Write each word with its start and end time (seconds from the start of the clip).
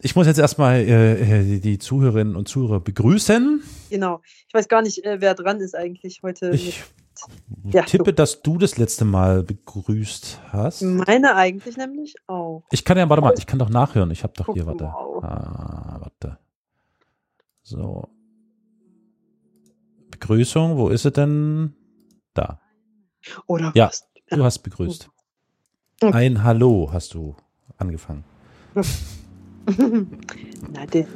Ich 0.00 0.14
muss 0.14 0.26
jetzt 0.26 0.38
erstmal 0.38 0.80
äh, 0.80 1.42
die, 1.42 1.60
die 1.60 1.78
Zuhörerinnen 1.78 2.36
und 2.36 2.46
Zuhörer 2.48 2.80
begrüßen. 2.80 3.62
Genau. 3.90 4.20
Ich 4.46 4.54
weiß 4.54 4.68
gar 4.68 4.82
nicht, 4.82 5.04
äh, 5.04 5.20
wer 5.20 5.34
dran 5.34 5.60
ist 5.60 5.74
eigentlich 5.74 6.20
heute. 6.22 6.50
Ich 6.50 6.84
ja, 7.64 7.82
tippe, 7.82 8.04
du. 8.04 8.12
dass 8.12 8.42
du 8.42 8.58
das 8.58 8.78
letzte 8.78 9.04
Mal 9.04 9.42
begrüßt 9.42 10.40
hast. 10.50 10.82
Meine 10.82 11.34
eigentlich 11.34 11.76
nämlich 11.76 12.14
auch. 12.28 12.62
Ich 12.70 12.84
kann 12.84 12.96
ja, 12.96 13.08
warte 13.08 13.22
mal, 13.22 13.34
ich 13.36 13.46
kann 13.46 13.58
doch 13.58 13.70
nachhören. 13.70 14.10
Ich 14.12 14.22
habe 14.22 14.34
doch 14.36 14.52
hier, 14.52 14.66
warte. 14.66 14.84
Ah, 14.84 15.98
warte. 16.00 16.38
So. 17.62 18.08
Begrüßung, 20.10 20.76
wo 20.76 20.88
ist 20.88 21.02
sie 21.02 21.10
denn? 21.10 21.74
Da. 22.34 22.60
Oder 23.46 23.72
ja, 23.74 23.88
was? 23.88 24.08
du 24.30 24.44
hast 24.44 24.60
begrüßt. 24.60 25.10
Okay. 26.00 26.16
Ein 26.16 26.44
Hallo 26.44 26.88
hast 26.92 27.14
du 27.14 27.36
angefangen. 27.76 28.24
Na, 30.72 30.86
der. 30.92 31.06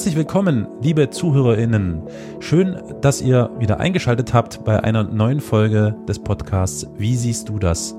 Herzlich 0.00 0.16
willkommen, 0.16 0.66
liebe 0.80 1.10
ZuhörerInnen. 1.10 2.00
Schön, 2.38 2.82
dass 3.02 3.20
ihr 3.20 3.50
wieder 3.58 3.80
eingeschaltet 3.80 4.32
habt 4.32 4.64
bei 4.64 4.82
einer 4.82 5.02
neuen 5.02 5.40
Folge 5.40 5.94
des 6.08 6.20
Podcasts 6.20 6.88
Wie 6.96 7.14
siehst 7.14 7.50
du 7.50 7.58
das? 7.58 7.94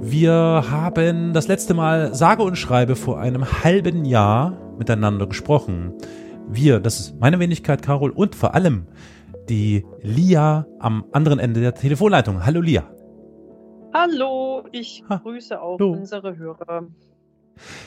Wir 0.00 0.32
haben 0.32 1.32
das 1.32 1.46
letzte 1.46 1.74
Mal 1.74 2.12
sage 2.12 2.42
und 2.42 2.56
schreibe 2.56 2.96
vor 2.96 3.20
einem 3.20 3.44
halben 3.62 4.04
Jahr 4.04 4.58
miteinander 4.80 5.28
gesprochen. 5.28 5.94
Wir, 6.48 6.80
das 6.80 6.98
ist 6.98 7.20
meine 7.20 7.38
Wenigkeit, 7.38 7.82
Carol, 7.82 8.10
und 8.10 8.34
vor 8.34 8.56
allem 8.56 8.88
die 9.48 9.86
Lia 10.02 10.66
am 10.80 11.04
anderen 11.12 11.38
Ende 11.38 11.60
der 11.60 11.74
Telefonleitung. 11.76 12.44
Hallo 12.44 12.60
Lia. 12.60 12.82
Hallo, 13.94 14.64
ich 14.72 15.04
grüße 15.08 15.62
auch 15.62 15.78
Hallo. 15.78 15.92
unsere 15.92 16.36
Hörer. 16.36 16.88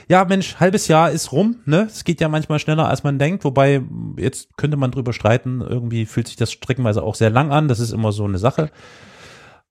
Ja, 0.07 0.25
Mensch, 0.25 0.55
halbes 0.59 0.87
Jahr 0.87 1.11
ist 1.11 1.31
rum, 1.31 1.57
ne? 1.65 1.87
Es 1.89 2.03
geht 2.03 2.21
ja 2.21 2.29
manchmal 2.29 2.59
schneller, 2.59 2.87
als 2.87 3.03
man 3.03 3.19
denkt, 3.19 3.43
wobei 3.43 3.81
jetzt 4.17 4.57
könnte 4.57 4.77
man 4.77 4.91
drüber 4.91 5.13
streiten, 5.13 5.61
irgendwie 5.61 6.05
fühlt 6.05 6.27
sich 6.27 6.35
das 6.35 6.51
streckenweise 6.51 7.03
auch 7.03 7.15
sehr 7.15 7.29
lang 7.29 7.51
an, 7.51 7.67
das 7.67 7.79
ist 7.79 7.91
immer 7.91 8.11
so 8.11 8.25
eine 8.25 8.37
Sache. 8.37 8.71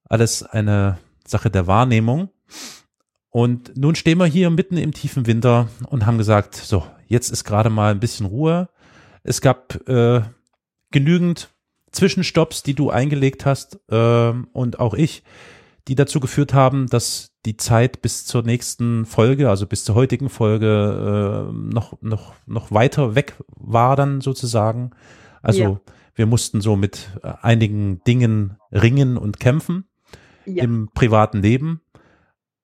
Alles 0.04 0.42
eine 0.42 0.98
Sache 1.26 1.50
der 1.50 1.66
Wahrnehmung. 1.66 2.30
Und 3.30 3.76
nun 3.76 3.94
stehen 3.94 4.18
wir 4.18 4.26
hier 4.26 4.50
mitten 4.50 4.76
im 4.76 4.92
tiefen 4.92 5.26
Winter 5.26 5.68
und 5.86 6.06
haben 6.06 6.18
gesagt, 6.18 6.54
so, 6.56 6.84
jetzt 7.06 7.30
ist 7.30 7.44
gerade 7.44 7.70
mal 7.70 7.90
ein 7.90 8.00
bisschen 8.00 8.26
Ruhe. 8.26 8.68
Es 9.22 9.40
gab 9.40 9.86
äh, 9.88 10.22
genügend 10.90 11.50
Zwischenstopps, 11.92 12.62
die 12.62 12.74
du 12.74 12.90
eingelegt 12.90 13.44
hast 13.44 13.78
äh, 13.90 14.32
und 14.52 14.80
auch 14.80 14.94
ich, 14.94 15.22
die 15.88 15.94
dazu 15.94 16.20
geführt 16.20 16.52
haben, 16.52 16.86
dass 16.86 17.32
die 17.46 17.56
Zeit 17.56 18.02
bis 18.02 18.26
zur 18.26 18.42
nächsten 18.42 19.06
Folge, 19.06 19.48
also 19.48 19.66
bis 19.66 19.84
zur 19.84 19.94
heutigen 19.94 20.28
Folge, 20.28 21.48
äh, 21.48 21.52
noch, 21.52 22.00
noch, 22.02 22.34
noch 22.46 22.70
weiter 22.70 23.14
weg 23.14 23.34
war 23.56 23.96
dann 23.96 24.20
sozusagen. 24.20 24.90
Also 25.40 25.60
ja. 25.62 25.80
wir 26.14 26.26
mussten 26.26 26.60
so 26.60 26.76
mit 26.76 27.08
äh, 27.22 27.32
einigen 27.40 28.02
Dingen 28.04 28.58
ringen 28.70 29.16
und 29.16 29.40
kämpfen 29.40 29.88
ja. 30.44 30.62
im 30.62 30.90
privaten 30.92 31.40
Leben. 31.40 31.80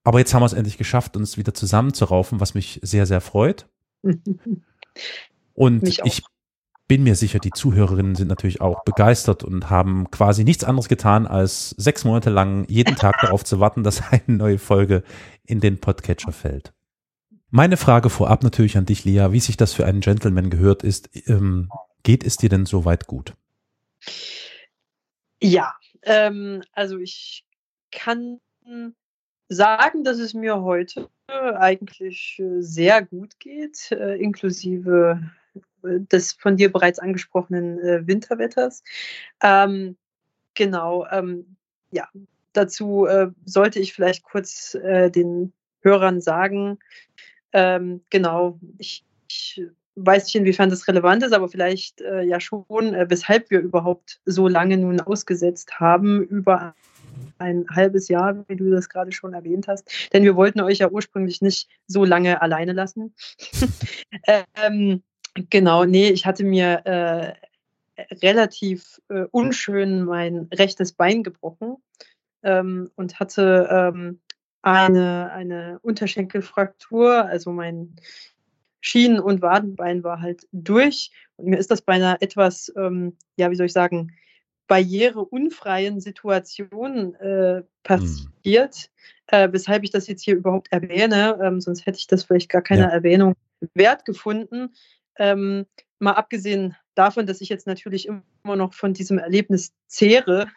Aber 0.02 0.18
jetzt 0.18 0.34
haben 0.34 0.42
wir 0.42 0.46
es 0.46 0.52
endlich 0.52 0.76
geschafft, 0.76 1.16
uns 1.16 1.38
wieder 1.38 1.54
zusammenzuraufen, 1.54 2.40
was 2.40 2.52
mich 2.52 2.78
sehr, 2.82 3.06
sehr 3.06 3.22
freut. 3.22 3.66
Und 5.54 5.86
ich 5.86 6.22
bin 6.86 7.02
mir 7.02 7.14
sicher, 7.14 7.38
die 7.38 7.50
Zuhörerinnen 7.50 8.14
sind 8.14 8.28
natürlich 8.28 8.60
auch 8.60 8.84
begeistert 8.84 9.42
und 9.42 9.70
haben 9.70 10.10
quasi 10.10 10.44
nichts 10.44 10.64
anderes 10.64 10.88
getan, 10.88 11.26
als 11.26 11.70
sechs 11.70 12.04
Monate 12.04 12.30
lang 12.30 12.66
jeden 12.68 12.96
Tag 12.96 13.20
darauf 13.20 13.44
zu 13.44 13.60
warten, 13.60 13.82
dass 13.82 14.02
eine 14.12 14.36
neue 14.36 14.58
Folge 14.58 15.02
in 15.44 15.60
den 15.60 15.80
Podcatcher 15.80 16.32
fällt. 16.32 16.74
Meine 17.50 17.76
Frage 17.76 18.10
vorab 18.10 18.42
natürlich 18.42 18.76
an 18.76 18.84
dich, 18.84 19.04
Lea, 19.04 19.28
wie 19.30 19.40
sich 19.40 19.56
das 19.56 19.72
für 19.72 19.86
einen 19.86 20.00
Gentleman 20.00 20.50
gehört 20.50 20.82
ist, 20.82 21.08
ähm, 21.28 21.70
geht 22.02 22.24
es 22.24 22.36
dir 22.36 22.48
denn 22.48 22.66
soweit 22.66 23.06
gut? 23.06 23.34
Ja, 25.40 25.74
ähm, 26.02 26.62
also 26.72 26.98
ich 26.98 27.44
kann 27.92 28.40
sagen, 29.48 30.04
dass 30.04 30.18
es 30.18 30.34
mir 30.34 30.62
heute 30.62 31.08
eigentlich 31.28 32.42
sehr 32.58 33.04
gut 33.04 33.38
geht, 33.38 33.92
äh, 33.92 34.16
inklusive 34.16 35.20
des 35.84 36.32
von 36.32 36.56
dir 36.56 36.72
bereits 36.72 36.98
angesprochenen 36.98 37.78
äh, 37.78 38.06
Winterwetters. 38.06 38.82
Ähm, 39.42 39.96
genau, 40.54 41.06
ähm, 41.10 41.56
ja, 41.90 42.08
dazu 42.52 43.06
äh, 43.06 43.30
sollte 43.44 43.80
ich 43.80 43.92
vielleicht 43.92 44.24
kurz 44.24 44.74
äh, 44.74 45.10
den 45.10 45.52
Hörern 45.80 46.20
sagen, 46.20 46.78
ähm, 47.52 48.00
genau, 48.10 48.58
ich, 48.78 49.04
ich, 49.28 49.62
weiß 49.96 50.24
nicht, 50.24 50.34
inwiefern 50.34 50.70
das 50.70 50.88
relevant 50.88 51.22
ist, 51.22 51.32
aber 51.32 51.48
vielleicht 51.48 52.00
äh, 52.00 52.22
ja 52.22 52.40
schon, 52.40 52.94
äh, 52.94 53.06
weshalb 53.08 53.50
wir 53.50 53.60
überhaupt 53.60 54.20
so 54.24 54.48
lange 54.48 54.76
nun 54.76 55.00
ausgesetzt 55.00 55.78
haben, 55.78 56.22
über 56.22 56.74
ein 57.38 57.66
halbes 57.70 58.08
Jahr, 58.08 58.44
wie 58.48 58.56
du 58.56 58.70
das 58.70 58.88
gerade 58.88 59.12
schon 59.12 59.34
erwähnt 59.34 59.68
hast. 59.68 59.88
Denn 60.12 60.24
wir 60.24 60.36
wollten 60.36 60.60
euch 60.60 60.78
ja 60.78 60.90
ursprünglich 60.90 61.42
nicht 61.42 61.68
so 61.86 62.04
lange 62.04 62.42
alleine 62.42 62.72
lassen. 62.72 63.14
ähm, 64.56 65.02
Genau, 65.34 65.84
nee, 65.84 66.10
ich 66.10 66.26
hatte 66.26 66.44
mir 66.44 66.82
äh, 66.86 67.34
relativ 68.22 69.00
äh, 69.08 69.24
unschön 69.30 70.04
mein 70.04 70.48
rechtes 70.52 70.92
Bein 70.92 71.22
gebrochen 71.22 71.76
ähm, 72.42 72.90
und 72.94 73.18
hatte 73.18 73.68
ähm, 73.70 74.20
eine, 74.62 75.30
eine 75.32 75.78
Unterschenkelfraktur, 75.82 77.24
also 77.24 77.52
mein 77.52 77.96
Schienen- 78.80 79.20
und 79.20 79.42
Wadenbein 79.42 80.04
war 80.04 80.20
halt 80.20 80.46
durch. 80.52 81.10
Und 81.36 81.46
mir 81.46 81.58
ist 81.58 81.70
das 81.70 81.82
bei 81.82 81.94
einer 81.94 82.18
etwas, 82.20 82.72
ähm, 82.76 83.16
ja, 83.36 83.50
wie 83.50 83.56
soll 83.56 83.66
ich 83.66 83.72
sagen, 83.72 84.12
barriereunfreien 84.66 86.00
Situation 86.00 87.14
äh, 87.16 87.62
passiert, 87.82 88.90
hm. 89.28 89.38
äh, 89.38 89.52
weshalb 89.52 89.84
ich 89.84 89.90
das 89.90 90.06
jetzt 90.06 90.22
hier 90.22 90.36
überhaupt 90.36 90.70
erwähne. 90.70 91.38
Ähm, 91.42 91.60
sonst 91.60 91.86
hätte 91.86 91.98
ich 91.98 92.06
das 92.06 92.24
vielleicht 92.24 92.50
gar 92.50 92.62
keine 92.62 92.82
ja. 92.82 92.88
Erwähnung 92.88 93.34
wert 93.74 94.04
gefunden. 94.04 94.74
Ähm, 95.18 95.66
mal 95.98 96.12
abgesehen 96.12 96.76
davon, 96.94 97.26
dass 97.26 97.40
ich 97.40 97.48
jetzt 97.48 97.66
natürlich 97.66 98.06
immer 98.06 98.56
noch 98.56 98.72
von 98.72 98.94
diesem 98.94 99.18
Erlebnis 99.18 99.72
zehre, 99.86 100.48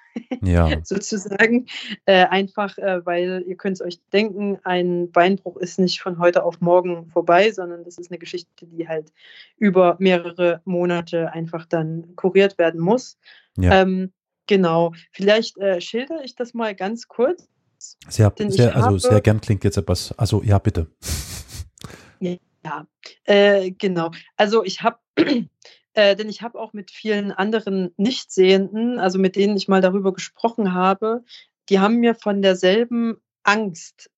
ja. 0.41 0.69
sozusagen, 0.84 1.66
äh, 2.06 2.25
einfach, 2.25 2.78
äh, 2.78 3.06
weil 3.06 3.44
ihr 3.47 3.56
könnt 3.56 3.78
es 3.78 3.81
euch 3.81 4.00
denken, 4.13 4.59
ein 4.63 5.12
Beinbruch 5.12 5.57
ist 5.57 5.79
nicht 5.79 6.01
von 6.01 6.19
heute 6.19 6.44
auf 6.44 6.62
morgen 6.62 7.07
vorbei, 7.07 7.51
sondern 7.51 7.84
das 7.84 7.97
ist 7.97 8.12
eine 8.12 8.19
Geschichte, 8.19 8.66
die 8.68 8.88
halt 8.88 9.12
über 9.57 9.95
mehrere 10.00 10.62
Monate 10.66 11.31
einfach 11.31 11.66
dann 11.66 12.16
kuriert 12.16 12.57
werden 12.57 12.79
muss. 12.79 13.18
Ja. 13.57 13.81
Ähm, 13.81 14.12
genau, 14.45 14.94
vielleicht 15.12 15.57
äh, 15.57 15.81
schilder 15.81 16.24
ich 16.24 16.35
das 16.35 16.53
mal 16.53 16.75
ganz 16.75 17.07
kurz. 17.07 17.47
Sehr, 17.80 18.33
sehr 18.36 18.75
also 18.75 18.98
sehr 18.98 19.21
gern 19.21 19.39
klingt 19.39 19.63
jetzt 19.63 19.77
etwas, 19.77 20.12
also 20.18 20.42
ja, 20.42 20.57
bitte. 20.57 20.88
Ja, 22.19 22.36
ja, 22.67 22.87
äh, 23.23 23.71
genau. 23.71 24.11
Also 24.35 24.63
ich 24.63 24.81
habe, 24.81 24.99
äh, 25.93 26.15
denn 26.15 26.29
ich 26.29 26.41
habe 26.41 26.59
auch 26.59 26.73
mit 26.73 26.91
vielen 26.91 27.31
anderen 27.31 27.93
Nichtsehenden, 27.97 28.99
also 28.99 29.19
mit 29.19 29.35
denen 29.35 29.55
ich 29.57 29.67
mal 29.67 29.81
darüber 29.81 30.13
gesprochen 30.13 30.73
habe, 30.73 31.23
die 31.69 31.79
haben 31.79 31.97
mir 31.97 32.15
von 32.15 32.41
derselben 32.41 33.17
Angst 33.43 34.09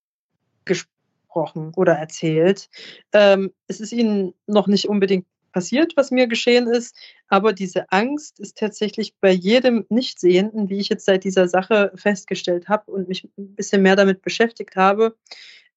gesprochen 0.66 1.74
oder 1.76 1.94
erzählt. 1.94 2.70
Ähm, 3.14 3.54
es 3.68 3.80
ist 3.80 3.92
ihnen 3.92 4.34
noch 4.48 4.68
nicht 4.68 4.88
unbedingt 4.88 5.26
passiert, 5.52 5.94
was 5.96 6.12
mir 6.12 6.28
geschehen 6.28 6.68
ist, 6.68 6.96
aber 7.28 7.54
diese 7.54 7.92
Angst 7.92 8.40
ist 8.40 8.58
tatsächlich 8.58 9.16
bei 9.20 9.32
jedem 9.32 9.86
Nichtsehenden, 9.90 10.70
wie 10.70 10.78
ich 10.78 10.90
jetzt 10.90 11.06
seit 11.06 11.24
dieser 11.24 11.48
Sache 11.48 11.92
festgestellt 11.96 12.68
habe 12.68 12.92
und 12.92 13.08
mich 13.08 13.28
ein 13.38 13.56
bisschen 13.56 13.82
mehr 13.82 13.96
damit 13.96 14.22
beschäftigt 14.22 14.76
habe, 14.76 15.16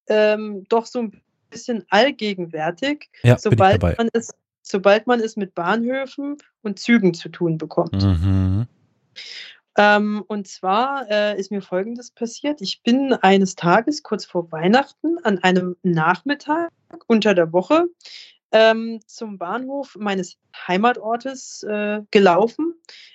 ähm, 0.08 0.64
doch 0.68 0.84
so 0.84 1.00
ein 1.00 1.22
bisschen 1.52 1.84
allgegenwärtig, 1.90 3.10
ja, 3.22 3.38
sobald, 3.38 3.82
man 3.82 4.08
es, 4.12 4.30
sobald 4.62 5.06
man 5.06 5.20
es 5.20 5.36
mit 5.36 5.54
Bahnhöfen 5.54 6.38
und 6.62 6.78
Zügen 6.78 7.14
zu 7.14 7.28
tun 7.28 7.58
bekommt. 7.58 8.02
Mhm. 8.02 8.66
Ähm, 9.78 10.22
und 10.26 10.48
zwar 10.48 11.10
äh, 11.10 11.38
ist 11.38 11.50
mir 11.50 11.62
Folgendes 11.62 12.10
passiert. 12.10 12.60
Ich 12.60 12.82
bin 12.82 13.14
eines 13.14 13.54
Tages 13.54 14.02
kurz 14.02 14.26
vor 14.26 14.52
Weihnachten 14.52 15.16
an 15.22 15.38
einem 15.38 15.76
Nachmittag 15.82 16.70
unter 17.06 17.34
der 17.34 17.52
Woche 17.52 17.86
ähm, 18.52 19.00
zum 19.06 19.38
Bahnhof 19.38 19.96
meines 19.98 20.36
Heimatortes 20.68 21.62
äh, 21.62 22.02
gelaufen, 22.10 22.74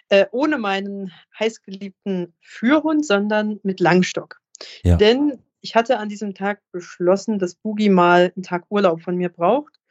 äh, 0.09 0.25
ohne 0.31 0.57
meinen 0.57 1.11
heißgeliebten 1.39 2.33
Führhund, 2.41 3.05
sondern 3.05 3.59
mit 3.61 3.79
Langstock. 3.79 4.41
Ja. 4.83 4.97
Denn 4.97 5.39
ich 5.67 5.75
hatte 5.75 5.99
an 5.99 6.07
diesem 6.07 6.33
Tag 6.33 6.61
beschlossen, 6.71 7.39
dass 7.39 7.55
Boogie 7.55 7.89
mal 7.89 8.31
einen 8.33 8.43
Tag 8.43 8.63
Urlaub 8.69 9.01
von 9.01 9.17
mir 9.17 9.27
braucht 9.27 9.81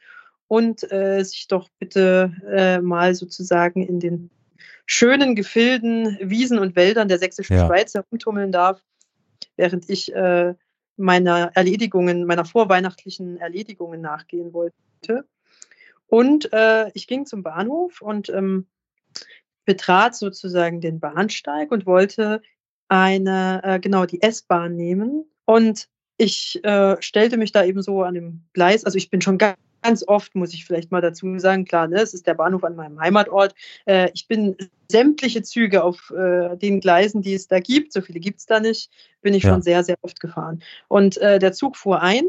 und 0.47 0.91
äh, 0.91 1.21
sich 1.21 1.47
doch 1.47 1.69
bitte 1.77 2.33
äh, 2.49 2.81
mal 2.81 3.13
sozusagen 3.13 3.83
in 3.83 3.99
den 3.99 4.31
schönen 4.87 5.35
Gefilden, 5.35 6.17
Wiesen 6.19 6.57
und 6.57 6.75
Wäldern 6.75 7.09
der 7.09 7.19
sächsischen 7.19 7.57
ja. 7.57 7.67
Schweiz 7.67 7.93
herumtummeln 7.93 8.51
darf, 8.51 8.81
während 9.55 9.87
ich 9.87 10.11
äh, 10.15 10.55
meiner 10.95 11.51
Erledigungen, 11.53 12.25
meiner 12.25 12.45
vorweihnachtlichen 12.45 13.37
Erledigungen 13.37 14.01
nachgehen 14.01 14.53
wollte. 14.53 15.27
Und 16.07 16.51
äh, 16.53 16.89
ich 16.95 17.05
ging 17.05 17.27
zum 17.27 17.43
Bahnhof 17.43 18.01
und 18.01 18.29
ähm, 18.29 18.65
betrat 19.63 20.15
sozusagen 20.15 20.81
den 20.81 20.99
Bahnsteig 20.99 21.71
und 21.71 21.85
wollte 21.85 22.41
eine, 22.87 23.61
äh, 23.63 23.79
genau, 23.79 24.07
die 24.07 24.23
S-Bahn 24.23 24.75
nehmen. 24.75 25.29
Und 25.47 25.87
ich 26.17 26.63
äh, 26.63 26.95
stellte 26.99 27.37
mich 27.37 27.51
da 27.51 27.63
eben 27.63 27.81
so 27.81 28.03
an 28.03 28.13
dem 28.13 28.41
Gleis, 28.53 28.85
also 28.85 28.97
ich 28.97 29.09
bin 29.09 29.21
schon 29.21 29.37
ganz 29.37 29.57
ganz 29.83 30.03
oft, 30.05 30.35
muss 30.35 30.53
ich 30.53 30.65
vielleicht 30.65 30.91
mal 30.91 31.01
dazu 31.01 31.39
sagen, 31.39 31.63
klar, 31.63 31.87
ne, 31.87 32.01
es 32.01 32.13
ist 32.13 32.27
der 32.27 32.33
Bahnhof 32.33 32.63
an 32.63 32.75
meinem 32.75 32.99
Heimatort. 32.99 33.55
Äh, 33.85 34.09
ich 34.13 34.27
bin 34.27 34.57
sämtliche 34.89 35.43
Züge 35.43 35.83
auf 35.83 36.11
äh, 36.11 36.57
den 36.57 36.81
Gleisen, 36.81 37.21
die 37.21 37.33
es 37.33 37.47
da 37.47 37.59
gibt, 37.59 37.93
so 37.93 38.01
viele 38.01 38.19
gibt 38.19 38.39
es 38.39 38.45
da 38.45 38.59
nicht, 38.59 38.89
bin 39.21 39.33
ich 39.33 39.43
ja. 39.43 39.51
schon 39.51 39.61
sehr, 39.61 39.83
sehr 39.83 39.95
oft 40.01 40.19
gefahren. 40.19 40.61
Und 40.87 41.17
äh, 41.17 41.39
der 41.39 41.53
Zug 41.53 41.77
fuhr 41.77 42.01
ein 42.01 42.25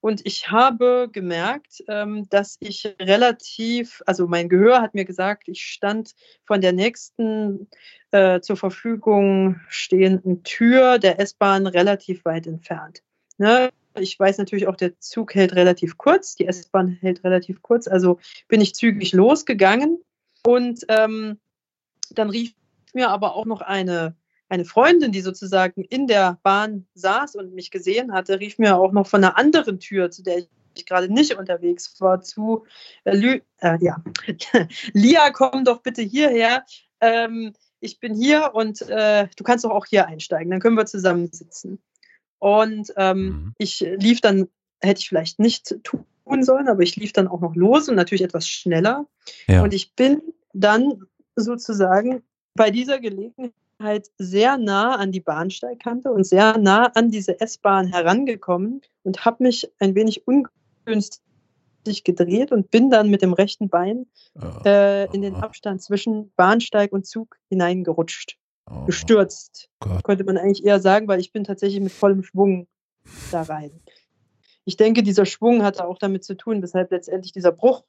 und 0.00 0.24
ich 0.24 0.50
habe 0.50 1.08
gemerkt, 1.10 1.82
ähm, 1.88 2.28
dass 2.28 2.56
ich 2.60 2.94
relativ, 3.00 4.02
also 4.06 4.26
mein 4.26 4.48
Gehör 4.48 4.80
hat 4.80 4.94
mir 4.94 5.04
gesagt, 5.04 5.48
ich 5.48 5.62
stand 5.62 6.14
von 6.44 6.60
der 6.60 6.72
nächsten 6.72 7.68
äh, 8.10 8.40
zur 8.40 8.56
Verfügung 8.56 9.60
stehenden 9.68 10.42
Tür 10.42 10.98
der 10.98 11.20
S-Bahn 11.20 11.66
relativ 11.66 12.24
weit 12.24 12.46
entfernt. 12.46 13.02
Ne? 13.38 13.70
Ich 13.98 14.18
weiß 14.18 14.38
natürlich 14.38 14.66
auch, 14.68 14.76
der 14.76 14.98
Zug 15.00 15.34
hält 15.34 15.54
relativ 15.54 15.96
kurz, 15.96 16.36
die 16.36 16.46
S-Bahn 16.46 16.98
hält 17.00 17.24
relativ 17.24 17.62
kurz. 17.62 17.88
Also 17.88 18.18
bin 18.48 18.60
ich 18.60 18.74
zügig 18.74 19.12
losgegangen 19.12 19.98
und 20.44 20.84
ähm, 20.88 21.38
dann 22.10 22.30
rief 22.30 22.54
mir 22.94 23.10
aber 23.10 23.34
auch 23.34 23.46
noch 23.46 23.60
eine, 23.60 24.14
eine 24.48 24.64
Freundin, 24.64 25.12
die 25.12 25.20
sozusagen 25.20 25.82
in 25.84 26.06
der 26.06 26.38
Bahn 26.42 26.86
saß 26.94 27.36
und 27.36 27.54
mich 27.54 27.70
gesehen 27.70 28.12
hatte, 28.12 28.38
rief 28.40 28.58
mir 28.58 28.76
auch 28.76 28.92
noch 28.92 29.06
von 29.06 29.24
einer 29.24 29.36
anderen 29.36 29.80
Tür, 29.80 30.10
zu 30.10 30.22
der 30.22 30.38
ich 30.74 30.86
gerade 30.86 31.12
nicht 31.12 31.36
unterwegs 31.36 32.00
war, 32.00 32.20
zu, 32.20 32.64
äh, 33.04 33.16
Lü 33.16 33.40
äh, 33.60 33.78
ja, 33.80 34.02
Lia, 34.92 35.30
komm 35.30 35.64
doch 35.64 35.82
bitte 35.82 36.02
hierher. 36.02 36.64
Ähm, 37.00 37.54
ich 37.80 37.98
bin 37.98 38.14
hier 38.14 38.50
und 38.54 38.82
äh, 38.82 39.28
du 39.36 39.44
kannst 39.44 39.64
doch 39.64 39.70
auch 39.70 39.86
hier 39.86 40.06
einsteigen, 40.06 40.50
dann 40.50 40.60
können 40.60 40.76
wir 40.76 40.86
zusammen 40.86 41.30
sitzen. 41.32 41.82
Und 42.38 42.92
ähm, 42.96 43.24
mhm. 43.24 43.54
ich 43.58 43.80
lief 43.80 44.20
dann, 44.20 44.48
hätte 44.80 45.00
ich 45.00 45.08
vielleicht 45.08 45.38
nicht 45.38 45.76
tun 45.82 46.04
sollen, 46.42 46.68
aber 46.68 46.82
ich 46.82 46.96
lief 46.96 47.12
dann 47.12 47.28
auch 47.28 47.40
noch 47.40 47.54
los 47.54 47.88
und 47.88 47.96
natürlich 47.96 48.22
etwas 48.22 48.48
schneller. 48.48 49.06
Ja. 49.46 49.62
Und 49.62 49.72
ich 49.72 49.94
bin 49.94 50.20
dann 50.52 51.02
sozusagen 51.34 52.22
bei 52.54 52.70
dieser 52.70 53.00
Gelegenheit 53.00 53.52
sehr 54.18 54.58
nah 54.58 54.96
an 54.96 55.12
die 55.12 55.20
Bahnsteigkante 55.20 56.10
und 56.10 56.24
sehr 56.24 56.58
nah 56.58 56.86
an 56.94 57.10
diese 57.10 57.40
S-Bahn 57.40 57.88
herangekommen 57.88 58.80
und 59.02 59.24
habe 59.24 59.44
mich 59.44 59.70
ein 59.78 59.94
wenig 59.94 60.26
ungünstig 60.26 61.20
gedreht 62.04 62.52
und 62.52 62.70
bin 62.70 62.90
dann 62.90 63.10
mit 63.10 63.22
dem 63.22 63.32
rechten 63.32 63.68
Bein 63.68 64.06
oh. 64.34 64.64
äh, 64.64 65.04
in 65.14 65.22
den 65.22 65.34
Abstand 65.34 65.82
zwischen 65.82 66.32
Bahnsteig 66.36 66.92
und 66.92 67.06
Zug 67.06 67.36
hineingerutscht. 67.48 68.38
Oh, 68.68 68.84
gestürzt. 68.84 69.68
Gott. 69.78 70.02
Könnte 70.02 70.24
man 70.24 70.36
eigentlich 70.36 70.64
eher 70.64 70.80
sagen, 70.80 71.06
weil 71.06 71.20
ich 71.20 71.32
bin 71.32 71.44
tatsächlich 71.44 71.80
mit 71.80 71.92
vollem 71.92 72.24
Schwung 72.24 72.66
da 73.30 73.42
rein. 73.42 73.70
Ich 74.64 74.76
denke, 74.76 75.04
dieser 75.04 75.26
Schwung 75.26 75.62
hatte 75.62 75.86
auch 75.86 75.98
damit 75.98 76.24
zu 76.24 76.36
tun, 76.36 76.60
weshalb 76.62 76.90
letztendlich 76.90 77.32
dieser 77.32 77.52
Bruch 77.52 77.84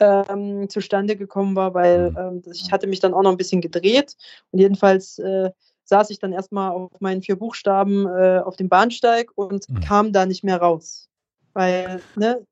ähm, 0.00 0.68
zustande 0.68 1.16
gekommen 1.16 1.54
war, 1.56 1.74
weil 1.74 2.10
mhm. 2.10 2.16
ähm, 2.16 2.42
ich 2.52 2.72
hatte 2.72 2.86
mich 2.86 3.00
dann 3.00 3.14
auch 3.14 3.22
noch 3.22 3.30
ein 3.30 3.36
bisschen 3.36 3.60
gedreht 3.60 4.16
und 4.50 4.58
jedenfalls 4.58 5.18
äh, 5.18 5.50
saß 5.84 6.10
ich 6.10 6.18
dann 6.18 6.32
erstmal 6.32 6.70
auf 6.70 7.00
meinen 7.00 7.22
vier 7.22 7.36
Buchstaben 7.36 8.06
äh, 8.06 8.40
auf 8.44 8.56
dem 8.56 8.68
Bahnsteig 8.68 9.30
und 9.34 9.68
mhm. 9.68 9.80
kam 9.80 10.12
da 10.12 10.26
nicht 10.26 10.44
mehr 10.44 10.58
raus, 10.58 11.08
weil 11.52 12.00
ne, 12.16 12.44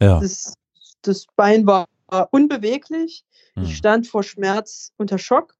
ja. 0.00 0.20
das, 0.20 0.54
das 1.02 1.26
Bein 1.36 1.66
war 1.66 1.86
unbeweglich. 2.30 3.24
Mhm. 3.54 3.64
Ich 3.64 3.76
stand 3.76 4.06
vor 4.06 4.22
Schmerz 4.22 4.92
unter 4.96 5.18
Schock 5.18 5.54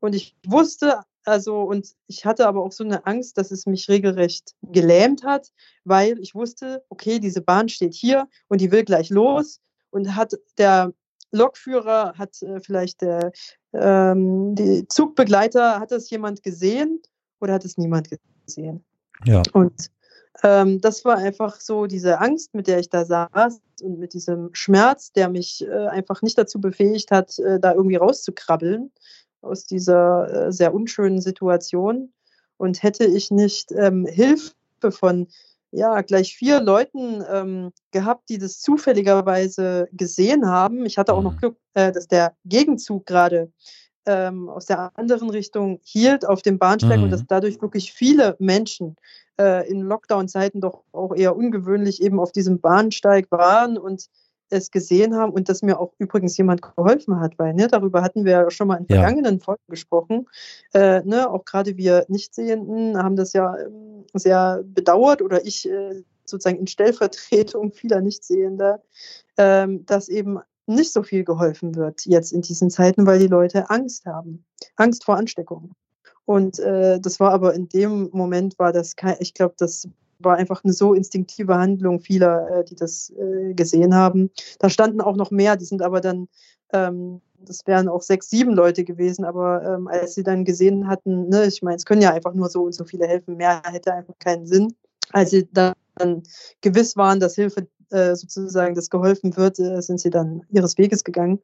und 0.00 0.14
ich 0.14 0.34
wusste, 0.46 1.02
also, 1.24 1.62
und 1.62 1.94
ich 2.06 2.24
hatte 2.24 2.46
aber 2.46 2.62
auch 2.62 2.72
so 2.72 2.82
eine 2.82 3.06
Angst, 3.06 3.36
dass 3.36 3.50
es 3.50 3.66
mich 3.66 3.88
regelrecht 3.88 4.54
gelähmt 4.62 5.22
hat, 5.22 5.52
weil 5.84 6.18
ich 6.18 6.34
wusste, 6.34 6.82
okay, 6.88 7.18
diese 7.18 7.42
Bahn 7.42 7.68
steht 7.68 7.94
hier 7.94 8.26
und 8.48 8.60
die 8.60 8.72
will 8.72 8.84
gleich 8.84 9.10
los. 9.10 9.60
Und 9.90 10.14
hat 10.14 10.34
der 10.58 10.92
Lokführer, 11.32 12.14
hat 12.16 12.42
äh, 12.42 12.60
vielleicht 12.60 13.02
der 13.02 13.32
ähm, 13.72 14.54
die 14.54 14.86
Zugbegleiter, 14.88 15.78
hat 15.78 15.92
das 15.92 16.10
jemand 16.10 16.42
gesehen 16.42 17.00
oder 17.40 17.54
hat 17.54 17.64
es 17.64 17.78
niemand 17.78 18.08
gesehen? 18.46 18.84
Ja. 19.24 19.42
Und 19.52 19.90
ähm, 20.42 20.80
das 20.80 21.04
war 21.04 21.18
einfach 21.18 21.60
so 21.60 21.86
diese 21.86 22.20
Angst, 22.20 22.54
mit 22.54 22.66
der 22.66 22.78
ich 22.78 22.88
da 22.88 23.04
saß 23.04 23.60
und 23.82 23.98
mit 23.98 24.14
diesem 24.14 24.50
Schmerz, 24.52 25.12
der 25.12 25.28
mich 25.28 25.66
äh, 25.66 25.86
einfach 25.88 26.22
nicht 26.22 26.38
dazu 26.38 26.60
befähigt 26.60 27.10
hat, 27.10 27.38
äh, 27.38 27.60
da 27.60 27.74
irgendwie 27.74 27.96
rauszukrabbeln 27.96 28.90
aus 29.42 29.66
dieser 29.66 30.48
äh, 30.48 30.52
sehr 30.52 30.74
unschönen 30.74 31.20
Situation. 31.20 32.12
Und 32.56 32.82
hätte 32.82 33.04
ich 33.04 33.30
nicht 33.30 33.72
ähm, 33.72 34.04
Hilfe 34.06 34.52
von 34.90 35.28
ja, 35.72 36.00
gleich 36.02 36.34
vier 36.34 36.60
Leuten 36.60 37.24
ähm, 37.30 37.72
gehabt, 37.92 38.28
die 38.28 38.38
das 38.38 38.60
zufälligerweise 38.60 39.88
gesehen 39.92 40.46
haben. 40.46 40.84
Ich 40.84 40.98
hatte 40.98 41.14
auch 41.14 41.22
noch 41.22 41.34
mhm. 41.34 41.38
Glück, 41.38 41.56
äh, 41.74 41.92
dass 41.92 42.08
der 42.08 42.34
Gegenzug 42.44 43.06
gerade 43.06 43.52
ähm, 44.06 44.48
aus 44.48 44.66
der 44.66 44.96
anderen 44.98 45.30
Richtung 45.30 45.80
hielt 45.84 46.26
auf 46.26 46.42
dem 46.42 46.58
Bahnsteig 46.58 46.98
mhm. 46.98 47.04
und 47.04 47.10
dass 47.10 47.26
dadurch 47.26 47.60
wirklich 47.60 47.92
viele 47.92 48.36
Menschen 48.38 48.96
äh, 49.38 49.68
in 49.70 49.82
Lockdown-Zeiten 49.82 50.60
doch 50.60 50.82
auch 50.92 51.14
eher 51.14 51.36
ungewöhnlich 51.36 52.02
eben 52.02 52.18
auf 52.18 52.32
diesem 52.32 52.60
Bahnsteig 52.60 53.30
waren 53.30 53.78
und 53.78 54.06
es 54.50 54.70
gesehen 54.70 55.16
haben 55.16 55.32
und 55.32 55.48
dass 55.48 55.62
mir 55.62 55.80
auch 55.80 55.92
übrigens 55.98 56.36
jemand 56.36 56.62
geholfen 56.62 57.20
hat, 57.20 57.38
weil 57.38 57.54
ne, 57.54 57.68
darüber 57.68 58.02
hatten 58.02 58.24
wir 58.24 58.32
ja 58.32 58.50
schon 58.50 58.68
mal 58.68 58.76
in 58.76 58.86
vergangenen 58.86 59.38
ja. 59.38 59.44
Folgen 59.44 59.62
gesprochen. 59.68 60.28
Äh, 60.74 61.02
ne, 61.04 61.30
auch 61.30 61.44
gerade 61.44 61.76
wir 61.76 62.04
Nichtsehenden 62.08 62.98
haben 62.98 63.16
das 63.16 63.32
ja 63.32 63.56
ähm, 63.56 64.04
sehr 64.14 64.62
bedauert 64.64 65.22
oder 65.22 65.44
ich 65.46 65.68
äh, 65.68 66.02
sozusagen 66.24 66.58
in 66.58 66.66
Stellvertretung 66.66 67.72
vieler 67.72 68.00
Nichtsehender, 68.00 68.82
ähm, 69.38 69.86
dass 69.86 70.08
eben 70.08 70.38
nicht 70.66 70.92
so 70.92 71.02
viel 71.02 71.24
geholfen 71.24 71.74
wird 71.74 72.06
jetzt 72.06 72.32
in 72.32 72.42
diesen 72.42 72.70
Zeiten, 72.70 73.06
weil 73.06 73.18
die 73.18 73.26
Leute 73.26 73.70
Angst 73.70 74.06
haben, 74.06 74.44
Angst 74.76 75.04
vor 75.04 75.16
Ansteckung. 75.16 75.72
Und 76.24 76.60
äh, 76.60 77.00
das 77.00 77.18
war 77.18 77.32
aber 77.32 77.54
in 77.54 77.68
dem 77.68 78.08
Moment 78.12 78.58
war 78.58 78.72
das 78.72 78.94
kein, 78.94 79.16
ich 79.18 79.34
glaube, 79.34 79.54
das 79.58 79.88
war 80.20 80.36
einfach 80.36 80.62
eine 80.64 80.72
so 80.72 80.94
instinktive 80.94 81.56
Handlung 81.56 82.00
vieler, 82.00 82.48
äh, 82.50 82.64
die 82.64 82.76
das 82.76 83.10
äh, 83.10 83.54
gesehen 83.54 83.94
haben. 83.94 84.30
Da 84.58 84.68
standen 84.68 85.00
auch 85.00 85.16
noch 85.16 85.30
mehr, 85.30 85.56
die 85.56 85.64
sind 85.64 85.82
aber 85.82 86.00
dann, 86.00 86.28
ähm, 86.72 87.20
das 87.38 87.66
wären 87.66 87.88
auch 87.88 88.02
sechs, 88.02 88.30
sieben 88.30 88.52
Leute 88.52 88.84
gewesen, 88.84 89.24
aber 89.24 89.64
ähm, 89.64 89.88
als 89.88 90.14
sie 90.14 90.22
dann 90.22 90.44
gesehen 90.44 90.86
hatten, 90.88 91.28
ne, 91.28 91.46
ich 91.46 91.62
meine, 91.62 91.76
es 91.76 91.84
können 91.84 92.02
ja 92.02 92.12
einfach 92.12 92.34
nur 92.34 92.48
so 92.48 92.64
und 92.64 92.74
so 92.74 92.84
viele 92.84 93.06
helfen, 93.06 93.36
mehr 93.36 93.62
hätte 93.64 93.94
einfach 93.94 94.14
keinen 94.18 94.46
Sinn. 94.46 94.74
Als 95.12 95.30
sie 95.30 95.48
dann 95.52 95.74
gewiss 96.60 96.96
waren, 96.96 97.18
dass 97.18 97.34
Hilfe 97.34 97.66
äh, 97.90 98.14
sozusagen, 98.14 98.74
dass 98.74 98.90
geholfen 98.90 99.36
wird, 99.36 99.56
sind 99.56 100.00
sie 100.00 100.10
dann 100.10 100.42
ihres 100.50 100.78
Weges 100.78 101.02
gegangen. 101.02 101.40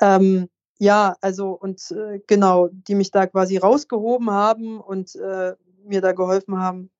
Ähm, 0.00 0.48
ja, 0.82 1.16
also 1.20 1.52
und 1.52 1.92
äh, 1.92 2.20
genau, 2.26 2.68
die 2.72 2.96
mich 2.96 3.12
da 3.12 3.28
quasi 3.28 3.56
rausgehoben 3.56 4.30
haben 4.30 4.80
und 4.80 5.14
äh, 5.14 5.54
mir 5.84 6.00
da 6.00 6.10
geholfen 6.10 6.58
haben, 6.58 6.90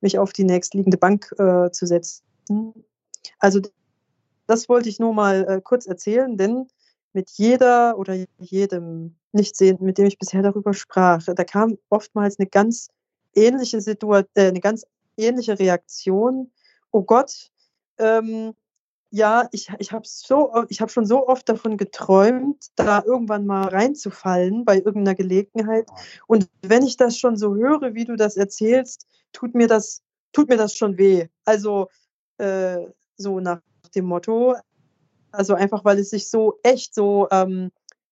mich 0.00 0.18
auf 0.18 0.32
die 0.32 0.44
nächstliegende 0.44 0.98
Bank 0.98 1.32
äh, 1.38 1.70
zu 1.70 1.86
setzen. 1.86 2.22
Also 3.38 3.60
das 4.46 4.68
wollte 4.68 4.88
ich 4.88 4.98
nur 4.98 5.14
mal 5.14 5.44
äh, 5.48 5.60
kurz 5.62 5.86
erzählen, 5.86 6.36
denn 6.36 6.68
mit 7.12 7.30
jeder 7.30 7.98
oder 7.98 8.26
jedem 8.38 9.16
Nichtsehenden, 9.32 9.86
mit 9.86 9.98
dem 9.98 10.06
ich 10.06 10.18
bisher 10.18 10.42
darüber 10.42 10.74
sprach, 10.74 11.22
da 11.24 11.44
kam 11.44 11.78
oftmals 11.88 12.38
eine 12.38 12.48
ganz 12.48 12.88
ähnliche 13.34 13.80
Situation, 13.80 14.28
äh, 14.34 14.48
eine 14.48 14.60
ganz 14.60 14.84
ähnliche 15.16 15.58
Reaktion. 15.58 16.50
Oh 16.90 17.02
Gott, 17.02 17.50
ähm, 17.98 18.54
ja, 19.10 19.46
ich, 19.52 19.70
ich 19.78 19.92
habe 19.92 20.06
so, 20.06 20.64
ich 20.70 20.80
habe 20.80 20.90
schon 20.90 21.04
so 21.04 21.28
oft 21.28 21.46
davon 21.48 21.76
geträumt, 21.76 22.68
da 22.76 23.02
irgendwann 23.04 23.46
mal 23.46 23.68
reinzufallen 23.68 24.64
bei 24.64 24.76
irgendeiner 24.76 25.14
Gelegenheit. 25.14 25.86
Und 26.26 26.48
wenn 26.62 26.86
ich 26.86 26.96
das 26.96 27.18
schon 27.18 27.36
so 27.36 27.54
höre, 27.54 27.94
wie 27.94 28.06
du 28.06 28.16
das 28.16 28.38
erzählst, 28.38 29.06
tut 29.32 29.54
mir 29.54 29.66
das, 29.68 30.02
tut 30.32 30.48
mir 30.48 30.56
das 30.56 30.76
schon 30.76 30.98
weh. 30.98 31.28
Also 31.44 31.88
äh, 32.38 32.78
so 33.16 33.40
nach 33.40 33.60
dem 33.94 34.06
Motto, 34.06 34.56
also 35.30 35.54
einfach, 35.54 35.84
weil 35.84 35.98
es 35.98 36.10
sich 36.10 36.28
so 36.28 36.58
echt 36.62 36.94
so, 36.94 37.28
ähm, 37.30 37.70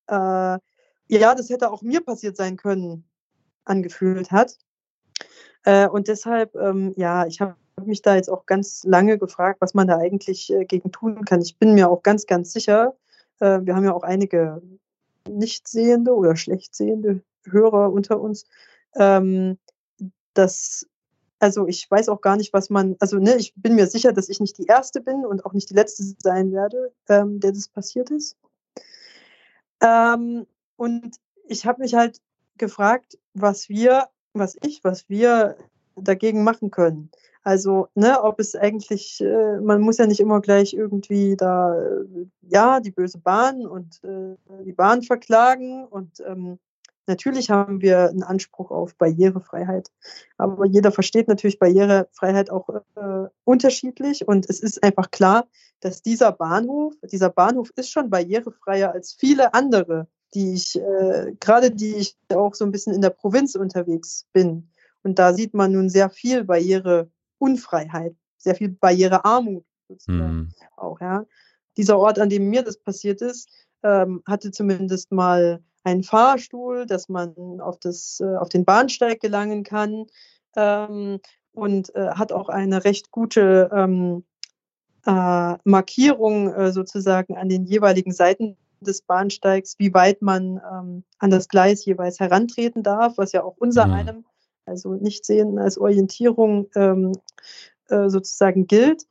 äh, 0.09 0.59
ja, 1.09 1.35
das 1.35 1.51
hätte 1.51 1.71
auch 1.71 1.83
mir 1.83 2.01
passiert 2.01 2.37
sein 2.37 2.57
können, 2.57 3.05
angefühlt 3.65 4.31
hat. 4.31 4.57
Äh, 5.65 5.89
und 5.89 6.09
deshalb, 6.09 6.55
ähm, 6.57 6.95
ja, 6.97 7.27
ich 7.27 7.41
habe 7.41 7.57
mich 7.85 8.03
da 8.03 8.15
jetzt 8.15 8.31
auch 8.31 8.47
ganz 8.47 8.85
lange 8.85 9.19
gefragt, 9.19 9.61
was 9.61 9.75
man 9.75 9.89
da 9.89 9.99
eigentlich 9.99 10.53
äh, 10.53 10.65
gegen 10.65 10.93
tun 10.93 11.25
kann. 11.25 11.43
Ich 11.43 11.59
bin 11.59 11.75
mir 11.75 11.91
auch 11.91 12.03
ganz, 12.03 12.27
ganz 12.27 12.53
sicher, 12.53 12.97
äh, 13.41 13.61
wir 13.63 13.75
haben 13.75 13.85
ja 13.85 13.93
auch 13.93 14.03
einige 14.03 14.63
nicht 15.29 15.69
sehende 15.69 16.15
oder 16.15 16.37
schlecht 16.37 16.75
sehende 16.75 17.23
Hörer 17.45 17.93
unter 17.93 18.21
uns, 18.21 18.47
ähm, 18.95 19.59
dass 20.35 20.87
also 21.41 21.67
ich 21.67 21.91
weiß 21.91 22.09
auch 22.11 22.21
gar 22.21 22.37
nicht, 22.37 22.53
was 22.53 22.71
man, 22.71 22.97
also 23.01 23.19
ne, 23.19 23.37
ich 23.37 23.55
bin 23.57 23.75
mir 23.75 23.87
sicher, 23.87 24.13
dass 24.13 24.29
ich 24.29 24.41
nicht 24.41 24.59
die 24.59 24.67
Erste 24.67 25.01
bin 25.01 25.25
und 25.25 25.45
auch 25.45 25.55
nicht 25.55 25.71
die 25.71 25.75
Letzte 25.75 26.05
sein 26.19 26.53
werde, 26.53 26.93
ähm, 27.09 27.41
der 27.41 27.53
das 27.53 27.69
passiert 27.69 28.11
ist. 28.11 28.37
Ähm, 29.81 30.47
und 30.77 31.17
ich 31.49 31.67
habe 31.67 31.83
mich 31.83 31.95
halt 31.95 32.21
gefragt, 32.59 33.19
was 33.33 33.69
wir, 33.71 34.09
was 34.35 34.57
ich, 34.63 34.85
was 34.85 35.09
wir 35.09 35.57
dagegen 35.97 36.45
machen 36.45 36.71
können. 36.71 37.11
Also, 37.43 37.89
ne, 37.95 38.23
ob 38.23 38.39
es 38.39 38.55
eigentlich, 38.55 39.21
äh, 39.23 39.61
man 39.61 39.81
muss 39.81 39.97
ja 39.97 40.07
nicht 40.07 40.21
immer 40.21 40.43
gleich 40.43 40.75
irgendwie 40.75 41.37
da, 41.37 41.75
äh, 41.75 42.27
ja, 42.43 42.81
die 42.81 42.91
böse 42.91 43.19
Bahn 43.19 43.67
und 43.67 44.05
äh, 44.05 44.37
die 44.65 44.75
Bahn 44.75 45.03
verklagen 45.03 45.87
und 45.87 46.21
ähm, 46.27 46.59
Natürlich 47.11 47.51
haben 47.51 47.83
wir 47.83 48.09
einen 48.09 48.23
Anspruch 48.23 48.71
auf 48.71 48.95
Barrierefreiheit, 48.95 49.91
aber 50.39 50.65
jeder 50.65 50.93
versteht 50.93 51.27
natürlich 51.27 51.59
Barrierefreiheit 51.59 52.51
auch 52.51 52.69
äh, 52.69 53.27
unterschiedlich 53.43 54.29
und 54.29 54.49
es 54.49 54.61
ist 54.61 54.81
einfach 54.85 55.11
klar, 55.11 55.49
dass 55.81 56.03
dieser 56.03 56.31
Bahnhof, 56.31 56.95
dieser 57.11 57.31
Bahnhof 57.31 57.71
ist 57.75 57.91
schon 57.91 58.11
barrierefreier 58.11 58.93
als 58.93 59.13
viele 59.13 59.55
andere, 59.55 60.07
die 60.35 60.55
ich, 60.55 60.77
äh, 60.77 61.35
gerade 61.41 61.73
die 61.73 61.97
ich 61.97 62.17
auch 62.33 62.55
so 62.55 62.65
ein 62.65 62.71
bisschen 62.71 62.95
in 62.95 63.03
der 63.03 63.11
Provinz 63.11 63.57
unterwegs 63.57 64.27
bin. 64.33 64.71
Und 65.03 65.19
da 65.19 65.35
sieht 65.35 65.53
man 65.53 65.73
nun 65.73 65.89
sehr 65.89 66.11
viel 66.11 66.45
Barriereunfreiheit, 66.45 68.15
sehr 68.39 68.55
viel 68.55 68.69
Barrierearmut 68.69 69.65
sozusagen 69.89 70.37
mhm. 70.37 70.49
auch, 70.77 71.01
ja. 71.01 71.27
Dieser 71.77 71.99
Ort, 71.99 72.21
an 72.21 72.29
dem 72.29 72.51
mir 72.51 72.63
das 72.63 72.79
passiert 72.79 73.21
ist, 73.21 73.49
ähm, 73.83 74.23
hatte 74.29 74.53
zumindest 74.53 75.11
mal 75.11 75.61
einen 75.85 76.03
Fahrstuhl, 76.03 76.87
dass 76.87 77.09
man 77.09 77.61
auf, 77.61 77.79
das, 77.79 78.21
äh, 78.21 78.37
auf 78.37 78.49
den 78.49 78.65
Bahnsteig 78.65 79.21
gelangen 79.21 79.63
kann 79.65 80.07
ähm, 80.57 81.21
und 81.53 81.95
äh, 81.95 82.11
hat 82.11 82.33
auch 82.33 82.49
eine 82.49 82.85
recht 82.85 83.11
gute 83.11 83.71
ähm, 83.73 84.25
äh, 85.07 85.55
Markierung 85.65 86.53
äh, 86.53 86.73
sozusagen 86.73 87.37
an 87.37 87.49
den 87.49 87.65
jeweiligen 87.65 88.13
Seiten 88.13 88.57
des 88.81 89.03
Bahnsteigs, 89.03 89.77
wie 89.79 89.93
weit 89.93 90.23
man 90.23 90.61
ähm, 90.73 91.05
an 91.19 91.31
das 91.31 91.49
Gleis 91.49 91.85
jeweils 91.85 92.21
herantreten 92.21 92.83
darf, 92.83 93.19
was 93.19 93.33
ja 93.33 93.43
auch 93.43 93.57
unser 93.59 93.87
mhm. 93.87 93.93
einem, 93.93 94.25
also 94.67 94.95
nicht 94.95 95.25
sehen 95.25 95.59
als 95.59 95.79
Orientierung 95.79 96.69
ähm, 96.75 97.13
äh, 97.89 98.09
sozusagen 98.09 98.67
gilt. 98.67 99.05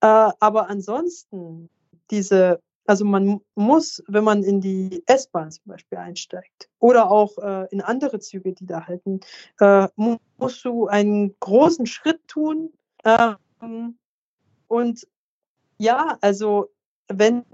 Äh, 0.00 0.30
aber 0.40 0.68
ansonsten 0.68 1.68
diese 2.10 2.60
also 2.86 3.04
man 3.04 3.40
muss, 3.54 4.02
wenn 4.08 4.24
man 4.24 4.42
in 4.42 4.60
die 4.60 5.02
S-Bahn 5.06 5.50
zum 5.50 5.64
Beispiel 5.66 5.98
einsteigt 5.98 6.68
oder 6.78 7.10
auch 7.10 7.38
äh, 7.38 7.66
in 7.70 7.80
andere 7.80 8.18
Züge, 8.18 8.52
die 8.52 8.66
da 8.66 8.86
halten, 8.86 9.20
äh, 9.60 9.88
musst 9.96 10.64
du 10.64 10.88
einen 10.88 11.34
großen 11.40 11.86
Schritt 11.86 12.26
tun. 12.26 12.72
Ähm, 13.04 13.98
und 14.66 15.06
ja, 15.78 16.18
also 16.20 16.70
wenn, 17.08 17.44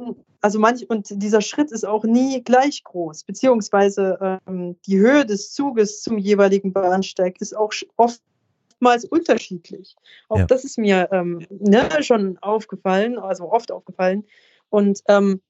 also 0.40 0.58
manch, 0.58 0.88
und 0.88 1.08
dieser 1.10 1.40
Schritt 1.40 1.72
ist 1.72 1.84
auch 1.84 2.04
nie 2.04 2.42
gleich 2.42 2.84
groß, 2.84 3.24
beziehungsweise 3.24 4.40
ähm, 4.46 4.76
die 4.86 4.98
Höhe 4.98 5.26
des 5.26 5.52
Zuges 5.52 6.02
zum 6.02 6.18
jeweiligen 6.18 6.72
Bahnsteig 6.72 7.40
ist 7.40 7.56
auch 7.56 7.72
oftmals 7.96 9.04
unterschiedlich. 9.04 9.96
Auch 10.28 10.38
ja. 10.38 10.46
das 10.46 10.64
ist 10.64 10.78
mir 10.78 11.08
ähm, 11.12 11.46
ne, 11.50 11.88
schon 12.02 12.38
aufgefallen, 12.38 13.18
also 13.18 13.50
oft 13.50 13.72
aufgefallen, 13.72 14.24
und 14.70 15.00
ähm, 15.08 15.40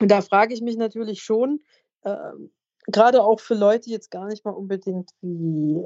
da 0.00 0.20
frage 0.20 0.54
ich 0.54 0.60
mich 0.60 0.76
natürlich 0.76 1.22
schon, 1.22 1.60
ähm, 2.04 2.50
gerade 2.86 3.22
auch 3.22 3.40
für 3.40 3.54
Leute 3.54 3.90
jetzt 3.90 4.10
gar 4.10 4.26
nicht 4.26 4.44
mal 4.44 4.50
unbedingt 4.50 5.10
wie 5.20 5.84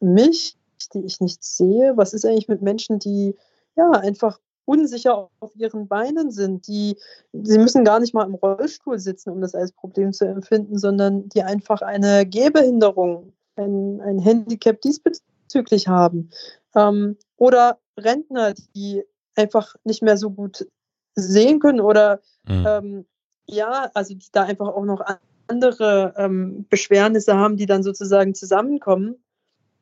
mich, 0.00 0.56
die 0.94 1.04
ich 1.04 1.20
nicht 1.20 1.44
sehe, 1.44 1.96
was 1.96 2.14
ist 2.14 2.24
eigentlich 2.24 2.48
mit 2.48 2.62
Menschen, 2.62 2.98
die 2.98 3.36
ja 3.76 3.90
einfach 3.90 4.40
unsicher 4.64 5.30
auf 5.40 5.54
ihren 5.56 5.88
Beinen 5.88 6.30
sind, 6.30 6.66
die 6.68 6.96
sie 7.32 7.58
müssen 7.58 7.84
gar 7.84 8.00
nicht 8.00 8.14
mal 8.14 8.26
im 8.26 8.34
Rollstuhl 8.34 8.98
sitzen, 8.98 9.30
um 9.30 9.40
das 9.40 9.54
als 9.54 9.72
Problem 9.72 10.12
zu 10.12 10.26
empfinden, 10.26 10.78
sondern 10.78 11.28
die 11.28 11.42
einfach 11.42 11.82
eine 11.82 12.24
Gehbehinderung, 12.24 13.32
ein, 13.56 14.00
ein 14.00 14.18
Handicap 14.18 14.80
diesbezüglich 14.80 15.88
haben. 15.88 16.30
Ähm, 16.74 17.16
oder 17.36 17.78
Rentner, 17.98 18.54
die 18.74 19.02
einfach 19.34 19.74
nicht 19.84 20.02
mehr 20.02 20.16
so 20.16 20.30
gut 20.30 20.66
sehen 21.14 21.60
können 21.60 21.80
oder 21.80 22.20
mhm. 22.46 22.66
ähm, 22.66 23.06
ja, 23.46 23.90
also 23.94 24.14
die 24.14 24.28
da 24.32 24.44
einfach 24.44 24.68
auch 24.68 24.84
noch 24.84 25.02
andere 25.48 26.14
ähm, 26.16 26.66
Beschwernisse 26.68 27.36
haben, 27.36 27.56
die 27.56 27.66
dann 27.66 27.82
sozusagen 27.82 28.34
zusammenkommen. 28.34 29.16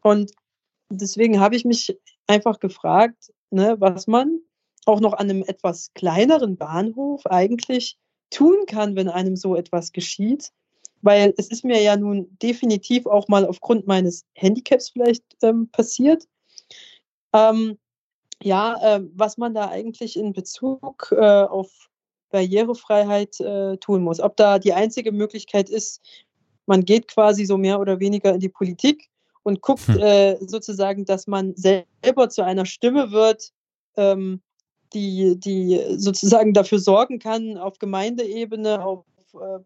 Und 0.02 0.32
deswegen 0.90 1.40
habe 1.40 1.56
ich 1.56 1.64
mich 1.64 1.98
einfach 2.26 2.60
gefragt, 2.60 3.32
ne, 3.50 3.76
was 3.78 4.06
man 4.06 4.40
auch 4.86 5.00
noch 5.00 5.12
an 5.12 5.30
einem 5.30 5.42
etwas 5.42 5.92
kleineren 5.94 6.56
Bahnhof 6.56 7.26
eigentlich 7.26 7.98
tun 8.30 8.64
kann, 8.66 8.96
wenn 8.96 9.08
einem 9.08 9.36
so 9.36 9.54
etwas 9.54 9.92
geschieht. 9.92 10.52
Weil 11.00 11.32
es 11.36 11.48
ist 11.48 11.64
mir 11.64 11.80
ja 11.80 11.96
nun 11.96 12.36
definitiv 12.42 13.06
auch 13.06 13.28
mal 13.28 13.46
aufgrund 13.46 13.86
meines 13.86 14.24
Handicaps 14.34 14.90
vielleicht 14.90 15.22
ähm, 15.42 15.68
passiert. 15.70 16.26
Ähm, 17.32 17.78
ja, 18.42 18.76
äh, 18.96 19.00
was 19.14 19.36
man 19.36 19.54
da 19.54 19.68
eigentlich 19.68 20.16
in 20.16 20.32
Bezug 20.32 21.12
äh, 21.12 21.42
auf 21.44 21.88
Barrierefreiheit 22.30 23.40
äh, 23.40 23.76
tun 23.78 24.02
muss. 24.02 24.20
Ob 24.20 24.36
da 24.36 24.58
die 24.58 24.72
einzige 24.72 25.12
Möglichkeit 25.12 25.70
ist, 25.70 26.00
man 26.66 26.84
geht 26.84 27.08
quasi 27.08 27.46
so 27.46 27.56
mehr 27.56 27.80
oder 27.80 28.00
weniger 28.00 28.34
in 28.34 28.40
die 28.40 28.50
Politik 28.50 29.08
und 29.42 29.62
guckt 29.62 29.86
hm. 29.88 29.98
äh, 29.98 30.36
sozusagen, 30.46 31.04
dass 31.04 31.26
man 31.26 31.54
selber 31.56 32.28
zu 32.28 32.44
einer 32.44 32.66
Stimme 32.66 33.10
wird, 33.10 33.52
ähm, 33.96 34.42
die, 34.92 35.38
die 35.38 35.82
sozusagen 35.96 36.52
dafür 36.52 36.78
sorgen 36.78 37.18
kann, 37.18 37.56
auf 37.56 37.78
Gemeindeebene, 37.78 38.84
auf, 38.84 39.04
äh, 39.34 39.58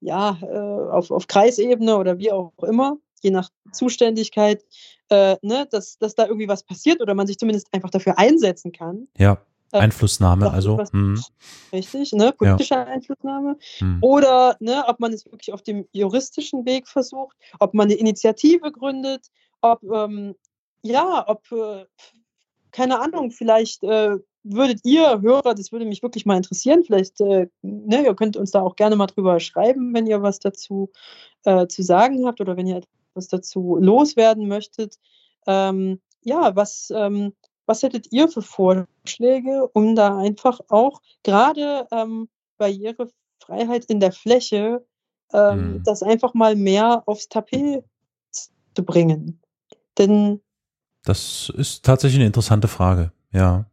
ja, 0.00 0.38
äh, 0.42 0.90
auf, 0.90 1.10
auf 1.10 1.26
Kreisebene 1.26 1.96
oder 1.96 2.18
wie 2.18 2.32
auch 2.32 2.52
immer, 2.62 2.96
je 3.24 3.30
nach 3.30 3.50
Zuständigkeit, 3.72 4.64
äh, 5.08 5.36
ne, 5.42 5.66
dass, 5.70 5.98
dass 5.98 6.14
da 6.14 6.26
irgendwie 6.26 6.48
was 6.48 6.62
passiert 6.62 7.00
oder 7.00 7.14
man 7.14 7.26
sich 7.26 7.38
zumindest 7.38 7.68
einfach 7.72 7.90
dafür 7.90 8.18
einsetzen 8.18 8.72
kann. 8.72 9.08
Ja, 9.18 9.38
äh, 9.74 9.78
Einflussnahme, 9.78 10.50
also. 10.50 10.78
Hm. 10.92 11.20
Richtig, 11.72 12.12
ne, 12.12 12.32
politische 12.32 12.74
ja. 12.74 12.84
Einflussnahme. 12.84 13.56
Hm. 13.78 13.98
Oder 14.02 14.56
ne, 14.60 14.84
ob 14.86 15.00
man 15.00 15.12
es 15.12 15.24
wirklich 15.26 15.52
auf 15.52 15.62
dem 15.62 15.86
juristischen 15.92 16.64
Weg 16.64 16.86
versucht, 16.86 17.36
ob 17.58 17.74
man 17.74 17.86
eine 17.86 17.94
Initiative 17.94 18.70
gründet, 18.70 19.26
ob, 19.60 19.82
ähm, 19.82 20.36
ja, 20.82 21.24
ob, 21.26 21.50
äh, 21.50 21.86
keine 22.70 23.00
Ahnung, 23.00 23.32
vielleicht 23.32 23.82
äh, 23.82 24.16
würdet 24.44 24.80
ihr 24.84 25.20
Hörer, 25.22 25.54
das 25.54 25.72
würde 25.72 25.86
mich 25.86 26.02
wirklich 26.02 26.26
mal 26.26 26.36
interessieren, 26.36 26.84
vielleicht, 26.84 27.20
äh, 27.20 27.48
ne, 27.62 28.04
ihr 28.04 28.14
könnt 28.14 28.36
uns 28.36 28.52
da 28.52 28.60
auch 28.60 28.76
gerne 28.76 28.94
mal 28.94 29.06
drüber 29.06 29.40
schreiben, 29.40 29.92
wenn 29.94 30.06
ihr 30.06 30.22
was 30.22 30.38
dazu 30.38 30.92
äh, 31.44 31.66
zu 31.66 31.82
sagen 31.82 32.26
habt 32.26 32.40
oder 32.40 32.56
wenn 32.56 32.66
ihr 32.66 32.82
was 33.14 33.28
dazu 33.28 33.76
loswerden 33.80 34.48
möchtet. 34.48 34.98
Ähm, 35.46 36.00
ja, 36.22 36.54
was, 36.56 36.92
ähm, 36.94 37.34
was 37.66 37.82
hättet 37.82 38.12
ihr 38.12 38.28
für 38.28 38.42
Vorschläge, 38.42 39.68
um 39.72 39.94
da 39.94 40.18
einfach 40.18 40.60
auch 40.68 41.00
gerade 41.22 41.86
ähm, 41.90 42.28
Barrierefreiheit 42.58 43.84
in 43.86 44.00
der 44.00 44.12
Fläche, 44.12 44.84
ähm, 45.32 45.58
hm. 45.58 45.82
das 45.84 46.02
einfach 46.02 46.34
mal 46.34 46.56
mehr 46.56 47.02
aufs 47.06 47.28
Tapet 47.28 47.84
zu 48.32 48.84
bringen? 48.84 49.40
Denn 49.98 50.40
das 51.04 51.52
ist 51.54 51.84
tatsächlich 51.84 52.18
eine 52.18 52.26
interessante 52.26 52.66
Frage, 52.66 53.12
ja. 53.30 53.66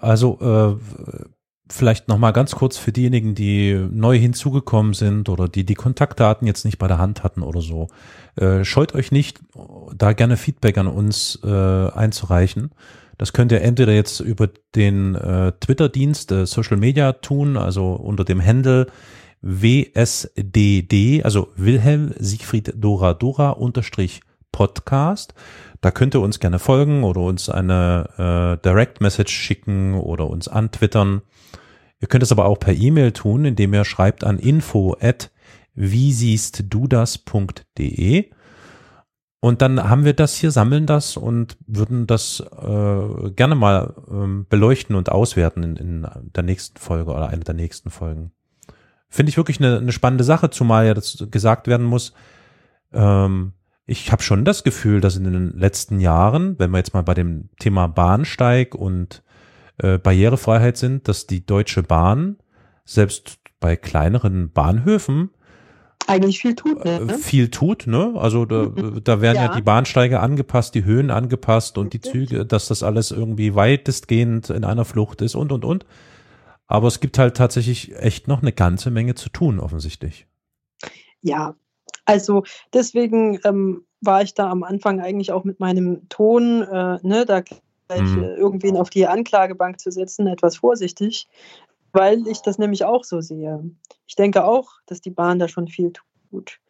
Also 0.00 0.38
äh, 0.40 1.24
vielleicht 1.70 2.08
noch 2.08 2.18
mal 2.18 2.32
ganz 2.32 2.54
kurz 2.54 2.76
für 2.76 2.92
diejenigen, 2.92 3.34
die 3.34 3.74
neu 3.90 4.18
hinzugekommen 4.18 4.94
sind 4.94 5.28
oder 5.28 5.48
die 5.48 5.64
die 5.64 5.74
Kontaktdaten 5.74 6.46
jetzt 6.46 6.64
nicht 6.64 6.78
bei 6.78 6.88
der 6.88 6.98
Hand 6.98 7.22
hatten 7.22 7.42
oder 7.42 7.60
so. 7.60 7.88
Äh, 8.36 8.64
scheut 8.64 8.94
euch 8.94 9.12
nicht, 9.12 9.40
da 9.96 10.12
gerne 10.12 10.36
Feedback 10.36 10.78
an 10.78 10.86
uns 10.86 11.38
äh, 11.44 11.48
einzureichen. 11.90 12.70
Das 13.18 13.32
könnt 13.32 13.50
ihr 13.50 13.62
entweder 13.62 13.92
jetzt 13.92 14.20
über 14.20 14.48
den 14.76 15.16
äh, 15.16 15.52
Twitter-Dienst 15.60 16.30
äh, 16.32 16.46
Social 16.46 16.76
Media 16.76 17.12
tun, 17.14 17.56
also 17.56 17.92
unter 17.94 18.24
dem 18.24 18.44
Handle 18.44 18.86
WSDD, 19.42 21.22
also 21.24 21.48
Wilhelm 21.56 22.12
Siegfried 22.18 22.74
Dora 22.76 23.14
Dora 23.14 23.50
unterstrich 23.50 24.20
Podcast. 24.52 25.34
Da 25.80 25.90
könnt 25.90 26.14
ihr 26.14 26.20
uns 26.20 26.40
gerne 26.40 26.58
folgen 26.58 27.04
oder 27.04 27.20
uns 27.20 27.48
eine 27.48 28.56
äh, 28.58 28.64
Direct 28.64 29.00
Message 29.00 29.32
schicken 29.32 29.94
oder 29.94 30.28
uns 30.28 30.48
antwittern. 30.48 31.22
Ihr 32.00 32.08
könnt 32.08 32.22
es 32.22 32.32
aber 32.32 32.44
auch 32.44 32.58
per 32.58 32.74
E-Mail 32.74 33.12
tun, 33.12 33.44
indem 33.44 33.74
ihr 33.74 33.84
schreibt 33.84 34.24
an 34.24 34.38
info 34.38 34.96
at 35.00 35.30
wie 35.74 36.12
siehst 36.12 36.64
du 36.68 36.86
das.de 36.88 38.30
und 39.40 39.62
dann 39.62 39.88
haben 39.88 40.04
wir 40.04 40.14
das 40.14 40.34
hier, 40.34 40.50
sammeln 40.50 40.86
das 40.86 41.16
und 41.16 41.56
würden 41.66 42.08
das 42.08 42.40
äh, 42.40 43.30
gerne 43.30 43.54
mal 43.54 43.94
ähm, 44.10 44.46
beleuchten 44.48 44.96
und 44.96 45.12
auswerten 45.12 45.62
in, 45.62 45.76
in 45.76 46.06
der 46.34 46.42
nächsten 46.42 46.78
Folge 46.78 47.12
oder 47.12 47.28
einer 47.28 47.44
der 47.44 47.54
nächsten 47.54 47.90
Folgen. 47.90 48.32
Finde 49.08 49.30
ich 49.30 49.36
wirklich 49.36 49.60
eine, 49.60 49.78
eine 49.78 49.92
spannende 49.92 50.24
Sache, 50.24 50.50
zumal 50.50 50.86
ja 50.86 50.94
das 50.94 51.24
gesagt 51.30 51.68
werden 51.68 51.86
muss. 51.86 52.12
Ähm, 52.92 53.52
ich 53.86 54.10
habe 54.10 54.22
schon 54.22 54.44
das 54.44 54.64
Gefühl, 54.64 55.00
dass 55.00 55.16
in 55.16 55.24
den 55.24 55.56
letzten 55.56 56.00
Jahren, 56.00 56.58
wenn 56.58 56.72
wir 56.72 56.78
jetzt 56.78 56.92
mal 56.92 57.02
bei 57.02 57.14
dem 57.14 57.48
Thema 57.60 57.86
Bahnsteig 57.86 58.74
und 58.74 59.22
äh, 59.78 59.98
Barrierefreiheit 59.98 60.76
sind, 60.76 61.08
dass 61.08 61.26
die 61.26 61.44
Deutsche 61.44 61.82
Bahn 61.82 62.36
selbst 62.84 63.38
bei 63.60 63.76
kleineren 63.76 64.52
Bahnhöfen 64.52 65.30
eigentlich 66.06 66.40
viel 66.40 66.54
tut. 66.54 66.84
Ne? 66.84 67.00
Äh, 67.00 67.18
viel 67.18 67.50
tut, 67.50 67.86
ne? 67.86 68.14
Also 68.16 68.46
da, 68.46 68.66
da 69.04 69.20
werden 69.20 69.36
ja. 69.36 69.46
ja. 69.46 69.54
die 69.54 69.62
Bahnsteige 69.62 70.20
angepasst, 70.20 70.74
die 70.74 70.84
Höhen 70.84 71.10
angepasst 71.10 71.76
und 71.76 71.92
die 71.92 72.00
Züge, 72.00 72.46
dass 72.46 72.68
das 72.68 72.82
alles 72.82 73.10
irgendwie 73.10 73.54
weitestgehend 73.54 74.48
in 74.50 74.64
einer 74.64 74.84
Flucht 74.84 75.20
ist 75.20 75.34
und 75.34 75.52
und 75.52 75.64
und. 75.64 75.84
Aber 76.66 76.88
es 76.88 77.00
gibt 77.00 77.18
halt 77.18 77.36
tatsächlich 77.36 77.94
echt 77.96 78.28
noch 78.28 78.42
eine 78.42 78.52
ganze 78.52 78.90
Menge 78.90 79.14
zu 79.14 79.28
tun, 79.28 79.60
offensichtlich. 79.60 80.26
Ja, 81.20 81.56
also 82.04 82.44
deswegen 82.72 83.38
ähm, 83.44 83.84
war 84.00 84.22
ich 84.22 84.34
da 84.34 84.50
am 84.50 84.62
Anfang 84.62 85.00
eigentlich 85.00 85.32
auch 85.32 85.44
mit 85.44 85.60
meinem 85.60 86.08
Ton, 86.08 86.62
äh, 86.62 86.98
ne, 87.02 87.24
da 87.26 87.42
mhm. 87.96 88.22
Äh, 88.22 88.34
irgendwen 88.34 88.76
auf 88.76 88.90
die 88.90 89.06
Anklagebank 89.06 89.80
zu 89.80 89.90
setzen, 89.90 90.26
etwas 90.26 90.56
vorsichtig 90.56 91.28
weil 91.92 92.26
ich 92.26 92.42
das 92.42 92.58
nämlich 92.58 92.84
auch 92.84 93.04
so 93.04 93.20
sehe. 93.20 93.70
Ich 94.06 94.16
denke 94.16 94.44
auch, 94.44 94.72
dass 94.86 95.00
die 95.00 95.10
Bahn 95.10 95.38
da 95.38 95.48
schon 95.48 95.68
viel 95.68 95.92
tut. 95.92 96.60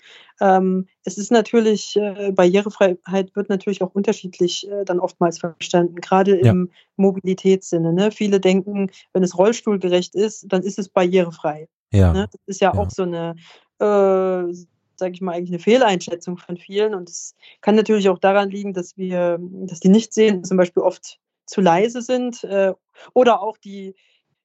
Ähm, 0.41 0.87
es 1.05 1.19
ist 1.19 1.33
natürlich, 1.33 1.97
äh, 1.97 2.31
Barrierefreiheit 2.33 3.35
wird 3.35 3.49
natürlich 3.49 3.83
auch 3.83 3.95
unterschiedlich 3.95 4.71
äh, 4.71 4.85
dann 4.85 5.01
oftmals 5.01 5.39
verstanden, 5.39 5.97
gerade 5.97 6.41
ja. 6.41 6.53
im 6.53 6.71
Mobilitätssinne. 6.97 7.93
Ne? 7.93 8.13
Viele 8.13 8.39
denken, 8.39 8.91
wenn 9.13 9.25
es 9.25 9.37
rollstuhlgerecht 9.37 10.15
ist, 10.15 10.47
dann 10.49 10.63
ist 10.63 10.79
es 10.79 10.89
barrierefrei. 10.89 11.69
Ja. 11.93 12.13
Ne? 12.13 12.29
Das 12.31 12.41
ist 12.47 12.61
ja, 12.61 12.73
ja, 12.73 12.81
auch 12.81 12.91
so 12.91 13.03
eine, 13.03 13.35
äh, 13.81 14.55
sage 14.99 15.13
ich 15.15 15.21
mal, 15.21 15.33
eigentlich 15.33 15.51
eine 15.51 15.59
Fehleinschätzung 15.59 16.37
von 16.39 16.57
vielen. 16.57 16.95
Und 16.95 17.09
es 17.09 17.35
kann 17.61 17.75
natürlich 17.75 18.09
auch 18.09 18.19
daran 18.19 18.51
liegen, 18.51 18.73
dass 18.73 18.97
wir, 18.97 19.39
dass 19.41 19.81
die 19.81 19.89
nicht 19.89 20.13
sehen, 20.13 20.45
zum 20.45 20.57
Beispiel 20.57 20.83
oft 20.83 21.19
zu 21.47 21.61
leise 21.61 22.03
sind 22.03 22.45
äh, 22.45 22.75
oder 23.15 23.43
auch 23.43 23.57
die 23.57 23.95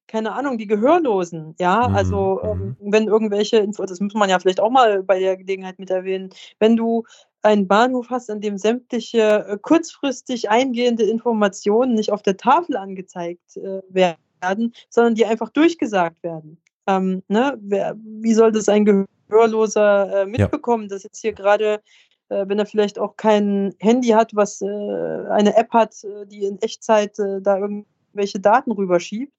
keine 0.07 0.33
Ahnung, 0.33 0.57
die 0.57 0.67
Gehörlosen, 0.67 1.55
ja, 1.59 1.87
mhm. 1.87 1.95
also 1.95 2.41
ähm, 2.43 2.75
mhm. 2.79 2.91
wenn 2.91 3.07
irgendwelche 3.07 3.65
das 3.67 3.99
muss 3.99 4.13
man 4.13 4.29
ja 4.29 4.37
vielleicht 4.37 4.59
auch 4.59 4.69
mal 4.69 5.01
bei 5.01 5.19
der 5.19 5.37
Gelegenheit 5.37 5.79
mit 5.79 5.89
erwähnen, 5.89 6.29
wenn 6.59 6.75
du 6.75 7.03
einen 7.41 7.67
Bahnhof 7.67 8.09
hast, 8.09 8.29
an 8.29 8.41
dem 8.41 8.57
sämtliche 8.57 9.45
äh, 9.47 9.57
kurzfristig 9.61 10.49
eingehende 10.49 11.03
Informationen 11.03 11.93
nicht 11.93 12.11
auf 12.11 12.21
der 12.21 12.37
Tafel 12.37 12.77
angezeigt 12.77 13.57
äh, 13.57 13.81
werden, 13.89 14.73
sondern 14.89 15.15
die 15.15 15.25
einfach 15.25 15.49
durchgesagt 15.49 16.23
werden. 16.23 16.57
Ähm, 16.87 17.23
ne? 17.27 17.57
Wer, 17.61 17.95
wie 17.97 18.33
soll 18.33 18.51
das 18.51 18.69
ein 18.69 18.85
Gehörloser 19.29 20.21
äh, 20.21 20.25
mitbekommen, 20.25 20.83
ja. 20.83 20.89
dass 20.89 21.03
jetzt 21.03 21.21
hier 21.21 21.33
gerade 21.33 21.81
äh, 22.33 22.47
wenn 22.47 22.59
er 22.59 22.65
vielleicht 22.65 22.99
auch 22.99 23.15
kein 23.15 23.75
Handy 23.79 24.09
hat, 24.09 24.35
was 24.35 24.61
äh, 24.61 24.65
eine 24.65 25.55
App 25.55 25.71
hat, 25.71 26.03
äh, 26.03 26.25
die 26.25 26.45
in 26.45 26.61
Echtzeit 26.61 27.17
da 27.17 27.57
irgendwelche 27.57 28.39
Daten 28.39 28.71
rüberschiebt, 28.71 29.33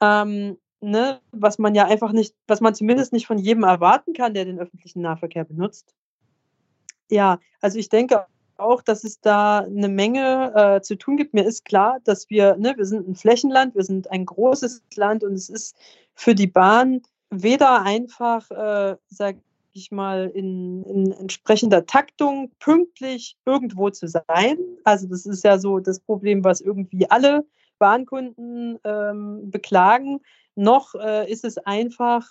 ähm, 0.00 0.58
ne, 0.80 1.20
was 1.32 1.58
man 1.58 1.74
ja 1.74 1.86
einfach 1.86 2.12
nicht, 2.12 2.34
was 2.46 2.60
man 2.60 2.74
zumindest 2.74 3.12
nicht 3.12 3.26
von 3.26 3.38
jedem 3.38 3.64
erwarten 3.64 4.12
kann, 4.12 4.34
der 4.34 4.44
den 4.44 4.58
öffentlichen 4.58 5.02
Nahverkehr 5.02 5.44
benutzt. 5.44 5.94
Ja, 7.10 7.38
also 7.60 7.78
ich 7.78 7.88
denke 7.88 8.26
auch, 8.56 8.82
dass 8.82 9.04
es 9.04 9.20
da 9.20 9.60
eine 9.60 9.88
Menge 9.88 10.52
äh, 10.54 10.80
zu 10.80 10.96
tun 10.96 11.16
gibt. 11.16 11.32
Mir 11.32 11.44
ist 11.44 11.64
klar, 11.64 11.98
dass 12.04 12.28
wir, 12.28 12.56
ne, 12.56 12.74
wir 12.76 12.84
sind 12.84 13.08
ein 13.08 13.14
Flächenland, 13.14 13.74
wir 13.74 13.84
sind 13.84 14.10
ein 14.10 14.26
großes 14.26 14.82
Land 14.96 15.24
und 15.24 15.34
es 15.34 15.48
ist 15.48 15.76
für 16.14 16.34
die 16.34 16.48
Bahn 16.48 17.02
weder 17.30 17.82
einfach, 17.82 18.50
äh, 18.50 18.96
sag 19.08 19.36
ich 19.72 19.90
mal, 19.90 20.30
in, 20.34 20.82
in 20.84 21.12
entsprechender 21.12 21.86
Taktung 21.86 22.50
pünktlich 22.58 23.36
irgendwo 23.44 23.90
zu 23.90 24.08
sein. 24.08 24.58
Also 24.84 25.06
das 25.08 25.26
ist 25.26 25.44
ja 25.44 25.58
so 25.58 25.78
das 25.78 26.00
Problem, 26.00 26.44
was 26.44 26.60
irgendwie 26.60 27.08
alle 27.10 27.46
Bahnkunden 27.78 28.78
ähm, 28.84 29.50
beklagen, 29.50 30.20
noch 30.56 30.94
äh, 30.94 31.30
ist 31.30 31.44
es 31.44 31.58
einfach 31.58 32.26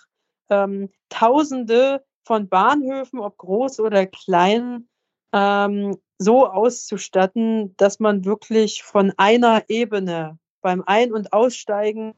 ähm, 0.50 0.90
Tausende 1.08 2.04
von 2.24 2.48
Bahnhöfen, 2.48 3.20
ob 3.20 3.38
groß 3.38 3.80
oder 3.80 4.06
klein, 4.06 4.88
ähm, 5.32 5.96
so 6.18 6.46
auszustatten, 6.46 7.74
dass 7.76 8.00
man 8.00 8.24
wirklich 8.24 8.82
von 8.82 9.12
einer 9.16 9.64
Ebene 9.68 10.38
beim 10.60 10.82
Ein- 10.84 11.12
und 11.12 11.32
Aussteigen 11.32 12.12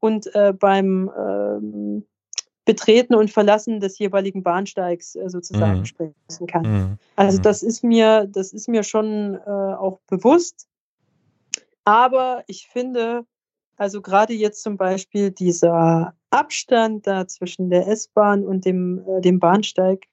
und 0.00 0.34
äh, 0.34 0.52
beim 0.52 1.10
ähm, 1.16 2.06
Betreten 2.64 3.14
und 3.14 3.30
Verlassen 3.30 3.80
des 3.80 3.98
jeweiligen 3.98 4.42
Bahnsteigs 4.42 5.16
äh, 5.16 5.28
sozusagen 5.28 5.80
mhm. 5.80 5.84
sprechen 5.84 6.46
kann. 6.46 6.62
Mhm. 6.62 6.98
Also 7.16 7.38
mhm. 7.38 7.42
das 7.42 7.62
ist 7.62 7.82
mir, 7.82 8.26
das 8.26 8.52
ist 8.52 8.68
mir 8.68 8.82
schon 8.82 9.34
äh, 9.34 9.50
auch 9.50 10.00
bewusst. 10.08 10.68
Aber 11.84 12.44
ich 12.46 12.68
finde, 12.68 13.24
also 13.76 14.00
gerade 14.00 14.32
jetzt 14.32 14.62
zum 14.62 14.76
Beispiel 14.76 15.32
dieser 15.32 16.14
Abstand 16.30 17.06
da 17.06 17.26
zwischen 17.26 17.68
der 17.68 17.88
S-Bahn 17.88 18.44
und 18.44 18.64
dem, 18.64 19.04
äh, 19.08 19.20
dem 19.20 19.40
Bahnsteig, 19.40 20.04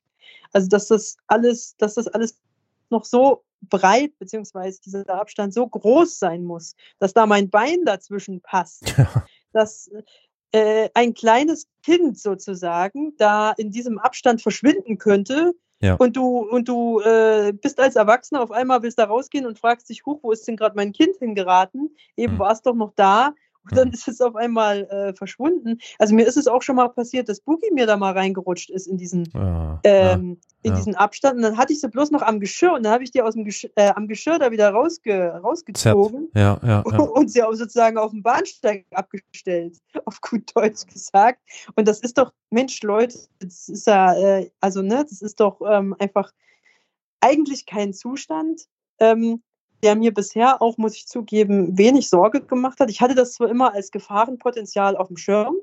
also 0.51 0.67
dass 0.67 0.87
das 0.87 1.17
alles, 1.27 1.75
dass 1.77 1.93
das 1.95 2.07
alles 2.07 2.41
noch 2.89 3.05
so 3.05 3.43
breit, 3.61 4.17
beziehungsweise 4.17 4.81
dieser 4.81 5.07
Abstand 5.09 5.53
so 5.53 5.67
groß 5.67 6.17
sein 6.17 6.43
muss, 6.43 6.75
dass 6.97 7.13
da 7.13 7.25
mein 7.25 7.49
Bein 7.49 7.85
dazwischen 7.85 8.41
passt, 8.41 8.89
ja. 8.97 9.25
dass 9.53 9.91
äh, 10.51 10.89
ein 10.93 11.13
kleines 11.13 11.67
Kind 11.83 12.17
sozusagen 12.17 13.15
da 13.17 13.51
in 13.51 13.71
diesem 13.71 13.99
Abstand 13.99 14.41
verschwinden 14.41 14.97
könnte, 14.97 15.53
ja. 15.81 15.95
Und 15.95 16.17
du, 16.17 16.39
und 16.39 16.67
du 16.67 16.99
äh, 16.99 17.53
bist 17.53 17.79
als 17.79 17.95
Erwachsener 17.95 18.41
auf 18.41 18.51
einmal, 18.51 18.83
willst 18.83 18.99
da 18.99 19.05
rausgehen 19.05 19.45
und 19.45 19.57
fragst 19.57 19.87
dich, 19.89 20.05
huch, 20.05 20.19
wo 20.21 20.31
ist 20.31 20.45
denn 20.45 20.57
gerade 20.57 20.75
mein 20.75 20.91
Kind 20.91 21.15
hingeraten? 21.19 21.95
Eben 22.17 22.33
mhm. 22.33 22.39
war 22.39 22.51
es 22.51 22.61
doch 22.61 22.75
noch 22.75 22.91
da 22.95 23.33
und 23.71 23.77
dann 23.77 23.91
ist 23.91 24.07
es 24.07 24.21
auf 24.21 24.35
einmal 24.35 24.83
äh, 24.85 25.13
verschwunden. 25.13 25.79
Also 25.97 26.15
mir 26.15 26.25
ist 26.25 26.37
es 26.37 26.47
auch 26.47 26.61
schon 26.61 26.75
mal 26.75 26.89
passiert, 26.89 27.29
dass 27.29 27.39
Boogie 27.39 27.71
mir 27.71 27.85
da 27.85 27.97
mal 27.97 28.13
reingerutscht 28.13 28.69
ist 28.69 28.87
in 28.87 28.97
diesen, 28.97 29.29
ja, 29.33 29.79
ähm, 29.83 30.37
ja, 30.63 30.71
in 30.71 30.75
diesen 30.75 30.95
Abstand. 30.95 31.37
Und 31.37 31.41
dann 31.43 31.57
hatte 31.57 31.73
ich 31.73 31.81
sie 31.81 31.89
bloß 31.89 32.11
noch 32.11 32.21
am 32.21 32.39
Geschirr 32.39 32.73
und 32.73 32.83
dann 32.83 32.93
habe 32.93 33.03
ich 33.03 33.11
die 33.11 33.21
aus 33.21 33.33
dem 33.33 33.45
Geschirr, 33.45 33.71
äh, 33.75 33.91
am 33.95 34.07
Geschirr 34.07 34.39
da 34.39 34.51
wieder 34.51 34.69
rausge 34.71 35.39
rausgezogen 35.43 36.29
ja, 36.33 36.59
ja, 36.63 36.79
und 36.81 37.31
sie 37.31 37.43
auch 37.43 37.53
sozusagen 37.53 37.97
auf 37.97 38.11
dem 38.11 38.23
Bahnsteig 38.23 38.85
abgestellt, 38.91 39.77
auf 40.05 40.21
gut 40.21 40.55
Deutsch 40.55 40.85
gesagt. 40.87 41.39
Und 41.75 41.87
das 41.87 41.99
ist 41.99 42.17
doch, 42.17 42.33
Mensch, 42.49 42.81
Leute, 42.81 43.17
das 43.39 43.69
ist 43.69 43.87
ja, 43.87 44.13
äh, 44.15 44.49
also 44.59 44.81
ne, 44.81 45.05
das 45.07 45.21
ist 45.21 45.39
doch 45.39 45.61
ähm, 45.67 45.95
einfach 45.99 46.31
eigentlich 47.21 47.65
kein 47.65 47.93
Zustand. 47.93 48.61
Ähm, 48.99 49.41
der 49.83 49.95
mir 49.95 50.13
bisher 50.13 50.61
auch, 50.61 50.77
muss 50.77 50.95
ich 50.95 51.07
zugeben, 51.07 51.77
wenig 51.77 52.09
Sorge 52.09 52.41
gemacht 52.41 52.79
hat. 52.79 52.89
Ich 52.89 53.01
hatte 53.01 53.15
das 53.15 53.33
zwar 53.33 53.49
immer 53.49 53.73
als 53.73 53.91
Gefahrenpotenzial 53.91 54.97
auf 54.97 55.07
dem 55.07 55.17
Schirm, 55.17 55.55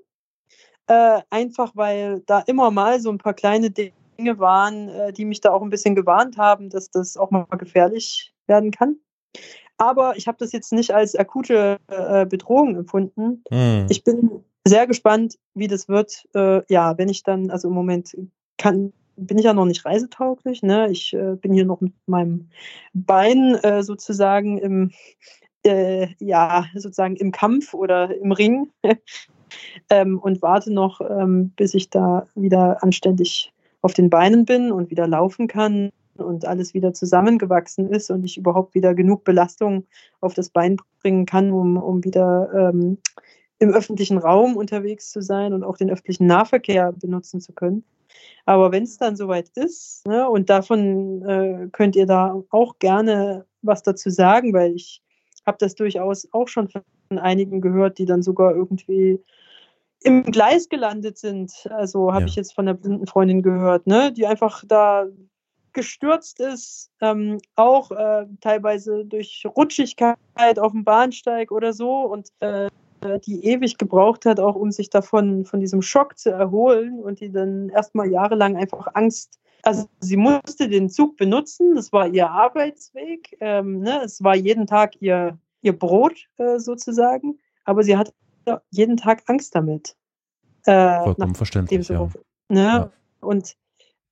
äh, 0.86 1.20
einfach 1.30 1.72
weil 1.74 2.22
da 2.26 2.40
immer 2.40 2.70
mal 2.70 3.00
so 3.00 3.10
ein 3.10 3.18
paar 3.18 3.34
kleine 3.34 3.70
Dinge 3.70 4.38
waren, 4.38 4.88
äh, 4.88 5.12
die 5.12 5.24
mich 5.24 5.40
da 5.40 5.52
auch 5.52 5.62
ein 5.62 5.70
bisschen 5.70 5.94
gewarnt 5.94 6.38
haben, 6.38 6.70
dass 6.70 6.90
das 6.90 7.16
auch 7.16 7.30
mal 7.30 7.44
gefährlich 7.58 8.32
werden 8.46 8.70
kann. 8.70 8.96
Aber 9.78 10.16
ich 10.16 10.26
habe 10.26 10.38
das 10.38 10.52
jetzt 10.52 10.72
nicht 10.72 10.94
als 10.94 11.14
akute 11.14 11.78
äh, 11.88 12.24
Bedrohung 12.24 12.76
empfunden. 12.76 13.44
Mhm. 13.50 13.86
Ich 13.90 14.04
bin 14.04 14.44
sehr 14.66 14.86
gespannt, 14.86 15.36
wie 15.54 15.68
das 15.68 15.88
wird. 15.88 16.24
Äh, 16.34 16.62
ja, 16.72 16.96
wenn 16.96 17.08
ich 17.08 17.22
dann, 17.22 17.50
also 17.50 17.68
im 17.68 17.74
Moment 17.74 18.16
kann, 18.56 18.92
bin 19.16 19.38
ich 19.38 19.44
ja 19.44 19.54
noch 19.54 19.64
nicht 19.64 19.84
reisetauglich. 19.84 20.62
Ne? 20.62 20.90
Ich 20.90 21.12
äh, 21.14 21.36
bin 21.36 21.52
hier 21.52 21.64
noch 21.64 21.80
mit 21.80 21.92
meinem 22.06 22.48
Bein 22.92 23.54
äh, 23.56 23.82
sozusagen 23.82 24.58
im, 24.58 24.90
äh, 25.64 26.08
ja, 26.18 26.66
sozusagen 26.74 27.16
im 27.16 27.32
Kampf 27.32 27.74
oder 27.74 28.14
im 28.16 28.32
Ring. 28.32 28.70
ähm, 29.90 30.18
und 30.18 30.42
warte 30.42 30.72
noch, 30.72 31.00
ähm, 31.00 31.50
bis 31.56 31.74
ich 31.74 31.90
da 31.90 32.26
wieder 32.34 32.82
anständig 32.82 33.52
auf 33.82 33.94
den 33.94 34.10
Beinen 34.10 34.44
bin 34.44 34.72
und 34.72 34.90
wieder 34.90 35.06
laufen 35.06 35.48
kann 35.48 35.90
und 36.16 36.46
alles 36.46 36.74
wieder 36.74 36.92
zusammengewachsen 36.92 37.88
ist 37.90 38.10
und 38.10 38.24
ich 38.24 38.38
überhaupt 38.38 38.74
wieder 38.74 38.94
genug 38.94 39.24
Belastung 39.24 39.86
auf 40.20 40.34
das 40.34 40.48
Bein 40.48 40.76
bringen 41.02 41.26
kann, 41.26 41.52
um, 41.52 41.76
um 41.76 42.04
wieder 42.04 42.50
ähm, 42.54 42.98
im 43.58 43.70
öffentlichen 43.72 44.18
Raum 44.18 44.56
unterwegs 44.56 45.10
zu 45.10 45.22
sein 45.22 45.52
und 45.52 45.64
auch 45.64 45.76
den 45.76 45.90
öffentlichen 45.90 46.26
Nahverkehr 46.26 46.92
benutzen 46.92 47.40
zu 47.40 47.52
können. 47.52 47.84
Aber 48.44 48.72
wenn 48.72 48.84
es 48.84 48.98
dann 48.98 49.16
soweit 49.16 49.48
ist, 49.56 50.06
ne, 50.06 50.28
und 50.28 50.48
davon 50.50 51.22
äh, 51.22 51.68
könnt 51.72 51.96
ihr 51.96 52.06
da 52.06 52.42
auch 52.50 52.78
gerne 52.78 53.44
was 53.62 53.82
dazu 53.82 54.10
sagen, 54.10 54.52
weil 54.52 54.74
ich 54.74 55.02
habe 55.44 55.58
das 55.58 55.74
durchaus 55.74 56.28
auch 56.32 56.48
schon 56.48 56.68
von 56.68 56.82
einigen 57.18 57.60
gehört, 57.60 57.98
die 57.98 58.04
dann 58.04 58.22
sogar 58.22 58.54
irgendwie 58.54 59.20
im 60.02 60.22
Gleis 60.24 60.68
gelandet 60.68 61.18
sind. 61.18 61.52
Also 61.70 62.12
habe 62.12 62.22
ja. 62.22 62.26
ich 62.26 62.36
jetzt 62.36 62.54
von 62.54 62.66
der 62.66 62.74
blinden 62.74 63.06
Freundin 63.06 63.42
gehört, 63.42 63.86
ne, 63.86 64.12
die 64.12 64.26
einfach 64.26 64.64
da 64.66 65.06
gestürzt 65.72 66.40
ist, 66.40 66.90
ähm, 67.00 67.38
auch 67.54 67.90
äh, 67.90 68.26
teilweise 68.40 69.04
durch 69.04 69.44
Rutschigkeit 69.44 70.16
auf 70.58 70.72
dem 70.72 70.84
Bahnsteig 70.84 71.52
oder 71.52 71.74
so 71.74 72.00
und 72.00 72.30
äh, 72.40 72.68
die 73.26 73.44
ewig 73.44 73.78
gebraucht 73.78 74.26
hat, 74.26 74.40
auch 74.40 74.56
um 74.56 74.70
sich 74.70 74.90
davon 74.90 75.44
von 75.44 75.60
diesem 75.60 75.82
Schock 75.82 76.18
zu 76.18 76.30
erholen 76.30 77.00
und 77.00 77.20
die 77.20 77.30
dann 77.30 77.68
erstmal 77.68 78.10
jahrelang 78.10 78.56
einfach 78.56 78.88
Angst. 78.94 79.38
Also 79.62 79.88
sie 80.00 80.16
musste 80.16 80.68
den 80.68 80.88
Zug 80.88 81.16
benutzen, 81.16 81.74
das 81.74 81.92
war 81.92 82.08
ihr 82.08 82.30
Arbeitsweg, 82.30 83.36
ähm, 83.40 83.80
ne? 83.80 84.00
es 84.04 84.22
war 84.22 84.36
jeden 84.36 84.66
Tag 84.66 85.00
ihr, 85.00 85.38
ihr 85.62 85.76
Brot 85.76 86.28
äh, 86.36 86.58
sozusagen, 86.58 87.38
aber 87.64 87.82
sie 87.82 87.96
hatte 87.96 88.12
jeden 88.70 88.96
Tag 88.96 89.24
Angst 89.26 89.54
damit. 89.54 89.96
Äh, 90.66 91.02
Vollkommen 91.02 91.34
verständlich, 91.34 91.88
ja. 91.88 92.08
Ne? 92.48 92.60
ja. 92.60 92.92
Und 93.20 93.56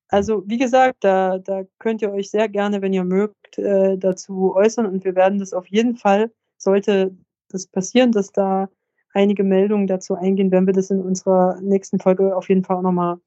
also 0.09 0.43
wie 0.47 0.59
gesagt, 0.59 1.05
da, 1.05 1.39
da 1.39 1.63
könnt 1.79 2.03
ihr 2.03 2.13
euch 2.13 2.31
sehr 2.31 2.49
gerne, 2.49 2.83
wenn 2.83 2.93
ihr 2.93 3.05
mögt, 3.05 3.59
äh, 3.59 3.97
dazu 3.97 4.55
äußern 4.55 4.87
und 4.87 5.05
wir 5.05 5.15
werden 5.15 5.39
das 5.39 5.53
auf 5.53 5.67
jeden 5.69 5.97
Fall, 5.97 6.33
sollte 6.59 7.17
das 7.55 7.67
passieren, 7.67 8.13
dass 8.13 8.33
da 8.33 8.69
einige 9.13 9.45
Meldungen 9.45 9.87
dazu 9.87 10.15
eingehen, 10.15 10.51
werden 10.51 10.67
wir 10.67 10.75
das 10.75 10.91
in 10.91 11.01
unserer 11.01 11.61
nächsten 11.61 12.01
Folge 12.01 12.37
auf 12.37 12.49
jeden 12.49 12.65
Fall 12.65 12.77
auch 12.77 12.83
nochmal 12.83 13.19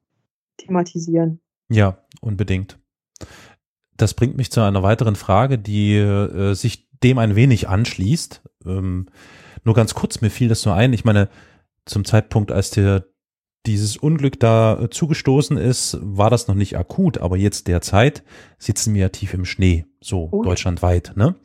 thematisieren. 0.57 1.39
Ja, 1.69 1.97
unbedingt. 2.21 2.77
Das 3.95 4.13
bringt 4.13 4.37
mich 4.37 4.51
zu 4.51 4.61
einer 4.61 4.83
weiteren 4.83 5.15
Frage, 5.15 5.57
die 5.57 5.95
äh, 5.95 6.53
sich 6.53 6.87
dem 7.03 7.17
ein 7.17 7.35
wenig 7.35 7.67
anschließt. 7.67 8.43
Ähm, 8.65 9.07
nur 9.63 9.73
ganz 9.73 9.95
kurz, 9.95 10.21
mir 10.21 10.29
fiel 10.29 10.49
das 10.49 10.61
so 10.61 10.71
ein. 10.71 10.93
Ich 10.93 11.05
meine, 11.05 11.29
zum 11.85 12.05
Zeitpunkt, 12.05 12.51
als 12.51 12.69
der 12.71 13.05
dieses 13.65 13.97
Unglück 13.97 14.39
da 14.39 14.79
äh, 14.79 14.89
zugestoßen 14.89 15.57
ist, 15.57 15.97
war 16.01 16.29
das 16.29 16.47
noch 16.47 16.55
nicht 16.55 16.77
akut, 16.77 17.17
aber 17.17 17.37
jetzt 17.37 17.67
derzeit 17.67 18.23
sitzen 18.57 18.93
wir 18.93 19.01
ja 19.01 19.09
tief 19.09 19.33
im 19.33 19.45
Schnee, 19.45 19.85
so 20.01 20.29
oh. 20.31 20.43
deutschlandweit, 20.43 21.13
ne? 21.15 21.35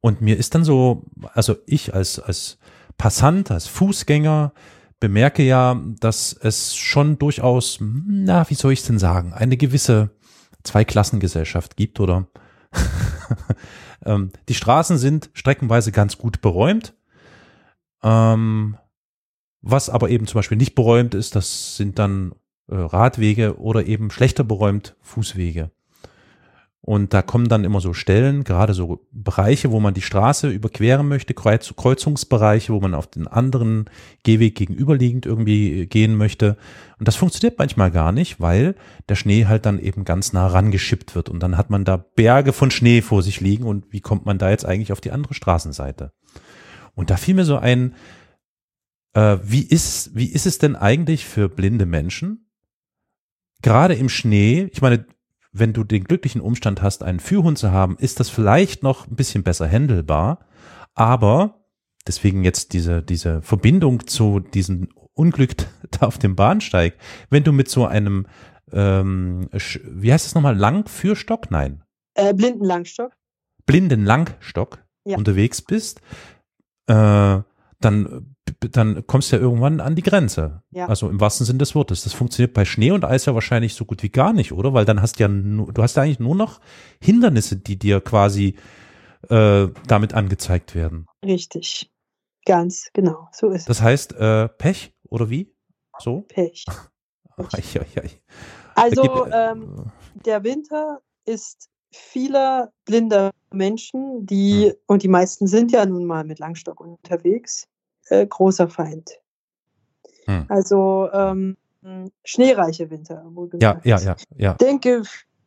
Und 0.00 0.20
mir 0.20 0.36
ist 0.36 0.54
dann 0.54 0.64
so, 0.64 1.04
also 1.34 1.56
ich 1.66 1.94
als, 1.94 2.18
als 2.18 2.58
Passant, 2.96 3.50
als 3.50 3.66
Fußgänger 3.66 4.52
bemerke 5.00 5.42
ja, 5.42 5.80
dass 6.00 6.32
es 6.32 6.74
schon 6.76 7.18
durchaus, 7.18 7.78
na, 7.80 8.48
wie 8.50 8.54
soll 8.54 8.72
ich 8.72 8.80
es 8.80 8.86
denn 8.86 8.98
sagen, 8.98 9.32
eine 9.32 9.56
gewisse 9.56 10.10
Zweiklassengesellschaft 10.64 11.76
gibt 11.76 12.00
oder 12.00 12.26
ähm, 14.04 14.30
die 14.48 14.54
Straßen 14.54 14.98
sind 14.98 15.30
streckenweise 15.32 15.92
ganz 15.92 16.18
gut 16.18 16.40
beräumt. 16.40 16.94
Ähm, 18.02 18.76
was 19.60 19.90
aber 19.90 20.10
eben 20.10 20.26
zum 20.26 20.38
Beispiel 20.38 20.58
nicht 20.58 20.74
beräumt 20.74 21.14
ist, 21.14 21.34
das 21.34 21.76
sind 21.76 21.98
dann 21.98 22.32
äh, 22.68 22.76
Radwege 22.76 23.58
oder 23.58 23.86
eben 23.86 24.10
schlechter 24.10 24.44
beräumt 24.44 24.96
Fußwege. 25.00 25.70
Und 26.88 27.12
da 27.12 27.20
kommen 27.20 27.50
dann 27.50 27.64
immer 27.64 27.82
so 27.82 27.92
Stellen, 27.92 28.44
gerade 28.44 28.72
so 28.72 29.06
Bereiche, 29.12 29.72
wo 29.72 29.78
man 29.78 29.92
die 29.92 30.00
Straße 30.00 30.48
überqueren 30.48 31.06
möchte, 31.06 31.34
Kreuz 31.34 31.70
Kreuzungsbereiche, 31.76 32.72
wo 32.72 32.80
man 32.80 32.94
auf 32.94 33.06
den 33.06 33.26
anderen 33.26 33.90
Gehweg 34.22 34.54
gegenüberliegend 34.54 35.26
irgendwie 35.26 35.84
gehen 35.84 36.16
möchte. 36.16 36.56
Und 36.98 37.06
das 37.06 37.16
funktioniert 37.16 37.58
manchmal 37.58 37.90
gar 37.90 38.10
nicht, 38.10 38.40
weil 38.40 38.74
der 39.06 39.16
Schnee 39.16 39.44
halt 39.44 39.66
dann 39.66 39.78
eben 39.78 40.06
ganz 40.06 40.32
nah 40.32 40.46
rangeschippt 40.46 41.14
wird. 41.14 41.28
Und 41.28 41.42
dann 41.42 41.58
hat 41.58 41.68
man 41.68 41.84
da 41.84 41.98
Berge 41.98 42.54
von 42.54 42.70
Schnee 42.70 43.02
vor 43.02 43.22
sich 43.22 43.42
liegen. 43.42 43.64
Und 43.64 43.92
wie 43.92 44.00
kommt 44.00 44.24
man 44.24 44.38
da 44.38 44.48
jetzt 44.48 44.64
eigentlich 44.64 44.90
auf 44.90 45.02
die 45.02 45.12
andere 45.12 45.34
Straßenseite? 45.34 46.12
Und 46.94 47.10
da 47.10 47.18
fiel 47.18 47.34
mir 47.34 47.44
so 47.44 47.58
ein, 47.58 47.96
äh, 49.12 49.36
wie, 49.42 49.60
ist, 49.60 50.16
wie 50.16 50.32
ist 50.32 50.46
es 50.46 50.56
denn 50.56 50.74
eigentlich 50.74 51.26
für 51.26 51.50
blinde 51.50 51.84
Menschen? 51.84 52.48
Gerade 53.60 53.92
im 53.92 54.08
Schnee, 54.08 54.70
ich 54.72 54.80
meine, 54.80 55.04
wenn 55.52 55.72
du 55.72 55.84
den 55.84 56.04
glücklichen 56.04 56.40
Umstand 56.40 56.82
hast, 56.82 57.02
einen 57.02 57.20
Führhund 57.20 57.58
zu 57.58 57.72
haben, 57.72 57.96
ist 57.98 58.20
das 58.20 58.28
vielleicht 58.28 58.82
noch 58.82 59.06
ein 59.06 59.16
bisschen 59.16 59.42
besser 59.42 59.68
handelbar. 59.68 60.46
Aber 60.94 61.64
deswegen 62.06 62.44
jetzt 62.44 62.72
diese, 62.72 63.02
diese 63.02 63.42
Verbindung 63.42 64.06
zu 64.06 64.40
diesem 64.40 64.88
Unglück 65.14 65.54
da 65.90 66.06
auf 66.06 66.18
dem 66.18 66.36
Bahnsteig, 66.36 66.94
wenn 67.30 67.44
du 67.44 67.52
mit 67.52 67.68
so 67.68 67.86
einem, 67.86 68.26
ähm, 68.72 69.48
wie 69.52 70.12
heißt 70.12 70.26
es 70.26 70.34
nochmal, 70.34 70.56
Langführstock? 70.56 71.50
Nein. 71.50 71.82
Äh, 72.14 72.34
Blindenlangstock. 72.34 73.12
Blindenlangstock 73.66 74.84
ja. 75.04 75.16
unterwegs 75.16 75.62
bist, 75.62 76.00
äh, 76.86 77.40
dann 77.80 78.34
dann 78.52 79.06
kommst 79.06 79.32
du 79.32 79.36
ja 79.36 79.42
irgendwann 79.42 79.80
an 79.80 79.94
die 79.94 80.02
Grenze. 80.02 80.62
Ja. 80.70 80.86
Also 80.86 81.08
im 81.08 81.20
wahrsten 81.20 81.46
Sinne 81.46 81.58
des 81.58 81.74
Wortes. 81.74 82.04
Das 82.04 82.12
funktioniert 82.12 82.54
bei 82.54 82.64
Schnee 82.64 82.90
und 82.90 83.04
Eis 83.04 83.26
ja 83.26 83.34
wahrscheinlich 83.34 83.74
so 83.74 83.84
gut 83.84 84.02
wie 84.02 84.10
gar 84.10 84.32
nicht, 84.32 84.52
oder? 84.52 84.74
Weil 84.74 84.84
dann 84.84 85.02
hast 85.02 85.18
du 85.18 85.24
ja 85.24 85.28
nur, 85.28 85.72
du 85.72 85.82
hast 85.82 85.96
ja 85.96 86.02
eigentlich 86.02 86.20
nur 86.20 86.34
noch 86.34 86.60
Hindernisse, 87.00 87.56
die 87.56 87.78
dir 87.78 88.00
quasi 88.00 88.56
äh, 89.28 89.68
damit 89.86 90.14
angezeigt 90.14 90.74
werden. 90.74 91.06
Richtig. 91.24 91.90
Ganz 92.44 92.90
genau. 92.92 93.28
So 93.32 93.50
ist 93.50 93.62
es. 93.62 93.66
Das 93.66 93.82
heißt, 93.82 94.14
äh, 94.14 94.48
Pech 94.48 94.94
oder 95.08 95.30
wie? 95.30 95.54
So? 95.98 96.22
Pech. 96.28 96.64
Pech. 97.36 97.78
also 98.74 99.26
ähm, 99.26 99.92
der 100.24 100.42
Winter 100.42 101.00
ist 101.24 101.68
vieler 101.92 102.72
blinder 102.84 103.30
Menschen, 103.52 104.26
die, 104.26 104.66
hm. 104.66 104.74
und 104.86 105.02
die 105.02 105.08
meisten 105.08 105.46
sind 105.46 105.72
ja 105.72 105.86
nun 105.86 106.04
mal 106.04 106.24
mit 106.24 106.38
Langstock 106.38 106.80
unterwegs, 106.80 107.66
äh, 108.10 108.26
großer 108.26 108.68
Feind. 108.68 109.10
Hm. 110.26 110.46
Also 110.48 111.08
ähm, 111.12 111.56
schneereiche 112.24 112.90
Winter. 112.90 113.24
Ja, 113.60 113.80
ja, 113.84 113.98
ja, 113.98 114.16
ja. 114.36 114.52
Ich 114.52 114.56
denke, 114.58 115.02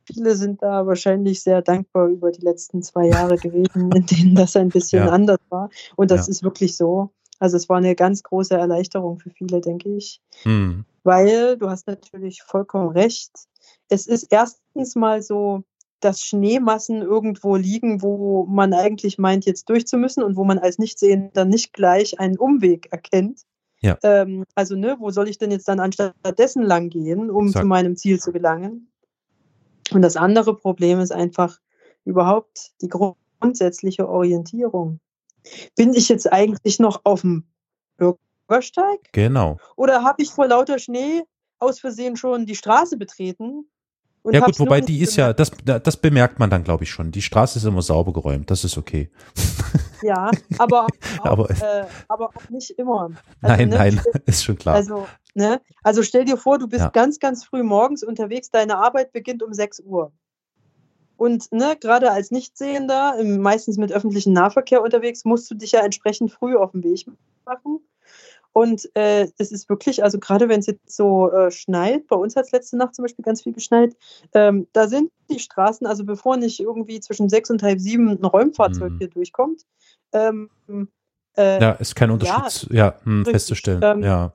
viele 0.06 0.36
sind 0.36 0.62
da 0.62 0.86
wahrscheinlich 0.86 1.41
sehr 1.41 1.62
dankbar 1.62 2.08
über 2.08 2.32
die 2.32 2.41
letzten 2.41 2.82
zwei 2.82 3.08
Jahre 3.08 3.38
gewesen, 3.38 3.91
in 3.91 4.06
denen 4.06 4.36
das 4.36 4.56
ein 4.56 4.69
bisschen 4.69 5.06
ja. 5.06 5.12
anders 5.12 5.39
war. 5.50 5.69
Und 5.95 6.12
das 6.12 6.28
ja. 6.28 6.32
ist 6.32 6.43
wirklich 6.43 6.76
so. 6.76 7.12
Also 7.39 7.58
es 7.58 7.69
war 7.69 7.78
eine 7.78 7.95
ganz 7.95 8.21
große 8.24 8.54
Erleichterung 8.54 9.17
für 9.17 9.32
viele, 9.32 9.62
denke 9.62 9.89
ich. 9.95 10.21
Hm. 10.43 10.86
Weil, 11.04 11.58
du 11.58 11.69
hast 11.69 11.88
natürlich 11.88 12.43
vollkommen 12.43 12.89
recht, 12.89 13.32
es 13.89 14.06
ist 14.06 14.28
erstens 14.30 14.95
mal 14.95 15.24
so, 15.24 15.63
dass 16.02 16.22
Schneemassen 16.22 17.02
irgendwo 17.02 17.56
liegen, 17.56 18.02
wo 18.02 18.46
man 18.46 18.74
eigentlich 18.74 19.18
meint, 19.18 19.46
jetzt 19.46 19.70
durchzumüssen 19.70 20.24
und 20.24 20.36
wo 20.36 20.44
man 20.44 20.60
als 20.60 20.78
Nichtsehender 20.78 21.46
nicht 21.46 21.74
gleich 21.74 22.20
einen 22.20 22.38
Umweg 22.38 22.92
erkennt. 22.92 23.42
Ja. 23.80 23.98
Ähm, 24.04 24.46
also, 24.56 24.76
ne, 24.76 24.98
wo 25.00 25.10
soll 25.10 25.28
ich 25.28 25.38
denn 25.38 25.52
jetzt 25.52 25.68
dann 25.68 25.80
anstattdessen 25.80 26.64
lang 26.64 26.90
gehen, 26.90 27.32
um 27.32 27.50
Sag. 27.50 27.64
zu 27.64 27.68
meinem 27.68 27.96
Ziel 27.96 28.20
zu 28.20 28.32
gelangen? 28.32 28.92
Und 29.92 30.02
das 30.02 30.16
andere 30.16 30.56
Problem 30.56 31.00
ist 31.00 31.12
einfach 31.12 31.60
überhaupt 32.06 32.72
die 32.82 32.90
grundsätzliche 32.90 34.08
Orientierung. 34.08 35.00
Bin 35.76 35.94
ich 35.94 36.10
jetzt 36.10 36.32
eigentlich 36.32 36.80
noch 36.80 37.02
auf 37.04 37.22
dem 37.22 37.46
Bürgersteig? 37.98 39.00
Genau. 39.12 39.58
Oder 39.76 40.04
habe 40.04 40.22
ich 40.22 40.30
vor 40.30 40.48
lauter 40.48 40.80
Schnee 40.80 41.24
aus 41.60 41.80
Versehen 41.80 42.16
schon 42.16 42.46
die 42.46 42.56
Straße 42.56 42.98
betreten 42.98 43.66
und 44.23 44.34
ja 44.34 44.41
gut, 44.41 44.60
wobei 44.60 44.81
die 44.81 45.01
ist 45.01 45.15
ja, 45.15 45.34
das, 45.34 45.51
das 45.65 45.97
bemerkt 45.97 46.38
man 46.38 46.49
dann, 46.49 46.63
glaube 46.63 46.84
ich, 46.84 46.91
schon. 46.91 47.12
Die 47.12 47.21
Straße 47.21 47.57
ist 47.57 47.65
immer 47.65 47.81
sauber 47.81 48.13
geräumt, 48.13 48.51
das 48.51 48.63
ist 48.63 48.77
okay. 48.77 49.10
Ja, 50.03 50.31
aber 50.57 50.88
auch, 51.19 51.25
aber, 51.25 51.51
äh, 51.51 51.86
aber 52.07 52.29
auch 52.29 52.49
nicht 52.49 52.71
immer. 52.71 53.12
Also, 53.39 53.55
nein, 53.55 53.69
ne, 53.69 53.75
nein, 53.75 54.01
ist 54.25 54.43
schon 54.43 54.57
klar. 54.57 54.73
Also, 54.73 55.07
ne, 55.36 55.62
also 55.84 56.01
stell 56.01 56.25
dir 56.25 56.38
vor, 56.38 56.57
du 56.57 56.67
bist 56.67 56.81
ja. 56.81 56.89
ganz, 56.89 57.19
ganz 57.19 57.45
früh 57.45 57.62
morgens 57.62 58.03
unterwegs, 58.03 58.49
deine 58.49 58.77
Arbeit 58.77 59.12
beginnt 59.12 59.43
um 59.43 59.53
6 59.53 59.81
Uhr. 59.81 60.12
Und 61.17 61.51
ne, 61.51 61.77
gerade 61.79 62.12
als 62.12 62.31
Nichtsehender, 62.31 63.23
meistens 63.23 63.77
mit 63.77 63.91
öffentlichem 63.91 64.34
Nahverkehr 64.34 64.81
unterwegs, 64.81 65.23
musst 65.23 65.51
du 65.51 65.53
dich 65.53 65.71
ja 65.71 65.81
entsprechend 65.81 66.31
früh 66.31 66.55
auf 66.55 66.71
den 66.71 66.84
Weg 66.84 67.05
machen. 67.45 67.79
Und 68.54 68.90
äh, 68.96 69.28
es 69.38 69.52
ist 69.52 69.70
wirklich, 69.70 70.04
also 70.04 70.20
gerade 70.20 70.50
wenn 70.50 70.60
es 70.60 70.68
jetzt 70.68 70.92
so 70.92 71.32
äh, 71.32 71.52
schneit, 71.52 72.08
bei 72.08 72.16
uns 72.18 72.36
hat 72.36 72.46
es 72.46 72.52
letzte 72.52 72.78
Nacht 72.78 72.96
zum 72.96 73.04
Beispiel 73.04 73.24
ganz 73.24 73.42
viel 73.42 73.54
geschneit, 73.54 73.96
ähm, 74.34 74.68
da 74.74 74.88
sind 74.88 75.12
die 75.30 75.40
Straßen, 75.40 75.88
also 75.88 76.04
bevor 76.04 76.36
nicht 76.38 76.60
irgendwie 76.60 77.00
zwischen 77.00 77.30
sechs 77.30 77.50
und 77.50 77.64
halb 77.64 77.80
sieben 77.80 78.10
ein 78.10 78.26
Räumfahrzeug 78.26 78.92
mhm. 78.92 78.98
hier 78.98 79.08
durchkommt. 79.10 79.62
Ähm, 80.12 80.50
äh, 81.38 81.62
ja, 81.62 81.72
ist 81.72 81.96
kein 81.96 82.12
Unterschied, 82.12 82.70
ja, 82.72 82.86
ja 82.86 82.96
mh, 83.06 83.32
festzustellen. 83.32 83.82
Ähm, 83.84 84.04
ja. 84.04 84.34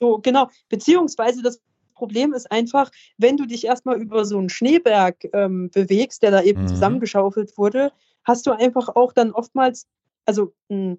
So, 0.00 0.18
genau. 0.18 0.48
Beziehungsweise 0.70 1.42
das 1.42 1.60
Problem 1.94 2.32
ist 2.32 2.50
einfach, 2.50 2.90
wenn 3.18 3.36
du 3.36 3.44
dich 3.44 3.66
erstmal 3.66 4.00
über 4.00 4.24
so 4.24 4.38
einen 4.38 4.48
Schneeberg 4.48 5.16
ähm, 5.34 5.68
bewegst, 5.70 6.22
der 6.22 6.30
da 6.30 6.42
eben 6.42 6.62
Mhm. 6.62 6.68
zusammengeschaufelt 6.68 7.58
wurde, 7.58 7.92
hast 8.24 8.46
du 8.46 8.52
einfach 8.52 8.88
auch 8.94 9.12
dann 9.12 9.32
oftmals, 9.32 9.86
also, 10.24 10.54
mh, 10.68 10.96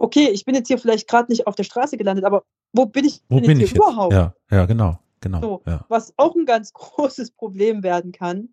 okay, 0.00 0.30
ich 0.30 0.44
bin 0.44 0.54
jetzt 0.54 0.68
hier 0.68 0.78
vielleicht 0.78 1.06
gerade 1.06 1.30
nicht 1.30 1.46
auf 1.46 1.54
der 1.54 1.64
Straße 1.64 1.96
gelandet, 1.96 2.24
aber 2.24 2.44
wo 2.72 2.86
bin 2.86 3.04
ich 3.04 3.20
Wo 3.28 3.40
bin 3.40 3.60
jetzt 3.60 3.72
ich 3.72 3.76
überhaupt? 3.76 4.12
Ja, 4.12 4.34
ja, 4.50 4.66
genau, 4.66 4.98
genau. 5.20 5.40
So. 5.40 5.62
Ja. 5.66 5.84
was 5.88 6.14
auch 6.16 6.34
ein 6.34 6.46
ganz 6.46 6.72
großes 6.72 7.32
Problem 7.32 7.82
werden 7.82 8.10
kann. 8.10 8.48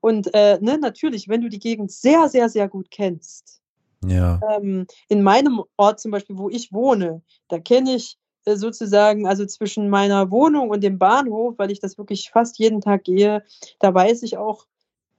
Und 0.00 0.34
äh, 0.34 0.58
ne, 0.60 0.78
natürlich, 0.78 1.28
wenn 1.28 1.42
du 1.42 1.48
die 1.48 1.60
Gegend 1.60 1.92
sehr, 1.92 2.28
sehr, 2.28 2.48
sehr 2.48 2.68
gut 2.68 2.90
kennst, 2.90 3.60
ja. 4.04 4.40
ähm, 4.50 4.86
in 5.08 5.22
meinem 5.22 5.62
Ort 5.76 6.00
zum 6.00 6.10
Beispiel, 6.10 6.38
wo 6.38 6.48
ich 6.48 6.72
wohne, 6.72 7.22
da 7.48 7.60
kenne 7.60 7.94
ich 7.94 8.18
äh, 8.46 8.56
sozusagen, 8.56 9.28
also 9.28 9.44
zwischen 9.46 9.90
meiner 9.90 10.30
Wohnung 10.30 10.70
und 10.70 10.82
dem 10.82 10.98
Bahnhof, 10.98 11.54
weil 11.58 11.70
ich 11.70 11.80
das 11.80 11.98
wirklich 11.98 12.30
fast 12.30 12.58
jeden 12.58 12.80
Tag 12.80 13.04
gehe, 13.04 13.44
da 13.78 13.94
weiß 13.94 14.22
ich 14.22 14.38
auch 14.38 14.66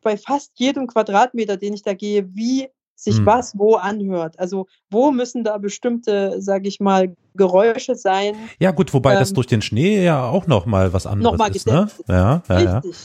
bei 0.01 0.17
fast 0.17 0.51
jedem 0.55 0.87
Quadratmeter, 0.87 1.55
den 1.55 1.73
ich 1.73 1.83
da 1.83 1.93
gehe, 1.93 2.35
wie 2.35 2.67
sich 2.95 3.17
Hm. 3.17 3.25
was 3.25 3.57
wo 3.57 3.75
anhört. 3.75 4.39
Also 4.39 4.67
wo 4.89 5.11
müssen 5.11 5.43
da 5.43 5.57
bestimmte, 5.57 6.41
sage 6.41 6.67
ich 6.67 6.79
mal, 6.79 7.15
Geräusche 7.35 7.95
sein, 7.95 8.35
Ja, 8.59 8.69
gut, 8.71 8.93
wobei 8.93 9.15
das 9.15 9.29
Ähm, 9.29 9.35
durch 9.35 9.47
den 9.47 9.61
Schnee 9.63 10.03
ja 10.03 10.23
auch 10.29 10.45
noch 10.45 10.67
mal 10.67 10.93
was 10.93 11.07
anderes 11.07 11.37
mal 11.39 11.49
ist, 11.55 11.65
ne? 11.65 11.87
Ja, 12.07 12.43
ja, 12.47 12.59
ja. 12.59 12.77
Richtig. 12.77 12.97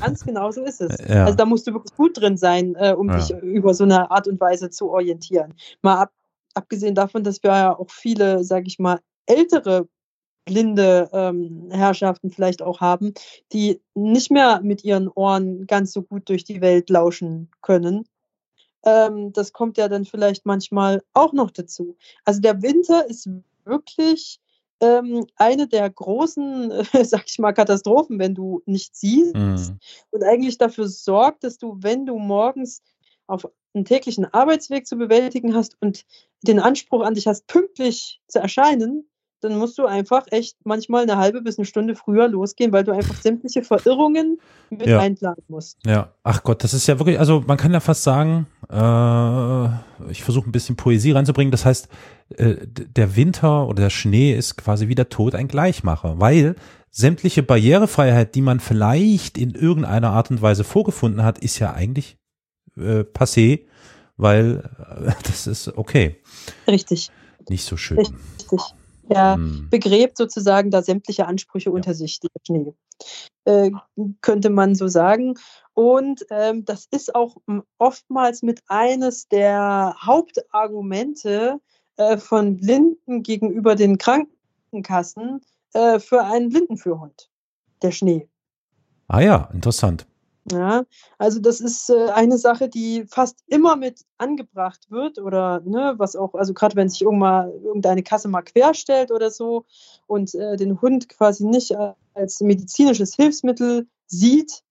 Ganz 0.00 0.24
genau 0.24 0.50
so 0.50 0.64
ist 0.64 0.80
es. 0.80 0.96
Ja. 1.06 1.26
Also 1.26 1.36
da 1.36 1.44
musst 1.44 1.66
du 1.66 1.74
wirklich 1.74 1.94
gut 1.94 2.18
drin 2.18 2.38
sein, 2.38 2.74
äh, 2.76 2.94
um 2.96 3.10
Ja. 3.10 3.18
dich 3.18 3.30
über 3.42 3.74
so 3.74 3.84
eine 3.84 4.10
Art 4.10 4.26
und 4.28 4.40
Weise 4.40 4.70
zu 4.70 4.90
orientieren. 4.90 5.52
Mal 5.82 5.96
ab, 5.98 6.10
abgesehen 6.54 6.94
davon, 6.94 7.22
dass 7.22 7.42
wir 7.42 7.50
ja 7.50 7.78
auch 7.78 7.90
viele, 7.90 8.42
sage 8.44 8.64
ich 8.66 8.78
mal, 8.78 9.00
ältere 9.26 9.86
blinde 10.46 11.08
ähm, 11.12 11.68
Herrschaften 11.70 12.30
vielleicht 12.30 12.62
auch 12.62 12.80
haben, 12.80 13.12
die 13.52 13.80
nicht 13.94 14.30
mehr 14.30 14.60
mit 14.62 14.84
ihren 14.84 15.08
Ohren 15.08 15.66
ganz 15.66 15.92
so 15.92 16.02
gut 16.02 16.28
durch 16.30 16.44
die 16.44 16.60
Welt 16.62 16.88
lauschen 16.88 17.50
können. 17.60 18.06
Ähm, 18.84 19.32
das 19.32 19.52
kommt 19.52 19.76
ja 19.76 19.88
dann 19.88 20.04
vielleicht 20.04 20.46
manchmal 20.46 21.02
auch 21.12 21.32
noch 21.32 21.50
dazu. 21.50 21.96
Also 22.24 22.40
der 22.40 22.62
Winter 22.62 23.06
ist 23.06 23.28
wirklich 23.64 24.40
ähm, 24.80 25.26
eine 25.36 25.68
der 25.68 25.88
großen, 25.90 26.70
äh, 26.70 26.84
sag 27.04 27.24
ich 27.26 27.38
mal, 27.38 27.52
Katastrophen, 27.52 28.18
wenn 28.18 28.34
du 28.34 28.62
nicht 28.66 28.96
siehst 28.96 29.34
Mhm. 29.34 29.78
und 30.10 30.24
eigentlich 30.24 30.58
dafür 30.58 30.88
sorgt, 30.88 31.44
dass 31.44 31.58
du, 31.58 31.76
wenn 31.80 32.06
du 32.06 32.18
morgens 32.18 32.82
auf 33.26 33.46
einen 33.74 33.84
täglichen 33.84 34.24
Arbeitsweg 34.24 34.86
zu 34.86 34.96
bewältigen 34.96 35.54
hast 35.54 35.76
und 35.80 36.04
den 36.42 36.58
Anspruch 36.58 37.02
an 37.04 37.14
dich 37.14 37.26
hast, 37.26 37.46
pünktlich 37.46 38.20
zu 38.26 38.40
erscheinen, 38.40 39.09
dann 39.40 39.56
musst 39.58 39.78
du 39.78 39.86
einfach 39.86 40.26
echt 40.30 40.56
manchmal 40.64 41.02
eine 41.02 41.16
halbe 41.16 41.40
bis 41.42 41.58
eine 41.58 41.64
Stunde 41.66 41.94
früher 41.94 42.28
losgehen, 42.28 42.72
weil 42.72 42.84
du 42.84 42.92
einfach 42.92 43.14
sämtliche 43.20 43.62
Verirrungen 43.62 44.38
mit 44.70 44.86
Ja. 44.86 45.00
einplanen 45.00 45.42
musst. 45.48 45.78
Ja, 45.84 46.12
ach 46.22 46.42
Gott, 46.42 46.62
das 46.64 46.74
ist 46.74 46.86
ja 46.86 46.98
wirklich, 46.98 47.18
also 47.18 47.42
man 47.46 47.56
kann 47.56 47.72
ja 47.72 47.80
fast 47.80 48.02
sagen, 48.02 48.46
äh, 48.70 50.10
ich 50.10 50.22
versuche 50.22 50.48
ein 50.48 50.52
bisschen 50.52 50.76
Poesie 50.76 51.12
reinzubringen. 51.12 51.50
Das 51.50 51.64
heißt, 51.64 51.88
äh, 52.36 52.56
der 52.66 53.16
Winter 53.16 53.66
oder 53.66 53.82
der 53.84 53.90
Schnee 53.90 54.34
ist 54.34 54.56
quasi 54.56 54.88
wie 54.88 54.94
der 54.94 55.08
Tod 55.08 55.34
ein 55.34 55.48
Gleichmacher, 55.48 56.20
weil 56.20 56.54
sämtliche 56.90 57.42
Barrierefreiheit, 57.42 58.34
die 58.34 58.42
man 58.42 58.60
vielleicht 58.60 59.38
in 59.38 59.50
irgendeiner 59.54 60.10
Art 60.10 60.30
und 60.30 60.42
Weise 60.42 60.64
vorgefunden 60.64 61.22
hat, 61.22 61.38
ist 61.38 61.58
ja 61.58 61.72
eigentlich 61.72 62.18
äh, 62.76 63.00
passé, 63.00 63.60
weil 64.16 64.68
äh, 65.06 65.12
das 65.24 65.46
ist 65.46 65.76
okay, 65.78 66.16
Richtig, 66.68 67.10
nicht 67.48 67.64
so 67.64 67.76
schön. 67.76 67.98
richtig. 67.98 68.60
Ja, 69.12 69.34
Hm. 69.34 69.68
begräbt 69.70 70.16
sozusagen 70.16 70.70
da 70.70 70.82
sämtliche 70.82 71.26
Ansprüche 71.26 71.70
unter 71.70 71.94
sich, 71.94 72.20
der 72.20 72.28
Schnee. 72.46 72.74
Äh, 73.44 73.70
könnte 74.20 74.50
man 74.50 74.74
so 74.74 74.88
sagen. 74.88 75.34
Und 75.74 76.24
ähm, 76.30 76.64
das 76.64 76.86
ist 76.90 77.14
auch 77.14 77.36
oftmals 77.78 78.42
mit 78.42 78.60
eines 78.68 79.28
der 79.28 79.96
Hauptargumente 80.00 81.60
äh, 81.96 82.18
von 82.18 82.58
Blinden 82.58 83.22
gegenüber 83.22 83.74
den 83.74 83.98
Krankenkassen 83.98 85.40
äh, 85.72 85.98
für 85.98 86.24
einen 86.24 86.50
Blindenführhund, 86.50 87.30
der 87.82 87.92
Schnee. 87.92 88.28
Ah 89.08 89.20
ja, 89.20 89.50
interessant. 89.52 90.06
Ja, 90.52 90.84
also 91.18 91.40
das 91.40 91.60
ist 91.60 91.90
äh, 91.90 92.08
eine 92.10 92.38
Sache, 92.38 92.68
die 92.68 93.04
fast 93.08 93.42
immer 93.46 93.76
mit 93.76 94.04
angebracht 94.18 94.90
wird 94.90 95.18
oder 95.18 95.60
ne, 95.60 95.94
was 95.96 96.16
auch, 96.16 96.34
also 96.34 96.54
gerade 96.54 96.76
wenn 96.76 96.88
sich 96.88 97.02
irgendwann 97.02 97.52
irgendeine 97.62 98.02
Kasse 98.02 98.28
mal 98.28 98.42
querstellt 98.42 99.10
oder 99.12 99.30
so 99.30 99.64
und 100.06 100.34
äh, 100.34 100.56
den 100.56 100.80
Hund 100.80 101.08
quasi 101.08 101.44
nicht 101.44 101.70
äh, 101.70 101.92
als 102.14 102.40
medizinisches 102.40 103.14
Hilfsmittel 103.14 103.86
sieht 104.06 104.62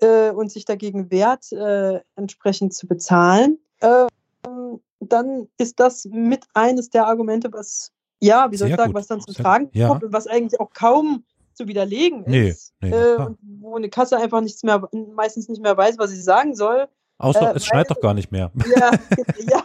äh, 0.00 0.30
und 0.30 0.50
sich 0.50 0.64
dagegen 0.64 1.10
wehrt, 1.10 1.52
äh, 1.52 2.00
entsprechend 2.16 2.74
zu 2.74 2.88
bezahlen, 2.88 3.58
ähm, 3.82 4.80
dann 5.00 5.48
ist 5.58 5.80
das 5.80 6.04
mit 6.06 6.44
eines 6.54 6.90
der 6.90 7.06
Argumente, 7.06 7.52
was 7.52 7.92
ja, 8.20 8.50
wie 8.50 8.56
soll 8.56 8.68
Sehr 8.68 8.74
ich 8.74 8.78
sagen, 8.78 8.92
gut. 8.92 9.00
was 9.00 9.06
dann 9.06 9.20
zum 9.20 9.34
Tragen 9.34 9.70
ja. 9.72 9.88
kommt 9.88 10.04
und 10.04 10.12
was 10.12 10.26
eigentlich 10.26 10.60
auch 10.60 10.70
kaum 10.74 11.24
zu 11.54 11.68
widerlegen 11.68 12.24
Nee, 12.26 12.48
ist. 12.48 12.72
nee, 12.80 12.88
äh, 12.88 13.14
klar. 13.14 13.26
und 13.28 13.38
wo 13.60 13.76
eine 13.76 13.88
Kasse 13.88 14.16
einfach 14.16 14.40
nichts 14.40 14.62
mehr, 14.62 14.82
meistens 15.14 15.48
nicht 15.48 15.62
mehr 15.62 15.76
weiß, 15.76 15.98
was 15.98 16.10
sie 16.10 16.20
sagen 16.20 16.54
soll. 16.54 16.88
Außer 17.18 17.52
äh, 17.52 17.56
es 17.56 17.66
schneit 17.66 17.90
doch 17.90 18.00
gar 18.00 18.14
nicht 18.14 18.30
mehr. 18.32 18.50
Ja, 18.76 18.90
ja. 19.50 19.62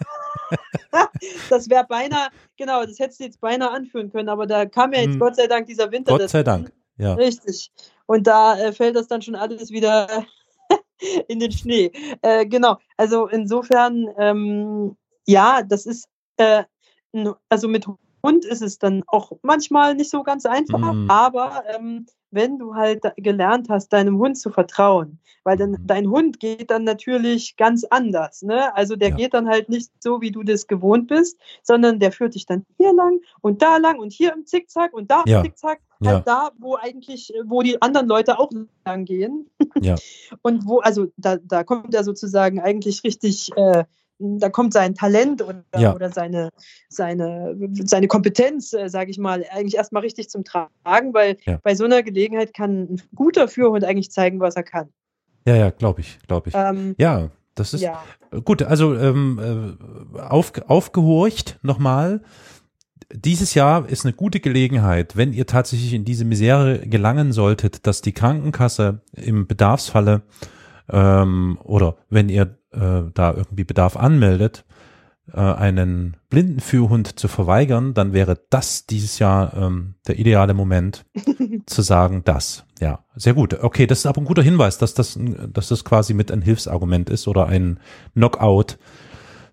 das 1.50 1.70
wäre 1.70 1.86
beinahe, 1.88 2.28
genau, 2.58 2.86
das 2.86 3.00
hättest 3.00 3.20
du 3.20 3.24
jetzt 3.26 3.42
beinahe 3.42 3.72
anführen 3.72 4.12
können, 4.12 4.30
aber 4.30 4.46
da 4.46 4.66
kam 4.66 4.94
ja 4.94 5.00
jetzt 5.02 5.14
Hm. 5.14 5.20
Gott 5.20 5.36
sei 5.36 5.48
Dank 5.48 5.68
dieser 5.68 5.92
Winter. 5.92 6.18
Gott 6.18 6.30
sei. 6.30 6.44
Dank. 6.44 6.72
Ja. 6.98 7.14
Richtig. 7.16 7.72
Und 8.06 8.28
da 8.28 8.58
äh, 8.58 8.72
fällt 8.72 8.96
das 8.96 9.08
dann 9.08 9.22
schon 9.22 9.36
alles 9.36 9.72
wieder 9.72 10.08
in 11.28 11.40
den 11.40 11.52
Schnee. 11.52 11.92
Äh, 12.22 12.46
genau. 12.46 12.78
Also 12.98 13.28
insofern, 13.28 14.08
ähm, 14.18 14.96
ja, 15.28 15.62
das 15.64 15.86
ist, 15.86 16.08
äh, 16.38 16.64
also 17.50 17.68
mit 17.68 17.86
Hund 18.26 18.46
ist 18.46 18.62
es 18.62 18.80
dann 18.80 19.04
auch 19.08 19.32
manchmal 19.44 19.96
nicht 19.96 20.10
so 20.10 20.24
ganz 20.24 20.46
einfach, 20.46 20.94
Mhm. 20.94 21.10
aber 21.10 21.64
ähm, 21.76 22.06
wenn 22.32 22.58
du 22.60 22.76
halt 22.76 23.04
gelernt 23.18 23.70
hast, 23.70 23.94
deinem 23.94 24.18
Hund 24.18 24.38
zu 24.38 24.50
vertrauen, 24.50 25.20
weil 25.46 25.56
dann 25.58 25.72
Mhm. 25.72 25.78
dein 25.88 26.10
Hund 26.10 26.40
geht 26.40 26.70
dann 26.70 26.84
natürlich 26.84 27.56
ganz 27.56 27.86
anders, 27.86 28.42
ne? 28.42 28.76
Also 28.76 28.96
der 28.96 29.10
Ja. 29.10 29.16
geht 29.16 29.34
dann 29.34 29.48
halt 29.48 29.70
nicht 29.70 29.92
so, 30.02 30.20
wie 30.22 30.32
du 30.32 30.44
das 30.44 30.68
gewohnt 30.68 31.08
bist, 31.08 31.40
sondern 31.64 32.00
der 32.00 32.12
führt 32.12 32.36
dich 32.36 32.46
dann 32.46 32.66
hier 32.78 32.94
lang 32.94 33.22
und 33.42 33.62
da 33.62 33.78
lang 33.78 34.00
und 34.00 34.12
hier 34.12 34.34
im 34.34 34.46
Zickzack 34.46 34.94
und 34.94 35.10
da 35.12 35.22
im 35.26 35.32
Ja. 35.32 35.42
Zickzack, 35.44 35.80
Ja. 36.02 36.12
halt 36.12 36.28
da, 36.28 36.52
wo 36.58 36.76
eigentlich, 36.76 37.34
äh, 37.34 37.42
wo 37.46 37.62
die 37.62 37.82
anderen 37.82 38.08
Leute 38.08 38.38
auch 38.38 38.50
lang 38.86 39.06
gehen. 39.06 39.50
Ja. 39.80 39.96
Und 40.42 40.66
wo, 40.68 40.80
also 40.80 41.08
da, 41.18 41.38
da 41.38 41.64
kommt 41.64 41.94
er 41.96 42.04
sozusagen 42.04 42.60
eigentlich 42.60 43.04
richtig, 43.04 43.50
äh, 43.56 43.86
da 44.20 44.50
kommt 44.50 44.74
sein 44.74 44.96
Talent 44.96 45.42
oder, 45.42 45.64
Ja. 45.78 45.94
oder 45.96 46.10
seine, 46.12 46.50
seine, 46.90 47.56
seine 47.84 48.08
Kompetenz, 48.08 48.74
äh, 48.74 48.88
sage 48.90 49.12
ich 49.12 49.18
mal, 49.18 49.46
eigentlich 49.52 49.76
erstmal 49.76 50.04
richtig 50.04 50.30
zum 50.30 50.44
Tragen, 50.44 51.14
weil 51.14 51.38
Ja. 51.46 51.60
bei 51.64 51.76
so 51.76 51.84
einer 51.86 52.02
Gelegenheit 52.04 52.54
kann 52.54 52.84
ein 52.94 53.02
guter 53.14 53.48
Führhund 53.48 53.84
eigentlich 53.84 54.12
zeigen, 54.12 54.40
was 54.40 54.56
er 54.56 54.64
kann. 54.64 54.90
Ja, 55.46 55.56
ja, 55.56 55.70
glaube 55.70 56.02
ich, 56.02 56.18
glaube 56.28 56.50
ich. 56.50 56.56
Ähm, 56.56 56.96
Ja, 56.98 57.30
das 57.56 57.74
ist 57.74 57.82
ja. 57.82 58.02
gut. 58.44 58.64
Also 58.64 58.96
ähm, 58.98 59.78
äh, 60.16 60.20
auf, 60.20 60.54
aufgehorcht 60.68 61.60
nochmal. 61.62 62.22
Dieses 63.14 63.54
Jahr 63.54 63.88
ist 63.88 64.04
eine 64.06 64.14
gute 64.14 64.40
Gelegenheit, 64.40 65.16
wenn 65.16 65.32
ihr 65.32 65.46
tatsächlich 65.46 65.94
in 65.94 66.06
diese 66.06 66.26
Misere 66.26 66.80
gelangen 66.80 67.32
solltet, 67.34 67.86
dass 67.86 68.02
die 68.02 68.14
Krankenkasse 68.14 69.02
im 69.14 69.46
Bedarfsfalle 69.46 70.24
ähm, 70.90 71.60
oder 71.64 71.98
wenn 72.10 72.30
ihr 72.30 72.58
äh, 72.76 73.12
da 73.14 73.34
irgendwie 73.34 73.64
Bedarf 73.64 73.98
anmeldet, 73.98 74.66
äh, 75.32 75.40
einen 75.40 76.18
Blindenführhund 76.30 77.18
zu 77.20 77.28
verweigern, 77.28 77.94
dann 77.94 78.14
wäre 78.14 78.40
das 78.50 78.86
dieses 78.86 79.20
Jahr 79.20 79.56
ähm, 79.56 79.96
der 80.08 80.20
ideale 80.20 80.54
Moment 80.54 81.06
zu 81.66 81.82
sagen, 81.82 82.24
das. 82.26 82.66
Ja, 82.80 83.06
sehr 83.16 83.34
gut. 83.34 83.54
Okay, 83.64 83.88
das 83.88 84.00
ist 84.00 84.06
aber 84.06 84.22
ein 84.22 84.26
guter 84.26 84.44
Hinweis, 84.44 84.78
dass 84.78 84.94
das, 84.94 85.18
dass 85.52 85.70
das 85.70 85.84
quasi 85.84 86.14
mit 86.14 86.32
ein 86.32 86.42
Hilfsargument 86.42 87.10
ist 87.10 87.28
oder 87.28 87.48
ein 87.48 87.80
Knockout 88.14 88.78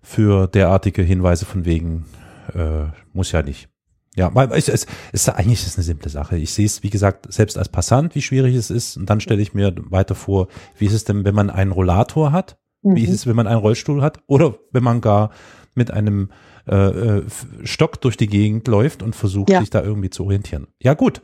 für 0.01 0.47
derartige 0.47 1.01
Hinweise 1.01 1.45
von 1.45 1.65
wegen, 1.65 2.05
äh, 2.53 2.85
muss 3.13 3.31
ja 3.31 3.41
nicht. 3.41 3.69
Ja, 4.15 4.29
weil 4.35 4.51
es, 4.51 4.69
es 4.69 4.85
ist 5.11 5.29
eigentlich 5.29 5.65
ist 5.65 5.77
eine 5.77 5.83
simple 5.83 6.09
Sache. 6.09 6.37
Ich 6.37 6.53
sehe 6.53 6.67
es, 6.67 6.83
wie 6.83 6.91
gesagt, 6.91 7.31
selbst 7.33 7.57
als 7.57 7.69
Passant, 7.69 8.13
wie 8.13 8.21
schwierig 8.21 8.55
es 8.55 8.69
ist. 8.69 8.95
Und 8.95 9.09
dann 9.09 9.21
stelle 9.21 9.41
ich 9.41 9.55
mir 9.55 9.73
weiter 9.89 10.13
vor, 10.13 10.49
wie 10.77 10.85
ist 10.85 10.93
es 10.93 11.03
denn, 11.03 11.25
wenn 11.25 11.33
man 11.33 11.49
einen 11.49 11.71
Rollator 11.71 12.31
hat? 12.31 12.57
Wie 12.83 13.03
ist 13.03 13.09
Mhm. 13.09 13.15
es, 13.15 13.27
wenn 13.27 13.35
man 13.35 13.47
einen 13.47 13.59
Rollstuhl 13.59 14.01
hat? 14.01 14.19
Oder 14.27 14.55
wenn 14.71 14.83
man 14.83 15.01
gar 15.01 15.31
mit 15.75 15.91
einem 15.91 16.29
äh, 16.65 16.75
äh, 17.17 17.23
Stock 17.65 17.99
durch 17.99 18.15
die 18.15 18.27
Gegend 18.27 18.67
läuft 18.69 19.03
und 19.03 19.15
versucht, 19.17 19.49
Ja. 19.49 19.59
sich 19.59 19.69
da 19.69 19.81
irgendwie 19.83 20.09
zu 20.09 20.23
orientieren. 20.23 20.67
Ja, 20.81 20.93
gut. 20.93 21.21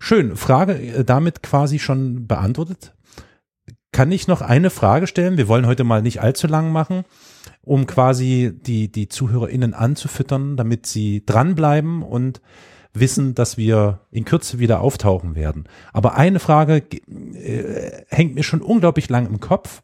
Schön. 0.00 0.36
Frage 0.36 0.74
äh, 0.74 1.02
damit 1.04 1.42
quasi 1.42 1.78
schon 1.78 2.26
beantwortet. 2.26 2.94
Kann 3.92 4.12
ich 4.12 4.26
noch 4.28 4.40
eine 4.42 4.68
Frage 4.70 5.06
stellen? 5.06 5.36
Wir 5.38 5.48
wollen 5.48 5.66
heute 5.66 5.84
mal 5.84 6.02
nicht 6.02 6.20
allzu 6.20 6.46
lang 6.46 6.72
machen, 6.72 7.04
um 7.62 7.86
quasi 7.86 8.52
die, 8.54 8.90
die 8.92 9.08
ZuhörerInnen 9.08 9.72
anzufüttern, 9.74 10.56
damit 10.58 10.84
sie 10.86 11.24
dranbleiben 11.24 12.02
und 12.02 12.42
wissen, 12.94 13.34
dass 13.34 13.56
wir 13.56 14.00
in 14.10 14.24
Kürze 14.26 14.58
wieder 14.58 14.80
auftauchen 14.82 15.34
werden. 15.34 15.64
Aber 15.94 16.16
eine 16.16 16.38
Frage 16.38 16.82
äh, 17.34 18.02
hängt 18.08 18.34
mir 18.34 18.42
schon 18.42 18.60
unglaublich 18.60 19.08
lang 19.08 19.26
im 19.26 19.40
Kopf. 19.40 19.82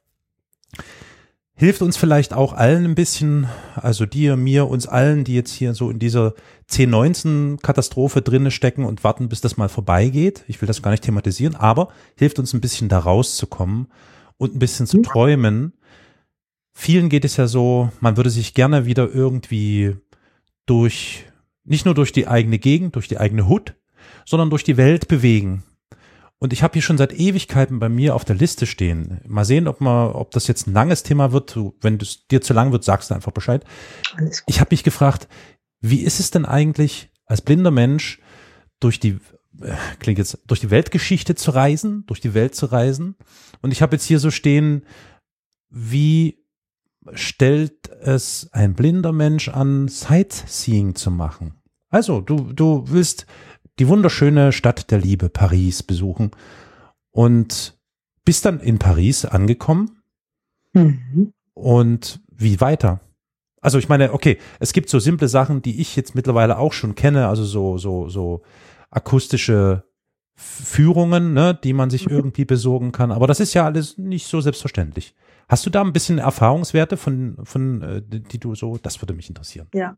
Hilft 1.60 1.82
uns 1.82 1.96
vielleicht 1.96 2.34
auch 2.34 2.52
allen 2.52 2.84
ein 2.84 2.94
bisschen, 2.94 3.48
also 3.74 4.06
dir, 4.06 4.36
mir, 4.36 4.68
uns 4.68 4.86
allen, 4.86 5.24
die 5.24 5.34
jetzt 5.34 5.50
hier 5.50 5.74
so 5.74 5.90
in 5.90 5.98
dieser 5.98 6.34
10-19-Katastrophe 6.70 8.22
drinne 8.22 8.52
stecken 8.52 8.84
und 8.84 9.02
warten, 9.02 9.28
bis 9.28 9.40
das 9.40 9.56
mal 9.56 9.68
vorbeigeht. 9.68 10.44
Ich 10.46 10.62
will 10.62 10.68
das 10.68 10.82
gar 10.82 10.92
nicht 10.92 11.02
thematisieren, 11.02 11.56
aber 11.56 11.88
hilft 12.16 12.38
uns 12.38 12.54
ein 12.54 12.60
bisschen 12.60 12.88
da 12.88 13.00
rauszukommen 13.00 13.88
und 14.36 14.54
ein 14.54 14.60
bisschen 14.60 14.86
zu 14.86 15.02
träumen. 15.02 15.72
Vielen 16.74 17.08
geht 17.08 17.24
es 17.24 17.36
ja 17.36 17.48
so, 17.48 17.90
man 17.98 18.16
würde 18.16 18.30
sich 18.30 18.54
gerne 18.54 18.86
wieder 18.86 19.12
irgendwie 19.12 19.96
durch, 20.64 21.24
nicht 21.64 21.86
nur 21.86 21.94
durch 21.94 22.12
die 22.12 22.28
eigene 22.28 22.60
Gegend, 22.60 22.94
durch 22.94 23.08
die 23.08 23.18
eigene 23.18 23.48
Hut, 23.48 23.74
sondern 24.24 24.48
durch 24.48 24.62
die 24.62 24.76
Welt 24.76 25.08
bewegen. 25.08 25.64
Und 26.40 26.52
ich 26.52 26.62
habe 26.62 26.74
hier 26.74 26.82
schon 26.82 26.98
seit 26.98 27.12
Ewigkeiten 27.12 27.80
bei 27.80 27.88
mir 27.88 28.14
auf 28.14 28.24
der 28.24 28.36
Liste 28.36 28.66
stehen. 28.66 29.20
Mal 29.26 29.44
sehen, 29.44 29.66
ob 29.66 29.80
man, 29.80 30.12
ob 30.12 30.30
das 30.30 30.46
jetzt 30.46 30.66
ein 30.66 30.72
langes 30.72 31.02
Thema 31.02 31.32
wird. 31.32 31.54
Du, 31.54 31.74
wenn 31.80 31.96
es 31.96 32.26
dir 32.28 32.40
zu 32.40 32.54
lang 32.54 32.70
wird, 32.70 32.84
sagst 32.84 33.10
du 33.10 33.14
einfach 33.14 33.32
Bescheid. 33.32 33.64
Ich 34.46 34.60
habe 34.60 34.68
mich 34.70 34.84
gefragt, 34.84 35.28
wie 35.80 36.00
ist 36.00 36.20
es 36.20 36.30
denn 36.30 36.44
eigentlich 36.44 37.10
als 37.26 37.42
blinder 37.42 37.72
Mensch 37.72 38.20
durch 38.78 39.00
die 39.00 39.18
äh, 39.60 39.74
klingt 39.98 40.18
jetzt 40.18 40.38
durch 40.46 40.60
die 40.60 40.70
Weltgeschichte 40.70 41.34
zu 41.34 41.50
reisen, 41.50 42.04
durch 42.06 42.20
die 42.20 42.34
Welt 42.34 42.54
zu 42.54 42.66
reisen? 42.66 43.16
Und 43.60 43.72
ich 43.72 43.82
habe 43.82 43.96
jetzt 43.96 44.04
hier 44.04 44.20
so 44.20 44.30
stehen, 44.30 44.84
wie 45.70 46.44
stellt 47.14 47.88
es 48.00 48.48
ein 48.52 48.74
blinder 48.74 49.12
Mensch 49.12 49.48
an, 49.48 49.88
Sightseeing 49.88 50.94
zu 50.94 51.10
machen? 51.10 51.54
Also, 51.90 52.20
du, 52.20 52.52
du 52.52 52.84
willst 52.86 53.26
die 53.78 53.88
wunderschöne 53.88 54.52
Stadt 54.52 54.90
der 54.90 54.98
Liebe, 54.98 55.28
Paris, 55.28 55.82
besuchen 55.82 56.30
und 57.10 57.78
bist 58.24 58.44
dann 58.44 58.60
in 58.60 58.78
Paris 58.78 59.24
angekommen. 59.24 60.02
Mhm. 60.72 61.32
Und 61.54 62.20
wie 62.30 62.60
weiter? 62.60 63.00
Also 63.60 63.78
ich 63.78 63.88
meine, 63.88 64.12
okay, 64.12 64.38
es 64.60 64.72
gibt 64.72 64.88
so 64.88 64.98
simple 64.98 65.28
Sachen, 65.28 65.62
die 65.62 65.80
ich 65.80 65.96
jetzt 65.96 66.14
mittlerweile 66.14 66.58
auch 66.58 66.72
schon 66.72 66.94
kenne, 66.94 67.26
also 67.26 67.44
so, 67.44 67.78
so, 67.78 68.08
so 68.08 68.42
akustische 68.90 69.84
Führungen, 70.36 71.32
ne, 71.32 71.58
die 71.64 71.72
man 71.72 71.90
sich 71.90 72.06
mhm. 72.06 72.12
irgendwie 72.12 72.44
besorgen 72.44 72.92
kann. 72.92 73.10
Aber 73.10 73.26
das 73.26 73.40
ist 73.40 73.54
ja 73.54 73.64
alles 73.64 73.98
nicht 73.98 74.26
so 74.26 74.40
selbstverständlich. 74.40 75.14
Hast 75.48 75.66
du 75.66 75.70
da 75.70 75.80
ein 75.80 75.92
bisschen 75.92 76.18
Erfahrungswerte 76.18 76.96
von, 76.96 77.38
von 77.42 77.82
äh, 77.82 78.02
die 78.02 78.38
du 78.38 78.54
so, 78.54 78.76
das 78.76 79.00
würde 79.02 79.14
mich 79.14 79.28
interessieren. 79.28 79.66
Ja, 79.74 79.96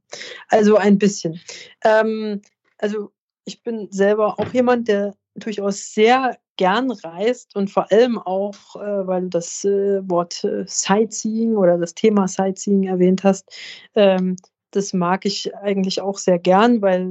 also 0.48 0.76
ein 0.76 0.96
bisschen. 0.98 1.40
Ähm, 1.84 2.40
also 2.78 3.12
ich 3.50 3.62
bin 3.64 3.88
selber 3.90 4.38
auch 4.38 4.52
jemand, 4.52 4.86
der 4.86 5.14
durchaus 5.34 5.92
sehr 5.92 6.38
gern 6.56 6.90
reist 6.90 7.56
und 7.56 7.70
vor 7.70 7.90
allem 7.90 8.18
auch, 8.18 8.76
äh, 8.76 9.06
weil 9.06 9.22
du 9.22 9.28
das 9.30 9.64
äh, 9.64 10.08
Wort 10.08 10.44
äh, 10.44 10.64
Sightseeing 10.66 11.56
oder 11.56 11.78
das 11.78 11.94
Thema 11.94 12.28
Sightseeing 12.28 12.84
erwähnt 12.84 13.24
hast, 13.24 13.50
ähm, 13.94 14.36
das 14.70 14.92
mag 14.92 15.24
ich 15.26 15.52
eigentlich 15.56 16.00
auch 16.00 16.18
sehr 16.18 16.38
gern, 16.38 16.80
weil 16.80 17.06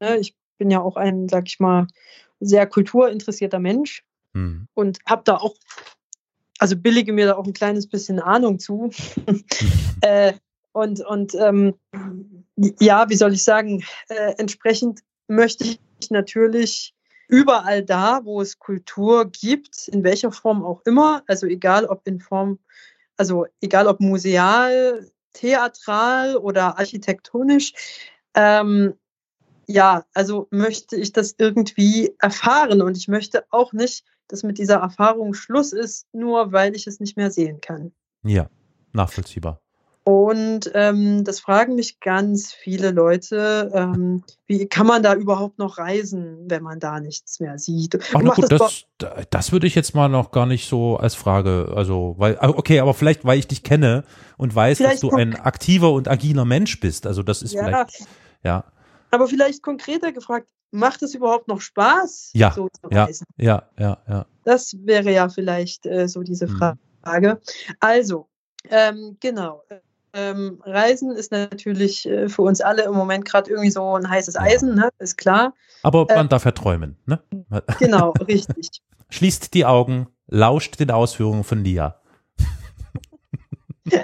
ne, 0.00 0.16
ich 0.18 0.34
bin 0.58 0.70
ja 0.70 0.80
auch 0.80 0.96
ein, 0.96 1.28
sag 1.28 1.46
ich 1.46 1.60
mal, 1.60 1.86
sehr 2.40 2.66
kulturinteressierter 2.66 3.60
Mensch 3.60 4.02
mhm. 4.32 4.66
und 4.74 4.98
habe 5.06 5.22
da 5.24 5.36
auch, 5.36 5.54
also 6.58 6.76
billige 6.76 7.12
mir 7.12 7.26
da 7.26 7.36
auch 7.36 7.46
ein 7.46 7.52
kleines 7.52 7.86
bisschen 7.86 8.18
Ahnung 8.18 8.58
zu. 8.58 8.90
äh, 10.00 10.32
und 10.72 11.04
und 11.04 11.34
ähm, 11.34 11.74
ja, 12.80 13.08
wie 13.08 13.16
soll 13.16 13.32
ich 13.32 13.44
sagen, 13.44 13.84
äh, 14.08 14.34
entsprechend 14.38 15.00
möchte 15.28 15.64
ich 15.64 15.80
natürlich 16.10 16.94
überall 17.28 17.84
da, 17.84 18.24
wo 18.24 18.40
es 18.40 18.58
Kultur 18.58 19.30
gibt, 19.30 19.88
in 19.88 20.02
welcher 20.02 20.32
Form 20.32 20.64
auch 20.64 20.80
immer, 20.86 21.22
also 21.26 21.46
egal 21.46 21.84
ob 21.84 22.06
in 22.06 22.20
Form, 22.20 22.58
also 23.16 23.46
egal 23.60 23.86
ob 23.86 24.00
museal, 24.00 25.10
theatral 25.34 26.36
oder 26.36 26.78
architektonisch, 26.78 27.74
ähm, 28.34 28.94
ja, 29.66 30.06
also 30.14 30.48
möchte 30.50 30.96
ich 30.96 31.12
das 31.12 31.34
irgendwie 31.36 32.14
erfahren 32.18 32.80
und 32.80 32.96
ich 32.96 33.08
möchte 33.08 33.44
auch 33.50 33.74
nicht, 33.74 34.04
dass 34.28 34.42
mit 34.42 34.58
dieser 34.58 34.76
Erfahrung 34.76 35.34
Schluss 35.34 35.72
ist, 35.72 36.06
nur 36.12 36.52
weil 36.52 36.74
ich 36.74 36.86
es 36.86 37.00
nicht 37.00 37.16
mehr 37.16 37.30
sehen 37.30 37.60
kann. 37.60 37.92
Ja, 38.22 38.48
nachvollziehbar. 38.92 39.60
Und 40.08 40.70
ähm, 40.72 41.22
das 41.22 41.38
fragen 41.38 41.74
mich 41.74 42.00
ganz 42.00 42.54
viele 42.54 42.92
Leute, 42.92 43.70
ähm, 43.74 44.24
wie 44.46 44.66
kann 44.66 44.86
man 44.86 45.02
da 45.02 45.12
überhaupt 45.14 45.58
noch 45.58 45.76
reisen, 45.76 46.46
wenn 46.48 46.62
man 46.62 46.80
da 46.80 46.98
nichts 46.98 47.40
mehr 47.40 47.58
sieht? 47.58 47.94
Ach, 48.14 48.22
na 48.22 48.32
gut, 48.32 48.50
das, 48.50 48.86
das, 48.96 49.26
das, 49.28 49.52
würde 49.52 49.66
ich 49.66 49.74
jetzt 49.74 49.94
mal 49.94 50.08
noch 50.08 50.30
gar 50.30 50.46
nicht 50.46 50.66
so 50.66 50.96
als 50.96 51.14
Frage, 51.14 51.74
also, 51.76 52.14
weil, 52.16 52.38
ah, 52.40 52.48
okay, 52.48 52.80
aber 52.80 52.94
vielleicht, 52.94 53.26
weil 53.26 53.38
ich 53.38 53.48
dich 53.48 53.62
kenne 53.62 54.02
und 54.38 54.54
weiß, 54.54 54.78
dass 54.78 55.00
du 55.00 55.10
ein 55.10 55.36
aktiver 55.36 55.92
und 55.92 56.08
agiler 56.08 56.46
Mensch 56.46 56.80
bist. 56.80 57.06
Also 57.06 57.22
das 57.22 57.42
ist 57.42 57.52
ja, 57.52 57.66
vielleicht, 57.66 58.08
ja. 58.42 58.64
Aber 59.10 59.26
vielleicht 59.26 59.62
konkreter 59.62 60.12
gefragt, 60.12 60.48
macht 60.70 61.02
es 61.02 61.14
überhaupt 61.14 61.48
noch 61.48 61.60
Spaß, 61.60 62.30
ja, 62.32 62.52
so 62.52 62.70
zu 62.70 62.88
reisen? 62.90 63.26
Ja, 63.36 63.68
ja, 63.78 63.98
ja, 64.08 64.14
ja. 64.14 64.26
Das 64.44 64.74
wäre 64.86 65.12
ja 65.12 65.28
vielleicht 65.28 65.84
äh, 65.84 66.08
so 66.08 66.22
diese 66.22 66.48
hm. 66.48 66.78
Frage. 67.02 67.30
Hm. 67.32 67.38
Also, 67.80 68.30
ähm, 68.70 69.18
genau. 69.20 69.64
Ähm, 70.12 70.60
Reisen 70.64 71.12
ist 71.12 71.32
natürlich 71.32 72.06
äh, 72.08 72.28
für 72.28 72.42
uns 72.42 72.60
alle 72.60 72.84
im 72.84 72.94
Moment 72.94 73.24
gerade 73.24 73.50
irgendwie 73.50 73.70
so 73.70 73.94
ein 73.94 74.08
heißes 74.08 74.36
Eisen, 74.36 74.74
ne? 74.74 74.88
ist 74.98 75.16
klar. 75.16 75.54
Aber 75.82 76.06
man 76.08 76.26
äh, 76.26 76.28
darf 76.28 76.44
ja 76.44 76.52
träumen, 76.52 76.96
ne? 77.06 77.20
Genau, 77.78 78.12
richtig. 78.26 78.82
Schließt 79.10 79.54
die 79.54 79.64
Augen, 79.64 80.08
lauscht 80.26 80.80
den 80.80 80.90
Ausführungen 80.90 81.44
von 81.44 81.64
Lia. 81.64 82.00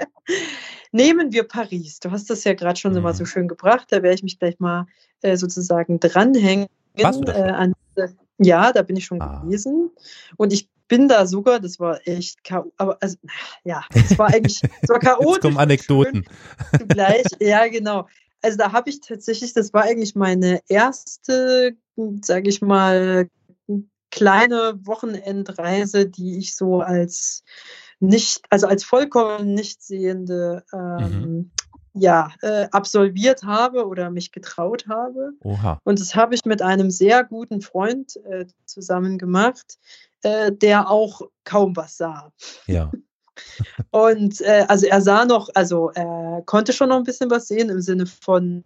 Nehmen 0.91 1.33
wir 1.33 1.47
Paris. 1.47 1.99
Du 1.99 2.09
hast 2.11 2.29
das 2.29 2.43
ja 2.43 2.53
gerade 2.53 2.79
schon 2.79 2.93
mhm. 2.93 3.01
mal 3.01 3.13
so 3.13 3.25
schön 3.25 3.47
gebracht. 3.47 3.87
Da 3.89 4.01
werde 4.01 4.15
ich 4.15 4.23
mich 4.23 4.39
gleich 4.39 4.59
mal 4.59 4.87
äh, 5.21 5.37
sozusagen 5.37 5.99
dranhängen. 5.99 6.67
Warst 6.97 7.19
du 7.19 7.25
da 7.25 7.33
an, 7.33 7.73
ja, 8.37 8.71
da 8.71 8.81
bin 8.81 8.95
ich 8.95 9.05
schon 9.05 9.21
ah. 9.21 9.41
gewesen. 9.41 9.91
Und 10.37 10.53
ich 10.53 10.69
bin 10.87 11.07
da 11.07 11.25
sogar, 11.25 11.59
das 11.59 11.79
war 11.79 11.99
echt, 12.05 12.39
aber 12.77 12.97
also, 13.01 13.17
ja, 13.63 13.83
es 13.93 14.17
war 14.17 14.27
eigentlich, 14.27 14.61
es 14.81 14.89
war 14.89 14.99
chaotisch. 14.99 15.33
Jetzt 15.33 15.41
kommen 15.41 15.57
Anekdoten. 15.57 16.25
Zugleich, 16.77 17.25
ja, 17.39 17.67
genau. 17.67 18.07
Also 18.41 18.57
da 18.57 18.71
habe 18.71 18.89
ich 18.89 19.01
tatsächlich, 19.01 19.53
das 19.53 19.73
war 19.73 19.83
eigentlich 19.83 20.15
meine 20.15 20.61
erste, 20.67 21.75
sage 22.21 22.49
ich 22.49 22.61
mal, 22.61 23.29
kleine 24.11 24.79
Wochenendreise, 24.83 26.05
die 26.05 26.37
ich 26.37 26.55
so 26.55 26.81
als 26.81 27.43
nicht, 27.99 28.41
also 28.49 28.67
als 28.67 28.83
vollkommen 28.83 29.53
nicht 29.53 29.81
sehende 29.81 30.63
ähm, 30.71 31.21
mhm 31.21 31.51
ja, 31.95 32.29
äh, 32.41 32.67
absolviert 32.71 33.43
habe 33.43 33.87
oder 33.87 34.11
mich 34.11 34.31
getraut 34.31 34.85
habe. 34.89 35.31
Oha. 35.39 35.79
Und 35.85 35.99
das 35.99 36.13
habe 36.13 36.35
ich 36.35 36.43
mit 36.43 36.61
einem 36.61 36.91
sehr 36.91 37.23
guten 37.23 37.61
Freund 37.61 38.17
äh, 38.25 38.45
zusammen 38.65 39.17
gemacht, 39.17 39.77
äh, 40.25 40.51
der 40.51 40.89
auch 40.89 41.21
kaum 41.43 41.75
was 41.75 41.97
sah. 41.97 42.31
Ja. 42.65 42.91
Und 43.91 44.41
äh, 44.41 44.65
also 44.67 44.87
er 44.87 45.01
sah 45.01 45.25
noch, 45.25 45.49
also 45.53 45.91
er 45.93 46.41
konnte 46.45 46.73
schon 46.73 46.89
noch 46.89 46.97
ein 46.97 47.03
bisschen 47.03 47.29
was 47.29 47.47
sehen 47.47 47.69
im 47.69 47.81
Sinne 47.81 48.07
von, 48.07 48.63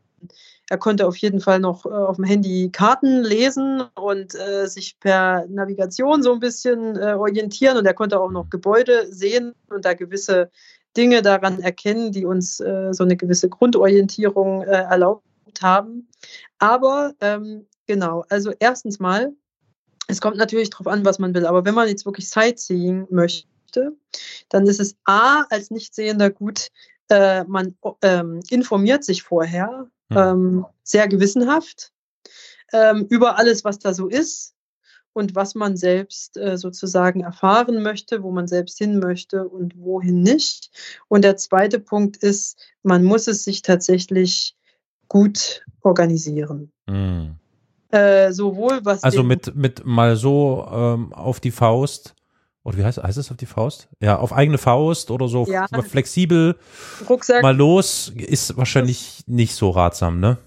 er 0.69 0.78
konnte 0.78 1.06
auf 1.06 1.17
jeden 1.17 1.41
Fall 1.41 1.60
noch 1.60 1.86
äh, 1.86 1.89
auf 1.89 2.15
dem 2.15 2.24
Handy 2.24 2.69
Karten 2.72 3.24
lesen 3.24 3.84
und 3.95 4.36
äh, 4.36 4.67
sich 4.67 5.00
per 5.00 5.48
Navigation 5.48 6.24
so 6.24 6.32
ein 6.32 6.39
bisschen 6.39 6.95
äh, 6.95 7.13
orientieren 7.13 7.78
und 7.78 7.86
er 7.86 7.93
konnte 7.93 8.19
auch 8.22 8.32
noch. 8.32 8.50
Gebäude 8.50 9.12
sehen 9.12 9.54
und 9.69 9.84
da 9.84 9.95
gewisse 9.95 10.50
Dinge 10.95 11.22
daran 11.22 11.60
erkennen, 11.60 12.13
die 12.13 12.26
uns 12.26 12.62
äh, 12.62 12.93
so 12.93 13.04
eine 13.04 13.17
gewisse 13.17 13.50
Grundorientierung 13.50 14.63
äh, 14.63 14.84
erlaubt 14.84 15.24
haben. 15.62 16.08
Aber 16.60 17.13
ähm, 17.19 17.65
genau, 17.86 18.24
also 18.30 18.54
erstens 18.60 19.00
mal, 19.00 19.34
es 20.10 20.22
kommt 20.22 20.38
natürlich 20.38 20.72
darauf 20.72 20.88
an, 20.88 21.06
was 21.06 21.19
man 21.19 21.34
will, 21.36 21.45
aber 21.45 21.65
wenn 21.65 21.76
man 21.76 21.88
jetzt 21.88 22.06
wirklich 22.06 22.30
Sightseeing 22.30 23.08
möchte, 23.12 23.95
dann 24.50 24.65
ist 24.65 24.80
es 24.80 24.98
A, 25.06 25.43
als 25.52 25.69
Nichtsehender 25.69 26.32
gut, 26.32 26.69
äh, 27.10 27.43
man 27.43 27.76
ähm, 28.02 28.41
informiert 28.50 29.04
sich 29.04 29.22
vorher 29.22 29.88
hm. 30.12 30.17
ähm, 30.17 30.65
sehr 30.84 31.08
gewissenhaft 31.08 31.91
ähm, 32.74 33.06
über 33.10 33.38
alles, 33.38 33.63
was 33.63 33.78
da 33.78 33.93
so 33.93 34.08
ist 34.08 34.56
und 35.13 35.36
was 35.36 35.54
man 35.54 35.78
selbst 35.78 36.38
äh, 36.38 36.57
sozusagen 36.57 37.22
erfahren 37.22 37.84
möchte, 37.84 38.24
wo 38.24 38.32
man 38.32 38.47
selbst 38.47 38.80
hin 38.80 38.97
möchte 38.97 39.47
und 39.47 39.78
wohin 39.78 40.24
nicht. 40.24 40.72
Und 41.07 41.24
der 41.24 41.38
zweite 41.38 41.80
Punkt 41.80 42.18
ist, 42.18 42.57
man 42.82 43.03
muss 43.03 43.28
es 43.28 43.43
sich 43.43 43.62
tatsächlich 43.62 44.55
gut 45.07 45.64
organisieren. 45.82 46.72
Mhm. 46.88 47.36
Äh, 47.92 48.32
sowohl 48.32 48.80
was. 48.84 49.04
Also 49.04 49.24
mit, 49.24 49.56
mit 49.56 49.86
mal 49.86 50.16
so 50.16 50.68
ähm, 50.72 51.14
auf 51.14 51.40
die 51.40 51.52
Faust. 51.52 52.16
Oder 52.64 52.78
wie 52.78 52.84
heißt, 52.84 53.02
heißt 53.02 53.18
es 53.18 53.32
auf 53.32 53.38
die 53.38 53.46
Faust? 53.46 53.88
Ja, 54.00 54.20
auf 54.20 54.34
eigene 54.34 54.58
Faust 54.58 55.12
oder 55.12 55.28
so 55.28 55.46
ja. 55.48 55.66
flexibel 55.82 56.56
Rucksack. 57.08 57.42
mal 57.42 57.56
los 57.56 58.10
ist 58.16 58.58
wahrscheinlich 58.58 59.24
nicht 59.28 59.56
so 59.56 59.70
ratsam, 59.72 60.20
ne? 60.20 60.38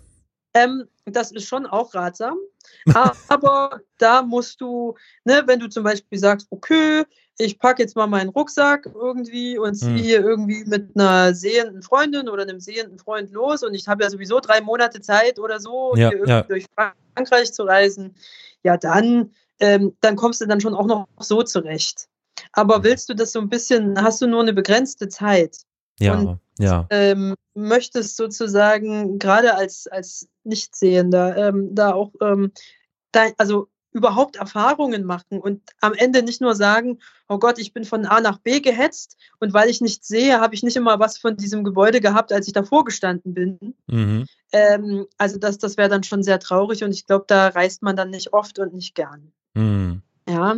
Ähm, 0.54 0.84
das 1.06 1.32
ist 1.32 1.48
schon 1.48 1.66
auch 1.66 1.94
ratsam. 1.94 2.36
Aber 3.28 3.80
da 3.98 4.22
musst 4.22 4.60
du, 4.60 4.94
ne, 5.24 5.42
wenn 5.46 5.58
du 5.58 5.68
zum 5.68 5.84
Beispiel 5.84 6.18
sagst, 6.18 6.46
okay, 6.50 7.04
ich 7.38 7.58
packe 7.58 7.82
jetzt 7.82 7.96
mal 7.96 8.06
meinen 8.06 8.28
Rucksack 8.30 8.88
irgendwie 8.94 9.58
und 9.58 9.74
ziehe 9.74 9.90
Hm. 9.90 9.96
hier 10.04 10.20
irgendwie 10.20 10.64
mit 10.64 10.90
einer 10.94 11.34
sehenden 11.34 11.82
Freundin 11.82 12.28
oder 12.28 12.42
einem 12.42 12.60
sehenden 12.60 12.98
Freund 12.98 13.30
los 13.32 13.62
und 13.62 13.74
ich 13.74 13.88
habe 13.88 14.04
ja 14.04 14.10
sowieso 14.10 14.38
drei 14.40 14.60
Monate 14.60 15.00
Zeit 15.00 15.38
oder 15.38 15.58
so, 15.60 15.94
Ja, 15.96 16.08
hier 16.10 16.18
irgendwie 16.18 16.30
ja. 16.30 16.42
durch 16.42 16.66
Frankreich 17.14 17.52
zu 17.52 17.64
reisen, 17.64 18.14
ja 18.62 18.76
dann, 18.76 19.32
ähm, 19.60 19.96
dann 20.00 20.16
kommst 20.16 20.40
du 20.40 20.46
dann 20.46 20.60
schon 20.60 20.74
auch 20.74 20.86
noch 20.86 21.06
so 21.20 21.42
zurecht. 21.42 22.08
Aber 22.52 22.84
willst 22.84 23.08
du 23.08 23.14
das 23.14 23.32
so 23.32 23.40
ein 23.40 23.48
bisschen, 23.48 24.00
hast 24.00 24.20
du 24.20 24.26
nur 24.26 24.40
eine 24.42 24.52
begrenzte 24.52 25.08
Zeit 25.08 25.56
Ja, 26.00 26.18
Und- 26.18 26.38
ja. 26.58 26.86
ähm, 26.90 27.34
möchtest 27.54 28.16
sozusagen 28.16 29.18
gerade 29.18 29.54
als, 29.54 29.86
als 29.86 30.28
Nichtsehender 30.44 31.36
ähm, 31.36 31.74
da 31.74 31.92
auch 31.94 32.12
ähm, 32.20 32.52
dein, 33.12 33.32
also 33.38 33.68
überhaupt 33.92 34.36
Erfahrungen 34.36 35.04
machen 35.04 35.38
und 35.38 35.62
am 35.80 35.92
Ende 35.92 36.22
nicht 36.22 36.40
nur 36.40 36.54
sagen, 36.54 36.98
oh 37.28 37.38
Gott, 37.38 37.58
ich 37.58 37.72
bin 37.72 37.84
von 37.84 38.06
A 38.06 38.20
nach 38.20 38.38
B 38.38 38.60
gehetzt 38.60 39.16
und 39.38 39.52
weil 39.52 39.68
ich 39.68 39.80
nichts 39.80 40.08
sehe, 40.08 40.40
habe 40.40 40.54
ich 40.54 40.62
nicht 40.62 40.76
immer 40.76 40.98
was 40.98 41.18
von 41.18 41.36
diesem 41.36 41.62
Gebäude 41.62 42.00
gehabt, 42.00 42.32
als 42.32 42.46
ich 42.46 42.52
davor 42.52 42.84
gestanden 42.84 43.34
bin. 43.34 43.74
Mhm. 43.86 44.26
Ähm, 44.52 45.06
also 45.18 45.38
das, 45.38 45.58
das 45.58 45.76
wäre 45.76 45.88
dann 45.88 46.04
schon 46.04 46.22
sehr 46.22 46.38
traurig 46.38 46.82
und 46.84 46.92
ich 46.92 47.06
glaube, 47.06 47.24
da 47.28 47.48
reist 47.48 47.82
man 47.82 47.96
dann 47.96 48.10
nicht 48.10 48.32
oft 48.32 48.58
und 48.58 48.74
nicht 48.74 48.94
gern. 48.94 49.32
Mhm. 49.54 50.02
Ja. 50.28 50.56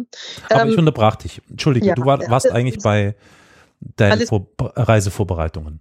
Aber 0.51 0.67
ich 0.67 0.73
Ähm, 0.73 0.79
unterbrach 0.79 1.17
dich. 1.17 1.41
Entschuldige, 1.49 1.87
ja, 1.87 1.95
du 1.95 2.05
war, 2.05 2.21
warst 2.29 2.51
eigentlich 2.51 2.79
bei 2.83 3.17
deinen 3.81 4.13
Alles- 4.13 4.29
Vor 4.29 4.47
Reisevorbereitungen. 4.59 5.81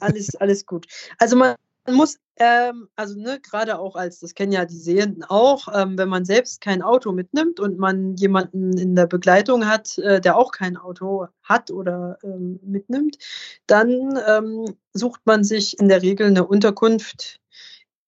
Alles, 0.00 0.34
alles 0.36 0.66
gut. 0.66 0.86
Also 1.18 1.36
man 1.36 1.54
muss, 1.92 2.18
ähm, 2.36 2.88
also 2.96 3.18
ne, 3.18 3.40
gerade 3.40 3.78
auch 3.78 3.96
als, 3.96 4.20
das 4.20 4.34
kennen 4.34 4.52
ja 4.52 4.64
die 4.64 4.78
Sehenden 4.78 5.24
auch, 5.24 5.68
ähm, 5.72 5.98
wenn 5.98 6.08
man 6.08 6.24
selbst 6.24 6.60
kein 6.60 6.82
Auto 6.82 7.12
mitnimmt 7.12 7.60
und 7.60 7.78
man 7.78 8.16
jemanden 8.16 8.76
in 8.78 8.96
der 8.96 9.06
Begleitung 9.06 9.66
hat, 9.66 9.98
äh, 9.98 10.20
der 10.20 10.36
auch 10.36 10.50
kein 10.50 10.76
Auto 10.76 11.26
hat 11.42 11.70
oder 11.70 12.18
ähm, 12.24 12.58
mitnimmt, 12.62 13.18
dann 13.66 14.18
ähm, 14.26 14.76
sucht 14.94 15.20
man 15.26 15.44
sich 15.44 15.78
in 15.78 15.88
der 15.88 16.02
Regel 16.02 16.26
eine 16.26 16.46
Unterkunft, 16.46 17.40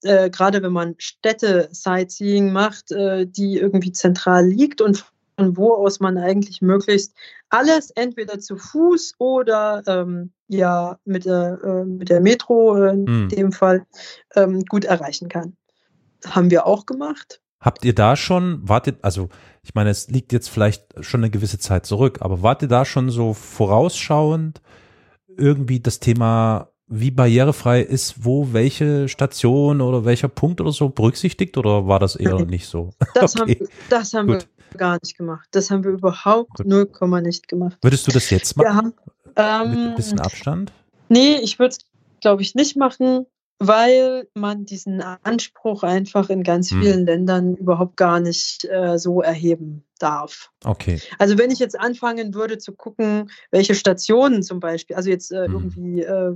äh, 0.03 0.31
gerade 0.31 0.63
wenn 0.63 0.73
man 0.73 0.95
Städte-Sightseeing 0.99 2.53
macht, 2.53 2.93
äh, 2.93 3.27
die 3.27 3.59
irgendwie 3.59 3.93
zentral 3.93 4.47
liegt 4.47 4.81
und 4.81 5.05
von 5.37 5.57
wo 5.57 5.75
aus 5.75 6.01
man 6.01 6.17
eigentlich 6.19 6.63
möglichst 6.63 7.15
alles 7.51 7.91
entweder 7.91 8.39
zu 8.41 8.57
Fuß 8.57 9.15
oder 9.19 9.83
ähm, 9.87 10.33
ja 10.49 10.99
mit 11.05 11.25
der, 11.27 11.59
äh, 11.63 11.85
mit 11.85 12.09
der 12.09 12.21
Metro 12.21 12.77
äh, 12.83 12.93
in 12.93 13.07
Hm. 13.07 13.29
dem 13.29 13.53
Fall 13.53 13.87
ähm, 14.35 14.65
gut 14.65 14.85
erreichen 14.85 15.29
kann. 15.29 15.57
Haben 16.27 16.51
wir 16.51 16.67
auch 16.67 16.87
gemacht. 16.87 17.41
Habt 17.61 17.85
ihr 17.85 17.95
da 17.95 18.17
schon, 18.17 18.61
wartet, 18.69 18.99
also 19.03 19.29
ich 19.63 19.75
meine, 19.75 19.91
es 19.91 20.09
liegt 20.09 20.33
jetzt 20.33 20.49
vielleicht 20.49 20.85
schon 21.05 21.21
eine 21.21 21.31
gewisse 21.31 21.59
Zeit 21.59 21.87
zurück, 21.87 22.19
aber 22.21 22.43
wart 22.43 22.63
ihr 22.63 22.69
da 22.69 22.85
schon 22.85 23.11
so 23.11 23.33
vorausschauend 23.35 24.61
irgendwie 25.37 25.81
das 25.81 26.01
Thema, 26.01 26.71
wie 26.87 27.11
barrierefrei 27.11 27.81
ist, 27.83 28.25
wo 28.25 28.53
welche 28.53 29.09
Station 29.09 29.81
oder 29.81 30.05
welcher 30.05 30.29
Punkt 30.29 30.61
oder 30.61 30.73
so 30.73 30.89
berücksichtigt 30.89 31.57
oder 31.59 31.87
war 31.89 31.99
das 31.99 32.17
eher 32.17 32.45
nicht 32.45 32.67
so? 32.69 32.91
Das 33.19 33.35
Okay, 33.35 33.59
haben, 33.59 33.69
das 33.89 34.15
haben 34.15 34.27
gut. 34.27 34.43
wir 34.43 34.56
gar 34.77 34.99
nicht 35.03 35.17
gemacht. 35.17 35.49
Das 35.53 35.71
haben 35.71 35.85
wir 35.85 35.93
überhaupt 35.93 36.59
Gut. 36.59 36.67
0, 36.67 37.21
nicht 37.23 37.49
gemacht. 37.49 37.79
Würdest 37.83 38.07
du 38.07 38.13
das 38.13 38.31
jetzt 38.31 38.57
machen? 38.57 38.95
Mit 39.25 39.37
ähm, 39.37 39.89
ein 39.91 39.95
bisschen 39.97 40.21
Abstand? 40.21 40.73
Nee, 41.09 41.37
ich 41.37 41.59
würde 41.59 41.77
es, 41.77 41.79
glaube 42.21 42.43
ich, 42.43 42.55
nicht 42.55 42.77
machen, 42.77 43.27
weil 43.59 44.29
man 44.35 44.65
diesen 44.67 45.01
Anspruch 45.01 45.83
einfach 45.83 46.29
in 46.29 46.43
ganz 46.43 46.71
Hm. 46.71 46.83
vielen 46.83 47.07
Ländern 47.07 47.55
überhaupt 47.55 47.97
gar 47.97 48.21
nicht 48.21 48.65
äh, 48.67 48.99
so 48.99 49.23
erheben 49.23 49.85
darf. 49.99 50.51
Okay. 50.65 51.01
Also 51.19 51.39
wenn 51.39 51.51
ich 51.51 51.59
jetzt 51.59 51.79
anfangen 51.79 52.35
würde 52.35 52.59
zu 52.59 52.73
gucken, 52.75 53.31
welche 53.51 53.75
Stationen 53.75 54.43
zum 54.43 54.61
Beispiel, 54.61 54.97
also 54.97 55.09
jetzt 55.09 55.33
äh, 55.33 55.47
Hm. 55.47 55.53
irgendwie 55.53 56.03
äh, 56.03 56.35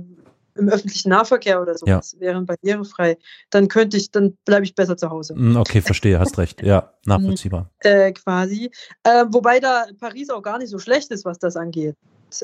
im 0.55 0.69
öffentlichen 0.69 1.09
Nahverkehr 1.09 1.61
oder 1.61 1.77
sowas 1.77 2.15
wären 2.19 2.45
barrierefrei, 2.45 3.17
dann 3.49 3.67
könnte 3.67 3.97
ich, 3.97 4.11
dann 4.11 4.37
bleibe 4.45 4.65
ich 4.65 4.75
besser 4.75 4.97
zu 4.97 5.09
Hause. 5.09 5.35
Hm, 5.35 5.57
Okay, 5.57 5.81
verstehe, 5.81 6.19
hast 6.19 6.37
recht. 6.37 6.61
Ja, 6.61 6.93
nachvollziehbar. 7.05 7.69
Äh, 7.79 8.11
quasi. 8.13 8.71
Äh, 9.03 9.25
wobei 9.29 9.59
da 9.59 9.85
Paris 9.99 10.29
auch 10.29 10.41
gar 10.41 10.57
nicht 10.57 10.69
so 10.69 10.79
schlecht 10.79 11.11
ist, 11.11 11.25
was 11.25 11.39
das 11.39 11.55
angeht. 11.55 11.95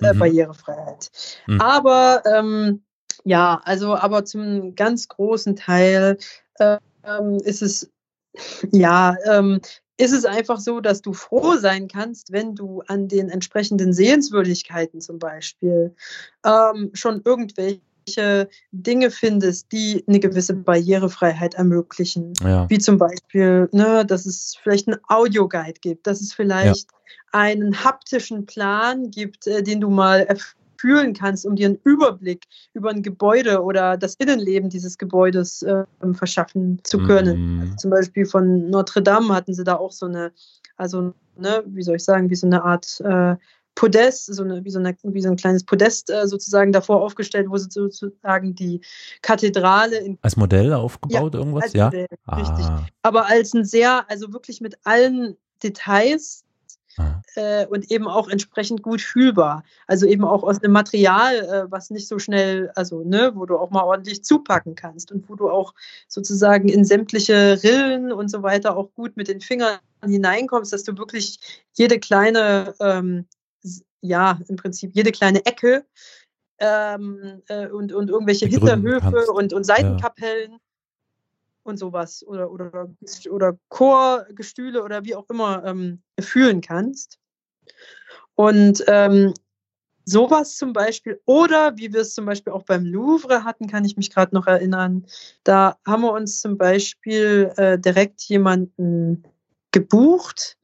Äh, 0.01 0.13
Mhm. 0.13 0.19
Barrierefreiheit. 0.19 1.09
Mhm. 1.47 1.61
Aber 1.61 2.21
ähm, 2.25 2.81
ja, 3.23 3.61
also 3.63 3.95
aber 3.95 4.25
zum 4.25 4.75
ganz 4.75 5.07
großen 5.07 5.55
Teil 5.55 6.17
äh, 6.55 6.77
ähm, 7.03 7.37
ist 7.43 7.61
es 7.61 7.89
ja 8.71 9.15
ähm, 9.25 9.61
ist 9.99 10.11
es 10.13 10.25
einfach 10.25 10.59
so, 10.59 10.79
dass 10.79 11.01
du 11.01 11.13
froh 11.13 11.55
sein 11.55 11.87
kannst, 11.87 12.31
wenn 12.31 12.53
du 12.53 12.83
an 12.87 13.07
den 13.07 13.29
entsprechenden 13.29 13.93
Sehenswürdigkeiten 13.93 15.01
zum 15.01 15.17
Beispiel 15.17 15.95
ähm, 16.45 16.91
schon 16.93 17.21
irgendwelche 17.25 17.81
Dinge 18.71 19.11
findest, 19.11 19.71
die 19.71 20.03
eine 20.07 20.19
gewisse 20.19 20.53
Barrierefreiheit 20.53 21.55
ermöglichen 21.55 22.33
Ja. 22.41 22.69
wie 22.69 22.79
zum 22.79 22.97
Beispiel, 22.97 23.69
ne, 23.71 24.05
dass 24.05 24.25
es 24.25 24.57
vielleicht 24.61 24.87
einen 24.87 24.99
Audioguide 25.07 25.79
gibt, 25.81 26.07
dass 26.07 26.21
es 26.21 26.33
vielleicht 26.33 26.89
einen 27.31 27.83
haptischen 27.83 28.45
Plan 28.45 29.11
gibt, 29.11 29.47
äh, 29.47 29.61
den 29.61 29.81
du 29.81 29.89
mal 29.89 30.25
fühlen 30.79 31.13
kannst, 31.13 31.45
um 31.45 31.55
dir 31.55 31.67
einen 31.67 31.79
Überblick 31.83 32.43
über 32.73 32.91
ein 32.91 33.01
Gebäude 33.01 33.63
oder 33.63 33.97
das 33.97 34.15
Innenleben 34.15 34.69
dieses 34.69 34.97
Gebäudes 34.97 35.63
äh, 35.63 35.83
verschaffen 36.13 36.79
zu 36.83 36.99
können. 36.99 37.55
Mhm. 37.55 37.61
Also 37.61 37.75
zum 37.75 37.91
Beispiel 37.91 38.25
von 38.25 38.69
Notre 38.69 39.01
Dame 39.01 39.33
hatten 39.33 39.53
sie 39.53 39.63
da 39.63 39.75
auch 39.75 39.91
so 39.91 40.05
eine, 40.05 40.31
also, 40.75 41.13
ne, 41.35 41.63
wie 41.65 41.81
soll 41.81 41.95
ich 41.95 42.03
sagen, 42.03 42.29
wie 42.29 42.35
so 42.35 42.47
eine 42.47 42.63
Art 42.63 43.01
äh, 43.01 43.35
Podest, 43.77 44.33
so 44.33 44.43
eine, 44.43 44.65
wie, 44.65 44.71
so 44.71 44.79
eine, 44.79 44.97
wie 45.03 45.21
so 45.21 45.29
ein 45.29 45.35
kleines 45.35 45.63
Podest 45.63 46.09
äh, 46.09 46.27
sozusagen 46.27 46.71
davor 46.71 46.99
aufgestellt, 46.99 47.45
wo 47.47 47.57
sie 47.57 47.69
sozusagen 47.69 48.55
die 48.55 48.81
Kathedrale 49.21 49.97
in 49.99 50.17
Als 50.23 50.35
Modell 50.35 50.73
aufgebaut, 50.73 51.35
irgendwas? 51.35 51.65
als 51.65 51.73
Ja. 51.73 51.85
Modell, 51.85 52.07
richtig. 52.35 52.65
Ah, 52.65 52.87
Aber 53.03 53.27
als 53.27 53.53
ein 53.53 53.65
sehr, 53.65 54.09
also 54.09 54.33
wirklich 54.33 54.61
mit 54.61 54.79
allen 54.83 55.37
Details 55.61 56.43
ah. 56.97 57.21
äh, 57.35 57.67
und 57.67 57.91
eben 57.91 58.07
auch 58.07 58.29
entsprechend 58.29 58.81
gut 58.81 58.99
fühlbar. 58.99 59.63
Also 59.85 60.07
eben 60.07 60.25
auch 60.25 60.41
aus 60.41 60.63
einem 60.63 60.73
Material, 60.73 61.35
äh, 61.35 61.71
was 61.71 61.91
nicht 61.91 62.07
so 62.07 62.17
schnell, 62.17 62.71
also 62.73 63.03
ne, 63.03 63.33
wo 63.35 63.45
du 63.45 63.59
auch 63.59 63.69
mal 63.69 63.83
ordentlich 63.83 64.23
zupacken 64.23 64.73
kannst 64.73 65.11
und 65.11 65.29
wo 65.29 65.35
du 65.35 65.51
auch 65.51 65.75
sozusagen 66.07 66.67
in 66.67 66.83
sämtliche 66.83 67.61
Rillen 67.61 68.11
und 68.11 68.29
so 68.29 68.41
weiter 68.41 68.75
auch 68.75 68.89
gut 68.95 69.17
mit 69.17 69.27
den 69.27 69.39
Fingern 69.39 69.77
hineinkommst, 70.03 70.73
dass 70.73 70.83
du 70.83 70.97
wirklich 70.97 71.39
jede 71.73 71.99
kleine, 71.99 72.73
ähm, 72.79 73.27
ja, 74.01 74.39
im 74.47 74.55
Prinzip 74.55 74.91
jede 74.93 75.11
kleine 75.11 75.45
Ecke 75.45 75.85
ähm, 76.59 77.41
äh, 77.47 77.67
und, 77.67 77.93
und 77.93 78.09
irgendwelche 78.09 78.47
Hinterhöfe 78.47 79.31
und, 79.31 79.53
und 79.53 79.63
Seitenkapellen 79.63 80.57
und 81.63 81.77
sowas 81.77 82.25
oder, 82.25 82.49
oder, 82.49 82.89
oder 83.29 83.57
Chorgestühle 83.69 84.83
oder 84.83 85.03
wie 85.03 85.15
auch 85.15 85.29
immer 85.29 85.63
ähm, 85.65 86.01
fühlen 86.19 86.61
kannst. 86.61 87.19
Und 88.35 88.83
ähm, 88.87 89.33
sowas 90.05 90.55
zum 90.55 90.71
Beispiel, 90.73 91.19
oder 91.25 91.75
wie 91.77 91.91
wir 91.91 92.01
es 92.01 92.15
zum 92.15 92.25
Beispiel 92.25 92.53
auch 92.53 92.63
beim 92.63 92.85
Louvre 92.85 93.43
hatten, 93.43 93.67
kann 93.67 93.83
ich 93.83 93.97
mich 93.97 94.09
gerade 94.09 94.33
noch 94.33 94.47
erinnern, 94.47 95.05
da 95.43 95.77
haben 95.85 96.03
wir 96.03 96.13
uns 96.13 96.39
zum 96.39 96.57
Beispiel 96.57 97.51
äh, 97.57 97.77
direkt 97.77 98.21
jemanden 98.23 99.23
gebucht, 99.71 100.57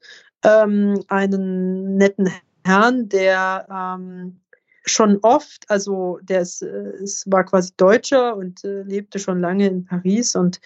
ähm, 0.44 1.04
einen 1.08 1.98
netten 1.98 2.32
Herrn, 2.64 3.09
der 3.09 3.68
ähm, 3.70 4.41
schon 4.86 5.20
oft, 5.22 5.70
also 5.70 6.20
der 6.22 6.41
ist, 6.41 6.61
äh, 6.61 6.93
es 7.01 7.24
war 7.28 7.45
quasi 7.45 7.72
Deutscher 7.78 8.36
und 8.36 8.64
äh, 8.64 8.84
lebte 8.84 9.20
schon 9.20 9.39
lange 9.39 9.68
in 9.68 9.86
Paris 9.86 10.36
und 10.36 10.59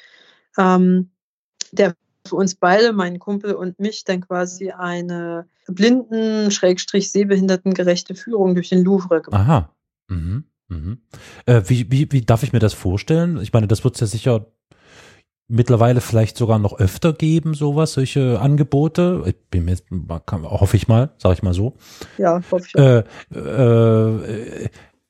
ähm, 0.58 1.12
der 1.72 1.96
für 2.28 2.36
uns 2.36 2.56
beide, 2.56 2.92
meinen 2.94 3.20
Kumpel 3.20 3.54
und 3.54 3.80
mich, 3.80 4.04
dann 4.04 4.22
quasi 4.22 4.72
eine 4.72 5.48
blinden, 5.68 6.52
schrägstrich 6.52 7.12
sehbehindertengerechte 7.12 8.16
Führung 8.16 8.54
durch 8.54 8.70
den 8.70 8.84
Louvre 8.84 9.22
gemacht. 9.22 9.42
Aha. 9.42 9.76
Mhm. 10.10 10.44
Mhm. 10.68 11.02
Äh, 11.46 11.64
wie, 11.68 11.90
wie, 11.90 12.12
wie 12.12 12.22
darf 12.22 12.44
ich 12.44 12.52
mir 12.52 12.60
das 12.60 12.74
vorstellen? 12.74 13.40
Ich 13.42 13.54
meine, 13.54 13.68
das 13.68 13.84
wird 13.84 13.96
es 13.96 14.02
ja 14.02 14.08
sicher 14.08 14.52
mittlerweile 15.48 16.02
vielleicht 16.02 16.38
sogar 16.38 16.60
noch 16.60 16.78
öfter 16.80 17.14
geben, 17.14 17.54
sowas, 17.54 17.94
solche 17.94 18.40
Angebote. 18.40 19.24
Ich 19.26 19.36
bin 19.50 19.68
jetzt- 19.68 19.86
kann- 20.26 20.44
hoffe 20.44 20.76
ich 20.78 20.88
mal, 20.88 21.12
sage 21.18 21.36
ich 21.36 21.44
mal 21.44 21.54
so. 21.54 21.74
Ja, 22.18 22.42
hoffe 22.52 22.66
ich. 22.68 22.76
Äh, 22.76 23.04
äh, 23.34 24.70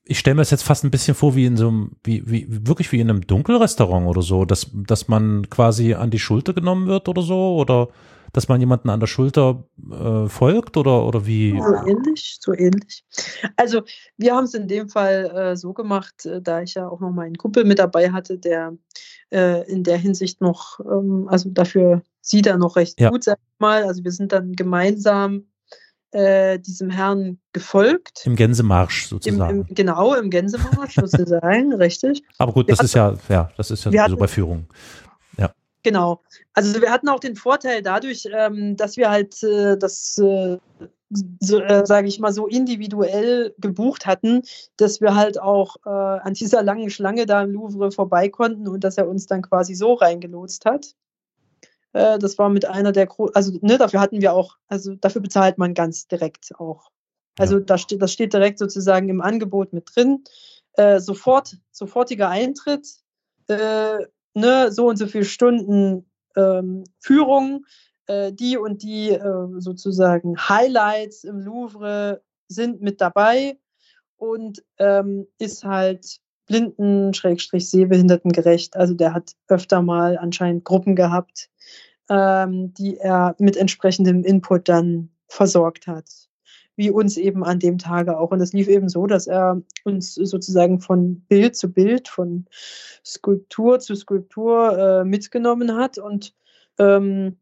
ich 0.10 0.20
stelle 0.20 0.36
mir 0.36 0.42
das 0.42 0.52
jetzt 0.52 0.64
fast 0.64 0.84
ein 0.86 0.92
bisschen 0.92 1.16
vor 1.16 1.36
wie 1.36 1.46
in 1.46 1.58
so 1.58 1.68
einem, 1.68 1.92
wie, 2.04 2.24
wie, 2.30 2.46
wirklich 2.50 2.92
wie 2.92 3.00
in 3.00 3.10
einem 3.10 3.28
Dunkelrestaurant 3.28 4.08
oder 4.08 4.22
so, 4.22 4.46
dass, 4.46 4.70
dass 4.74 5.08
man 5.08 5.50
quasi 5.50 5.96
an 5.96 6.12
die 6.12 6.20
Schulter 6.20 6.54
genommen 6.54 6.88
wird 6.88 7.10
oder 7.10 7.22
so, 7.22 7.56
oder 7.58 7.90
dass 8.32 8.48
man 8.48 8.60
jemanden 8.60 8.90
an 8.90 9.00
der 9.00 9.08
Schulter 9.08 9.64
äh, 9.92 10.30
folgt 10.30 10.78
oder, 10.78 11.06
oder 11.06 11.26
wie? 11.26 11.60
So 11.60 11.90
ähnlich, 11.90 12.38
so 12.40 12.54
ähnlich. 12.54 13.04
Also 13.56 13.82
wir 14.18 14.36
haben 14.36 14.44
es 14.46 14.54
in 14.54 14.68
dem 14.68 14.88
Fall 14.90 15.26
äh, 15.36 15.56
so 15.58 15.74
gemacht, 15.74 16.26
äh, 16.26 16.42
da 16.42 16.62
ich 16.62 16.76
ja 16.76 16.88
auch 16.88 17.00
noch 17.00 17.12
meinen 17.12 17.36
Kumpel 17.38 17.66
mit 17.66 17.80
dabei 17.80 18.12
hatte, 18.12 18.38
der 18.38 18.74
äh, 19.32 19.70
in 19.70 19.84
der 19.84 19.98
Hinsicht 19.98 20.42
noch, 20.42 20.80
ähm, 20.80 21.28
also 21.30 21.50
dafür 21.50 22.02
sieht 22.22 22.48
er 22.48 22.58
noch 22.58 22.76
recht 22.76 23.00
ja. 23.00 23.10
gut, 23.10 23.24
sag 23.24 23.38
ich 23.38 23.60
mal. 23.60 23.84
Also 23.84 24.04
wir 24.04 24.12
sind 24.12 24.32
dann 24.32 24.54
gemeinsam 24.54 25.46
äh, 26.12 26.60
diesem 26.60 26.90
Herrn 26.90 27.40
gefolgt. 27.54 28.26
Im 28.26 28.36
Gänsemarsch 28.36 29.08
sozusagen. 29.08 29.62
Im, 29.62 29.66
im, 29.68 29.76
genau, 29.76 30.14
im 30.16 30.30
Gänsemarsch 30.30 30.96
sozusagen, 31.02 31.74
richtig. 31.74 32.24
Aber 32.38 32.54
gut, 32.54 32.70
das 32.70 32.80
wir 32.80 32.86
ist 32.86 32.96
hatten, 32.96 33.20
ja, 33.30 33.36
ja, 33.36 33.52
das 33.58 33.72
ist 33.72 33.86
ja 33.86 33.92
sowieso 33.92 34.18
bei 34.18 34.28
Führung. 34.28 34.68
Ja. 35.38 35.54
Genau. 35.84 36.22
Also 36.54 36.82
wir 36.82 36.92
hatten 36.92 37.10
auch 37.10 37.20
den 37.20 37.36
Vorteil 37.36 37.82
dadurch, 37.82 38.28
ähm, 38.32 38.76
dass 38.78 38.98
wir 38.98 39.10
halt 39.10 39.42
äh, 39.44 39.78
das, 39.78 40.18
äh, 40.18 40.58
so, 41.10 41.60
äh, 41.62 41.86
sage 41.86 42.08
ich 42.08 42.20
mal, 42.20 42.34
so 42.34 42.48
individuell 42.48 43.54
gebucht 43.58 44.06
hatten, 44.06 44.42
dass 44.76 45.00
wir 45.02 45.16
halt 45.16 45.40
auch 45.40 45.78
äh, 45.86 45.90
an 45.90 46.34
dieser 46.34 46.64
langen 46.64 46.90
Schlange 46.90 47.26
da 47.26 47.44
im 47.44 47.52
Louvre 47.52 47.92
vorbei 47.92 48.30
konnten 48.30 48.68
und 48.68 48.84
dass 48.84 48.98
er 48.98 49.08
uns 49.08 49.26
dann 49.26 49.42
quasi 49.42 49.74
so 49.76 49.94
reingelotst 49.94 50.66
hat. 50.66 50.96
Äh, 51.94 52.20
das 52.20 52.38
war 52.38 52.50
mit 52.50 52.66
einer 52.66 52.92
der, 52.92 53.08
Gro 53.08 53.28
also 53.34 53.58
ne, 53.62 53.78
dafür 53.78 54.02
hatten 54.02 54.22
wir 54.22 54.34
auch, 54.34 54.58
also 54.68 54.96
dafür 54.96 55.22
bezahlt 55.22 55.58
man 55.58 55.74
ganz 55.74 56.08
direkt 56.08 56.52
auch. 56.60 56.90
Also 57.38 57.58
ja. 57.60 57.64
da 57.64 57.78
steht, 57.78 58.02
das 58.02 58.12
steht 58.12 58.34
direkt 58.34 58.60
sozusagen 58.60 59.10
im 59.10 59.22
Angebot 59.22 59.74
mit 59.74 59.90
drin. 59.96 60.24
Äh, 60.74 61.00
sofort, 61.00 61.58
sofortiger 61.72 62.30
Eintritt, 62.30 62.88
äh, 63.48 64.00
ne, 64.34 64.72
so 64.72 64.88
und 64.88 64.98
so 64.98 65.08
viele 65.08 65.26
Stunden 65.26 66.06
ähm, 66.36 66.84
Führung, 67.00 67.66
äh, 68.08 68.34
die 68.34 68.58
und 68.58 68.84
die 68.84 69.12
äh, 69.12 69.48
sozusagen 69.60 70.38
Highlights 70.38 71.24
im 71.24 71.40
Louvre 71.40 72.22
sind 72.48 72.82
mit 72.82 73.02
dabei 73.02 73.58
und 74.18 74.64
ähm, 74.80 75.28
ist 75.38 75.64
halt 75.64 76.20
blinden, 76.48 77.14
Schrägstrich, 77.14 77.70
sehbehinderten 77.70 78.32
gerecht. 78.32 78.76
Also 78.76 78.94
der 78.94 79.14
hat 79.14 79.34
öfter 79.48 79.82
mal 79.82 80.18
anscheinend 80.18 80.64
Gruppen 80.64 80.96
gehabt, 80.96 81.50
ähm, 82.10 82.74
die 82.74 82.98
er 82.98 83.36
mit 83.38 83.58
entsprechendem 83.58 84.24
Input 84.24 84.70
dann 84.70 85.10
versorgt 85.28 85.88
hat. 85.88 86.10
Wie 86.78 86.90
uns 86.90 87.18
eben 87.18 87.44
an 87.44 87.60
dem 87.60 87.78
Tage 87.78 88.18
auch. 88.18 88.32
Und 88.32 88.40
es 88.40 88.54
lief 88.54 88.68
eben 88.68 88.88
so, 88.88 89.08
dass 89.08 89.28
er 89.28 89.62
uns 89.84 90.14
sozusagen 90.14 90.80
von 90.80 91.22
Bild 91.22 91.56
zu 91.56 91.72
Bild, 91.74 92.08
von 92.08 92.46
Skulptur 93.04 93.80
zu 93.80 93.96
Skulptur 93.96 94.78
äh, 94.78 95.04
mitgenommen 95.04 95.76
hat 95.76 95.98
und 95.98 96.34
ähm, 96.80 97.38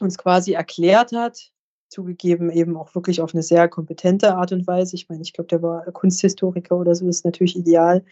uns 0.00 0.18
quasi 0.18 0.52
erklärt 0.52 1.12
hat, 1.12 1.50
zugegeben 1.88 2.50
eben 2.50 2.76
auch 2.76 2.94
wirklich 2.94 3.20
auf 3.20 3.34
eine 3.34 3.42
sehr 3.42 3.68
kompetente 3.68 4.34
Art 4.36 4.52
und 4.52 4.66
Weise. 4.66 4.94
Ich 4.94 5.08
meine, 5.08 5.22
ich 5.22 5.32
glaube, 5.32 5.48
der 5.48 5.62
war 5.62 5.84
Kunsthistoriker 5.92 6.76
oder 6.76 6.94
so, 6.94 7.06
das 7.06 7.16
ist 7.16 7.24
natürlich 7.24 7.56
ideal. 7.56 8.04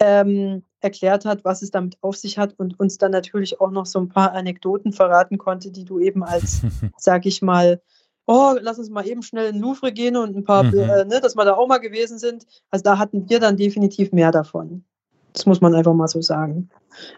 Ähm, 0.00 0.64
erklärt 0.80 1.24
hat, 1.24 1.44
was 1.44 1.62
es 1.62 1.70
damit 1.70 1.98
auf 2.00 2.16
sich 2.16 2.38
hat 2.38 2.54
und 2.58 2.80
uns 2.80 2.98
dann 2.98 3.12
natürlich 3.12 3.60
auch 3.60 3.70
noch 3.70 3.86
so 3.86 3.98
ein 3.98 4.08
paar 4.08 4.32
Anekdoten 4.32 4.92
verraten 4.92 5.36
konnte, 5.36 5.70
die 5.70 5.84
du 5.84 5.98
eben 5.98 6.24
als, 6.24 6.62
sag 6.96 7.26
ich 7.26 7.42
mal, 7.42 7.80
oh, 8.26 8.54
lass 8.60 8.78
uns 8.78 8.90
mal 8.90 9.06
eben 9.06 9.22
schnell 9.22 9.50
in 9.50 9.60
Louvre 9.60 9.92
gehen 9.92 10.16
und 10.16 10.36
ein 10.36 10.44
paar, 10.44 10.64
mhm. 10.64 10.78
äh, 10.78 11.04
ne, 11.04 11.20
dass 11.20 11.36
wir 11.36 11.44
da 11.44 11.54
auch 11.54 11.68
mal 11.68 11.78
gewesen 11.78 12.18
sind. 12.18 12.46
Also 12.70 12.82
da 12.82 12.98
hatten 12.98 13.28
wir 13.28 13.38
dann 13.38 13.56
definitiv 13.56 14.12
mehr 14.12 14.32
davon. 14.32 14.84
Das 15.32 15.46
muss 15.46 15.60
man 15.60 15.74
einfach 15.74 15.92
mal 15.92 16.08
so 16.08 16.22
sagen. 16.22 16.70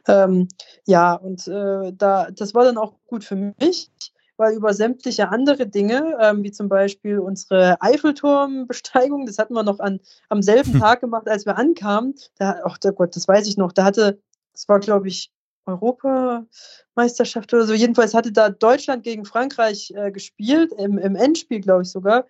Ähm, 0.08 0.48
ja, 0.86 1.14
und 1.14 1.46
äh, 1.46 1.92
da, 1.92 2.30
das 2.32 2.54
war 2.54 2.64
dann 2.64 2.76
auch 2.76 2.94
gut 3.06 3.22
für 3.22 3.36
mich, 3.36 3.90
weil 4.38 4.54
über 4.54 4.72
sämtliche 4.72 5.28
andere 5.28 5.66
Dinge, 5.66 6.16
ähm, 6.20 6.42
wie 6.42 6.52
zum 6.52 6.68
Beispiel 6.68 7.18
unsere 7.18 7.76
Eiffelturmbesteigung, 7.82 9.26
das 9.26 9.36
hatten 9.38 9.54
wir 9.54 9.64
noch 9.64 9.80
an, 9.80 10.00
am 10.28 10.42
selben 10.42 10.74
hm. 10.74 10.80
Tag 10.80 11.00
gemacht, 11.00 11.28
als 11.28 11.44
wir 11.44 11.58
ankamen. 11.58 12.14
Da, 12.38 12.60
ach 12.64 12.78
der 12.78 12.92
Gott, 12.92 13.14
das 13.16 13.28
weiß 13.28 13.46
ich 13.48 13.56
noch. 13.56 13.72
Da 13.72 13.84
hatte, 13.84 14.20
das 14.52 14.68
war, 14.68 14.78
glaube 14.80 15.08
ich, 15.08 15.30
Europameisterschaft 15.66 17.52
oder 17.52 17.66
so. 17.66 17.74
Jedenfalls 17.74 18.14
hatte 18.14 18.32
da 18.32 18.48
Deutschland 18.48 19.02
gegen 19.02 19.24
Frankreich 19.24 19.92
äh, 19.94 20.10
gespielt, 20.10 20.72
im, 20.78 20.98
im 20.98 21.16
Endspiel, 21.16 21.60
glaube 21.60 21.82
ich 21.82 21.90
sogar. 21.90 22.26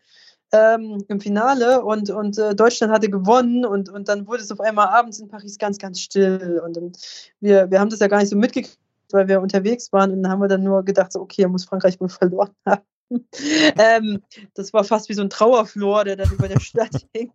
Ähm, 0.51 1.05
im 1.09 1.21
Finale 1.21 1.85
und, 1.85 2.09
und 2.09 2.39
äh, 2.39 2.55
Deutschland 2.55 2.91
hatte 2.91 3.11
gewonnen 3.11 3.67
und, 3.67 3.91
und 3.91 4.09
dann 4.09 4.27
wurde 4.27 4.43
es 4.43 4.51
auf 4.51 4.61
einmal 4.61 4.89
abends 4.89 5.19
in 5.19 5.29
Paris 5.29 5.59
ganz, 5.59 5.77
ganz 5.77 6.01
still. 6.01 6.63
Und 6.65 6.75
dann, 6.75 6.93
wir, 7.41 7.71
wir 7.71 7.79
haben 7.79 7.91
das 7.91 8.01
ja 8.01 8.09
gar 8.09 8.19
nicht 8.19 8.31
so 8.31 8.37
mitgekriegt, 8.37 8.79
weil 9.13 9.29
wir 9.29 9.41
unterwegs 9.41 9.93
waren 9.93 10.13
und 10.13 10.29
haben 10.29 10.41
wir 10.41 10.49
dann 10.49 10.63
nur 10.63 10.85
gedacht, 10.85 11.13
so, 11.13 11.21
okay, 11.21 11.47
muss 11.47 11.65
Frankreich 11.65 12.01
wohl 12.01 12.09
verloren 12.09 12.51
haben. 12.67 12.83
ähm, 13.79 14.23
das 14.55 14.73
war 14.73 14.85
fast 14.85 15.09
wie 15.09 15.15
so 15.15 15.23
ein 15.23 15.31
Trauerflor, 15.31 16.05
der 16.05 16.17
dann 16.17 16.31
über 16.31 16.49
der 16.49 16.61
Stadt 16.61 17.07
hing. 17.15 17.33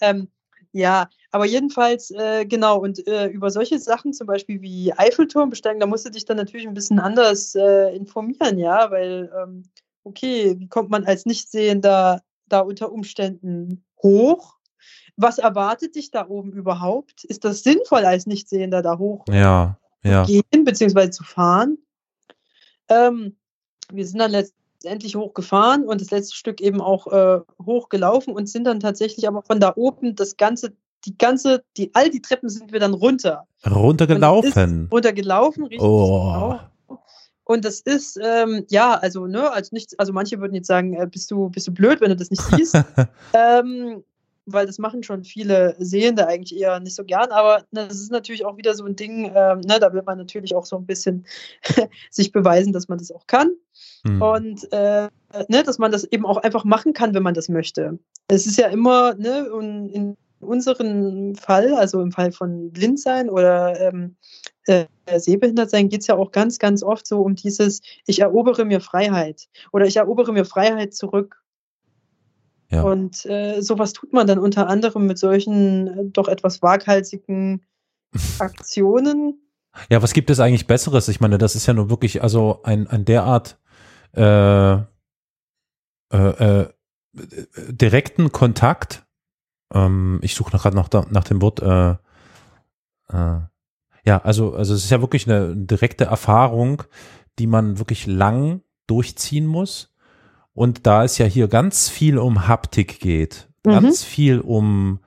Ähm, 0.00 0.28
ja, 0.72 1.08
aber 1.30 1.46
jedenfalls, 1.46 2.10
äh, 2.10 2.44
genau, 2.44 2.78
und 2.78 3.06
äh, 3.06 3.28
über 3.28 3.50
solche 3.50 3.78
Sachen, 3.78 4.12
zum 4.12 4.26
Beispiel 4.26 4.60
wie 4.60 4.92
Eiffelturm 4.92 5.48
besteigen, 5.48 5.80
da 5.80 5.86
musst 5.86 6.04
du 6.04 6.10
dich 6.10 6.24
dann 6.24 6.36
natürlich 6.36 6.66
ein 6.66 6.74
bisschen 6.74 6.98
anders 6.98 7.54
äh, 7.54 7.94
informieren, 7.96 8.58
ja, 8.58 8.90
weil, 8.90 9.32
ähm, 9.40 9.62
okay, 10.04 10.56
wie 10.58 10.68
kommt 10.68 10.90
man 10.90 11.04
als 11.06 11.24
Nichtsehender 11.24 12.20
da 12.46 12.60
unter 12.60 12.92
Umständen 12.92 13.84
hoch? 14.02 14.56
Was 15.16 15.38
erwartet 15.38 15.94
dich 15.94 16.10
da 16.10 16.28
oben 16.28 16.52
überhaupt? 16.52 17.24
Ist 17.24 17.44
das 17.44 17.62
sinnvoll, 17.62 18.04
als 18.04 18.26
Nichtsehender 18.26 18.82
da 18.82 18.98
hoch 18.98 19.24
ja 19.30 19.78
ja. 20.06 20.24
gehen 20.24 20.64
bzw. 20.64 21.10
zu 21.10 21.24
fahren. 21.24 21.78
Ähm, 22.88 23.36
wir 23.92 24.06
sind 24.06 24.18
dann 24.18 24.30
letztendlich 24.30 25.16
hochgefahren 25.16 25.84
und 25.84 26.00
das 26.00 26.10
letzte 26.10 26.36
Stück 26.36 26.60
eben 26.60 26.80
auch 26.80 27.06
äh, 27.08 27.40
hochgelaufen 27.64 28.34
und 28.34 28.48
sind 28.48 28.64
dann 28.64 28.80
tatsächlich 28.80 29.26
aber 29.26 29.42
von 29.42 29.60
da 29.60 29.72
oben 29.76 30.14
das 30.14 30.36
ganze, 30.36 30.74
die 31.04 31.16
ganze, 31.16 31.64
die, 31.76 31.90
all 31.94 32.10
die 32.10 32.22
Treppen 32.22 32.48
sind 32.48 32.72
wir 32.72 32.80
dann 32.80 32.94
runter. 32.94 33.46
Runtergelaufen. 33.68 34.88
Runtergelaufen, 34.90 35.64
richtig. 35.64 35.86
Oh. 35.86 36.32
Genau. 36.32 36.60
Und 37.48 37.64
das 37.64 37.80
ist, 37.80 38.18
ähm, 38.20 38.64
ja, 38.70 38.94
also, 38.94 39.26
ne, 39.26 39.52
als 39.52 39.70
nichts, 39.70 39.96
also 40.00 40.12
manche 40.12 40.40
würden 40.40 40.54
jetzt 40.54 40.66
sagen, 40.66 40.94
äh, 40.94 41.06
bist 41.06 41.30
du, 41.30 41.48
bist 41.48 41.68
du 41.68 41.72
blöd, 41.72 42.00
wenn 42.00 42.10
du 42.10 42.16
das 42.16 42.30
nicht 42.30 42.42
siehst. 42.42 42.74
ähm, 43.34 44.02
weil 44.46 44.66
das 44.66 44.78
machen 44.78 45.02
schon 45.02 45.24
viele 45.24 45.76
Sehende 45.78 46.26
eigentlich 46.26 46.58
eher 46.58 46.80
nicht 46.80 46.94
so 46.94 47.04
gern, 47.04 47.30
aber 47.30 47.64
ne, 47.72 47.86
das 47.88 48.00
ist 48.00 48.12
natürlich 48.12 48.44
auch 48.44 48.56
wieder 48.56 48.74
so 48.74 48.84
ein 48.84 48.96
Ding, 48.96 49.32
ähm, 49.34 49.60
ne, 49.60 49.78
da 49.80 49.92
will 49.92 50.02
man 50.04 50.18
natürlich 50.18 50.54
auch 50.54 50.64
so 50.64 50.76
ein 50.76 50.86
bisschen 50.86 51.26
sich 52.10 52.32
beweisen, 52.32 52.72
dass 52.72 52.88
man 52.88 52.98
das 52.98 53.10
auch 53.10 53.26
kann 53.26 53.50
mhm. 54.04 54.22
und 54.22 54.72
äh, 54.72 55.08
ne, 55.48 55.62
dass 55.64 55.78
man 55.78 55.92
das 55.92 56.04
eben 56.04 56.24
auch 56.24 56.38
einfach 56.38 56.64
machen 56.64 56.92
kann, 56.92 57.14
wenn 57.14 57.22
man 57.22 57.34
das 57.34 57.48
möchte. 57.48 57.98
Es 58.28 58.46
ist 58.46 58.58
ja 58.58 58.68
immer, 58.68 59.14
ne, 59.14 59.48
in 59.92 60.16
unserem 60.40 61.34
Fall, 61.34 61.74
also 61.74 62.00
im 62.00 62.12
Fall 62.12 62.32
von 62.32 62.70
Blindsein 62.70 63.28
oder 63.28 63.78
ähm, 63.80 64.16
äh, 64.66 64.86
Sehbehindertsein, 65.16 65.88
geht 65.88 66.02
es 66.02 66.06
ja 66.06 66.16
auch 66.16 66.30
ganz, 66.32 66.58
ganz 66.58 66.82
oft 66.82 67.06
so 67.06 67.20
um 67.22 67.34
dieses, 67.34 67.80
ich 68.06 68.20
erobere 68.20 68.64
mir 68.64 68.80
Freiheit 68.80 69.48
oder 69.72 69.86
ich 69.86 69.96
erobere 69.96 70.32
mir 70.32 70.44
Freiheit 70.44 70.94
zurück. 70.94 71.42
Ja. 72.70 72.82
Und 72.82 73.24
äh, 73.26 73.60
sowas 73.60 73.92
tut 73.92 74.12
man 74.12 74.26
dann 74.26 74.38
unter 74.38 74.68
anderem 74.68 75.06
mit 75.06 75.18
solchen 75.18 75.86
äh, 75.86 76.04
doch 76.06 76.28
etwas 76.28 76.62
waghalsigen 76.62 77.64
Aktionen. 78.38 79.40
Ja, 79.90 80.02
was 80.02 80.12
gibt 80.12 80.30
es 80.30 80.40
eigentlich 80.40 80.66
Besseres? 80.66 81.08
Ich 81.08 81.20
meine, 81.20 81.38
das 81.38 81.54
ist 81.54 81.66
ja 81.66 81.74
nur 81.74 81.90
wirklich 81.90 82.22
also 82.22 82.60
ein, 82.64 82.86
ein 82.86 83.04
derart 83.04 83.58
äh, 84.14 84.74
äh, 84.74 84.82
äh, 86.12 86.68
direkten 87.68 88.32
Kontakt. 88.32 89.06
Ähm, 89.72 90.18
ich 90.22 90.34
suche 90.34 90.50
gerade 90.58 90.76
nach, 90.76 90.88
nach 91.10 91.24
dem 91.24 91.42
Wort. 91.42 91.60
Äh, 91.60 91.90
äh, 93.12 93.40
ja, 94.04 94.18
also, 94.22 94.54
also 94.54 94.74
es 94.74 94.84
ist 94.84 94.90
ja 94.90 95.00
wirklich 95.00 95.28
eine 95.28 95.56
direkte 95.56 96.04
Erfahrung, 96.04 96.84
die 97.38 97.46
man 97.46 97.78
wirklich 97.78 98.06
lang 98.06 98.62
durchziehen 98.86 99.46
muss 99.46 99.95
und 100.56 100.86
da 100.86 101.04
es 101.04 101.18
ja 101.18 101.26
hier 101.26 101.48
ganz 101.48 101.90
viel 101.90 102.16
um 102.16 102.48
Haptik 102.48 102.98
geht, 102.98 103.46
mhm. 103.64 103.72
ganz 103.72 104.02
viel 104.02 104.40
um 104.40 105.00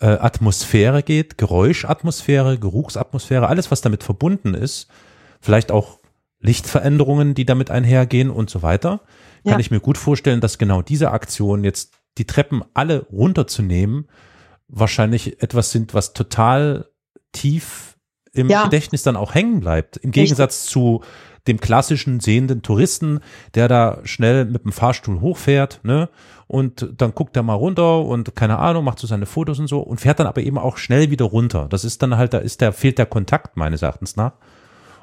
äh, 0.00 0.06
Atmosphäre 0.06 1.04
geht, 1.04 1.38
Geräuschatmosphäre, 1.38 2.58
Geruchsatmosphäre, 2.58 3.46
alles, 3.46 3.70
was 3.70 3.82
damit 3.82 4.02
verbunden 4.02 4.52
ist, 4.52 4.88
vielleicht 5.40 5.70
auch 5.70 6.00
Lichtveränderungen, 6.40 7.34
die 7.34 7.44
damit 7.44 7.70
einhergehen 7.70 8.30
und 8.30 8.50
so 8.50 8.62
weiter, 8.62 9.00
kann 9.44 9.52
ja. 9.52 9.58
ich 9.60 9.70
mir 9.70 9.78
gut 9.78 9.96
vorstellen, 9.96 10.40
dass 10.40 10.58
genau 10.58 10.82
diese 10.82 11.12
Aktion 11.12 11.62
jetzt 11.62 11.94
die 12.18 12.26
Treppen 12.26 12.64
alle 12.74 13.06
runterzunehmen, 13.12 14.08
wahrscheinlich 14.66 15.40
etwas 15.40 15.70
sind, 15.70 15.94
was 15.94 16.14
total 16.14 16.88
tief 17.30 17.96
im 18.32 18.48
ja. 18.48 18.64
Gedächtnis 18.64 19.04
dann 19.04 19.16
auch 19.16 19.34
hängen 19.34 19.60
bleibt. 19.60 19.98
Im 19.98 20.10
Gegensatz 20.10 20.56
Richtig. 20.62 20.72
zu 20.72 21.02
dem 21.46 21.60
klassischen 21.60 22.20
sehenden 22.20 22.62
Touristen, 22.62 23.20
der 23.54 23.68
da 23.68 24.00
schnell 24.04 24.44
mit 24.44 24.64
dem 24.64 24.72
Fahrstuhl 24.72 25.20
hochfährt, 25.20 25.80
ne? 25.82 26.08
Und 26.46 26.94
dann 26.96 27.14
guckt 27.14 27.36
er 27.36 27.44
mal 27.44 27.54
runter 27.54 28.00
und 28.04 28.34
keine 28.34 28.58
Ahnung, 28.58 28.82
macht 28.82 28.98
so 28.98 29.06
seine 29.06 29.26
Fotos 29.26 29.60
und 29.60 29.68
so 29.68 29.78
und 29.78 30.00
fährt 30.00 30.18
dann 30.18 30.26
aber 30.26 30.42
eben 30.42 30.58
auch 30.58 30.78
schnell 30.78 31.10
wieder 31.12 31.26
runter. 31.26 31.68
Das 31.70 31.84
ist 31.84 32.02
dann 32.02 32.16
halt, 32.16 32.34
da 32.34 32.38
ist 32.38 32.60
der, 32.60 32.72
fehlt 32.72 32.98
der 32.98 33.06
Kontakt 33.06 33.56
meines 33.56 33.82
Erachtens 33.82 34.16
nach. 34.16 34.32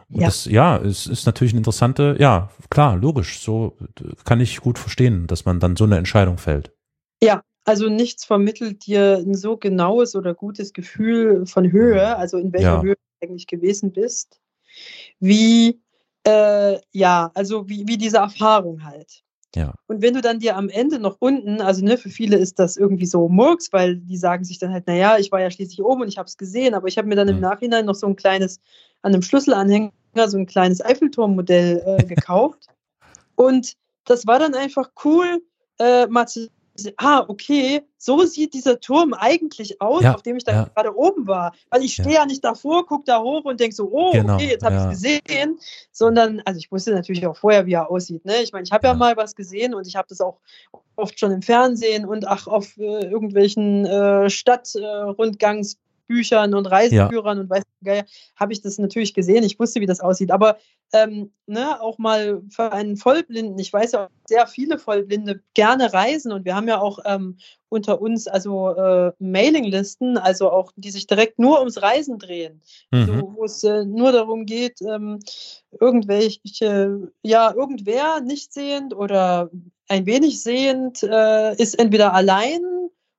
Und 0.10 0.22
ja. 0.22 0.28
das, 0.28 0.46
ja, 0.46 0.78
es 0.78 1.08
ist 1.08 1.26
natürlich 1.26 1.54
eine 1.54 1.60
interessante, 1.60 2.18
ja, 2.20 2.50
klar, 2.70 2.98
logisch, 2.98 3.40
so 3.40 3.78
kann 4.26 4.42
ich 4.42 4.60
gut 4.60 4.78
verstehen, 4.78 5.28
dass 5.28 5.46
man 5.46 5.62
dann 5.62 5.76
so 5.76 5.86
eine 5.86 5.98
Entscheidung 5.98 6.38
fällt. 6.38 6.74
Ja, 7.22 7.42
also 7.66 7.90
nichts 7.90 8.24
vermittelt 8.24 8.86
dir 8.86 9.18
ein 9.18 9.34
so 9.34 9.58
genaues 9.58 10.16
oder 10.16 10.34
gutes 10.34 10.72
Gefühl 10.72 11.46
von 11.46 11.72
Höhe, 11.72 12.16
also 12.16 12.38
in 12.38 12.54
welcher 12.54 12.76
ja. 12.76 12.82
Höhe 12.82 12.96
du 12.96 13.26
eigentlich 13.26 13.48
gewesen 13.48 13.92
bist, 13.92 14.40
wie, 15.20 15.82
äh, 16.28 16.80
ja, 16.92 17.32
also 17.34 17.70
wie, 17.70 17.88
wie 17.88 17.98
diese 17.98 18.18
Erfahrung 18.18 18.84
halt. 18.84 19.24
Ja. 19.56 19.74
Und 19.88 20.02
wenn 20.02 20.14
du 20.14 20.22
dann 20.22 20.40
dir 20.40 20.58
am 20.58 20.68
Ende 20.68 21.00
noch 21.00 21.16
unten, 21.20 21.62
also 21.62 21.84
ne, 21.84 21.98
für 21.98 22.10
viele 22.10 22.36
ist 22.36 22.60
das 22.60 22.76
irgendwie 22.76 23.06
so 23.06 23.30
Murks, 23.30 23.72
weil 23.72 23.96
die 23.96 24.18
sagen 24.18 24.44
sich 24.44 24.60
dann 24.60 24.74
halt, 24.74 24.88
naja, 24.88 25.18
ich 25.18 25.32
war 25.32 25.42
ja 25.42 25.50
schließlich 25.50 25.82
oben 25.82 26.02
und 26.02 26.10
ich 26.10 26.18
habe 26.18 26.28
es 26.28 26.38
gesehen, 26.38 26.74
aber 26.74 26.88
ich 26.90 26.98
habe 26.98 27.08
mir 27.08 27.16
dann 27.16 27.28
mhm. 27.28 27.36
im 27.36 27.40
Nachhinein 27.40 27.86
noch 27.86 27.96
so 27.96 28.08
ein 28.08 28.18
kleines, 28.18 28.60
an 29.04 29.14
einem 29.14 29.22
Schlüsselanhänger, 29.22 29.92
so 30.26 30.38
ein 30.38 30.46
kleines 30.46 30.84
Eiffelturmmodell 30.84 31.82
äh, 31.86 32.04
gekauft. 32.04 32.68
und 33.36 33.74
das 34.04 34.28
war 34.28 34.38
dann 34.38 34.54
einfach 34.54 34.92
cool, 35.06 35.42
äh, 35.80 36.08
mal 36.08 36.28
zu 36.28 36.50
ah, 36.98 37.26
okay, 37.28 37.82
so 37.98 38.24
sieht 38.24 38.54
dieser 38.54 38.80
Turm 38.80 39.14
eigentlich 39.14 39.82
aus, 39.82 40.04
ja, 40.04 40.14
auf 40.14 40.22
dem 40.22 40.38
ich 40.38 40.44
da 40.44 40.52
ja. 40.52 40.64
gerade 40.64 40.96
oben 40.96 41.28
war. 41.28 41.54
Weil 41.70 41.84
ich 41.84 41.94
stehe 41.94 42.10
ja. 42.10 42.20
ja. 42.22 42.26
nicht 42.26 42.44
davor, 42.44 42.86
gucke 42.86 43.04
da 43.06 43.22
hoch 43.22 43.46
und 43.46 43.60
denke 43.60 43.76
so, 43.76 43.90
oh, 43.92 44.12
genau, 44.12 44.36
okay, 44.36 44.50
jetzt 44.50 44.64
habe 44.64 44.76
ich 44.76 44.82
es 44.82 44.90
gesehen. 44.90 45.60
Sondern, 45.92 46.42
also 46.46 46.58
ich 46.60 46.72
wusste 46.72 46.92
natürlich 46.92 47.26
auch 47.26 47.36
vorher, 47.36 47.66
wie 47.66 47.74
er 47.74 47.90
aussieht. 47.90 48.26
Ne? 48.26 48.42
Ich 48.44 48.52
meine, 48.52 48.64
ich 48.64 48.72
habe 48.72 48.88
ja. 48.88 48.94
mal 48.94 49.18
was 49.18 49.36
gesehen 49.36 49.74
und 49.74 49.88
ich 49.88 49.96
habe 49.96 50.08
das 50.10 50.22
auch 50.22 50.40
oft 50.96 51.20
schon 51.20 51.32
im 51.32 51.42
Fernsehen 51.42 52.06
und 52.06 52.28
ach, 52.28 52.48
auf 52.48 52.78
äh, 52.78 53.06
irgendwelchen 53.06 53.86
äh, 53.86 54.30
Stadtrundgangs. 54.30 55.78
Büchern 56.08 56.54
und 56.54 56.66
Reiseführern 56.66 57.38
ja. 57.38 57.44
und 57.44 57.50
weiß 57.50 57.64
nicht, 57.82 58.06
habe 58.36 58.54
ich 58.54 58.62
das 58.62 58.78
natürlich 58.78 59.14
gesehen. 59.14 59.44
Ich 59.44 59.60
wusste, 59.60 59.82
wie 59.82 59.86
das 59.86 60.00
aussieht. 60.00 60.32
Aber 60.32 60.58
ähm, 60.94 61.32
ne, 61.48 61.82
auch 61.82 61.98
mal 61.98 62.42
für 62.50 62.72
einen 62.72 62.98
Vollblinden, 62.98 63.60
ich 63.60 63.72
weiß 63.72 63.92
ja, 63.92 64.10
sehr 64.26 64.48
viele 64.48 64.80
Vollblinde 64.80 65.42
gerne 65.54 65.94
reisen 65.94 66.32
und 66.32 66.46
wir 66.46 66.56
haben 66.56 66.68
ja 66.68 66.80
auch 66.80 67.00
ähm, 67.06 67.38
unter 67.70 68.02
uns 68.02 68.28
also 68.28 68.74
äh, 68.76 69.12
Mailinglisten, 69.20 70.18
also 70.18 70.50
auch 70.50 70.72
die 70.76 70.92
sich 70.92 71.08
direkt 71.08 71.40
nur 71.40 71.60
ums 71.60 71.82
Reisen 71.82 72.20
drehen, 72.20 72.62
mhm. 72.92 73.06
so, 73.06 73.34
wo 73.36 73.46
es 73.46 73.64
äh, 73.64 73.86
nur 73.86 74.12
darum 74.12 74.46
geht, 74.46 74.82
ähm, 74.82 75.20
irgendwelche, 75.80 77.12
ja, 77.24 77.54
irgendwer 77.54 78.22
nicht 78.22 78.54
sehend 78.54 78.96
oder 78.96 79.50
ein 79.90 80.06
wenig 80.06 80.42
sehend 80.42 81.04
äh, 81.04 81.56
ist 81.56 81.78
entweder 81.80 82.14
allein 82.14 82.62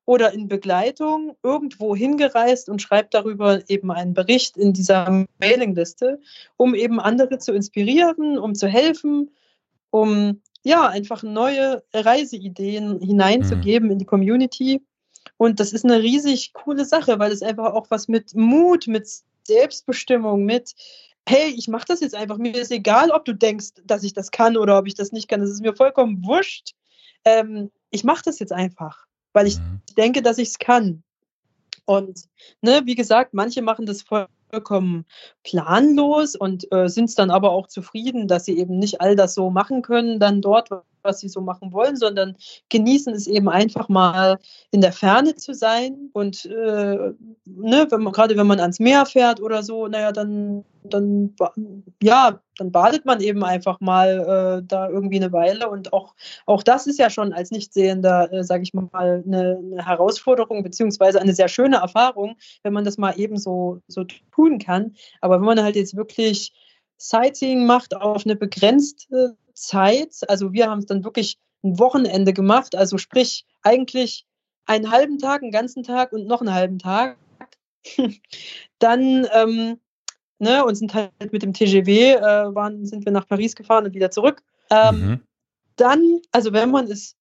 oder 0.08 0.32
in 0.32 0.48
Begleitung 0.48 1.36
irgendwo 1.42 1.94
hingereist 1.94 2.70
und 2.70 2.80
schreibt 2.80 3.12
darüber 3.12 3.60
eben 3.68 3.92
einen 3.92 4.14
Bericht 4.14 4.56
in 4.56 4.72
dieser 4.72 5.26
Mailingliste, 5.38 6.18
um 6.56 6.74
eben 6.74 6.98
andere 6.98 7.36
zu 7.36 7.52
inspirieren, 7.52 8.38
um 8.38 8.54
zu 8.54 8.68
helfen, 8.68 9.30
um 9.90 10.40
ja 10.62 10.88
einfach 10.88 11.22
neue 11.22 11.82
Reiseideen 11.92 13.00
hineinzugeben 13.00 13.88
mhm. 13.88 13.92
in 13.92 13.98
die 13.98 14.06
Community. 14.06 14.82
Und 15.36 15.60
das 15.60 15.74
ist 15.74 15.84
eine 15.84 16.00
riesig 16.02 16.54
coole 16.54 16.86
Sache, 16.86 17.18
weil 17.18 17.30
es 17.30 17.42
einfach 17.42 17.74
auch 17.74 17.90
was 17.90 18.08
mit 18.08 18.34
Mut, 18.34 18.86
mit 18.86 19.06
Selbstbestimmung, 19.42 20.46
mit 20.46 20.74
hey, 21.28 21.52
ich 21.54 21.68
mache 21.68 21.84
das 21.86 22.00
jetzt 22.00 22.14
einfach. 22.14 22.38
Mir 22.38 22.54
ist 22.54 22.72
egal, 22.72 23.10
ob 23.10 23.26
du 23.26 23.34
denkst, 23.34 23.72
dass 23.84 24.04
ich 24.04 24.14
das 24.14 24.30
kann 24.30 24.56
oder 24.56 24.78
ob 24.78 24.86
ich 24.86 24.94
das 24.94 25.12
nicht 25.12 25.28
kann. 25.28 25.40
Das 25.40 25.50
ist 25.50 25.60
mir 25.60 25.76
vollkommen 25.76 26.24
wurscht. 26.24 26.70
Ähm, 27.26 27.70
ich 27.90 28.04
mache 28.04 28.22
das 28.24 28.38
jetzt 28.38 28.54
einfach 28.54 29.07
weil 29.32 29.46
ich 29.46 29.58
mhm. 29.58 29.80
denke, 29.96 30.22
dass 30.22 30.38
ich 30.38 30.48
es 30.48 30.58
kann. 30.58 31.02
Und 31.84 32.24
ne, 32.60 32.82
wie 32.84 32.94
gesagt, 32.94 33.32
manche 33.32 33.62
machen 33.62 33.86
das 33.86 34.02
vollkommen 34.02 35.06
planlos 35.42 36.36
und 36.36 36.70
äh, 36.72 36.88
sind 36.88 37.06
es 37.06 37.14
dann 37.14 37.30
aber 37.30 37.50
auch 37.52 37.66
zufrieden, 37.66 38.28
dass 38.28 38.44
sie 38.44 38.58
eben 38.58 38.78
nicht 38.78 39.00
all 39.00 39.16
das 39.16 39.34
so 39.34 39.50
machen 39.50 39.82
können, 39.82 40.20
dann 40.20 40.42
dort, 40.42 40.68
was 41.08 41.18
sie 41.20 41.28
so 41.28 41.40
machen 41.40 41.72
wollen, 41.72 41.96
sondern 41.96 42.36
genießen 42.68 43.12
es 43.14 43.26
eben 43.26 43.48
einfach 43.48 43.88
mal 43.88 44.38
in 44.70 44.80
der 44.80 44.92
Ferne 44.92 45.34
zu 45.34 45.54
sein. 45.54 46.10
Und 46.12 46.44
äh, 46.44 47.12
ne, 47.46 47.86
wenn 47.90 48.02
man, 48.02 48.12
gerade 48.12 48.36
wenn 48.36 48.46
man 48.46 48.60
ans 48.60 48.78
Meer 48.78 49.06
fährt 49.06 49.40
oder 49.40 49.62
so, 49.64 49.88
naja, 49.88 50.12
dann, 50.12 50.64
dann 50.84 51.34
ja, 52.00 52.40
dann 52.58 52.72
badet 52.72 53.04
man 53.04 53.20
eben 53.20 53.42
einfach 53.44 53.80
mal 53.80 54.60
äh, 54.60 54.66
da 54.66 54.88
irgendwie 54.88 55.16
eine 55.16 55.32
Weile. 55.32 55.68
Und 55.68 55.92
auch, 55.92 56.14
auch 56.46 56.62
das 56.62 56.86
ist 56.86 56.98
ja 56.98 57.08
schon 57.10 57.32
als 57.32 57.50
Nichtsehender, 57.50 58.32
äh, 58.32 58.44
sage 58.44 58.62
ich 58.62 58.74
mal, 58.74 58.88
eine, 58.92 59.58
eine, 59.58 59.86
Herausforderung, 59.86 60.62
beziehungsweise 60.62 61.20
eine 61.20 61.34
sehr 61.34 61.48
schöne 61.48 61.76
Erfahrung, 61.76 62.36
wenn 62.62 62.72
man 62.72 62.84
das 62.84 62.98
mal 62.98 63.18
eben 63.18 63.38
so, 63.38 63.80
so 63.88 64.04
tun 64.32 64.58
kann. 64.58 64.94
Aber 65.20 65.36
wenn 65.36 65.46
man 65.46 65.62
halt 65.62 65.76
jetzt 65.76 65.96
wirklich 65.96 66.52
Sightseeing 66.98 67.64
macht 67.64 67.94
auf 67.94 68.26
eine 68.26 68.36
begrenzte 68.36 69.36
Zeit. 69.60 70.14
Also 70.28 70.52
wir 70.52 70.70
haben 70.70 70.78
es 70.78 70.86
dann 70.86 71.04
wirklich 71.04 71.38
ein 71.62 71.78
Wochenende 71.78 72.32
gemacht, 72.32 72.74
also 72.74 72.98
sprich 72.98 73.46
eigentlich 73.62 74.26
einen 74.66 74.90
halben 74.90 75.18
Tag, 75.18 75.42
einen 75.42 75.50
ganzen 75.50 75.82
Tag 75.82 76.12
und 76.12 76.26
noch 76.26 76.40
einen 76.40 76.54
halben 76.54 76.78
Tag. 76.78 77.16
dann 78.78 79.26
ähm, 79.32 79.78
ne, 80.38 80.64
und 80.64 80.74
sind 80.74 80.94
halt 80.94 81.32
mit 81.32 81.42
dem 81.42 81.52
TGW 81.52 82.12
äh, 82.12 82.20
waren, 82.54 82.86
sind 82.86 83.04
wir 83.04 83.12
nach 83.12 83.26
Paris 83.26 83.54
gefahren 83.56 83.86
und 83.86 83.94
wieder 83.94 84.10
zurück. 84.10 84.42
Ähm, 84.70 85.00
mhm. 85.00 85.20
Dann, 85.76 86.20
also 86.32 86.52
wenn 86.52 86.70
man 86.70 86.90
es 86.90 87.16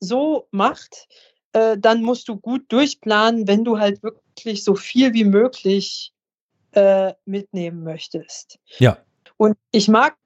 so 0.00 0.46
macht, 0.50 1.08
äh, 1.52 1.76
dann 1.78 2.02
musst 2.02 2.28
du 2.28 2.36
gut 2.36 2.64
durchplanen, 2.68 3.46
wenn 3.46 3.64
du 3.64 3.78
halt 3.78 4.02
wirklich 4.02 4.64
so 4.64 4.74
viel 4.74 5.12
wie 5.12 5.24
möglich 5.24 6.12
äh, 6.72 7.12
mitnehmen 7.24 7.82
möchtest. 7.82 8.58
Ja. 8.78 8.98
Und 9.36 9.56
ich 9.70 9.88
mag 9.88 10.16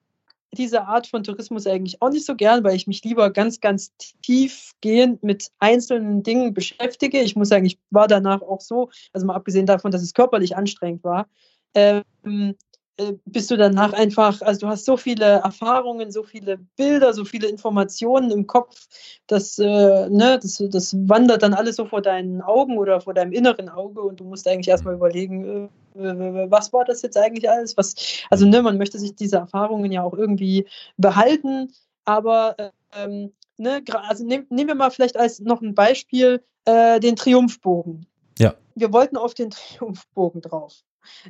diese 0.54 0.86
Art 0.86 1.06
von 1.06 1.22
Tourismus 1.22 1.66
eigentlich 1.66 2.00
auch 2.00 2.10
nicht 2.10 2.26
so 2.26 2.34
gern, 2.34 2.64
weil 2.64 2.76
ich 2.76 2.86
mich 2.86 3.04
lieber 3.04 3.30
ganz, 3.30 3.60
ganz 3.60 3.92
tiefgehend 4.22 5.22
mit 5.22 5.50
einzelnen 5.58 6.22
Dingen 6.22 6.54
beschäftige. 6.54 7.20
Ich 7.20 7.36
muss 7.36 7.48
sagen, 7.48 7.66
ich 7.66 7.78
war 7.90 8.08
danach 8.08 8.42
auch 8.42 8.60
so, 8.60 8.90
also 9.12 9.26
mal 9.26 9.34
abgesehen 9.34 9.66
davon, 9.66 9.90
dass 9.90 10.02
es 10.02 10.14
körperlich 10.14 10.56
anstrengend 10.56 11.04
war, 11.04 11.28
ähm, 11.74 12.02
äh, 12.24 12.54
bist 13.24 13.50
du 13.50 13.56
danach 13.56 13.92
einfach, 13.92 14.40
also 14.42 14.60
du 14.60 14.68
hast 14.68 14.84
so 14.84 14.96
viele 14.96 15.24
Erfahrungen, 15.24 16.12
so 16.12 16.22
viele 16.22 16.58
Bilder, 16.76 17.12
so 17.12 17.24
viele 17.24 17.48
Informationen 17.48 18.30
im 18.30 18.46
Kopf, 18.46 18.86
dass, 19.26 19.58
äh, 19.58 20.08
ne, 20.08 20.38
das, 20.40 20.62
das 20.70 20.96
wandert 21.08 21.42
dann 21.42 21.54
alles 21.54 21.76
so 21.76 21.86
vor 21.86 22.02
deinen 22.02 22.40
Augen 22.40 22.78
oder 22.78 23.00
vor 23.00 23.14
deinem 23.14 23.32
inneren 23.32 23.68
Auge 23.68 24.00
und 24.00 24.20
du 24.20 24.24
musst 24.24 24.46
eigentlich 24.46 24.68
erstmal 24.68 24.94
überlegen, 24.94 25.68
äh, 25.96 26.50
was 26.50 26.72
war 26.72 26.84
das 26.84 27.02
jetzt 27.02 27.16
eigentlich 27.16 27.50
alles? 27.50 27.76
Was, 27.76 27.94
also 28.30 28.46
ne, 28.46 28.62
man 28.62 28.78
möchte 28.78 28.98
sich 28.98 29.16
diese 29.16 29.36
Erfahrungen 29.36 29.90
ja 29.90 30.02
auch 30.02 30.14
irgendwie 30.14 30.66
behalten, 30.96 31.72
aber 32.04 32.54
ähm, 32.96 33.32
ne, 33.56 33.82
also 34.08 34.24
nehm, 34.24 34.46
nehmen 34.50 34.68
wir 34.68 34.74
mal 34.76 34.90
vielleicht 34.90 35.16
als 35.16 35.40
noch 35.40 35.62
ein 35.62 35.74
Beispiel 35.74 36.44
äh, 36.64 37.00
den 37.00 37.16
Triumphbogen. 37.16 38.06
Ja. 38.38 38.54
Wir 38.76 38.92
wollten 38.92 39.16
auf 39.16 39.34
den 39.34 39.50
Triumphbogen 39.50 40.42
drauf. 40.42 40.74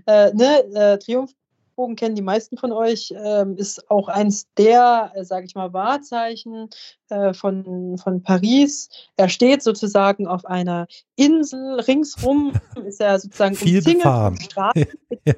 Äh, 0.07 0.33
ne, 0.35 0.65
äh, 0.75 0.99
Triumph 0.99 1.33
Bogen 1.75 1.97
kennen 1.97 2.15
die 2.15 2.23
meisten 2.23 2.57
von 2.57 2.73
euch, 2.73 3.13
ähm, 3.17 3.57
ist 3.57 3.91
auch 3.91 4.09
eins 4.09 4.47
der, 4.57 5.13
äh, 5.15 5.25
sage 5.25 5.47
ich 5.47 5.55
mal, 5.55 5.73
Wahrzeichen 5.73 6.69
äh, 7.09 7.35
von, 7.35 7.99
von 7.99 8.23
Paris. 8.23 8.89
Er 9.17 9.29
steht 9.29 9.63
sozusagen 9.63 10.27
auf 10.27 10.45
einer 10.45 10.87
Insel, 11.17 11.81
ringsrum 11.81 12.53
ist 12.87 13.01
er 13.01 13.19
sozusagen 13.19 13.55
viel 13.55 13.83
befahren. 13.83 14.41
Straßen. 14.41 14.87
ja. 15.25 15.35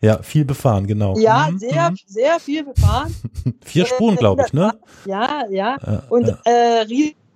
ja. 0.00 0.22
viel 0.22 0.44
befahren, 0.44 0.86
genau. 0.86 1.16
Ja, 1.18 1.48
mhm. 1.50 1.58
sehr, 1.58 1.90
mhm. 1.90 1.96
sehr 2.06 2.40
viel 2.40 2.64
befahren. 2.64 3.14
Vier 3.64 3.86
Spuren, 3.86 4.16
glaube 4.16 4.44
ich, 4.46 4.52
ne? 4.52 4.72
Ja, 5.04 5.44
ja. 5.50 5.76
Und 6.08 6.28
äh, 6.44 6.84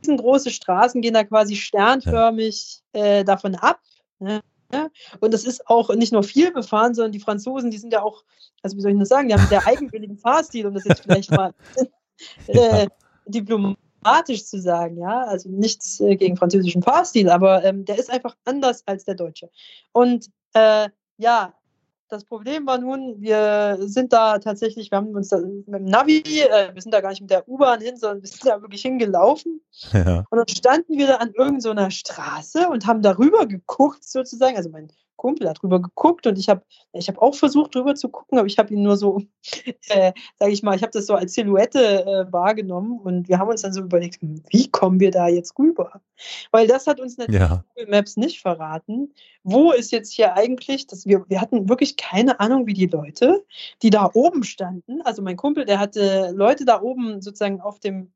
riesengroße 0.05 0.51
Straßen 0.51 1.03
gehen 1.03 1.15
da 1.15 1.25
quasi 1.25 1.57
sternförmig 1.57 2.83
äh, 2.93 3.25
davon 3.25 3.55
ab. 3.55 3.81
Ne? 4.19 4.41
Ja? 4.73 4.89
Und 5.21 5.33
das 5.33 5.45
ist 5.45 5.67
auch 5.69 5.95
nicht 5.95 6.13
nur 6.13 6.23
viel 6.23 6.53
befahren, 6.53 6.95
sondern 6.95 7.13
die 7.13 7.21
Franzosen, 7.21 7.71
die 7.71 7.79
sind 7.79 7.93
ja 7.93 8.03
auch, 8.03 8.25
also 8.63 8.77
wie 8.77 8.81
soll 8.81 8.93
ich 8.93 8.99
das 8.99 9.09
sagen, 9.09 9.29
die 9.29 9.35
haben 9.35 9.47
sehr 9.47 9.67
eigenwilligen 9.67 10.19
Fahrstil, 10.19 10.67
um 10.67 10.75
das 10.75 10.85
jetzt 10.85 11.03
vielleicht 11.03 11.31
mal 11.31 11.55
äh, 12.47 12.89
diplomatisch 13.27 14.45
zu 14.45 14.61
sagen, 14.61 14.99
ja. 14.99 15.25
Also 15.25 15.49
nichts 15.49 16.01
äh, 16.01 16.17
gegen 16.17 16.37
französischen 16.37 16.83
Fahrstil, 16.83 17.31
aber 17.31 17.65
ähm, 17.65 17.85
der 17.85 17.99
ist 17.99 18.11
einfach 18.11 18.37
anders 18.45 18.83
als 18.87 19.05
der 19.05 19.15
deutsche. 19.15 19.51
Und 19.93 20.27
äh, 20.55 20.89
ja, 21.17 21.55
das 22.09 22.25
Problem 22.25 22.67
war 22.67 22.79
nun, 22.79 23.21
wir 23.21 23.77
sind 23.81 24.13
da 24.13 24.39
tatsächlich, 24.39 24.91
wir 24.91 24.99
haben 24.99 25.15
uns 25.15 25.29
da 25.29 25.39
mit 25.39 25.67
dem 25.67 25.85
Navi, 25.85 26.23
äh, 26.23 26.75
wir 26.75 26.81
sind 26.81 26.93
da 26.93 27.01
gar 27.01 27.11
nicht 27.11 27.21
mit 27.21 27.31
der 27.31 27.49
U-Bahn 27.49 27.81
hin, 27.81 27.97
sondern 27.97 28.23
wir 28.23 28.29
sind 28.29 28.47
da 28.47 28.61
wirklich 28.63 28.83
hingelaufen. 28.83 29.61
Ja. 29.93 30.25
Und 30.31 30.39
dann 30.39 30.49
standen 30.49 30.99
wir 30.99 31.07
da 31.07 31.17
an 31.17 31.33
irgendeiner 31.35 31.85
so 31.85 31.91
Straße 31.91 32.69
und 32.69 32.87
haben 32.87 33.03
darüber 33.03 33.47
geguckt, 33.47 34.05
sozusagen. 34.05 34.57
Also 34.57 34.71
mein 34.71 34.89
Kumpel 35.19 35.49
hat 35.49 35.61
drüber 35.61 35.83
geguckt 35.83 36.27
und 36.27 36.39
ich 36.39 36.49
habe 36.49 36.63
ich 36.95 37.09
hab 37.09 37.19
auch 37.19 37.35
versucht 37.35 37.75
drüber 37.75 37.95
zu 37.95 38.09
gucken, 38.09 38.39
aber 38.39 38.47
ich 38.47 38.57
habe 38.57 38.73
ihn 38.73 38.83
nur 38.83 38.97
so, 38.97 39.21
äh, 39.89 40.13
sage 40.39 40.53
ich 40.53 40.63
mal, 40.63 40.75
ich 40.75 40.83
habe 40.83 40.93
das 40.93 41.05
so 41.05 41.15
als 41.15 41.35
Silhouette 41.35 42.07
äh, 42.07 42.33
wahrgenommen 42.33 42.99
und 42.99 43.29
wir 43.29 43.39
haben 43.39 43.51
uns 43.51 43.63
dann 43.63 43.75
so 43.75 43.83
überlegt, 43.83 44.23
hm, 44.23 44.43
wie 44.49 44.71
kommen 44.71 45.01
wir 45.01 45.11
da 45.11 45.29
jetzt 45.29 45.59
rüber? 45.59 46.01
Weil 46.51 46.67
das 46.67 46.87
hat 46.87 47.01
uns 47.01 47.19
natürlich 47.19 47.41
Ja. 47.41 47.65
Google 47.75 47.91
Maps 47.91 48.17
nicht 48.17 48.41
verraten. 48.41 49.13
Wo 49.43 49.73
ist 49.73 49.93
jetzt 49.93 50.13
hier 50.13 50.35
eigentlich, 50.35 50.87
dass 50.87 51.05
wir, 51.05 51.25
wir 51.29 51.41
hatten 51.41 51.69
wirklich 51.69 51.97
keine 51.97 52.41
Ahnung, 52.41 52.67
wie 52.67 52.75
die 52.75 52.87
Leute, 52.87 53.45
die 53.83 53.91
da 53.91 54.11
oben 54.15 54.45
standen, 54.45 55.03
also 55.03 55.21
mein 55.21 55.37
Kumpel, 55.37 55.67
der 55.67 55.79
hatte 55.79 56.33
Leute 56.35 56.65
da 56.65 56.81
oben 56.81 57.21
sozusagen 57.21 57.61
auf 57.61 57.81
dem 57.81 58.13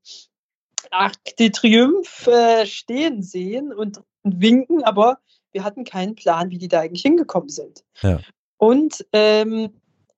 Arc 0.90 1.36
de 1.38 1.50
Triomphe 1.50 2.30
äh, 2.30 2.66
stehen 2.66 3.22
sehen 3.22 3.72
und, 3.72 4.02
und 4.22 4.40
winken, 4.40 4.82
aber 4.84 5.18
wir 5.52 5.64
hatten 5.64 5.84
keinen 5.84 6.14
Plan, 6.14 6.50
wie 6.50 6.58
die 6.58 6.68
da 6.68 6.80
eigentlich 6.80 7.02
hingekommen 7.02 7.48
sind. 7.48 7.84
Ja. 8.00 8.20
Und 8.58 9.06
ähm, 9.12 9.70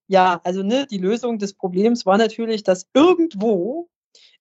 ja, 0.07 0.41
also 0.45 0.63
ne, 0.63 0.87
die 0.87 0.99
Lösung 0.99 1.39
des 1.39 1.55
Problems 1.55 2.07
war 2.07 2.19
natürlich, 2.19 2.63
dass 2.63 2.89
irgendwo 2.95 3.89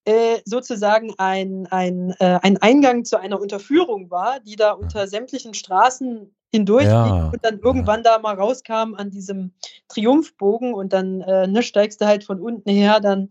äh, 0.06 0.39
sozusagen 0.46 1.14
ein, 1.18 1.68
ein, 1.68 2.14
äh, 2.20 2.39
ein 2.41 2.58
Eingang 2.58 3.06
zu 3.06 3.18
einer 3.18 3.39
Unterführung 3.39 4.12
war, 4.12 4.39
die 4.41 4.56
da 4.56 4.74
unter 4.74 5.08
sämtlichen 5.08 5.54
Straßen 5.54 6.34
hindurch 6.52 6.86
Ja, 6.86 7.30
und 7.30 7.44
dann 7.44 7.60
irgendwann 7.60 8.04
da 8.04 8.20
mal 8.20 8.36
rauskam 8.36 8.94
an 8.96 9.10
diesem 9.10 9.54
Triumphbogen 9.88 10.74
und 10.74 10.94
dann 10.94 11.22
äh, 11.22 11.48
ne, 11.48 11.64
steigst 11.64 12.00
du 12.02 12.06
halt 12.06 12.24
von 12.24 12.39
unten 12.39 12.70
her 12.70 13.00
dann 13.00 13.30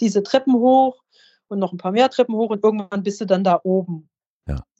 diese 0.00 0.22
Treppen 0.22 0.54
hoch 0.54 1.02
und 1.48 1.58
noch 1.58 1.72
ein 1.72 1.78
paar 1.78 1.92
mehr 1.92 2.10
Treppen 2.10 2.34
hoch 2.34 2.50
und 2.50 2.62
irgendwann 2.62 3.02
bist 3.02 3.20
du 3.20 3.24
dann 3.24 3.44
da 3.44 3.60
oben. 3.62 4.08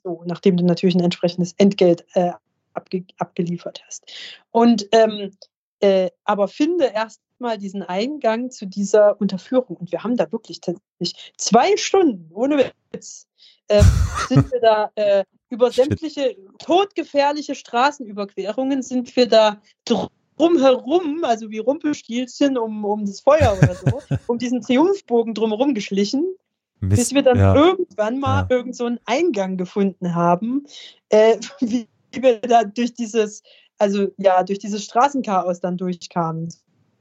So, 0.03 0.23
nachdem 0.25 0.57
du 0.57 0.65
natürlich 0.65 0.95
ein 0.95 1.03
entsprechendes 1.03 1.53
Entgelt 1.57 2.05
äh, 2.13 2.31
abge 2.73 3.05
abgeliefert 3.17 3.83
hast. 3.85 4.11
Und 4.51 4.87
ähm, 4.91 5.31
äh, 5.79 6.11
aber 6.23 6.47
finde 6.47 6.85
erstmal 6.85 7.57
diesen 7.57 7.83
Eingang 7.83 8.51
zu 8.51 8.65
dieser 8.65 9.19
Unterführung. 9.19 9.77
Und 9.77 9.91
wir 9.91 10.03
haben 10.03 10.15
da 10.15 10.31
wirklich 10.31 10.61
tatsächlich 10.61 11.33
zwei 11.37 11.75
Stunden, 11.77 12.29
ohne 12.33 12.71
Witz, 12.91 13.27
äh, 13.67 13.83
sind 14.29 14.51
wir 14.51 14.61
da 14.61 14.91
äh, 14.95 15.25
über 15.49 15.71
Shit. 15.71 15.85
sämtliche 15.85 16.35
todgefährliche 16.59 17.53
Straßenüberquerungen 17.55 18.81
sind 18.81 19.15
wir 19.15 19.27
da 19.27 19.61
drumherum, 19.85 21.23
also 21.23 21.49
wie 21.51 21.59
Rumpelstilzchen 21.59 22.57
um, 22.57 22.85
um 22.85 23.05
das 23.05 23.19
Feuer 23.19 23.57
oder 23.61 23.75
so, 23.75 24.01
um 24.27 24.37
diesen 24.37 24.61
Triumphbogen 24.61 25.33
drumherum 25.33 25.73
geschlichen, 25.73 26.35
Mist. 26.83 26.99
bis 26.99 27.13
wir 27.13 27.23
dann 27.23 27.37
ja. 27.37 27.55
irgendwann 27.55 28.19
mal 28.19 28.41
Ja. 28.49 28.55
irgend 28.55 28.75
so 28.75 28.85
einen 28.85 28.99
Eingang 29.05 29.57
gefunden 29.57 30.13
haben, 30.15 30.65
äh, 31.09 31.37
wie 31.59 31.87
wir 32.11 32.39
da 32.41 32.63
durch 32.63 32.93
dieses, 32.93 33.41
also 33.79 34.07
ja, 34.17 34.43
durch 34.43 34.59
dieses 34.59 34.83
Straßenchaos 34.85 35.59
dann 35.59 35.77
durchkamen, 35.77 36.53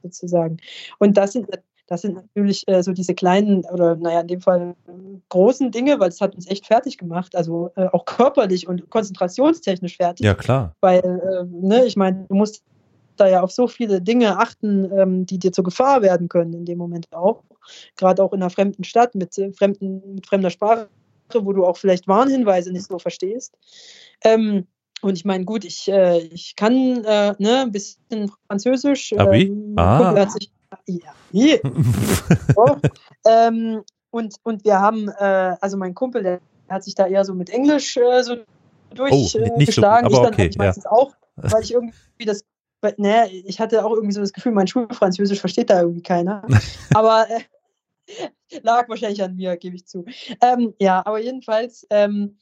sozusagen. 0.03 0.57
Und 0.99 1.17
das 1.17 1.33
sind, 1.33 1.49
das 1.87 2.03
sind 2.03 2.15
natürlich 2.15 2.63
äh, 2.69 2.83
so 2.83 2.93
diese 2.93 3.15
kleinen 3.15 3.65
oder 3.67 3.97
naja, 3.97 4.21
in 4.21 4.29
dem 4.29 4.41
Fall 4.41 4.75
äh, 4.89 4.93
großen 5.29 5.71
Dinge, 5.71 6.01
weil 6.01 6.09
es 6.09 6.21
hat 6.21 6.35
uns 6.35 6.49
echt 6.49 6.67
fertig 6.67 6.97
gemacht, 6.97 7.37
also 7.37 7.71
äh, 7.77 7.87
auch 7.93 8.05
körperlich 8.05 8.67
und 8.67 8.89
konzentrationstechnisch 8.89 9.97
fertig 9.97 10.25
ja, 10.25 10.35
klar. 10.35 10.75
weil, 10.81 11.01
äh, 11.01 11.45
ne, 11.51 11.85
ich 11.85 11.97
meine, 11.97 12.25
du 12.29 12.35
musst 12.35 12.65
da 13.17 13.29
ja 13.29 13.43
auf 13.43 13.53
so 13.53 13.67
viele 13.67 14.01
Dinge 14.01 14.39
achten, 14.39 14.91
ähm, 14.97 15.27
die 15.27 15.39
dir 15.39 15.53
zur 15.53 15.65
Gefahr 15.65 16.01
werden 16.01 16.29
können 16.29 16.55
in 16.55 16.65
dem 16.65 16.79
Moment 16.79 17.13
auch. 17.13 17.43
Gerade 17.97 18.23
auch 18.23 18.33
in 18.33 18.43
einer 18.43 18.51
fremden 18.51 18.85
Stadt 18.85 19.15
mit, 19.15 19.37
äh, 19.39 19.53
fremden, 19.53 20.15
mit 20.15 20.27
fremder 20.27 20.51
Sprache, 20.51 20.89
wo 21.35 21.53
du 21.53 21.65
auch 21.65 21.77
vielleicht 21.77 22.09
Warnhinweise 22.09 22.73
nicht 22.73 22.87
so 22.87 22.99
verstehst. 22.99 23.55
Ähm, 24.23 24.67
und 25.01 25.17
ich 25.17 25.25
meine, 25.25 25.45
gut, 25.45 25.65
ich, 25.65 25.89
äh, 25.89 26.19
ich 26.19 26.55
kann 26.55 27.05
äh, 27.05 27.35
ne, 27.39 27.63
ein 27.63 27.73
bisschen 27.73 28.31
Französisch. 28.47 29.13
Ah? 29.17 29.33
Ähm, 29.33 29.75
Ah. 29.77 30.15
Hat 30.15 30.33
sich, 30.33 30.53
ja, 30.87 31.13
nee, 31.33 31.61
doch. 32.55 32.79
ähm, 33.27 33.83
und, 34.11 34.37
und 34.43 34.65
wir 34.65 34.79
haben, 34.79 35.09
äh, 35.09 35.57
also 35.61 35.77
mein 35.77 35.95
Kumpel, 35.95 36.23
der 36.23 36.41
hat 36.69 36.85
sich 36.85 36.95
da 36.95 37.07
eher 37.07 37.25
so 37.25 37.35
mit 37.35 37.51
Englisch 37.51 37.97
äh, 37.97 38.23
so 38.23 38.37
Oh, 38.99 39.05
nicht 39.17 39.33
so 39.33 39.39
durchgeschlagen. 39.39 40.11
ich 40.11 40.17
dann 40.17 40.27
okay, 40.27 40.43
eigentlich 40.43 40.59
meistens 40.59 40.87
auch, 40.87 41.13
weil 41.37 41.63
ich 41.63 41.73
irgendwie 41.73 41.95
das, 42.25 42.45
ne, 42.99 43.29
ich 43.31 43.61
hatte 43.61 43.85
auch 43.85 43.93
irgendwie 43.93 44.13
so 44.13 44.21
das 44.21 44.33
Gefühl, 44.33 44.53
mein 44.53 44.67
Schulfranzösisch 44.67 45.41
versteht 45.41 45.71
da 45.71 45.81
irgendwie 45.81 46.03
keiner. 46.03 46.43
aber 46.95 47.27
äh, 47.31 47.41
lag 48.63 48.89
wahrscheinlich 48.89 49.23
an 49.23 49.37
mir, 49.37 49.57
gebe 49.57 49.77
ich 49.77 49.87
zu. 49.87 50.05
Ähm, 50.41 50.75
ja, 50.81 51.05
aber 51.05 51.19
jedenfalls 51.21 51.87
ähm, 51.91 52.37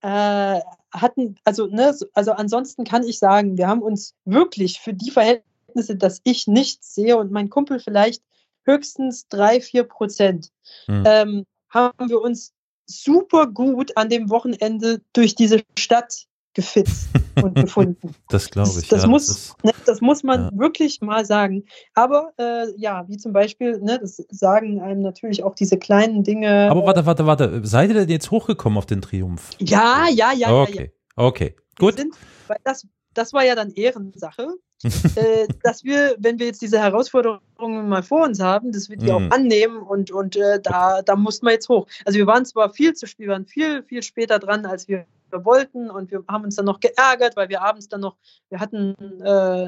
äh, 0.00 0.60
hatten, 0.92 1.36
also, 1.44 1.66
ne, 1.66 1.92
so- 1.92 2.06
also 2.14 2.32
ansonsten 2.32 2.84
kann 2.84 3.02
ich 3.02 3.18
sagen, 3.18 3.56
wir 3.58 3.66
haben 3.68 3.82
uns 3.82 4.14
wirklich 4.24 4.80
für 4.80 4.94
die 4.94 5.10
Verhältnisse, 5.10 5.96
dass 5.96 6.20
ich 6.24 6.46
nichts 6.46 6.94
sehe 6.94 7.16
und 7.16 7.30
mein 7.32 7.50
Kumpel 7.50 7.80
vielleicht 7.80 8.22
höchstens 8.64 9.28
drei, 9.28 9.60
vier 9.60 9.84
Prozent, 9.84 10.50
Hm. 10.86 11.04
ähm, 11.06 11.46
haben 11.70 12.08
wir 12.08 12.20
uns 12.20 12.52
super 12.86 13.46
gut 13.46 13.96
an 13.96 14.08
dem 14.08 14.30
Wochenende 14.30 15.00
durch 15.12 15.34
diese 15.34 15.62
Stadt 15.78 16.26
gefitzt 16.54 17.08
und 17.42 17.54
gefunden. 17.54 18.14
Das 18.28 18.50
glaube 18.50 18.68
Das, 18.68 18.82
ich. 18.82 18.88
das, 18.88 19.02
ja, 19.02 19.08
muss, 19.08 19.28
ist- 19.28 19.64
ne, 19.64 19.72
das 19.86 20.00
muss 20.00 20.22
man 20.22 20.40
ja. 20.42 20.50
wirklich 20.58 21.00
mal 21.00 21.24
sagen. 21.24 21.64
Aber 21.94 22.32
äh, 22.38 22.66
ja, 22.76 23.04
wie 23.08 23.16
zum 23.16 23.32
Beispiel, 23.32 23.78
ne, 23.80 23.98
das 24.00 24.16
sagen 24.30 24.80
einem 24.80 25.02
natürlich 25.02 25.42
auch 25.42 25.54
diese 25.54 25.78
kleinen 25.78 26.22
Dinge. 26.24 26.68
aber 26.70 26.84
warte, 26.86 27.06
warte, 27.06 27.26
warte. 27.26 27.60
Seid 27.66 27.90
ihr 27.90 27.94
denn 27.94 28.08
jetzt 28.08 28.30
hochgekommen 28.30 28.76
auf 28.78 28.86
den 28.86 29.00
Triumph? 29.02 29.50
ja, 29.58 30.06
ja, 30.10 30.32
ja, 30.32 30.32
ja, 30.32 30.48
ja. 30.48 30.62
okay, 30.62 30.92
okay. 31.16 31.56
Gut. 31.78 31.96
Sind, 31.96 32.14
weil 32.48 32.58
das, 32.64 32.86
das 33.14 33.32
war 33.32 33.44
ja 33.44 33.54
dann 33.54 33.70
Ehrensache, 33.70 34.48
äh, 34.82 35.46
dass 35.62 35.84
wir, 35.84 36.16
wenn 36.18 36.38
wir 36.38 36.46
jetzt 36.46 36.60
diese 36.62 36.78
Herausforderungen 36.80 37.88
mal 37.88 38.02
vor 38.02 38.24
uns 38.24 38.40
haben, 38.40 38.72
dass 38.72 38.88
wir 38.88 38.96
die 38.96 39.06
Mhm. 39.06 39.10
auch 39.12 39.30
annehmen 39.30 39.78
und, 39.78 40.10
und 40.10 40.36
äh, 40.36 40.60
da, 40.60 41.02
da 41.02 41.16
mussten 41.16 41.46
wir 41.46 41.52
jetzt 41.52 41.68
hoch. 41.68 41.86
Also 42.04 42.18
wir 42.18 42.26
waren 42.26 42.44
zwar 42.44 42.70
viel 42.70 42.92
zu 42.94 43.06
wir 43.18 43.28
waren 43.28 43.46
viel, 43.46 43.82
viel 43.84 44.02
später 44.02 44.38
dran, 44.38 44.66
als 44.66 44.88
wir 44.88 45.06
wollten 45.32 45.90
und 45.90 46.10
wir 46.10 46.24
haben 46.28 46.44
uns 46.44 46.56
dann 46.56 46.66
noch 46.66 46.80
geärgert, 46.80 47.36
weil 47.36 47.48
wir 47.48 47.62
abends 47.62 47.88
dann 47.88 48.00
noch, 48.00 48.16
wir 48.48 48.60
hatten 48.60 48.94
äh, 49.22 49.66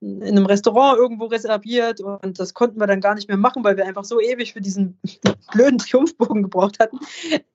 in 0.00 0.22
einem 0.22 0.46
Restaurant 0.46 0.98
irgendwo 0.98 1.26
reserviert 1.26 2.00
und 2.00 2.38
das 2.38 2.54
konnten 2.54 2.78
wir 2.78 2.86
dann 2.86 3.00
gar 3.00 3.14
nicht 3.14 3.28
mehr 3.28 3.36
machen, 3.36 3.64
weil 3.64 3.76
wir 3.76 3.86
einfach 3.86 4.04
so 4.04 4.20
ewig 4.20 4.52
für 4.52 4.60
diesen 4.60 4.98
blöden 5.52 5.78
Triumphbogen 5.78 6.42
gebraucht 6.42 6.78
hatten. 6.80 6.98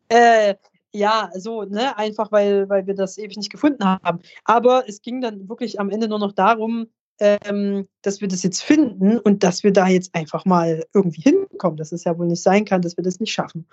Äh, 0.09 0.55
ja, 0.91 1.29
so, 1.35 1.63
ne, 1.63 1.97
einfach 1.97 2.31
weil, 2.31 2.67
weil 2.69 2.87
wir 2.87 2.95
das 2.95 3.17
ewig 3.17 3.37
nicht 3.37 3.51
gefunden 3.51 3.85
haben. 3.85 4.19
Aber 4.43 4.87
es 4.87 5.01
ging 5.01 5.21
dann 5.21 5.47
wirklich 5.47 5.79
am 5.79 5.89
Ende 5.89 6.07
nur 6.07 6.19
noch 6.19 6.31
darum, 6.31 6.87
ähm, 7.19 7.87
dass 8.01 8.21
wir 8.21 8.27
das 8.27 8.43
jetzt 8.43 8.63
finden 8.63 9.19
und 9.19 9.43
dass 9.43 9.63
wir 9.63 9.73
da 9.73 9.87
jetzt 9.87 10.15
einfach 10.15 10.45
mal 10.45 10.85
irgendwie 10.93 11.21
hinkommen, 11.21 11.77
dass 11.77 11.91
es 11.91 12.05
ja 12.05 12.17
wohl 12.17 12.27
nicht 12.27 12.41
sein 12.41 12.65
kann, 12.65 12.81
dass 12.81 12.97
wir 12.97 13.03
das 13.03 13.19
nicht 13.19 13.31
schaffen. 13.31 13.67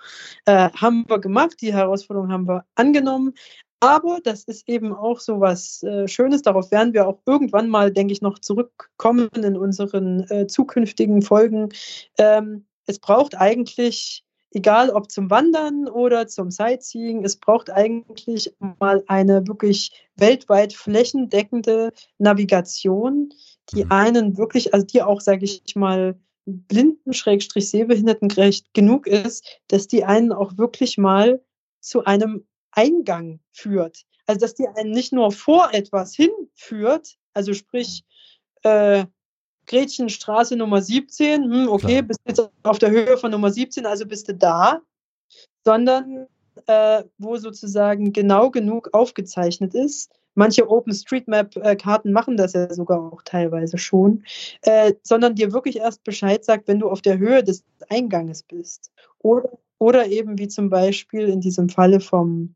Äh, 0.45 0.69
haben 0.71 1.05
wir 1.07 1.19
gemacht, 1.19 1.61
die 1.61 1.73
Herausforderung 1.73 2.31
haben 2.31 2.47
wir 2.47 2.65
angenommen. 2.75 3.33
Aber 3.79 4.19
das 4.23 4.43
ist 4.45 4.67
eben 4.67 4.93
auch 4.93 5.19
so 5.19 5.39
was 5.39 5.83
äh, 5.83 6.07
Schönes. 6.07 6.41
Darauf 6.41 6.71
werden 6.71 6.93
wir 6.93 7.07
auch 7.07 7.19
irgendwann 7.25 7.69
mal, 7.69 7.91
denke 7.91 8.11
ich, 8.11 8.21
noch 8.21 8.39
zurückkommen 8.39 9.29
in 9.35 9.55
unseren 9.55 10.21
äh, 10.31 10.47
zukünftigen 10.47 11.21
Folgen. 11.21 11.69
Ähm, 12.17 12.65
es 12.87 12.99
braucht 12.99 13.35
eigentlich 13.35 14.25
egal 14.51 14.89
ob 14.89 15.11
zum 15.11 15.29
Wandern 15.29 15.87
oder 15.87 16.27
zum 16.27 16.51
Sightseeing, 16.51 17.23
es 17.23 17.37
braucht 17.37 17.69
eigentlich 17.69 18.53
mal 18.79 19.03
eine 19.07 19.47
wirklich 19.47 19.91
weltweit 20.15 20.73
flächendeckende 20.73 21.93
Navigation, 22.17 23.33
die 23.73 23.85
Mhm. 23.85 23.91
einen 23.91 24.37
wirklich, 24.37 24.73
also 24.73 24.85
die 24.85 25.01
auch, 25.01 25.21
sage 25.21 25.45
ich 25.45 25.75
mal, 25.75 26.19
blinden 26.45 27.13
Schrägstrich 27.13 27.69
sehbehindertengerecht 27.69 28.73
genug 28.73 29.05
ist, 29.05 29.45
dass 29.67 29.87
die 29.87 30.05
einen 30.05 30.31
auch 30.31 30.57
wirklich 30.57 30.97
mal 30.97 31.41
zu 31.81 32.05
einem 32.05 32.45
Eingang 32.77 33.39
führt. 33.51 34.05
Also 34.27 34.41
dass 34.41 34.55
die 34.55 34.67
einen 34.67 34.91
nicht 34.91 35.11
nur 35.11 35.31
vor 35.31 35.73
etwas 35.73 36.15
hinführt, 36.15 37.17
also 37.33 37.53
sprich 37.53 38.03
äh, 38.63 39.05
Gretchenstraße 39.65 40.55
Nummer 40.55 40.81
17, 40.81 41.43
hm, 41.43 41.67
okay, 41.69 41.87
Klar. 41.87 42.01
bist 42.03 42.19
jetzt 42.25 42.49
auf 42.63 42.79
der 42.79 42.91
Höhe 42.91 43.17
von 43.17 43.31
Nummer 43.31 43.51
17, 43.51 43.85
also 43.85 44.05
bist 44.05 44.29
du 44.29 44.33
da, 44.33 44.81
sondern 45.65 46.27
äh, 46.67 47.03
wo 47.17 47.37
sozusagen 47.37 48.13
genau 48.13 48.49
genug 48.49 48.89
aufgezeichnet 48.93 49.73
ist. 49.73 50.11
Manche 50.35 50.69
OpenStreetMap-Karten 50.69 52.11
machen 52.11 52.37
das 52.37 52.53
ja 52.53 52.71
sogar 52.71 53.11
auch 53.11 53.23
teilweise 53.23 53.77
schon, 53.77 54.23
äh, 54.61 54.93
sondern 55.01 55.35
dir 55.35 55.51
wirklich 55.51 55.77
erst 55.77 56.03
Bescheid 56.03 56.45
sagt, 56.45 56.67
wenn 56.67 56.79
du 56.79 56.89
auf 56.89 57.01
der 57.01 57.17
Höhe 57.17 57.43
des 57.43 57.63
Einganges 57.89 58.43
bist. 58.43 58.91
Oder, 59.19 59.49
oder 59.79 60.07
eben 60.07 60.37
wie 60.37 60.47
zum 60.47 60.69
Beispiel 60.69 61.27
in 61.27 61.41
diesem 61.41 61.69
Falle 61.69 61.99
vom 61.99 62.53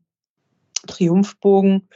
Triumphbogen, 0.82 1.88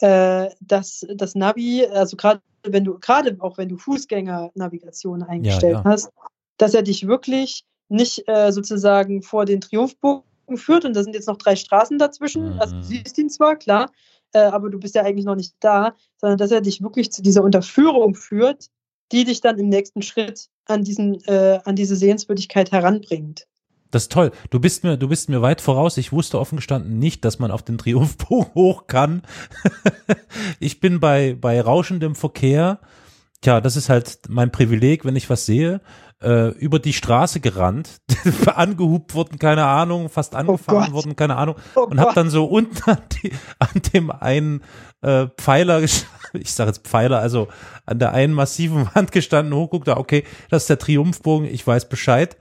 äh, 0.00 0.48
dass 0.60 1.06
das 1.14 1.34
Navi, 1.34 1.86
also 1.86 2.16
gerade 2.16 2.40
wenn 2.64 2.84
du, 2.84 2.98
gerade 2.98 3.36
auch 3.40 3.58
wenn 3.58 3.68
du 3.68 3.76
Fußgänger-Navigation 3.76 5.22
eingestellt 5.22 5.74
ja. 5.74 5.84
hast, 5.84 6.10
dass 6.58 6.74
er 6.74 6.82
dich 6.82 7.06
wirklich 7.06 7.64
nicht 7.88 8.24
äh, 8.26 8.50
sozusagen 8.52 9.22
vor 9.22 9.44
den 9.44 9.60
Triumphbogen 9.60 10.24
führt 10.56 10.84
und 10.84 10.94
da 10.94 11.02
sind 11.02 11.14
jetzt 11.14 11.28
noch 11.28 11.38
drei 11.38 11.56
Straßen 11.56 11.98
dazwischen. 11.98 12.54
Mhm. 12.54 12.60
Also 12.60 12.76
du 12.76 12.82
siehst 12.82 13.18
ihn 13.18 13.30
zwar, 13.30 13.56
klar, 13.56 13.90
äh, 14.32 14.40
aber 14.40 14.70
du 14.70 14.78
bist 14.78 14.94
ja 14.94 15.02
eigentlich 15.02 15.24
noch 15.24 15.36
nicht 15.36 15.54
da, 15.60 15.94
sondern 16.18 16.38
dass 16.38 16.50
er 16.50 16.60
dich 16.60 16.82
wirklich 16.82 17.12
zu 17.12 17.22
dieser 17.22 17.42
Unterführung 17.42 18.14
führt, 18.14 18.68
die 19.12 19.24
dich 19.24 19.40
dann 19.40 19.58
im 19.58 19.68
nächsten 19.68 20.02
Schritt 20.02 20.48
an, 20.66 20.82
diesen, 20.82 21.22
äh, 21.24 21.60
an 21.64 21.76
diese 21.76 21.96
Sehenswürdigkeit 21.96 22.72
heranbringt. 22.72 23.46
Das 23.96 24.02
ist 24.02 24.12
toll. 24.12 24.30
Du 24.50 24.60
bist 24.60 24.84
mir, 24.84 24.98
du 24.98 25.08
bist 25.08 25.30
mir 25.30 25.40
weit 25.40 25.62
voraus. 25.62 25.96
Ich 25.96 26.12
wusste 26.12 26.38
offen 26.38 26.56
gestanden 26.56 26.98
nicht, 26.98 27.24
dass 27.24 27.38
man 27.38 27.50
auf 27.50 27.62
den 27.62 27.78
Triumphbogen 27.78 28.50
hoch 28.54 28.88
kann. 28.88 29.22
ich 30.60 30.80
bin 30.80 31.00
bei, 31.00 31.34
bei 31.40 31.58
rauschendem 31.58 32.14
Verkehr. 32.14 32.78
Tja, 33.40 33.62
das 33.62 33.74
ist 33.74 33.88
halt 33.88 34.18
mein 34.28 34.52
Privileg, 34.52 35.06
wenn 35.06 35.16
ich 35.16 35.30
was 35.30 35.46
sehe 35.46 35.80
äh, 36.22 36.48
über 36.48 36.78
die 36.78 36.92
Straße 36.92 37.40
gerannt, 37.40 38.00
angehupt 38.54 39.14
wurden, 39.14 39.38
keine 39.38 39.64
Ahnung, 39.64 40.08
fast 40.08 40.34
oh 40.34 40.38
angefahren 40.38 40.90
oh 40.90 40.94
wurden, 40.94 41.16
keine 41.16 41.36
Ahnung, 41.36 41.56
oh 41.74 41.82
und 41.82 42.00
habe 42.00 42.14
dann 42.14 42.30
so 42.30 42.46
unten 42.46 42.90
an, 42.90 42.98
die, 43.12 43.32
an 43.58 43.82
dem 43.92 44.10
einen 44.10 44.62
äh, 45.02 45.26
Pfeiler, 45.36 45.80
ich 46.32 46.52
sage 46.52 46.70
jetzt 46.70 46.86
Pfeiler, 46.86 47.20
also 47.20 47.48
an 47.84 47.98
der 47.98 48.12
einen 48.12 48.32
massiven 48.32 48.88
Wand 48.94 49.12
gestanden, 49.12 49.54
hochguckte, 49.54 49.96
okay, 49.96 50.24
das 50.48 50.64
ist 50.64 50.70
der 50.70 50.78
Triumphbogen, 50.78 51.46
ich 51.46 51.66
weiß 51.66 51.88
Bescheid. 51.88 52.36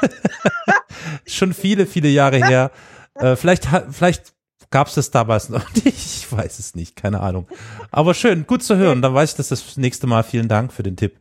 Schon 1.26 1.52
viele, 1.52 1.86
viele 1.86 2.08
Jahre 2.08 2.44
her. 2.44 2.70
Äh, 3.14 3.36
vielleicht, 3.36 3.68
vielleicht 3.90 4.34
gab 4.70 4.88
es 4.88 4.94
das 4.94 5.10
damals 5.10 5.48
noch 5.48 5.72
nicht. 5.74 5.86
Ich 5.86 6.30
weiß 6.30 6.58
es 6.58 6.74
nicht, 6.74 6.96
keine 6.96 7.20
Ahnung. 7.20 7.46
Aber 7.90 8.14
schön, 8.14 8.46
gut 8.46 8.62
zu 8.62 8.76
hören. 8.76 9.02
Dann 9.02 9.14
weiß 9.14 9.30
ich 9.30 9.36
das 9.36 9.48
das 9.48 9.76
nächste 9.76 10.06
Mal. 10.06 10.22
Vielen 10.22 10.48
Dank 10.48 10.72
für 10.72 10.82
den 10.82 10.96
Tipp. 10.96 11.18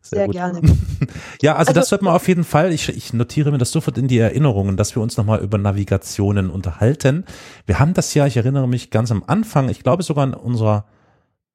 Sehr, 0.00 0.18
Sehr 0.18 0.28
gerne. 0.28 0.60
ja, 1.42 1.52
also, 1.56 1.70
also 1.70 1.80
das 1.80 1.90
wird 1.90 2.02
man 2.02 2.14
auf 2.14 2.28
jeden 2.28 2.44
Fall. 2.44 2.72
Ich, 2.72 2.88
ich 2.88 3.12
notiere 3.12 3.50
mir 3.50 3.58
das 3.58 3.70
sofort 3.70 3.98
in 3.98 4.08
die 4.08 4.18
Erinnerungen, 4.18 4.76
dass 4.76 4.94
wir 4.94 5.02
uns 5.02 5.16
nochmal 5.16 5.40
über 5.40 5.58
Navigationen 5.58 6.50
unterhalten. 6.50 7.24
Wir 7.66 7.78
haben 7.78 7.94
das 7.94 8.14
ja, 8.14 8.26
ich 8.26 8.36
erinnere 8.36 8.68
mich 8.68 8.90
ganz 8.90 9.10
am 9.10 9.22
Anfang, 9.26 9.68
ich 9.68 9.82
glaube 9.82 10.02
sogar 10.02 10.24
in 10.24 10.34
unserer 10.34 10.86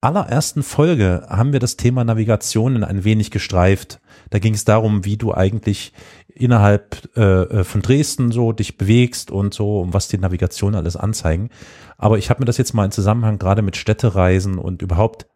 allerersten 0.02 0.64
Folge 0.64 1.26
haben 1.30 1.54
wir 1.54 1.60
das 1.60 1.78
Thema 1.78 2.04
Navigationen 2.04 2.84
ein 2.84 3.04
wenig 3.04 3.32
gestreift. 3.32 4.00
Da 4.30 4.40
ging 4.40 4.54
es 4.54 4.66
darum, 4.66 5.06
wie 5.06 5.18
du 5.18 5.34
eigentlich 5.34 5.94
innerhalb 6.28 7.10
äh, 7.18 7.22
äh, 7.22 7.64
von 7.64 7.82
Dresden 7.82 8.32
so 8.32 8.52
dich 8.52 8.78
bewegst 8.78 9.32
und 9.32 9.54
so, 9.54 9.82
um 9.82 9.94
was 9.94 10.08
die 10.08 10.18
Navigation 10.18 10.76
alles 10.76 10.96
anzeigen. 10.96 11.50
Aber 11.98 12.18
ich 12.18 12.30
habe 12.30 12.42
mir 12.42 12.46
das 12.46 12.58
jetzt 12.58 12.74
mal 12.74 12.86
in 12.86 12.92
Zusammenhang 12.92 13.40
gerade 13.40 13.62
mit 13.62 13.76
Städtereisen 13.76 14.60
und 14.60 14.82
überhaupt 14.82 15.28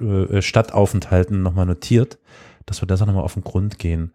äh, 0.00 0.42
Stadtaufenthalten 0.42 1.42
nochmal 1.42 1.66
notiert, 1.66 2.18
dass 2.66 2.82
wir 2.82 2.86
das 2.86 3.00
auch 3.02 3.06
nochmal 3.06 3.24
auf 3.24 3.34
den 3.34 3.44
Grund 3.44 3.78
gehen. 3.78 4.12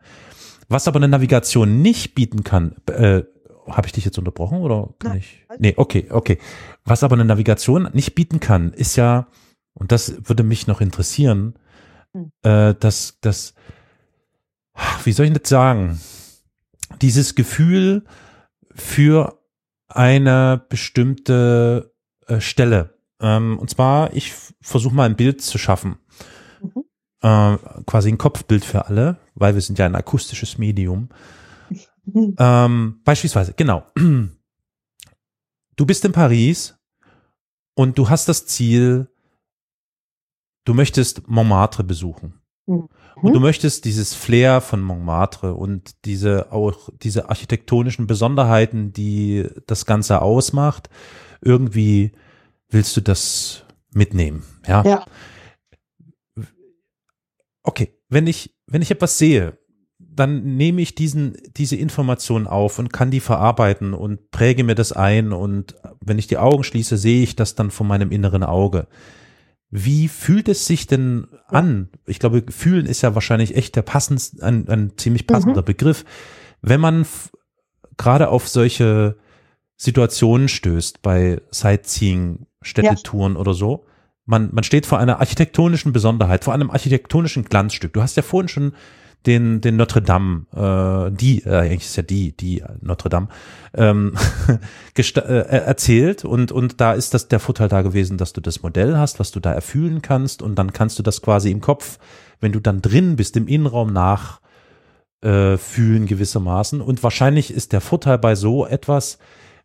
Was 0.70 0.88
aber 0.88 0.98
eine 0.98 1.08
Navigation 1.08 1.82
nicht 1.82 2.16
bieten 2.16 2.44
kann, 2.44 2.76
äh, 2.86 3.24
habe 3.68 3.88
ich 3.88 3.94
dich 3.94 4.06
jetzt 4.06 4.18
unterbrochen 4.18 4.60
oder 4.60 4.90
kann 5.00 5.12
Nein. 5.12 5.18
ich? 5.20 5.44
Nee, 5.60 5.74
okay, 5.76 6.08
okay. 6.10 6.38
Was 6.86 7.04
aber 7.04 7.16
eine 7.16 7.26
Navigation 7.26 7.90
nicht 7.94 8.16
bieten 8.16 8.40
kann, 8.40 8.72
ist 8.74 8.96
ja, 8.96 9.28
und 9.74 9.92
das 9.92 10.28
würde 10.28 10.44
mich 10.44 10.68
noch 10.68 10.82
interessieren, 10.82 11.56
hm. 12.14 12.32
äh, 12.44 12.76
dass, 12.76 13.20
dass 13.22 13.54
wie 15.04 15.12
soll 15.12 15.28
ich 15.28 15.34
das 15.34 15.50
sagen, 15.50 16.00
dieses 17.02 17.36
Gefühl 17.36 18.04
für 18.74 19.40
eine 19.88 20.66
bestimmte 20.70 21.94
äh, 22.28 22.40
Stelle. 22.40 22.98
Ähm, 23.20 23.60
und 23.60 23.70
zwar, 23.70 24.14
ich 24.14 24.34
versuche 24.62 24.96
mal 24.96 25.06
ein 25.06 25.16
Bild 25.16 25.42
zu 25.42 25.58
schaffen. 25.58 25.98
Mhm. 26.62 26.84
Äh, 27.22 27.58
quasi 27.86 28.10
ein 28.10 28.18
Kopfbild 28.18 28.66
für 28.66 28.88
alle, 28.88 29.18
weil 29.36 29.54
wir 29.54 29.62
sind 29.62 29.78
ja 29.80 29.86
ein 29.86 29.96
akustisches 29.96 30.58
Medium. 30.58 31.10
Mhm. 31.10 31.10
Ähm, 32.40 33.00
beispielsweise, 33.04 33.54
genau. 33.54 33.86
Du 35.78 35.86
bist 35.86 36.04
in 36.04 36.12
Paris 36.12 36.76
und 37.76 37.98
du 37.98 38.10
hast 38.10 38.28
das 38.28 38.46
Ziel, 38.46 39.08
du 40.66 40.74
möchtest 40.74 41.28
Montmartre 41.28 41.84
besuchen. 41.84 42.42
Mhm. 42.68 42.88
Und 43.16 43.34
du 43.34 43.40
möchtest 43.40 43.86
dieses 43.86 44.14
Flair 44.14 44.62
von 44.62 44.82
Montmartre 44.82 45.54
und 45.54 46.06
diese 46.06 46.52
auch 46.52 46.90
diese 47.02 47.30
architektonischen 47.30 48.08
Besonderheiten, 48.08 48.94
die 48.94 49.48
das 49.68 49.86
Ganze 49.86 50.22
ausmacht, 50.22 50.90
irgendwie 51.42 52.14
willst 52.70 52.96
du 52.98 53.02
das 53.02 53.66
mitnehmen, 53.94 54.44
ja? 54.68 54.84
Ja. 54.86 55.06
Okay, 57.64 57.94
wenn 58.10 58.28
ich 58.28 58.56
wenn 58.66 58.82
ich 58.82 58.92
etwas 58.92 59.18
sehe, 59.18 59.58
dann 60.00 60.56
nehme 60.58 60.82
ich 60.82 60.96
diesen 60.96 61.38
diese 61.58 61.76
Information 61.76 62.48
auf 62.48 62.80
und 62.80 62.92
kann 62.92 63.12
die 63.12 63.20
verarbeiten 63.20 63.94
und 63.94 64.32
präge 64.32 64.64
mir 64.64 64.76
das 64.76 64.94
ein 64.94 65.32
und 65.34 65.76
wenn 66.00 66.18
ich 66.18 66.28
die 66.28 66.38
Augen 66.38 66.64
schließe, 66.64 66.98
sehe 66.98 67.24
ich 67.24 67.36
das 67.36 67.56
dann 67.56 67.70
von 67.70 67.88
meinem 67.88 68.12
inneren 68.12 68.44
Auge. 68.44 68.88
Wie 69.72 70.10
fühlt 70.10 70.50
es 70.50 70.68
sich 70.68 70.86
denn 70.86 71.28
an? 71.48 71.90
Ich 72.06 72.20
glaube, 72.20 72.44
fühlen 72.50 72.86
ist 72.86 73.02
ja 73.02 73.16
wahrscheinlich 73.16 73.56
echt 73.56 73.78
der 73.78 73.82
passend, 73.82 74.44
ein, 74.44 74.68
ein 74.68 74.98
ziemlich 74.98 75.28
passender 75.28 75.62
mhm. 75.62 75.66
Begriff. 75.66 76.04
Wenn 76.62 76.82
man 76.82 77.06
gerade 77.98 78.28
auf 78.30 78.50
solche 78.50 79.16
Situationen 79.78 80.50
stößt 80.50 81.02
bei 81.02 81.42
Sightseeing, 81.52 82.46
Städtetouren 82.62 83.34
ja. 83.34 83.40
oder 83.40 83.54
so, 83.54 83.86
man, 84.26 84.50
man 84.52 84.64
steht 84.64 84.86
vor 84.86 85.00
einer 85.00 85.20
architektonischen 85.20 85.94
Besonderheit, 85.94 86.44
vor 86.44 86.54
einem 86.54 86.70
architektonischen 86.70 87.46
Glanzstück. 87.46 87.94
Du 87.94 88.02
hast 88.02 88.18
ja 88.18 88.24
vorhin 88.24 88.50
schon 88.50 88.74
den, 89.26 89.62
den 89.62 89.76
Notre 89.76 90.02
Dame, 90.02 90.46
äh, 90.54 91.12
die, 91.12 91.44
äh, 91.44 91.58
eigentlich 91.58 91.86
ist 91.86 91.96
ja 91.96 92.04
die, 92.04 92.36
die 92.36 92.64
Notre 92.82 93.10
Dame, 93.10 93.28
ähm, 93.74 94.16
äh, 94.98 95.02
erzählt 95.02 96.26
und, 96.26 96.52
und 96.52 96.82
da 96.82 96.94
ist 96.94 97.14
das 97.14 97.28
der 97.28 97.40
Vorteil 97.40 97.70
da 97.70 97.82
gewesen, 97.82 98.18
dass 98.18 98.34
du 98.34 98.42
das 98.42 98.64
Modell 98.64 98.98
hast, 98.98 99.20
was 99.20 99.32
du 99.32 99.40
da 99.40 99.54
erfühlen 99.54 100.02
kannst 100.02 100.42
und 100.42 100.56
dann 100.56 100.74
kannst 100.74 100.98
du 101.00 101.04
das 101.04 101.22
quasi 101.22 101.52
im 101.52 101.62
Kopf, 101.62 102.00
wenn 102.40 102.52
du 102.52 102.60
dann 102.60 102.82
drin 102.82 103.16
bist, 103.16 103.38
im 103.38 103.48
Innenraum 103.48 103.94
nach 103.94 104.42
äh, 105.22 105.58
fühlen 105.58 106.08
gewissermaßen. 106.08 106.82
Und 106.82 107.04
wahrscheinlich 107.04 107.54
ist 107.54 107.74
der 107.74 107.82
Vorteil 107.82 108.18
bei 108.18 108.36
so 108.36 108.66
etwas 108.66 109.20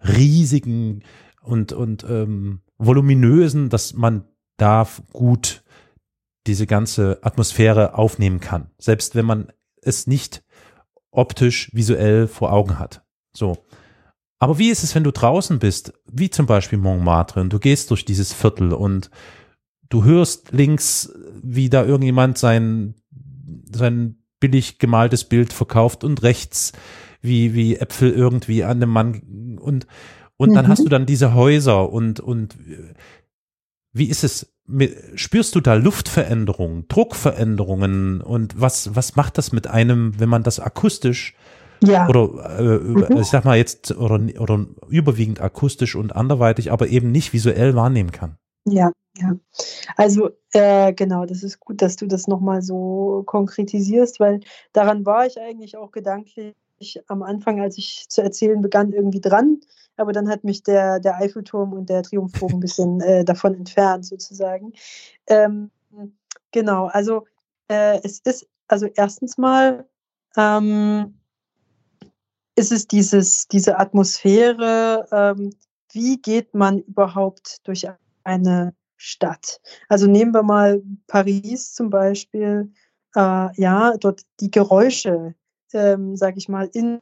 riesigen 0.06 1.02
und, 1.42 1.72
und 1.72 2.04
ähm, 2.08 2.60
voluminösen, 2.76 3.70
dass 3.70 3.94
man 3.94 4.24
da 4.58 4.86
gut 5.12 5.62
diese 6.46 6.66
ganze 6.66 7.18
Atmosphäre 7.22 7.94
aufnehmen 7.94 8.40
kann, 8.40 8.70
selbst 8.78 9.14
wenn 9.14 9.26
man 9.26 9.52
es 9.82 10.06
nicht 10.06 10.42
optisch, 11.10 11.70
visuell 11.72 12.26
vor 12.26 12.52
Augen 12.52 12.78
hat. 12.78 13.04
So. 13.32 13.58
Aber 14.38 14.58
wie 14.58 14.70
ist 14.70 14.82
es, 14.82 14.94
wenn 14.94 15.04
du 15.04 15.12
draußen 15.12 15.58
bist, 15.58 15.94
wie 16.10 16.30
zum 16.30 16.46
Beispiel 16.46 16.78
Montmartre, 16.78 17.40
und 17.40 17.52
du 17.52 17.58
gehst 17.58 17.90
durch 17.90 18.04
dieses 18.04 18.32
Viertel 18.32 18.72
und 18.72 19.10
du 19.88 20.04
hörst 20.04 20.52
links, 20.52 21.12
wie 21.42 21.70
da 21.70 21.84
irgendjemand 21.84 22.36
sein, 22.36 22.94
sein 23.72 24.18
billig 24.40 24.78
gemaltes 24.78 25.24
Bild 25.24 25.52
verkauft 25.52 26.04
und 26.04 26.22
rechts, 26.22 26.72
wie, 27.22 27.54
wie 27.54 27.76
Äpfel 27.76 28.12
irgendwie 28.12 28.62
an 28.64 28.80
dem 28.80 28.90
Mann 28.90 29.58
und, 29.58 29.86
und 30.36 30.50
mhm. 30.50 30.54
dann 30.54 30.68
hast 30.68 30.84
du 30.84 30.88
dann 30.90 31.06
diese 31.06 31.34
Häuser 31.34 31.90
und, 31.90 32.20
und 32.20 32.56
wie 33.92 34.06
ist 34.06 34.24
es? 34.24 34.52
Spürst 35.14 35.54
du 35.54 35.60
da 35.60 35.74
Luftveränderungen, 35.74 36.86
Druckveränderungen 36.88 38.20
und 38.20 38.60
was, 38.60 38.94
was 38.96 39.16
macht 39.16 39.38
das 39.38 39.52
mit 39.52 39.66
einem, 39.66 40.18
wenn 40.18 40.28
man 40.28 40.42
das 40.42 40.58
akustisch 40.58 41.34
ja. 41.82 42.08
oder 42.08 42.58
äh, 42.58 42.78
mhm. 42.78 43.20
ich 43.20 43.28
sag 43.28 43.44
mal 43.44 43.56
jetzt 43.56 43.96
oder, 43.96 44.20
oder 44.40 44.66
überwiegend 44.88 45.40
akustisch 45.40 45.94
und 45.94 46.14
anderweitig, 46.14 46.72
aber 46.72 46.88
eben 46.88 47.12
nicht 47.12 47.32
visuell 47.32 47.74
wahrnehmen 47.74 48.10
kann? 48.10 48.36
Ja, 48.64 48.90
ja. 49.16 49.36
Also 49.96 50.30
äh, 50.52 50.92
genau, 50.92 51.26
das 51.26 51.42
ist 51.42 51.60
gut, 51.60 51.80
dass 51.80 51.96
du 51.96 52.06
das 52.06 52.26
nochmal 52.26 52.62
so 52.62 53.22
konkretisierst, 53.26 54.18
weil 54.18 54.40
daran 54.72 55.06
war 55.06 55.26
ich 55.26 55.38
eigentlich 55.40 55.76
auch 55.76 55.92
gedanklich 55.92 56.54
am 57.08 57.22
Anfang, 57.22 57.60
als 57.60 57.78
ich 57.78 58.06
zu 58.08 58.22
erzählen 58.22 58.60
begann, 58.62 58.92
irgendwie 58.92 59.20
dran 59.20 59.60
aber 59.96 60.12
dann 60.12 60.28
hat 60.28 60.44
mich 60.44 60.62
der, 60.62 61.00
der 61.00 61.16
Eiffelturm 61.16 61.72
und 61.72 61.88
der 61.88 62.02
Triumphbogen 62.02 62.58
ein 62.58 62.60
bisschen 62.60 63.00
äh, 63.02 63.24
davon 63.24 63.54
entfernt, 63.54 64.06
sozusagen. 64.06 64.72
Ähm, 65.26 65.70
genau, 66.52 66.86
also 66.86 67.26
äh, 67.68 68.00
es 68.02 68.20
ist, 68.20 68.46
also 68.68 68.86
erstens 68.94 69.38
mal 69.38 69.88
ähm, 70.36 71.18
ist 72.54 72.72
es 72.72 72.86
dieses, 72.86 73.48
diese 73.48 73.78
Atmosphäre, 73.78 75.06
ähm, 75.12 75.54
wie 75.92 76.20
geht 76.20 76.54
man 76.54 76.80
überhaupt 76.80 77.66
durch 77.66 77.86
eine 78.24 78.74
Stadt? 78.96 79.60
Also 79.88 80.06
nehmen 80.06 80.32
wir 80.32 80.42
mal 80.42 80.82
Paris 81.06 81.74
zum 81.74 81.90
Beispiel, 81.90 82.72
äh, 83.14 83.60
ja, 83.60 83.96
dort 83.98 84.22
die 84.40 84.50
Geräusche, 84.50 85.34
ähm, 85.72 86.16
sage 86.16 86.38
ich 86.38 86.48
mal, 86.48 86.68
in 86.72 87.00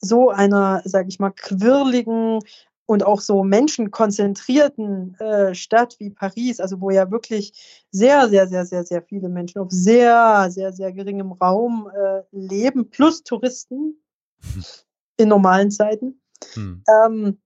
so 0.00 0.28
einer, 0.30 0.82
sage 0.84 1.08
ich 1.08 1.18
mal, 1.18 1.30
quirligen 1.30 2.40
und 2.84 3.04
auch 3.06 3.20
so 3.20 3.42
menschenkonzentrierten 3.42 5.14
äh, 5.18 5.54
Stadt 5.54 5.96
wie 5.98 6.10
Paris, 6.10 6.60
also 6.60 6.80
wo 6.80 6.90
ja 6.90 7.10
wirklich 7.10 7.84
sehr, 7.90 8.28
sehr, 8.28 8.48
sehr, 8.48 8.66
sehr, 8.66 8.84
sehr 8.84 9.02
viele 9.02 9.28
Menschen 9.28 9.60
auf 9.60 9.70
sehr, 9.70 10.50
sehr, 10.50 10.72
sehr 10.72 10.92
geringem 10.92 11.32
Raum 11.32 11.90
äh, 11.94 12.22
leben, 12.32 12.90
plus 12.90 13.22
Touristen 13.22 14.02
in 15.16 15.28
normalen 15.28 15.70
Zeiten. 15.70 16.20
Hm. 16.54 16.82
Ähm, 16.88 17.38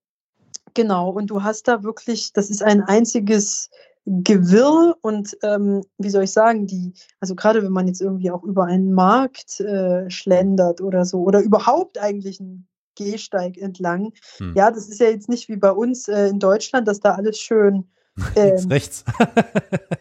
Genau, 0.74 1.10
und 1.10 1.28
du 1.28 1.44
hast 1.44 1.68
da 1.68 1.84
wirklich, 1.84 2.32
das 2.32 2.50
ist 2.50 2.62
ein 2.62 2.82
einziges 2.82 3.70
Gewirr 4.06 4.96
und 5.00 5.36
ähm, 5.42 5.82
wie 5.96 6.10
soll 6.10 6.24
ich 6.24 6.32
sagen, 6.32 6.66
die, 6.66 6.92
also 7.20 7.34
gerade 7.34 7.62
wenn 7.62 7.72
man 7.72 7.86
jetzt 7.86 8.02
irgendwie 8.02 8.30
auch 8.30 8.42
über 8.42 8.64
einen 8.64 8.92
Markt 8.92 9.60
äh, 9.60 10.10
schlendert 10.10 10.82
oder 10.82 11.06
so, 11.06 11.22
oder 11.22 11.40
überhaupt 11.40 11.98
eigentlich 11.98 12.38
einen 12.38 12.68
Gehsteig 12.96 13.56
entlang, 13.56 14.12
hm. 14.36 14.52
ja, 14.54 14.70
das 14.70 14.88
ist 14.88 15.00
ja 15.00 15.08
jetzt 15.08 15.28
nicht 15.28 15.48
wie 15.48 15.56
bei 15.56 15.70
uns 15.70 16.06
äh, 16.08 16.28
in 16.28 16.38
Deutschland, 16.38 16.86
dass 16.86 17.00
da 17.00 17.14
alles 17.14 17.38
schön 17.38 17.88
ähm, 18.36 18.68
rechts. 18.68 19.04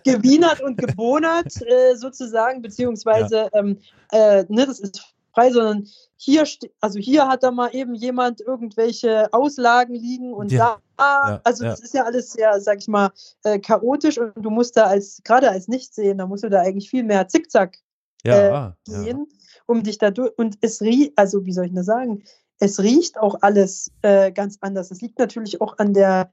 gewienert 0.04 0.62
und 0.64 0.78
gebonert 0.78 1.54
äh, 1.66 1.96
sozusagen, 1.96 2.62
beziehungsweise 2.62 3.36
ja. 3.36 3.50
ähm, 3.54 3.80
äh, 4.12 4.44
ne, 4.50 4.66
das 4.68 4.80
ist 4.80 5.13
frei, 5.34 5.52
sondern 5.52 5.88
hier, 6.18 6.44
also 6.80 7.00
hier 7.00 7.28
hat 7.28 7.44
da 7.44 7.52
mal 7.52 7.74
eben 7.74 7.96
jemand 7.96 8.42
irgendwelche 8.42 9.32
Auslagen 9.34 9.96
liegen 9.96 10.34
und 10.34 10.52
ja. 10.52 10.80
da, 10.98 11.30
ja, 11.30 11.42
also 11.44 11.64
ja. 11.64 11.72
das 11.72 11.82
ist 11.82 11.94
ja 11.94 12.04
alles 12.04 12.32
sehr, 12.32 12.60
sag 12.62 12.80
ich 12.80 12.88
mal, 12.88 13.12
äh, 13.44 13.60
chaotisch 13.60 14.18
und 14.18 14.34
du 14.36 14.50
musst 14.50 14.78
da 14.78 14.86
als, 14.86 15.22
gerade 15.24 15.50
als 15.50 15.68
Nichtsehen, 15.68 16.18
da 16.18 16.28
musst 16.28 16.44
du 16.44 16.50
da 16.50 16.62
eigentlich 16.62 16.90
viel 16.90 17.04
mehr 17.04 17.28
zickzack 17.28 17.78
äh, 18.24 18.70
gehen, 18.86 19.28
um 19.66 19.84
dich 19.84 19.98
da 19.98 20.12
durch, 20.12 20.32
und 20.38 20.58
es 20.62 20.82
riecht, 20.82 21.14
also 21.18 21.46
wie 21.46 21.54
soll 21.54 21.66
ich 21.66 21.74
das 21.74 21.86
sagen, 21.86 22.24
es 22.60 22.80
riecht 22.80 23.18
auch 23.20 23.36
alles 23.42 23.92
äh, 24.04 24.32
ganz 24.32 24.58
anders. 24.62 24.92
Es 24.92 25.02
liegt 25.02 25.20
natürlich 25.20 25.60
auch 25.60 25.78
an 25.80 25.94
der, 25.94 26.32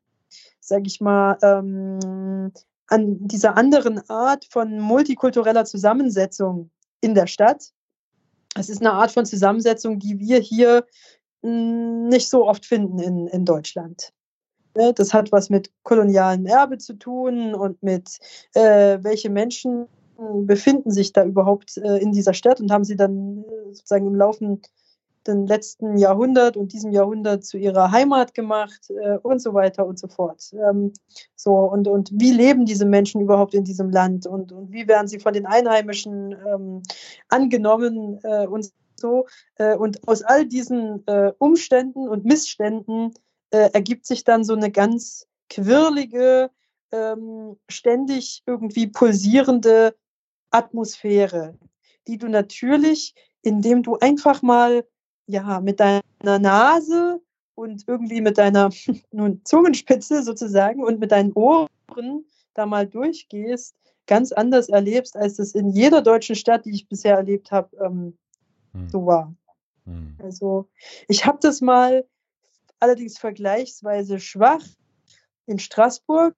sag 0.60 0.86
ich 0.86 1.00
mal, 1.00 1.36
ähm, 1.42 2.52
an 2.86 3.26
dieser 3.26 3.56
anderen 3.56 4.08
Art 4.08 4.44
von 4.44 4.78
multikultureller 4.78 5.64
Zusammensetzung 5.64 6.70
in 7.00 7.14
der 7.14 7.26
Stadt 7.26 7.72
es 8.56 8.68
ist 8.68 8.80
eine 8.80 8.92
Art 8.92 9.12
von 9.12 9.26
Zusammensetzung, 9.26 9.98
die 9.98 10.18
wir 10.18 10.38
hier 10.38 10.86
hm, 11.42 12.08
nicht 12.08 12.28
so 12.28 12.46
oft 12.46 12.66
finden 12.66 12.98
in, 12.98 13.26
in 13.28 13.44
Deutschland. 13.44 14.12
Ne, 14.76 14.92
das 14.94 15.12
hat 15.12 15.32
was 15.32 15.50
mit 15.50 15.70
kolonialem 15.82 16.46
Erbe 16.46 16.78
zu 16.78 16.94
tun 16.94 17.54
und 17.54 17.82
mit, 17.82 18.18
äh, 18.54 18.98
welche 19.02 19.28
Menschen 19.28 19.88
befinden 20.44 20.90
sich 20.90 21.12
da 21.12 21.24
überhaupt 21.24 21.76
äh, 21.78 21.98
in 21.98 22.12
dieser 22.12 22.34
Stadt 22.34 22.60
und 22.60 22.70
haben 22.70 22.84
sie 22.84 22.96
dann 22.96 23.44
äh, 23.44 23.72
sozusagen 23.72 24.06
im 24.06 24.14
Laufe 24.14 24.44
den 25.30 25.46
letzten 25.46 25.96
Jahrhundert 25.96 26.56
und 26.56 26.72
diesem 26.72 26.92
Jahrhundert 26.92 27.44
zu 27.44 27.58
ihrer 27.58 27.90
Heimat 27.90 28.34
gemacht 28.34 28.90
äh, 28.90 29.18
und 29.18 29.40
so 29.40 29.54
weiter 29.54 29.86
und 29.86 29.98
so 29.98 30.08
fort. 30.08 30.52
Ähm, 30.52 30.92
so 31.36 31.52
und, 31.56 31.88
und 31.88 32.10
wie 32.12 32.32
leben 32.32 32.66
diese 32.66 32.86
Menschen 32.86 33.20
überhaupt 33.20 33.54
in 33.54 33.64
diesem 33.64 33.90
Land 33.90 34.26
und, 34.26 34.52
und 34.52 34.72
wie 34.72 34.88
werden 34.88 35.08
sie 35.08 35.18
von 35.18 35.32
den 35.32 35.46
Einheimischen 35.46 36.32
ähm, 36.32 36.82
angenommen 37.28 38.20
äh, 38.22 38.46
und 38.46 38.70
so. 38.96 39.26
Äh, 39.56 39.76
und 39.76 40.06
aus 40.08 40.22
all 40.22 40.46
diesen 40.46 41.06
äh, 41.06 41.32
Umständen 41.38 42.08
und 42.08 42.24
Missständen 42.24 43.14
äh, 43.50 43.70
ergibt 43.72 44.06
sich 44.06 44.24
dann 44.24 44.44
so 44.44 44.54
eine 44.54 44.70
ganz 44.70 45.26
quirlige, 45.48 46.50
ähm, 46.92 47.56
ständig 47.68 48.42
irgendwie 48.46 48.88
pulsierende 48.88 49.94
Atmosphäre, 50.50 51.56
die 52.06 52.18
du 52.18 52.28
natürlich 52.28 53.14
indem 53.42 53.82
du 53.82 53.96
einfach 53.98 54.42
mal 54.42 54.84
ja, 55.30 55.60
mit 55.60 55.80
deiner 55.80 56.02
Nase 56.22 57.20
und 57.54 57.84
irgendwie 57.86 58.20
mit 58.20 58.38
deiner 58.38 58.70
nun, 59.12 59.40
Zungenspitze 59.44 60.22
sozusagen 60.22 60.82
und 60.82 61.00
mit 61.00 61.12
deinen 61.12 61.32
Ohren 61.32 61.68
da 62.54 62.66
mal 62.66 62.86
durchgehst, 62.86 63.74
ganz 64.06 64.32
anders 64.32 64.68
erlebst, 64.68 65.16
als 65.16 65.38
es 65.38 65.54
in 65.54 65.68
jeder 65.68 66.02
deutschen 66.02 66.36
Stadt, 66.36 66.64
die 66.64 66.72
ich 66.72 66.88
bisher 66.88 67.16
erlebt 67.16 67.52
habe, 67.52 67.76
ähm, 67.84 68.18
hm. 68.72 68.88
so 68.88 69.06
war. 69.06 69.34
Hm. 69.84 70.16
Also 70.22 70.68
ich 71.08 71.26
habe 71.26 71.38
das 71.40 71.60
mal 71.60 72.04
allerdings 72.80 73.18
vergleichsweise 73.18 74.18
schwach 74.18 74.64
in 75.46 75.58
Straßburg 75.58 76.34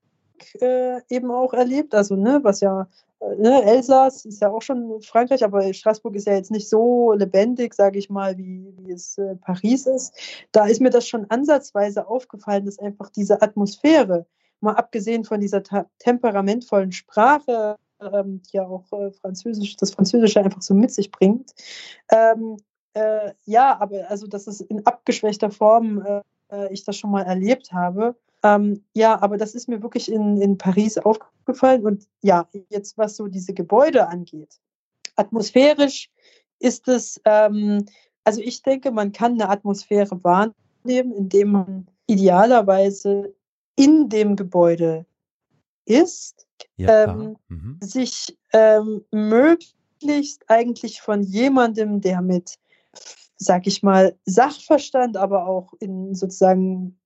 äh, 0.60 1.00
eben 1.08 1.30
auch 1.30 1.54
erlebt, 1.54 1.94
also 1.94 2.16
ne, 2.16 2.40
was 2.42 2.60
ja 2.60 2.88
ne, 3.38 3.62
Elsass 3.64 4.24
ist 4.24 4.40
ja 4.40 4.50
auch 4.50 4.62
schon 4.62 5.00
Frankreich, 5.02 5.44
aber 5.44 5.72
Straßburg 5.72 6.14
ist 6.14 6.26
ja 6.26 6.34
jetzt 6.34 6.50
nicht 6.50 6.68
so 6.68 7.12
lebendig, 7.12 7.74
sage 7.74 7.98
ich 7.98 8.10
mal, 8.10 8.36
wie, 8.38 8.72
wie 8.78 8.92
es 8.92 9.18
äh, 9.18 9.36
Paris 9.36 9.86
ist. 9.86 10.14
Da 10.52 10.66
ist 10.66 10.80
mir 10.80 10.90
das 10.90 11.06
schon 11.06 11.26
ansatzweise 11.30 12.06
aufgefallen, 12.06 12.64
dass 12.66 12.78
einfach 12.78 13.10
diese 13.10 13.42
Atmosphäre, 13.42 14.26
mal 14.60 14.74
abgesehen 14.74 15.24
von 15.24 15.40
dieser 15.40 15.62
temperamentvollen 15.98 16.92
Sprache, 16.92 17.76
ähm, 18.00 18.42
die 18.42 18.56
ja 18.58 18.66
auch 18.66 18.92
äh, 18.92 19.10
Französisch, 19.10 19.76
das 19.76 19.92
Französische 19.92 20.40
einfach 20.40 20.62
so 20.62 20.74
mit 20.74 20.92
sich 20.92 21.10
bringt, 21.10 21.52
ähm, 22.10 22.56
äh, 22.94 23.32
ja, 23.44 23.80
aber 23.80 24.10
also, 24.10 24.26
dass 24.26 24.46
es 24.46 24.60
in 24.60 24.86
abgeschwächter 24.86 25.50
Form 25.50 26.04
äh, 26.04 26.20
äh, 26.52 26.72
ich 26.72 26.84
das 26.84 26.96
schon 26.96 27.10
mal 27.10 27.22
erlebt 27.22 27.72
habe. 27.72 28.14
Ähm, 28.42 28.84
ja, 28.92 29.20
aber 29.20 29.36
das 29.36 29.54
ist 29.54 29.68
mir 29.68 29.82
wirklich 29.82 30.10
in, 30.10 30.40
in 30.40 30.58
Paris 30.58 30.98
aufgefallen. 30.98 31.31
Und 31.84 32.08
ja, 32.22 32.48
jetzt 32.68 32.98
was 32.98 33.16
so 33.16 33.28
diese 33.28 33.54
Gebäude 33.54 34.08
angeht. 34.08 34.60
Atmosphärisch 35.16 36.10
ist 36.58 36.88
es, 36.88 37.20
ähm, 37.24 37.86
also 38.24 38.40
ich 38.40 38.62
denke, 38.62 38.90
man 38.90 39.12
kann 39.12 39.32
eine 39.32 39.48
Atmosphäre 39.48 40.22
wahrnehmen, 40.22 41.12
indem 41.12 41.52
man 41.52 41.86
idealerweise 42.06 43.34
in 43.76 44.08
dem 44.08 44.36
Gebäude 44.36 45.06
ist, 45.84 46.46
ja, 46.76 47.04
ähm, 47.04 47.36
mhm. 47.48 47.78
sich 47.82 48.38
ähm, 48.52 49.04
möglichst 49.10 50.48
eigentlich 50.48 51.00
von 51.00 51.22
jemandem, 51.22 52.00
der 52.00 52.22
mit, 52.22 52.58
sag 53.36 53.66
ich 53.66 53.82
mal, 53.82 54.16
Sachverstand, 54.24 55.16
aber 55.16 55.46
auch 55.46 55.72
in 55.80 56.14
sozusagen 56.14 56.98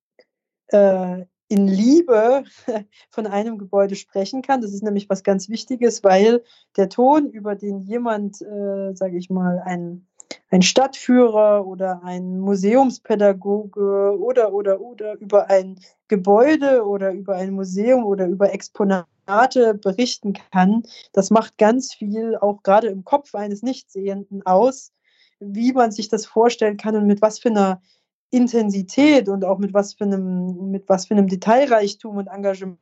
äh, 0.68 1.24
in 1.48 1.68
Liebe 1.68 2.44
von 3.10 3.26
einem 3.26 3.58
Gebäude 3.58 3.94
sprechen 3.94 4.42
kann. 4.42 4.60
Das 4.60 4.72
ist 4.72 4.82
nämlich 4.82 5.08
was 5.08 5.22
ganz 5.22 5.48
Wichtiges, 5.48 6.02
weil 6.02 6.42
der 6.76 6.88
Ton, 6.88 7.30
über 7.30 7.54
den 7.54 7.80
jemand, 7.80 8.40
äh, 8.42 8.94
sage 8.94 9.16
ich 9.16 9.30
mal, 9.30 9.62
ein, 9.64 10.06
ein 10.50 10.62
Stadtführer 10.62 11.66
oder 11.66 12.02
ein 12.02 12.38
Museumspädagoge 12.40 14.18
oder, 14.18 14.52
oder, 14.52 14.80
oder 14.80 15.14
über 15.18 15.48
ein 15.50 15.78
Gebäude 16.08 16.84
oder 16.84 17.12
über 17.12 17.36
ein 17.36 17.52
Museum 17.52 18.04
oder 18.04 18.26
über 18.26 18.52
Exponate 18.52 19.74
berichten 19.74 20.34
kann, 20.52 20.82
das 21.12 21.30
macht 21.30 21.58
ganz 21.58 21.94
viel, 21.94 22.36
auch 22.36 22.62
gerade 22.62 22.88
im 22.88 23.04
Kopf 23.04 23.34
eines 23.34 23.62
Nichtsehenden 23.62 24.44
aus, 24.46 24.92
wie 25.38 25.72
man 25.72 25.92
sich 25.92 26.08
das 26.08 26.26
vorstellen 26.26 26.76
kann 26.76 26.96
und 26.96 27.06
mit 27.06 27.22
was 27.22 27.38
für 27.38 27.50
einer 27.50 27.82
Intensität 28.30 29.28
und 29.28 29.44
auch 29.44 29.58
mit 29.58 29.72
was 29.74 29.94
für 29.94 30.04
einem, 30.04 30.70
mit 30.70 30.88
was 30.88 31.06
für 31.06 31.14
einem 31.14 31.28
Detailreichtum 31.28 32.16
und 32.16 32.26
Engagement 32.26 32.78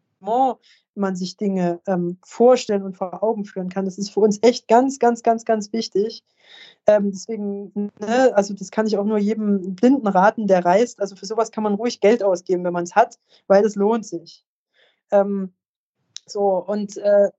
man 0.95 1.16
sich 1.16 1.36
Dinge 1.36 1.80
ähm, 1.86 2.18
vorstellen 2.24 2.82
und 2.82 2.97
vor 2.97 3.22
Augen 3.22 3.45
führen 3.45 3.68
kann. 3.68 3.84
Das 3.84 3.99
ist 3.99 4.11
für 4.11 4.20
uns 4.20 4.38
echt 4.42 4.68
ganz, 4.68 4.99
ganz, 4.99 5.22
ganz, 5.22 5.45
ganz 5.45 5.72
wichtig. 5.72 6.24
Ähm, 6.86 7.11
deswegen, 7.11 7.72
ne, 7.99 8.32
also 8.34 8.55
das 8.55 8.70
kann 8.70 8.86
ich 8.86 8.97
auch 8.97 9.05
nur 9.05 9.18
jedem 9.18 9.74
Blinden 9.74 10.07
raten, 10.07 10.47
der 10.47 10.64
reist. 10.64 11.01
Also 11.01 11.16
für 11.16 11.26
sowas 11.26 11.51
kann 11.51 11.64
man 11.64 11.74
ruhig 11.74 12.01
Geld 12.01 12.22
ausgeben, 12.22 12.64
wenn 12.64 12.72
man 12.72 12.84
es 12.84 12.95
hat, 12.95 13.18
weil 13.47 13.64
es 13.64 13.74
lohnt 13.74 14.07
sich. 14.07 14.45
Ähm, 15.11 15.53
so, 16.26 16.64
und 16.64 16.97
äh, 16.97 17.30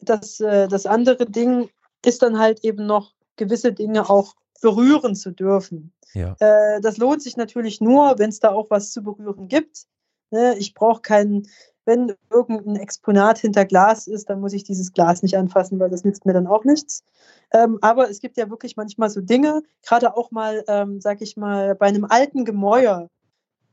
das, 0.00 0.40
äh, 0.40 0.68
das 0.68 0.86
andere 0.86 1.26
Ding 1.26 1.68
ist 2.04 2.22
dann 2.22 2.38
halt 2.38 2.64
eben 2.64 2.86
noch 2.86 3.12
gewisse 3.36 3.72
Dinge 3.72 4.08
auch 4.08 4.34
berühren 4.60 5.14
zu 5.14 5.32
dürfen. 5.32 5.92
Ja. 6.14 6.36
Äh, 6.38 6.80
das 6.80 6.96
lohnt 6.96 7.22
sich 7.22 7.36
natürlich 7.36 7.80
nur, 7.80 8.18
wenn 8.18 8.30
es 8.30 8.40
da 8.40 8.50
auch 8.50 8.70
was 8.70 8.92
zu 8.92 9.02
berühren 9.02 9.48
gibt. 9.48 9.86
Ne? 10.30 10.56
Ich 10.58 10.74
brauche 10.74 11.02
keinen, 11.02 11.48
wenn 11.84 12.14
irgendein 12.30 12.76
Exponat 12.76 13.38
hinter 13.38 13.64
Glas 13.64 14.06
ist, 14.06 14.30
dann 14.30 14.40
muss 14.40 14.52
ich 14.52 14.64
dieses 14.64 14.92
Glas 14.92 15.22
nicht 15.22 15.36
anfassen, 15.36 15.78
weil 15.78 15.90
das 15.90 16.04
nützt 16.04 16.24
mir 16.24 16.32
dann 16.32 16.46
auch 16.46 16.64
nichts. 16.64 17.04
Ähm, 17.52 17.78
aber 17.82 18.10
es 18.10 18.20
gibt 18.20 18.36
ja 18.36 18.48
wirklich 18.50 18.76
manchmal 18.76 19.10
so 19.10 19.20
Dinge, 19.20 19.62
gerade 19.82 20.16
auch 20.16 20.30
mal, 20.30 20.64
ähm, 20.66 21.00
sag 21.00 21.20
ich 21.20 21.36
mal, 21.36 21.74
bei 21.74 21.86
einem 21.86 22.04
alten 22.04 22.44
Gemäuer, 22.44 23.10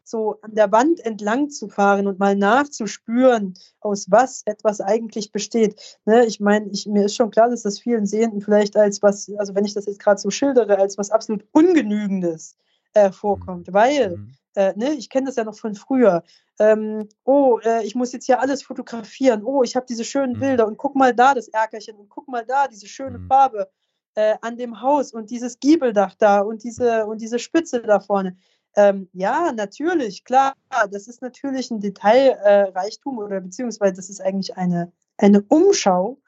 so 0.04 0.40
an 0.42 0.56
der 0.56 0.72
Wand 0.72 1.00
entlang 1.06 1.50
zu 1.50 1.68
fahren 1.68 2.08
und 2.08 2.20
mal 2.20 2.36
nachzuspüren, 2.36 3.54
aus 3.80 4.08
was 4.10 4.42
etwas 4.46 4.82
eigentlich 4.82 5.32
besteht. 5.32 6.00
Ne, 6.06 6.26
ich 6.26 6.40
meine, 6.40 6.70
ich, 6.72 6.88
mir 6.88 7.06
ist 7.06 7.16
schon 7.16 7.32
klar, 7.32 7.50
dass 7.50 7.64
das 7.64 7.80
vielen 7.80 8.06
Sehenden 8.06 8.42
vielleicht 8.42 8.76
als 8.76 9.02
was, 9.02 9.32
also 9.38 9.56
wenn 9.56 9.66
ich 9.66 9.74
das 9.74 9.86
jetzt 9.86 10.00
gerade 10.00 10.20
so 10.20 10.30
schildere, 10.30 10.78
als 10.78 10.98
was 10.98 11.12
absolut 11.12 11.46
Ungenügendes 11.52 12.58
äh, 12.94 13.12
vorkommt, 13.12 13.68
mhm. 13.68 13.74
weil 13.74 14.18
mhm. 14.18 14.34
Äh, 14.56 14.74
ne, 14.76 14.92
ich 14.94 15.10
kenne 15.10 15.28
das 15.28 15.38
ja 15.38 15.44
noch 15.44 15.58
von 15.58 15.76
früher. 15.76 16.24
Ähm, 16.60 17.08
oh, 17.24 17.60
äh, 17.64 17.86
ich 17.86 17.96
muss 17.96 18.12
jetzt 18.12 18.26
hier 18.26 18.42
alles 18.42 18.64
fotografieren. 18.64 19.44
Oh, 19.44 19.64
ich 19.64 19.76
habe 19.76 19.86
diese 19.88 20.04
schönen 20.04 20.34
mhm. 20.34 20.40
Bilder 20.40 20.68
und 20.68 20.78
guck 20.78 20.96
mal 20.96 21.16
da 21.16 21.34
das 21.34 21.48
Erkerchen 21.48 21.96
und 21.96 22.10
guck 22.10 22.28
mal 22.28 22.46
da 22.46 22.68
diese 22.68 22.88
schöne 22.88 23.20
mhm. 23.20 23.28
Farbe 23.28 23.70
äh, 24.16 24.36
an 24.42 24.58
dem 24.58 24.82
Haus 24.82 25.14
und 25.14 25.30
dieses 25.30 25.60
Giebeldach 25.60 26.16
da 26.16 26.42
und 26.42 26.64
diese 26.64 27.06
und 27.06 27.22
diese 27.22 27.40
Spitze 27.40 27.82
da 27.82 28.00
vorne. 28.00 28.38
Ähm, 28.76 29.10
ja, 29.14 29.52
natürlich, 29.52 30.24
klar. 30.24 30.54
Das 30.92 31.08
ist 31.08 31.22
natürlich 31.22 31.72
ein 31.72 31.80
Detailreichtum 31.80 33.18
äh, 33.18 33.24
oder 33.24 33.42
beziehungsweise 33.42 33.94
das 33.96 34.10
ist 34.10 34.22
eigentlich 34.22 34.56
eine, 34.58 34.92
eine 35.18 35.42
Umschau, 35.44 36.20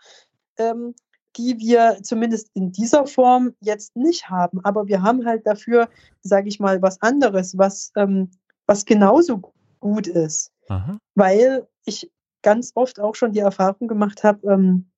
ähm, 0.58 0.94
die 1.36 1.58
wir 1.58 2.00
zumindest 2.04 2.50
in 2.54 2.72
dieser 2.72 3.08
Form 3.08 3.56
jetzt 3.60 3.96
nicht 3.96 4.30
haben. 4.30 4.64
Aber 4.64 4.88
wir 4.88 5.02
haben 5.02 5.26
halt 5.26 5.48
dafür, 5.48 5.89
sage 6.22 6.48
ich 6.48 6.60
mal, 6.60 6.82
was 6.82 7.02
anderes, 7.02 7.58
was, 7.58 7.91
ähm, 7.96 8.30
was 8.68 8.86
genauso 8.86 9.54
gut 9.80 10.08
ist. 10.08 10.52
Aha. 10.70 10.98
Weil 11.16 11.68
ich 11.86 12.12
ganz 12.41 12.72
oft 12.76 13.00
auch 13.00 13.16
schon 13.16 13.32
die 13.32 13.39
Erfahrung 13.39 13.88
gemacht 13.88 14.24
habe, 14.24 14.48
ähm, 14.52 14.91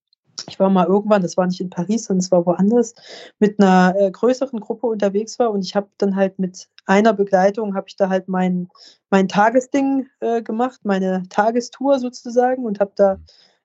ich 0.47 0.59
war 0.59 0.69
mal 0.69 0.87
irgendwann, 0.87 1.21
das 1.21 1.37
war 1.37 1.47
nicht 1.47 1.61
in 1.61 1.69
Paris, 1.69 2.05
sondern 2.05 2.19
es 2.19 2.31
war 2.31 2.45
woanders, 2.45 2.93
mit 3.39 3.59
einer 3.59 3.95
äh, 3.97 4.11
größeren 4.11 4.59
Gruppe 4.59 4.87
unterwegs 4.87 5.39
war 5.39 5.51
und 5.51 5.63
ich 5.63 5.75
habe 5.75 5.87
dann 5.97 6.15
halt 6.15 6.39
mit 6.39 6.67
einer 6.85 7.13
Begleitung, 7.13 7.75
habe 7.75 7.87
ich 7.87 7.95
da 7.95 8.09
halt 8.09 8.27
mein, 8.27 8.69
mein 9.09 9.27
Tagesding 9.27 10.07
äh, 10.19 10.41
gemacht, 10.41 10.81
meine 10.83 11.23
Tagestour 11.29 11.99
sozusagen 11.99 12.65
und 12.65 12.79
habe 12.79 12.91
da 12.95 13.19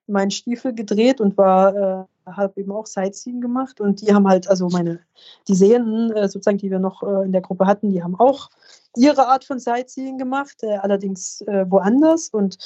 meinen 0.07 0.31
Stiefel 0.31 0.73
gedreht 0.73 1.21
und 1.21 1.37
war, 1.37 1.75
äh, 1.75 2.31
habe 2.31 2.59
eben 2.59 2.71
auch 2.71 2.85
Sightseeing 2.85 3.41
gemacht 3.41 3.79
und 3.79 4.01
die 4.01 4.13
haben 4.13 4.27
halt, 4.27 4.47
also 4.47 4.67
meine, 4.69 4.99
die 5.47 5.55
Sehenden 5.55 6.11
äh, 6.11 6.27
sozusagen, 6.27 6.57
die 6.57 6.71
wir 6.71 6.79
noch 6.79 7.03
äh, 7.03 7.25
in 7.25 7.31
der 7.31 7.41
Gruppe 7.41 7.65
hatten, 7.65 7.91
die 7.91 8.03
haben 8.03 8.19
auch 8.19 8.49
ihre 8.95 9.27
Art 9.27 9.45
von 9.45 9.59
Sightseeing 9.59 10.17
gemacht, 10.17 10.57
äh, 10.63 10.77
allerdings 10.77 11.41
äh, 11.41 11.65
woanders 11.69 12.29
und 12.29 12.57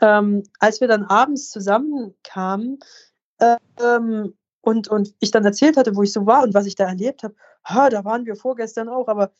ähm, 0.00 0.42
als 0.58 0.80
wir 0.80 0.88
dann 0.88 1.04
abends 1.04 1.50
zusammenkamen, 1.50 2.78
ähm, 3.40 4.34
und, 4.60 4.88
und 4.88 5.14
ich 5.20 5.30
dann 5.30 5.44
erzählt 5.44 5.76
hatte, 5.76 5.94
wo 5.94 6.02
ich 6.02 6.12
so 6.12 6.26
war 6.26 6.42
und 6.42 6.54
was 6.54 6.66
ich 6.66 6.74
da 6.74 6.86
erlebt 6.86 7.22
habe, 7.22 7.34
ha, 7.64 7.90
da 7.90 8.04
waren 8.04 8.24
wir 8.26 8.36
vorgestern 8.36 8.88
auch, 8.88 9.08
aber 9.08 9.30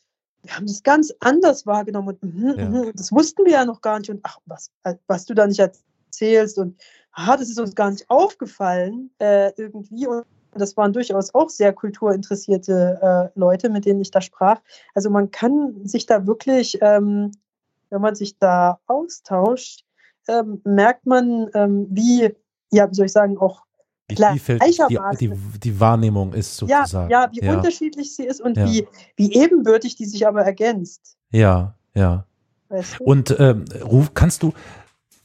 wir 0.43 0.55
haben 0.55 0.67
das 0.67 0.83
ganz 0.83 1.13
anders 1.19 1.65
wahrgenommen 1.65 2.09
und 2.09 2.23
mm, 2.23 2.59
ja. 2.59 2.69
mm, 2.69 2.91
das 2.95 3.11
wussten 3.11 3.45
wir 3.45 3.53
ja 3.53 3.65
noch 3.65 3.81
gar 3.81 3.99
nicht 3.99 4.09
und 4.09 4.19
ach, 4.23 4.39
was, 4.45 4.71
was 5.07 5.25
du 5.25 5.33
da 5.33 5.47
nicht 5.47 5.59
erzählst 5.59 6.57
und 6.57 6.79
ah, 7.13 7.35
das 7.37 7.49
ist 7.49 7.59
uns 7.59 7.73
gar 7.73 7.89
nicht 7.91 8.09
aufgefallen 8.09 9.09
äh, 9.19 9.51
irgendwie 9.57 10.07
und 10.07 10.25
das 10.61 10.77
waren 10.77 10.93
durchaus 10.93 11.33
auch 11.33 11.49
sehr 11.49 11.73
kulturinteressierte 11.73 12.99
äh, 13.35 13.39
Leute, 13.39 13.69
mit 13.69 13.85
denen 13.85 13.99
ich 13.99 14.11
da 14.11 14.21
sprach. 14.21 14.61
Also 14.93 15.09
man 15.09 15.29
kann 15.29 15.85
sich 15.85 16.05
da 16.05 16.25
wirklich, 16.25 16.77
ähm, 16.81 17.31
wenn 17.89 18.01
man 18.01 18.15
sich 18.15 18.37
da 18.37 18.79
austauscht, 18.87 19.83
ähm, 20.29 20.61
merkt 20.63 21.05
man, 21.05 21.49
ähm, 21.53 21.87
wie, 21.89 22.33
ja, 22.71 22.89
wie 22.89 22.95
soll 22.95 23.07
ich 23.07 23.11
sagen, 23.11 23.37
auch 23.37 23.65
wie 24.07 24.15
vielfältig 24.15 24.79
die, 24.89 24.99
die, 25.19 25.33
die, 25.63 25.79
Wahrnehmung 25.79 26.33
ist 26.33 26.57
sozusagen. 26.57 27.09
Ja, 27.09 27.23
ja 27.23 27.31
wie 27.31 27.45
ja. 27.45 27.55
unterschiedlich 27.55 28.15
sie 28.15 28.23
ist 28.23 28.39
und 28.41 28.57
ja. 28.57 28.65
wie, 28.65 28.87
wie 29.15 29.33
ebenbürtig 29.33 29.95
die 29.95 30.05
sich 30.05 30.27
aber 30.27 30.43
ergänzt. 30.43 31.17
Ja, 31.31 31.75
ja. 31.93 32.25
Weißt 32.69 32.99
du? 32.99 33.03
Und 33.03 33.35
ähm, 33.39 33.65
Ruf, 33.83 34.13
kannst 34.13 34.43
du, 34.43 34.53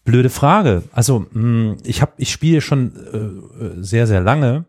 blöde 0.04 0.30
Frage, 0.30 0.82
also 0.92 1.20
mh, 1.20 1.26
hm, 1.32 1.76
ich 1.84 2.00
habe, 2.00 2.12
ich 2.16 2.30
spiele 2.32 2.60
schon 2.60 2.96
äh, 3.76 3.82
sehr, 3.82 4.06
sehr 4.06 4.20
lange. 4.20 4.64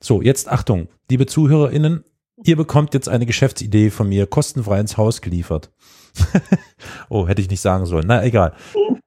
So, 0.00 0.22
jetzt 0.22 0.48
Achtung, 0.48 0.88
liebe 1.10 1.26
ZuhörerInnen, 1.26 2.04
ihr 2.44 2.56
bekommt 2.56 2.94
jetzt 2.94 3.08
eine 3.08 3.26
Geschäftsidee 3.26 3.90
von 3.90 4.08
mir 4.08 4.26
kostenfrei 4.26 4.80
ins 4.80 4.96
Haus 4.96 5.20
geliefert. 5.20 5.70
oh, 7.08 7.28
hätte 7.28 7.42
ich 7.42 7.50
nicht 7.50 7.60
sagen 7.60 7.86
sollen. 7.86 8.06
Na, 8.06 8.24
egal. 8.24 8.54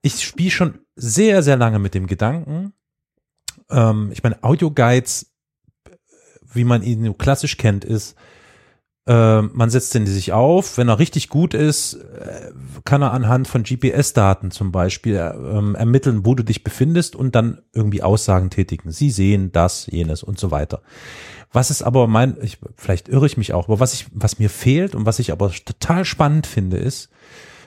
Ich 0.02 0.24
spiele 0.24 0.52
schon 0.52 0.80
sehr, 0.96 1.44
sehr 1.44 1.58
lange 1.58 1.80
mit 1.80 1.94
dem 1.94 2.08
Gedanken, 2.08 2.74
ähm, 3.74 4.10
ich 4.14 4.24
meine, 4.24 4.44
Audioguides, 4.44 5.32
wie 6.54 6.64
man 6.64 6.84
ihn 6.84 7.18
klassisch 7.18 7.58
kennt, 7.58 7.84
ist, 7.84 8.16
äh, 9.06 9.42
man 9.42 9.70
setzt 9.70 9.94
den 9.96 10.06
sich 10.08 10.32
auf, 10.32 10.78
wenn 10.78 10.88
er 10.88 11.00
richtig 11.00 11.28
gut 11.28 11.54
ist, 11.54 11.96
äh, 11.96 12.52
kann 12.86 13.02
er 13.02 13.12
anhand 13.12 13.50
von 13.50 13.64
GPS-Daten 13.64 14.52
zum 14.52 14.72
Beispiel 14.72 15.16
äh, 15.16 15.78
ermitteln, 15.78 16.26
wo 16.26 16.36
du 16.36 16.44
dich 16.44 16.64
befindest 16.64 17.16
und 17.16 17.36
dann 17.36 17.62
irgendwie 17.74 18.02
Aussagen 18.02 18.50
tätigen. 18.50 18.92
Sie 18.92 19.10
sehen 19.10 19.52
das, 19.52 19.88
jenes 19.88 20.24
und 20.24 20.40
so 20.40 20.52
weiter. 20.52 20.82
Was 21.52 21.70
ist 21.70 21.84
aber 21.84 22.08
mein, 22.08 22.38
ich, 22.42 22.60
vielleicht 22.78 23.10
irre 23.10 23.26
ich 23.26 23.38
mich 23.38 23.54
auch, 23.54 23.68
aber 23.68 23.80
was 23.80 23.94
ich, 23.94 24.08
was 24.14 24.40
mir 24.40 24.50
fehlt 24.50 24.96
und 24.96 25.06
was 25.06 25.20
ich 25.20 25.32
aber 25.32 25.52
total 25.52 26.06
spannend 26.06 26.48
finde, 26.48 26.78
ist 26.78 27.10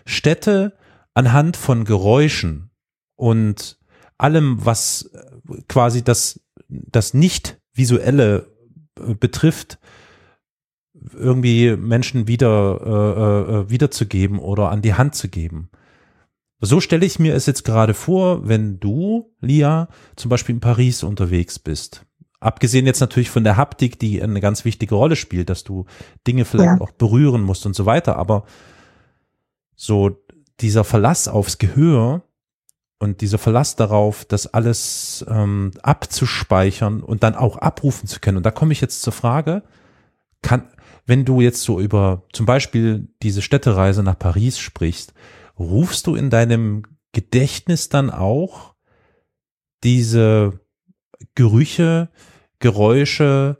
Städte 0.06 0.72
anhand 1.12 1.56
von 1.56 1.84
Geräuschen 1.84 2.70
und 3.14 3.78
allem, 4.18 4.64
was 4.64 5.10
quasi 5.68 6.02
das, 6.02 6.40
das 6.68 7.14
nicht 7.14 7.60
visuelle 7.74 8.50
äh, 8.98 9.14
betrifft, 9.14 9.78
irgendwie 11.14 11.76
Menschen 11.76 12.26
wieder 12.26 12.80
äh, 12.84 13.52
äh, 13.52 13.70
wiederzugeben 13.70 14.38
oder 14.38 14.70
an 14.70 14.82
die 14.82 14.94
Hand 14.94 15.14
zu 15.14 15.28
geben. 15.28 15.70
So 16.60 16.80
stelle 16.80 17.04
ich 17.04 17.18
mir 17.18 17.34
es 17.34 17.46
jetzt 17.46 17.64
gerade 17.64 17.92
vor, 17.92 18.48
wenn 18.48 18.80
du, 18.80 19.30
Lia, 19.40 19.88
zum 20.16 20.30
Beispiel 20.30 20.54
in 20.54 20.60
Paris 20.60 21.02
unterwegs 21.02 21.58
bist. 21.58 22.06
Abgesehen 22.40 22.86
jetzt 22.86 23.00
natürlich 23.00 23.30
von 23.30 23.44
der 23.44 23.56
Haptik, 23.56 23.98
die 23.98 24.22
eine 24.22 24.40
ganz 24.40 24.64
wichtige 24.64 24.94
Rolle 24.94 25.16
spielt, 25.16 25.50
dass 25.50 25.64
du 25.64 25.84
Dinge 26.26 26.44
vielleicht 26.44 26.78
ja. 26.78 26.80
auch 26.80 26.92
berühren 26.92 27.42
musst 27.42 27.66
und 27.66 27.74
so 27.74 27.84
weiter, 27.84 28.16
aber 28.16 28.44
so 29.74 30.22
dieser 30.60 30.84
Verlass 30.84 31.28
aufs 31.28 31.58
Gehör, 31.58 32.22
und 32.98 33.20
dieser 33.20 33.38
Verlass 33.38 33.76
darauf, 33.76 34.24
das 34.24 34.46
alles 34.46 35.24
ähm, 35.28 35.72
abzuspeichern 35.82 37.02
und 37.02 37.22
dann 37.22 37.34
auch 37.34 37.58
abrufen 37.58 38.08
zu 38.08 38.20
können. 38.20 38.38
Und 38.38 38.46
da 38.46 38.50
komme 38.50 38.72
ich 38.72 38.80
jetzt 38.80 39.02
zur 39.02 39.12
Frage, 39.12 39.62
kann, 40.42 40.68
wenn 41.04 41.24
du 41.24 41.40
jetzt 41.40 41.62
so 41.62 41.80
über 41.80 42.22
zum 42.32 42.46
Beispiel 42.46 43.08
diese 43.22 43.42
Städtereise 43.42 44.02
nach 44.02 44.18
Paris 44.18 44.58
sprichst, 44.58 45.12
rufst 45.58 46.06
du 46.06 46.14
in 46.14 46.30
deinem 46.30 46.82
Gedächtnis 47.12 47.88
dann 47.88 48.10
auch 48.10 48.74
diese 49.84 50.60
Gerüche, 51.34 52.10
Geräusche, 52.58 53.58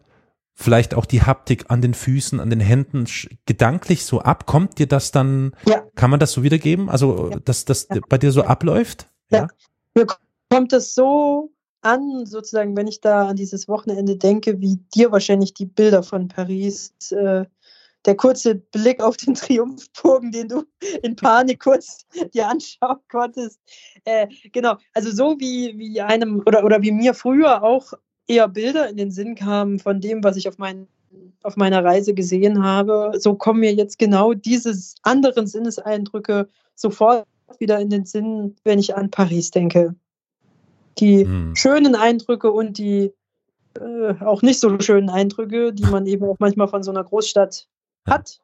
vielleicht 0.55 0.95
auch 0.95 1.05
die 1.05 1.23
Haptik 1.23 1.67
an 1.69 1.83
den 1.83 1.93
Füßen, 1.93 2.41
an 2.41 2.49
den 2.49 2.61
Händen 2.61 3.07
gedanklich 3.45 4.05
so 4.07 4.21
ab? 4.23 4.47
Kommt 4.47 4.79
dir 4.79 4.89
das 4.89 5.13
dann, 5.13 5.53
ja. 5.67 5.83
kann 5.95 6.11
man 6.11 6.21
das 6.21 6.33
so 6.33 6.43
wiedergeben? 6.43 6.89
Also, 6.89 7.31
ja. 7.31 7.39
dass 7.41 7.67
das 7.67 7.89
ja. 7.91 8.01
bei 8.09 8.17
dir 8.17 8.33
so 8.33 8.43
abläuft? 8.43 9.09
Ja. 9.31 9.49
Mir 9.95 10.07
kommt 10.51 10.73
es 10.73 10.95
so 10.95 11.51
an, 11.83 12.27
sozusagen, 12.27 12.77
wenn 12.77 12.87
ich 12.87 13.01
da 13.01 13.29
an 13.29 13.37
dieses 13.37 13.69
Wochenende 13.69 14.17
denke, 14.17 14.61
wie 14.61 14.77
dir 14.95 15.13
wahrscheinlich 15.13 15.55
die 15.55 15.67
Bilder 15.67 16.03
von 16.03 16.29
Paris, 16.29 16.93
äh, 17.11 17.45
der 18.05 18.17
kurze 18.17 18.55
Blick 18.55 19.03
auf 19.03 19.17
den 19.17 19.35
Triumphbogen, 19.35 20.33
den 20.33 20.49
du 20.49 20.65
in 21.03 21.17
Panik 21.17 21.61
kurz 21.61 22.07
dir 22.35 22.49
anschauen 22.49 22.99
konntest. 23.11 23.61
Äh, 24.05 24.29
genau, 24.53 24.77
also 24.95 25.11
so 25.11 25.39
wie, 25.39 25.77
wie 25.79 26.01
einem 26.01 26.43
oder, 26.47 26.65
oder 26.65 26.83
wie 26.83 26.93
mir 26.93 27.15
früher 27.15 27.63
auch 27.63 27.93
eher 28.29 28.49
Bilder 28.49 28.89
in 28.89 28.97
den 28.97 29.11
Sinn 29.11 29.35
kamen 29.35 29.79
von 29.79 30.01
dem, 30.01 30.25
was 30.25 30.37
ich 30.37 30.49
auf, 30.49 30.59
mein, 30.59 30.89
auf 31.43 31.57
meiner 31.57 31.85
Reise 31.85 32.15
gesehen 32.15 32.63
habe, 32.65 33.13
so 33.19 33.35
kommen 33.35 33.61
mir 33.61 33.73
jetzt 33.73 33.99
genau 33.99 34.35
diese 34.35 34.75
anderen 35.03 35.47
Sinneseindrücke 35.47 36.49
sofort 36.75 37.27
wieder 37.59 37.81
in 37.81 37.91
den 37.91 38.05
Sinn, 38.05 38.57
wenn 38.65 38.79
ich 38.79 38.97
an 38.97 39.11
Paris 39.11 39.51
denke. 39.51 39.95
Die 40.99 41.25
hm. 41.25 41.55
schönen 41.55 41.95
Eindrücke 41.95 42.51
und 42.51 42.79
die 42.79 43.13
äh, 43.79 44.15
auch 44.21 44.43
nicht 44.43 44.61
so 44.61 44.79
schönen 44.81 45.11
Eindrücke, 45.11 45.73
die 45.73 45.85
man 45.85 46.07
eben 46.07 46.25
auch 46.25 46.37
manchmal 46.39 46.69
von 46.69 46.83
so 46.83 46.91
einer 46.91 47.05
Großstadt 47.05 47.69
hat. 48.07 48.41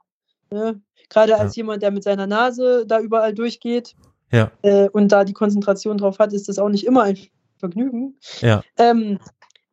Ne? 0.51 0.81
Gerade 1.09 1.39
als 1.39 1.57
ja. 1.57 1.63
jemand, 1.63 1.83
der 1.83 1.91
mit 1.91 2.05
seiner 2.05 2.27
Nase 2.27 2.85
da 2.87 3.01
überall 3.01 3.35
durchgeht 3.35 3.95
ja. 4.31 4.51
äh, 4.63 4.89
und 4.91 5.09
da 5.11 5.25
die 5.25 5.33
Konzentration 5.33 5.99
drauf 5.99 6.19
hat, 6.19 6.33
ist 6.33 6.49
das 6.49 6.59
auch 6.59 6.69
nicht 6.69 6.87
immer 6.87 7.03
ein 7.03 7.19
Vergnügen. 7.57 8.17
Ja. 8.41 8.63
Ähm, 8.77 9.19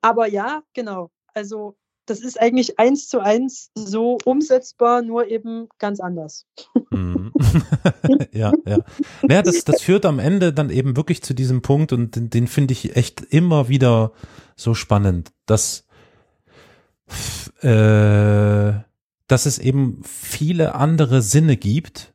aber 0.01 0.27
ja, 0.27 0.63
genau. 0.73 1.11
Also 1.33 1.75
das 2.09 2.19
ist 2.21 2.39
eigentlich 2.39 2.79
eins 2.79 3.07
zu 3.07 3.19
eins 3.19 3.71
so 3.75 4.17
umsetzbar, 4.25 5.01
nur 5.01 5.27
eben 5.27 5.67
ganz 5.77 5.99
anders. 5.99 6.45
Mhm. 6.89 7.31
ja, 8.31 8.51
ja. 8.65 8.79
Naja, 9.21 9.41
das, 9.41 9.63
das 9.63 9.81
führt 9.81 10.05
am 10.05 10.19
Ende 10.19 10.53
dann 10.53 10.69
eben 10.69 10.95
wirklich 10.97 11.21
zu 11.21 11.33
diesem 11.33 11.61
Punkt 11.61 11.93
und 11.93 12.15
den, 12.15 12.29
den 12.29 12.47
finde 12.47 12.71
ich 12.73 12.95
echt 12.95 13.21
immer 13.21 13.69
wieder 13.69 14.13
so 14.55 14.73
spannend, 14.73 15.31
dass, 15.45 15.85
äh, 17.61 18.73
dass 19.27 19.45
es 19.45 19.59
eben 19.59 20.01
viele 20.03 20.75
andere 20.75 21.21
Sinne 21.21 21.57
gibt, 21.57 22.13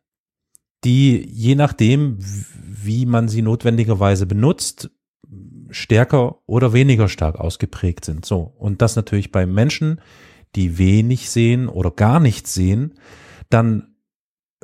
die 0.85 1.27
je 1.31 1.55
nachdem, 1.55 2.19
wie 2.21 3.07
man 3.07 3.29
sie 3.29 3.43
notwendigerweise 3.43 4.27
benutzt, 4.27 4.91
stärker 5.71 6.39
oder 6.47 6.73
weniger 6.73 7.09
stark 7.09 7.37
ausgeprägt 7.37 8.05
sind. 8.05 8.25
So. 8.25 8.55
Und 8.59 8.83
das 8.83 8.97
natürlich 8.97 9.33
bei 9.33 9.47
Menschen, 9.47 10.01
die 10.55 10.79
wenig 10.79 11.31
sehen 11.31 11.69
oder 11.69 11.91
gar 11.91 12.21
nichts 12.21 12.55
sehen, 12.55 12.95
dann 13.51 13.95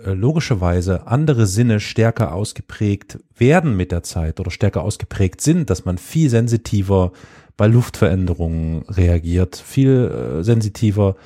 äh, 0.04 0.12
logischerweise 0.12 1.06
andere 1.06 1.46
Sinne 1.46 1.80
stärker 1.80 2.34
ausgeprägt 2.34 3.18
werden 3.36 3.76
mit 3.76 3.92
der 3.92 4.02
Zeit 4.02 4.40
oder 4.40 4.50
stärker 4.50 4.82
ausgeprägt 4.82 5.40
sind, 5.40 5.70
dass 5.70 5.84
man 5.84 5.98
viel 5.98 6.30
sensitiver 6.30 7.12
bei 7.56 7.66
Luftveränderungen 7.66 8.82
reagiert, 8.88 9.56
viel 9.56 10.38
äh, 10.40 10.44
sensitiver 10.44 11.16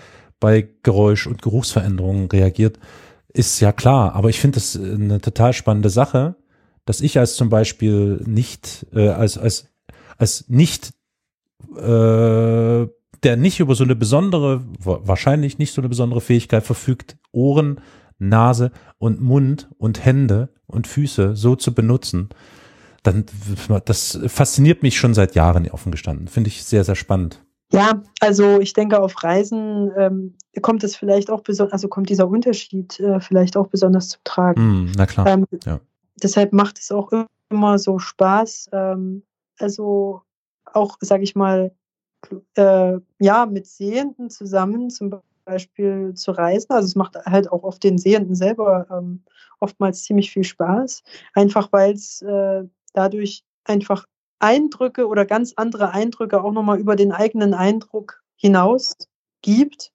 bei 0.40 0.68
Geräusch- 0.82 1.26
und 1.26 1.42
Geruchsveränderungen 1.42 2.28
reagiert, 2.28 2.78
ist 3.32 3.60
ja 3.60 3.72
klar. 3.72 4.14
Aber 4.14 4.30
ich 4.30 4.40
finde 4.40 4.56
das 4.56 4.76
eine 4.76 5.20
total 5.20 5.52
spannende 5.52 5.90
Sache, 5.90 6.36
dass 6.84 7.00
ich 7.00 7.18
als 7.18 7.36
zum 7.36 7.48
Beispiel 7.48 8.22
nicht, 8.26 8.86
äh, 8.92 9.08
als, 9.08 9.38
als 9.38 9.68
als 10.18 10.48
nicht, 10.48 10.92
äh, 11.76 12.86
der 13.22 13.36
nicht 13.36 13.60
über 13.60 13.74
so 13.74 13.84
eine 13.84 13.96
besondere, 13.96 14.62
wahrscheinlich 14.78 15.58
nicht 15.58 15.72
so 15.72 15.80
eine 15.80 15.88
besondere 15.88 16.20
Fähigkeit 16.20 16.64
verfügt, 16.64 17.16
Ohren 17.32 17.80
Nase 18.18 18.70
und 18.98 19.20
Mund 19.20 19.68
und 19.76 20.04
Hände 20.04 20.50
und 20.66 20.86
Füße 20.86 21.34
so 21.36 21.56
zu 21.56 21.74
benutzen, 21.74 22.28
dann 23.02 23.24
das 23.84 24.18
fasziniert 24.28 24.82
mich 24.82 24.98
schon 24.98 25.14
seit 25.14 25.34
Jahren 25.34 25.68
offen 25.70 25.92
gestanden. 25.92 26.28
Finde 26.28 26.48
ich 26.48 26.64
sehr, 26.64 26.84
sehr 26.84 26.94
spannend. 26.94 27.44
Ja, 27.72 28.02
also 28.20 28.60
ich 28.60 28.72
denke, 28.72 29.00
auf 29.00 29.22
Reisen 29.22 29.90
ähm, 29.96 30.34
kommt 30.62 30.84
es 30.84 30.94
vielleicht 30.94 31.28
auch 31.28 31.40
besonders, 31.40 31.72
also 31.72 31.88
kommt 31.88 32.08
dieser 32.08 32.28
Unterschied 32.28 33.00
äh, 33.00 33.20
vielleicht 33.20 33.56
auch 33.56 33.66
besonders 33.66 34.10
zum 34.10 34.20
Tragen. 34.22 34.84
Mm, 34.84 34.92
na 34.96 35.06
klar. 35.06 35.26
Ähm, 35.26 35.46
ja. 35.64 35.80
Deshalb 36.22 36.52
macht 36.52 36.78
es 36.78 36.92
auch 36.92 37.10
immer 37.50 37.78
so 37.78 37.98
Spaß. 37.98 38.70
Ähm, 38.72 39.22
also 39.58 40.22
auch, 40.72 40.96
sage 41.00 41.22
ich 41.22 41.34
mal, 41.34 41.74
äh, 42.56 42.98
ja, 43.18 43.46
mit 43.46 43.66
Sehenden 43.66 44.30
zusammen 44.30 44.90
zum 44.90 45.20
Beispiel 45.44 46.14
zu 46.14 46.32
reisen. 46.32 46.72
Also 46.72 46.86
es 46.86 46.96
macht 46.96 47.16
halt 47.16 47.50
auch 47.50 47.62
oft 47.62 47.82
den 47.82 47.98
Sehenden 47.98 48.34
selber 48.34 48.86
ähm, 48.90 49.22
oftmals 49.60 50.04
ziemlich 50.04 50.30
viel 50.30 50.44
Spaß, 50.44 51.02
einfach 51.34 51.72
weil 51.72 51.92
es 51.92 52.22
äh, 52.22 52.64
dadurch 52.92 53.44
einfach 53.64 54.06
Eindrücke 54.38 55.06
oder 55.06 55.24
ganz 55.24 55.52
andere 55.56 55.92
Eindrücke 55.92 56.42
auch 56.42 56.52
nochmal 56.52 56.78
über 56.78 56.96
den 56.96 57.12
eigenen 57.12 57.54
Eindruck 57.54 58.22
hinaus 58.36 58.96
gibt. 59.42 59.92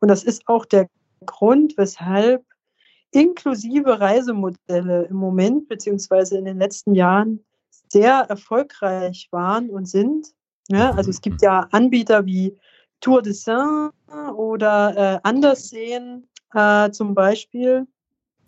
Und 0.00 0.08
das 0.08 0.24
ist 0.24 0.48
auch 0.48 0.64
der 0.64 0.88
Grund, 1.24 1.76
weshalb 1.76 2.44
inklusive 3.10 4.00
Reisemodelle 4.00 5.04
im 5.04 5.16
Moment 5.16 5.68
beziehungsweise 5.68 6.38
in 6.38 6.44
den 6.44 6.58
letzten 6.58 6.94
Jahren 6.94 7.44
sehr 7.88 8.26
erfolgreich 8.28 9.28
waren 9.30 9.70
und 9.70 9.88
sind. 9.88 10.28
Ja, 10.68 10.90
also 10.90 11.10
es 11.10 11.20
gibt 11.20 11.40
ja 11.40 11.66
Anbieter 11.70 12.26
wie 12.26 12.56
Tour 13.00 13.22
de 13.22 13.32
Saint 13.32 13.92
oder 14.36 14.96
äh, 14.96 15.20
Anderseen 15.22 16.26
äh, 16.52 16.90
zum 16.90 17.14
Beispiel. 17.14 17.86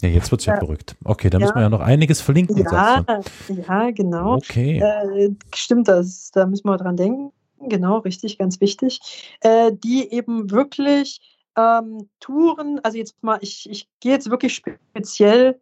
Ja, 0.03 0.09
jetzt 0.09 0.31
wird's 0.31 0.47
ja, 0.47 0.55
ja 0.55 0.59
verrückt. 0.59 0.97
Okay, 1.05 1.31
da 1.31 1.39
ja. 1.39 1.45
müssen 1.45 1.55
wir 1.57 1.63
ja 1.63 1.69
noch 1.69 1.81
einiges 1.81 2.21
verlinken. 2.21 2.57
Ja, 2.57 3.05
ja 3.49 3.91
genau. 3.91 4.37
Okay. 4.37 4.79
Äh, 4.79 5.31
stimmt 5.55 5.89
das, 5.89 6.31
da 6.33 6.47
müssen 6.47 6.69
wir 6.69 6.77
dran 6.77 6.97
denken. 6.97 7.33
Genau, 7.61 7.99
richtig, 7.99 8.39
ganz 8.39 8.61
wichtig. 8.61 9.01
Äh, 9.41 9.73
die 9.73 10.11
eben 10.13 10.51
wirklich 10.51 11.21
ähm, 11.57 12.09
Touren, 12.21 12.81
also 12.83 12.99
jetzt 12.99 13.23
mal, 13.23 13.39
ich, 13.41 13.69
ich 13.71 13.89
gehe 14.01 14.13
jetzt 14.13 14.31
wirklich 14.31 14.55
speziell 14.55 15.61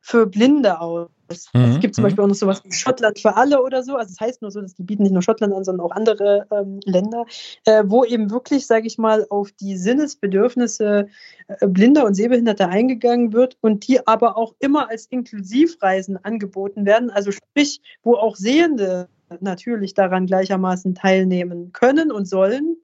für 0.00 0.26
Blinde 0.26 0.80
aus. 0.80 1.08
Mhm. 1.52 1.62
Es 1.62 1.80
gibt 1.80 1.94
zum 1.94 2.02
mhm. 2.02 2.06
Beispiel 2.06 2.24
auch 2.24 2.28
noch 2.28 2.34
sowas 2.34 2.62
wie 2.64 2.72
Schottland 2.72 3.18
für 3.18 3.36
alle 3.36 3.62
oder 3.62 3.82
so. 3.82 3.94
Also 3.96 4.10
es 4.10 4.16
das 4.16 4.26
heißt 4.26 4.42
nur 4.42 4.50
so, 4.50 4.60
dass 4.60 4.74
die 4.74 4.82
bieten 4.82 5.02
nicht 5.02 5.12
nur 5.12 5.22
Schottland 5.22 5.52
an, 5.52 5.64
sondern 5.64 5.86
auch 5.86 5.92
andere 5.92 6.46
ähm, 6.50 6.80
Länder, 6.84 7.24
äh, 7.66 7.84
wo 7.86 8.04
eben 8.04 8.30
wirklich, 8.30 8.66
sage 8.66 8.86
ich 8.86 8.98
mal, 8.98 9.26
auf 9.30 9.52
die 9.52 9.76
Sinnesbedürfnisse 9.76 11.08
äh, 11.48 11.66
Blinder 11.68 12.04
und 12.06 12.14
Sehbehinderter 12.14 12.68
eingegangen 12.68 13.32
wird 13.32 13.56
und 13.60 13.86
die 13.86 14.06
aber 14.06 14.36
auch 14.36 14.54
immer 14.58 14.88
als 14.90 15.06
Inklusivreisen 15.06 16.22
angeboten 16.24 16.86
werden. 16.86 17.10
Also 17.10 17.30
sprich, 17.30 17.80
wo 18.02 18.14
auch 18.14 18.36
Sehende 18.36 19.08
natürlich 19.40 19.94
daran 19.94 20.26
gleichermaßen 20.26 20.94
teilnehmen 20.94 21.72
können 21.72 22.10
und 22.10 22.26
sollen. 22.26 22.76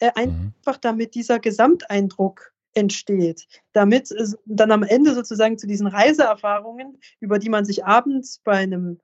Äh, 0.00 0.10
mhm. 0.26 0.52
einfach 0.62 0.78
damit 0.78 1.14
dieser 1.14 1.38
Gesamteindruck 1.38 2.52
entsteht, 2.74 3.46
damit 3.72 4.10
es 4.10 4.36
dann 4.44 4.70
am 4.70 4.82
Ende 4.82 5.14
sozusagen 5.14 5.58
zu 5.58 5.66
diesen 5.66 5.86
Reiseerfahrungen, 5.86 6.98
über 7.20 7.38
die 7.38 7.48
man 7.48 7.64
sich 7.64 7.84
abends 7.84 8.40
bei 8.44 8.52
einem 8.52 9.00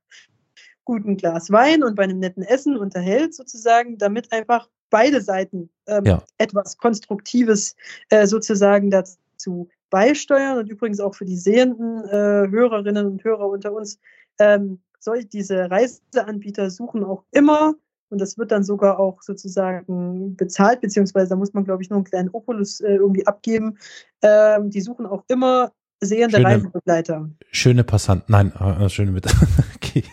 guten 0.85 1.17
Glas 1.17 1.51
Wein 1.51 1.83
und 1.83 1.95
bei 1.95 2.05
einem 2.05 2.19
netten 2.19 2.43
Essen 2.43 2.77
unterhält, 2.77 3.35
sozusagen, 3.35 3.97
damit 3.99 4.31
einfach 4.33 4.69
beide 4.91 5.23
Seiten 5.23 5.71
ähm, 5.87 6.05
ja. 6.05 6.23
etwas 6.39 6.77
Konstruktives 6.77 7.77
äh, 8.11 8.27
sozusagen 8.27 8.91
dazu 8.91 9.71
beisteuern 9.89 10.59
und 10.59 10.69
übrigens 10.69 11.01
auch 11.01 11.15
für 11.15 11.25
die 11.25 11.37
sehenden 11.37 12.05
äh, 12.05 12.49
Hörerinnen 12.51 13.07
und 13.07 13.25
Hörer 13.25 13.49
unter 13.49 13.73
uns. 13.73 13.99
Ähm, 14.39 14.81
soll 14.99 15.25
diese 15.25 15.71
Reiseanbieter 15.71 16.71
suchen 16.71 17.05
auch 17.05 17.25
immer 17.33 17.75
und 18.13 18.21
das 18.21 18.37
wird 18.37 18.53
dann 18.53 18.63
sogar 18.63 19.01
auch 19.01 19.23
sozusagen 19.23 20.37
bezahlt, 20.37 20.83
beziehungsweise 20.83 21.31
da 21.31 21.37
muss 21.37 21.55
man, 21.55 21.65
glaube 21.65 21.83
ich, 21.83 21.89
nur 21.89 21.97
einen 21.97 22.05
kleinen 22.05 22.29
Opulus 22.29 22.81
äh, 22.81 22.95
irgendwie 22.95 23.27
abgeben. 23.27 23.79
Ähm, 24.21 24.69
die 24.69 24.83
suchen 24.83 25.07
auch 25.07 25.25
immer 25.29 25.73
sehende 26.01 26.37
schöne, 26.37 26.49
Reisebegleiter. 26.49 27.31
Schöne 27.51 27.85
Passanten, 27.85 28.31
nein, 28.31 28.53
äh, 28.53 28.89
schöne 28.91 29.13
mit. 29.13 29.27
okay. 29.77 30.05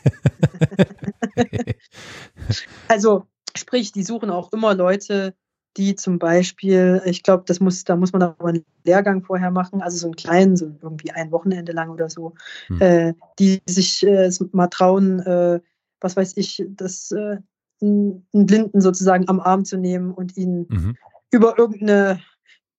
also, 2.88 3.26
sprich, 3.56 3.92
die 3.92 4.04
suchen 4.04 4.30
auch 4.30 4.54
immer 4.54 4.74
Leute, 4.76 5.36
die 5.76 5.96
zum 5.96 6.18
Beispiel, 6.18 7.02
ich 7.06 7.24
glaube, 7.24 7.44
das 7.48 7.60
muss, 7.60 7.84
da 7.84 7.98
muss 7.98 8.14
man 8.14 8.24
aber 8.24 8.48
einen 8.48 8.66
Lehrgang 8.86 9.24
vorher 9.24 9.52
machen, 9.52 9.82
also 9.82 9.98
so 9.98 10.08
einen 10.08 10.16
kleinen, 10.16 10.56
so 10.56 10.72
irgendwie 10.82 11.12
ein 11.12 11.32
Wochenende 11.32 11.74
lang 11.74 11.90
oder 11.90 12.10
so, 12.10 12.34
hm. 12.68 12.82
äh, 12.82 13.14
die 13.40 13.62
sich 13.68 14.06
äh, 14.06 14.32
mal 14.52 14.68
trauen, 14.68 15.20
äh, 15.20 15.60
was 16.00 16.16
weiß 16.16 16.38
ich, 16.38 16.64
das 16.70 17.12
äh, 17.12 17.38
einen 17.82 18.26
Blinden 18.32 18.82
sozusagen 18.82 19.28
am 19.30 19.40
Arm 19.40 19.66
zu 19.66 19.78
nehmen 19.78 20.12
und 20.12 20.38
ihn 20.38 20.68
mhm. 20.70 20.98
über 21.32 21.58
irgendeine 21.58 22.20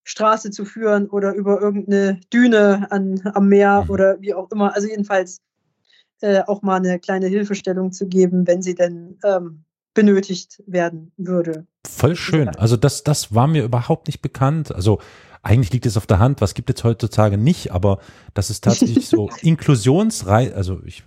Straße 0.05 0.51
zu 0.51 0.65
führen 0.65 1.09
oder 1.09 1.35
über 1.35 1.61
irgendeine 1.61 2.21
Düne 2.33 2.89
an, 2.91 3.21
am 3.35 3.49
Meer 3.49 3.85
mhm. 3.85 3.91
oder 3.91 4.21
wie 4.21 4.35
auch 4.35 4.51
immer. 4.51 4.75
Also 4.75 4.89
jedenfalls 4.89 5.41
äh, 6.21 6.43
auch 6.47 6.63
mal 6.63 6.77
eine 6.77 6.99
kleine 6.99 7.27
Hilfestellung 7.27 7.93
zu 7.93 8.07
geben, 8.07 8.47
wenn 8.47 8.63
sie 8.63 8.75
denn 8.75 9.19
ähm, 9.25 9.65
benötigt 9.95 10.63
werden 10.67 11.13
würde. 11.17 11.67
Voll 11.87 12.17
schön. 12.17 12.49
Also 12.57 12.77
das, 12.77 13.05
das 13.05 13.35
war 13.35 13.47
mir 13.47 13.65
überhaupt 13.65 14.07
nicht 14.07 14.23
bekannt. 14.23 14.75
Also 14.75 15.01
eigentlich 15.43 15.73
liegt 15.73 15.87
es 15.87 15.97
auf 15.97 16.07
der 16.07 16.19
Hand, 16.19 16.41
was 16.41 16.55
gibt 16.55 16.71
es 16.71 16.85
heutzutage 16.85 17.39
nicht, 17.39 17.73
aber 17.73 17.99
das 18.35 18.51
ist 18.51 18.65
tatsächlich 18.65 19.09
so 19.09 19.31
Inklusionsrei, 19.43 20.55
also 20.55 20.81
ich 20.85 21.05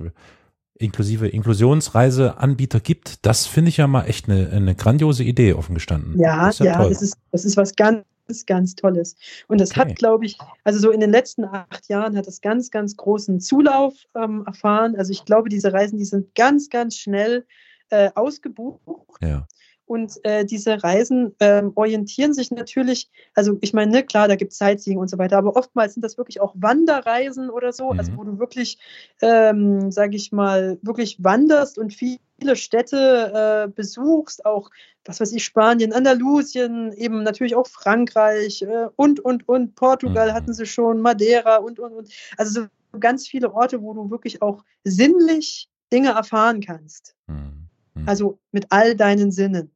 inklusive 0.79 1.27
Inklusionsreiseanbieter 1.27 2.79
gibt, 2.79 3.25
das 3.25 3.45
finde 3.45 3.69
ich 3.69 3.77
ja 3.77 3.87
mal 3.87 4.05
echt 4.05 4.29
eine, 4.29 4.49
eine 4.49 4.75
grandiose 4.75 5.23
Idee 5.23 5.53
offen 5.53 5.75
gestanden. 5.75 6.19
Ja, 6.19 6.47
das 6.47 6.59
ja, 6.59 6.65
ja 6.65 6.89
das, 6.89 7.01
ist, 7.01 7.17
das 7.31 7.45
ist 7.45 7.57
was 7.57 7.75
ganz, 7.75 8.03
ganz 8.45 8.75
Tolles. 8.75 9.15
Und 9.47 9.61
das 9.61 9.71
okay. 9.71 9.81
hat, 9.81 9.95
glaube 9.95 10.25
ich, 10.25 10.37
also 10.63 10.79
so 10.79 10.91
in 10.91 10.99
den 10.99 11.11
letzten 11.11 11.45
acht 11.45 11.87
Jahren 11.89 12.17
hat 12.17 12.27
es 12.27 12.41
ganz, 12.41 12.71
ganz 12.71 12.97
großen 12.97 13.39
Zulauf 13.39 13.93
ähm, 14.15 14.43
erfahren. 14.45 14.95
Also 14.95 15.11
ich 15.11 15.25
glaube, 15.25 15.49
diese 15.49 15.71
Reisen, 15.71 15.97
die 15.97 16.05
sind 16.05 16.33
ganz, 16.35 16.69
ganz 16.69 16.95
schnell 16.95 17.45
äh, 17.89 18.09
ausgebucht. 18.15 18.81
Ja. 19.21 19.47
Und 19.93 20.19
äh, 20.25 20.43
diese 20.43 20.83
Reisen 20.83 21.35
ähm, 21.39 21.71
orientieren 21.75 22.33
sich 22.33 22.49
natürlich, 22.49 23.11
also 23.35 23.59
ich 23.61 23.73
meine, 23.73 23.91
ne, 23.91 24.03
klar, 24.03 24.27
da 24.27 24.35
gibt 24.35 24.51
es 24.51 24.57
Sightseeing 24.57 24.97
und 24.97 25.07
so 25.07 25.19
weiter, 25.19 25.37
aber 25.37 25.55
oftmals 25.55 25.93
sind 25.93 26.01
das 26.01 26.17
wirklich 26.17 26.41
auch 26.41 26.55
Wanderreisen 26.57 27.51
oder 27.51 27.71
so, 27.71 27.91
also 27.91 27.93
mhm. 27.93 27.99
also 27.99 28.17
wo 28.17 28.23
du 28.23 28.39
wirklich, 28.39 28.79
ähm, 29.21 29.91
sage 29.91 30.15
ich 30.15 30.31
mal, 30.31 30.79
wirklich 30.81 31.23
wanderst 31.23 31.77
und 31.77 31.93
viele 31.93 32.55
Städte 32.55 33.67
äh, 33.67 33.71
besuchst, 33.71 34.47
auch, 34.47 34.71
was 35.05 35.19
weiß 35.19 35.31
ich, 35.31 35.43
Spanien, 35.43 35.93
Andalusien, 35.93 36.91
eben 36.93 37.21
natürlich 37.21 37.55
auch 37.55 37.67
Frankreich 37.67 38.63
äh, 38.63 38.87
und, 38.95 39.19
und, 39.19 39.47
und, 39.47 39.75
Portugal 39.75 40.31
mhm. 40.31 40.33
hatten 40.33 40.53
sie 40.55 40.65
schon, 40.65 41.01
Madeira 41.01 41.57
und, 41.57 41.77
und, 41.77 41.93
und. 41.93 42.09
Also 42.35 42.61
so 42.61 42.99
ganz 42.99 43.27
viele 43.27 43.53
Orte, 43.53 43.79
wo 43.83 43.93
du 43.93 44.09
wirklich 44.09 44.41
auch 44.41 44.63
sinnlich 44.83 45.69
Dinge 45.91 46.13
erfahren 46.13 46.61
kannst. 46.61 47.15
Mhm. 47.27 47.69
Mhm. 47.95 48.09
Also 48.09 48.39
mit 48.51 48.65
all 48.69 48.95
deinen 48.95 49.31
Sinnen. 49.31 49.71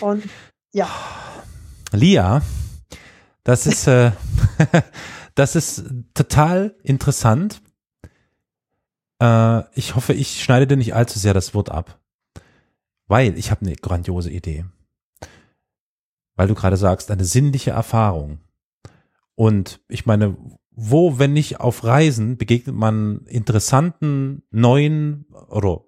Und 0.00 0.24
ja. 0.72 0.88
Lia, 1.92 2.42
das 3.44 3.66
ist, 3.66 3.86
äh, 3.86 4.12
das 5.34 5.56
ist 5.56 5.84
total 6.14 6.76
interessant. 6.82 7.62
Äh, 9.20 9.62
ich 9.78 9.94
hoffe, 9.94 10.12
ich 10.12 10.42
schneide 10.42 10.66
dir 10.66 10.76
nicht 10.76 10.94
allzu 10.94 11.18
sehr 11.18 11.34
das 11.34 11.54
Wort 11.54 11.70
ab. 11.70 12.00
Weil 13.08 13.38
ich 13.38 13.50
habe 13.50 13.64
eine 13.64 13.76
grandiose 13.76 14.30
Idee. 14.30 14.64
Weil 16.34 16.48
du 16.48 16.54
gerade 16.54 16.76
sagst, 16.76 17.10
eine 17.10 17.24
sinnliche 17.24 17.70
Erfahrung. 17.70 18.40
Und 19.36 19.80
ich 19.88 20.06
meine, 20.06 20.36
wo, 20.70 21.18
wenn 21.18 21.32
nicht 21.32 21.60
auf 21.60 21.84
Reisen, 21.84 22.36
begegnet 22.36 22.76
man 22.76 23.24
interessanten, 23.26 24.42
neuen 24.50 25.26
oder 25.48 25.85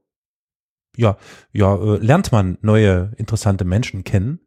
ja, 0.98 1.16
ja, 1.52 1.76
äh, 1.76 1.98
lernt 1.98 2.32
man 2.32 2.58
neue 2.60 3.12
interessante 3.16 3.64
Menschen 3.64 4.02
kennen. 4.02 4.40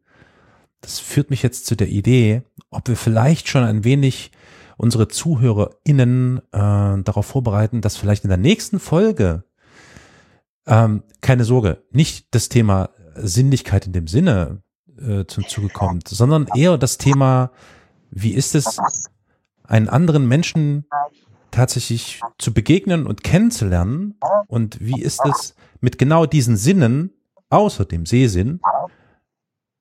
Das 0.82 0.98
führt 0.98 1.30
mich 1.30 1.42
jetzt 1.42 1.66
zu 1.66 1.76
der 1.76 1.88
Idee, 1.88 2.42
ob 2.70 2.88
wir 2.88 2.96
vielleicht 2.96 3.48
schon 3.48 3.64
ein 3.64 3.84
wenig 3.84 4.32
unsere 4.76 5.08
ZuhörerInnen 5.08 6.38
äh, 6.38 6.42
darauf 6.52 7.26
vorbereiten, 7.26 7.80
dass 7.80 7.96
vielleicht 7.96 8.24
in 8.24 8.28
der 8.28 8.38
nächsten 8.38 8.80
Folge 8.80 9.44
ähm, 10.66 11.02
keine 11.22 11.44
Sorge, 11.44 11.84
nicht 11.90 12.34
das 12.34 12.48
Thema 12.48 12.90
Sinnlichkeit 13.14 13.86
in 13.86 13.92
dem 13.92 14.06
Sinne 14.06 14.62
äh, 15.00 15.24
zum 15.24 15.48
Zuge 15.48 15.68
kommt, 15.68 16.08
sondern 16.08 16.46
eher 16.54 16.76
das 16.76 16.98
Thema, 16.98 17.50
wie 18.10 18.32
ist 18.32 18.54
es, 18.54 18.78
einen 19.64 19.88
anderen 19.88 20.28
Menschen 20.28 20.84
tatsächlich 21.50 22.20
zu 22.38 22.52
begegnen 22.52 23.06
und 23.06 23.24
kennenzulernen 23.24 24.18
und 24.48 24.80
wie 24.80 25.00
ist 25.00 25.20
es, 25.24 25.54
mit 25.82 25.98
genau 25.98 26.24
diesen 26.24 26.56
Sinnen, 26.56 27.12
außer 27.50 27.84
dem 27.84 28.06
Sehsinn, 28.06 28.60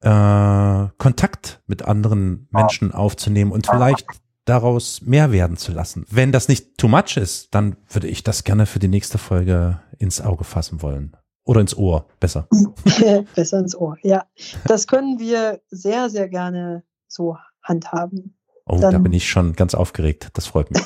äh, 0.02 0.88
Kontakt 0.98 1.62
mit 1.68 1.84
anderen 1.84 2.48
Menschen 2.52 2.92
aufzunehmen 2.92 3.52
und 3.52 3.68
vielleicht 3.68 4.08
daraus 4.46 5.02
mehr 5.02 5.32
werden 5.32 5.56
zu 5.56 5.72
lassen. 5.72 6.06
Wenn 6.10 6.32
das 6.32 6.48
nicht 6.48 6.78
too 6.78 6.88
much 6.88 7.16
ist, 7.18 7.54
dann 7.54 7.78
würde 7.90 8.08
ich 8.08 8.24
das 8.24 8.44
gerne 8.44 8.66
für 8.66 8.80
die 8.80 8.88
nächste 8.88 9.18
Folge 9.18 9.80
ins 10.00 10.20
Auge 10.20 10.44
fassen 10.44 10.82
wollen. 10.82 11.16
Oder 11.44 11.62
ins 11.62 11.78
Ohr, 11.78 12.08
besser. 12.20 12.48
besser 13.36 13.60
ins 13.60 13.76
Ohr, 13.76 13.98
ja. 14.02 14.26
Das 14.66 14.88
können 14.88 15.20
wir 15.20 15.62
sehr, 15.70 16.10
sehr 16.10 16.28
gerne 16.28 16.84
so 17.08 17.38
handhaben. 17.62 18.38
Oh, 18.66 18.80
dann, 18.80 18.92
da 18.92 18.98
bin 19.00 19.14
ich 19.14 19.30
schon 19.30 19.54
ganz 19.54 19.76
aufgeregt. 19.76 20.30
Das 20.34 20.48
freut 20.48 20.72
mich. 20.72 20.84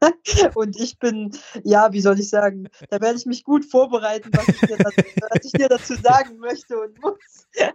Und 0.54 0.78
ich 0.78 0.98
bin, 0.98 1.30
ja, 1.64 1.92
wie 1.92 2.00
soll 2.00 2.18
ich 2.18 2.28
sagen, 2.28 2.68
da 2.88 3.00
werde 3.00 3.18
ich 3.18 3.26
mich 3.26 3.44
gut 3.44 3.64
vorbereiten, 3.64 4.30
was 4.32 4.48
ich 4.48 4.60
dir 4.60 4.76
dazu, 4.78 5.02
was 5.30 5.44
ich 5.44 5.52
dir 5.52 5.68
dazu 5.68 5.94
sagen 5.94 6.38
möchte 6.38 6.78
und 6.78 7.00
muss. 7.00 7.46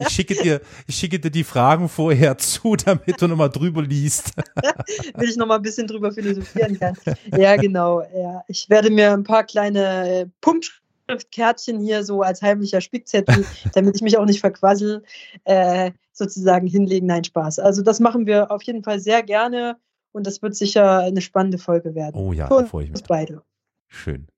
Ich 0.00 0.08
schicke 0.08 0.34
dir, 0.34 0.60
ich 0.88 0.96
schicke 0.96 1.20
dir 1.20 1.30
die 1.30 1.44
Fragen 1.44 1.88
vorher 1.88 2.36
zu, 2.38 2.74
damit 2.74 3.22
du 3.22 3.28
nochmal 3.28 3.50
drüber 3.50 3.80
liest. 3.80 4.32
Will 5.16 5.28
ich 5.28 5.36
nochmal 5.36 5.58
ein 5.58 5.62
bisschen 5.62 5.86
drüber 5.86 6.10
philosophieren 6.10 6.76
kann. 6.76 6.96
Ja, 7.36 7.54
genau. 7.54 8.00
Ja. 8.00 8.42
Ich 8.48 8.68
werde 8.68 8.90
mir 8.90 9.12
ein 9.12 9.22
paar 9.22 9.44
kleine 9.44 10.22
äh, 10.22 10.26
Punktschriftkärtchen 10.40 11.78
hier 11.78 12.02
so 12.02 12.22
als 12.22 12.42
heimlicher 12.42 12.80
Spickzettel, 12.80 13.46
damit 13.74 13.94
ich 13.94 14.02
mich 14.02 14.18
auch 14.18 14.26
nicht 14.26 14.40
verquassel, 14.40 15.04
äh, 15.44 15.92
sozusagen 16.12 16.66
hinlegen. 16.66 17.06
Nein, 17.06 17.22
Spaß. 17.22 17.60
Also 17.60 17.82
das 17.82 18.00
machen 18.00 18.26
wir 18.26 18.50
auf 18.50 18.64
jeden 18.64 18.82
Fall 18.82 18.98
sehr 18.98 19.22
gerne 19.22 19.76
und 20.12 20.26
das 20.26 20.42
wird 20.42 20.54
sicher 20.54 20.98
eine 21.00 21.20
spannende 21.20 21.58
Folge 21.58 21.94
werden. 21.94 22.16
Oh 22.16 22.32
ja, 22.32 22.48
da 22.48 22.64
freue 22.64 22.84
ich 22.84 22.92
mich. 22.92 23.02
beide. 23.04 23.42
Schön. 23.88 24.28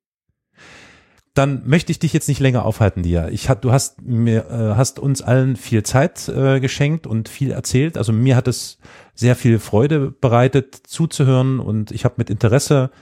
Dann 1.34 1.62
möchte 1.66 1.90
ich 1.90 1.98
dich 1.98 2.12
jetzt 2.12 2.28
nicht 2.28 2.38
länger 2.38 2.64
aufhalten, 2.64 3.02
Lia. 3.02 3.28
Ich 3.28 3.48
hat, 3.48 3.64
du 3.64 3.72
hast 3.72 4.00
mir, 4.02 4.48
äh, 4.48 4.76
hast 4.76 5.00
uns 5.00 5.20
allen 5.20 5.56
viel 5.56 5.82
Zeit 5.82 6.28
äh, 6.28 6.60
geschenkt 6.60 7.08
und 7.08 7.28
viel 7.28 7.50
erzählt. 7.50 7.98
Also 7.98 8.12
mir 8.12 8.36
hat 8.36 8.46
es 8.46 8.78
sehr 9.16 9.34
viel 9.34 9.58
Freude 9.58 10.12
bereitet, 10.12 10.76
zuzuhören 10.86 11.58
und 11.58 11.90
ich 11.90 12.04
habe 12.04 12.14
mit 12.18 12.30
Interesse 12.30 12.92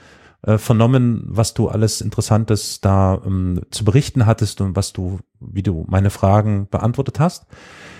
äh, 0.41 0.57
vernommen, 0.57 1.23
was 1.27 1.53
du 1.53 1.67
alles 1.67 2.01
Interessantes 2.01 2.81
da 2.81 3.21
ähm, 3.23 3.61
zu 3.69 3.85
berichten 3.85 4.25
hattest 4.25 4.61
und 4.61 4.75
was 4.75 4.93
du, 4.93 5.19
wie 5.39 5.63
du 5.63 5.85
meine 5.87 6.09
Fragen 6.09 6.67
beantwortet 6.71 7.19
hast. 7.19 7.45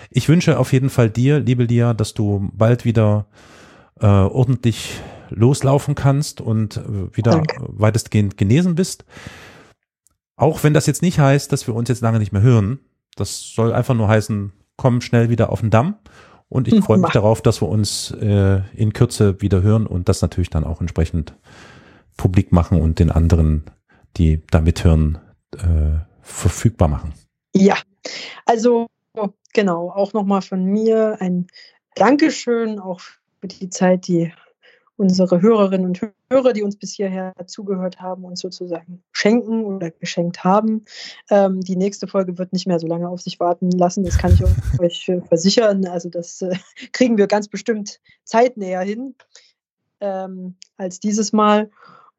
Ich 0.09 0.29
wünsche 0.29 0.57
auf 0.57 0.73
jeden 0.73 0.89
Fall 0.89 1.11
dir, 1.11 1.39
liebe 1.39 1.63
Lia, 1.63 1.93
dass 1.93 2.15
du 2.15 2.49
bald 2.53 2.85
wieder 2.85 3.27
äh, 3.99 4.05
ordentlich 4.05 5.01
loslaufen 5.29 5.95
kannst 5.95 6.41
und 6.41 6.77
äh, 6.77 7.15
wieder 7.15 7.31
Danke. 7.31 7.55
weitestgehend 7.67 8.37
genesen 8.37 8.75
bist. 8.75 9.05
Auch 10.35 10.63
wenn 10.63 10.73
das 10.73 10.85
jetzt 10.85 11.01
nicht 11.01 11.19
heißt, 11.19 11.51
dass 11.51 11.67
wir 11.67 11.75
uns 11.75 11.89
jetzt 11.89 12.01
lange 12.01 12.19
nicht 12.19 12.31
mehr 12.31 12.41
hören. 12.41 12.79
Das 13.15 13.53
soll 13.53 13.73
einfach 13.73 13.93
nur 13.93 14.07
heißen, 14.07 14.51
komm 14.77 15.01
schnell 15.01 15.29
wieder 15.29 15.51
auf 15.51 15.61
den 15.61 15.69
Damm. 15.69 15.95
Und 16.49 16.67
ich 16.67 16.83
freue 16.83 16.97
mich 16.97 17.09
darauf, 17.13 17.41
dass 17.41 17.61
wir 17.61 17.69
uns 17.69 18.11
äh, 18.11 18.61
in 18.75 18.93
Kürze 18.93 19.41
wieder 19.41 19.61
hören 19.61 19.87
und 19.87 20.09
das 20.09 20.21
natürlich 20.21 20.49
dann 20.49 20.63
auch 20.63 20.81
entsprechend 20.81 21.35
publik 22.17 22.51
machen 22.51 22.79
und 22.79 22.99
den 22.99 23.11
anderen, 23.11 23.63
die 24.17 24.43
da 24.51 24.61
mithören, 24.61 25.17
äh, 25.57 25.99
verfügbar 26.21 26.87
machen. 26.87 27.13
Ja, 27.55 27.77
also 28.45 28.87
genau, 29.53 29.89
auch 29.89 30.13
nochmal 30.13 30.41
von 30.41 30.63
mir 30.63 31.17
ein 31.19 31.47
Dankeschön 31.95 32.79
auch 32.79 33.01
für 33.43 33.47
die 33.49 33.69
Zeit, 33.69 34.07
die 34.07 34.31
unsere 34.95 35.41
Hörerinnen 35.41 35.85
und 35.85 35.99
Hörer, 36.29 36.53
die 36.53 36.63
uns 36.63 36.77
bis 36.77 36.93
hierher 36.93 37.33
zugehört 37.45 37.99
haben, 37.99 38.23
uns 38.23 38.39
sozusagen 38.39 39.03
schenken 39.11 39.65
oder 39.65 39.91
geschenkt 39.91 40.45
haben. 40.45 40.85
Ähm, 41.29 41.59
die 41.59 41.75
nächste 41.75 42.07
Folge 42.07 42.37
wird 42.37 42.53
nicht 42.53 42.67
mehr 42.67 42.79
so 42.79 42.87
lange 42.87 43.09
auf 43.09 43.19
sich 43.19 43.41
warten 43.41 43.69
lassen, 43.71 44.05
das 44.05 44.17
kann 44.17 44.33
ich 44.33 44.79
euch 44.79 45.11
versichern. 45.27 45.85
Also 45.87 46.07
das 46.07 46.41
äh, 46.41 46.55
kriegen 46.93 47.17
wir 47.17 47.27
ganz 47.27 47.49
bestimmt 47.49 47.99
zeitnäher 48.23 48.81
hin 48.81 49.15
ähm, 49.99 50.55
als 50.77 51.01
dieses 51.01 51.33
Mal. 51.33 51.69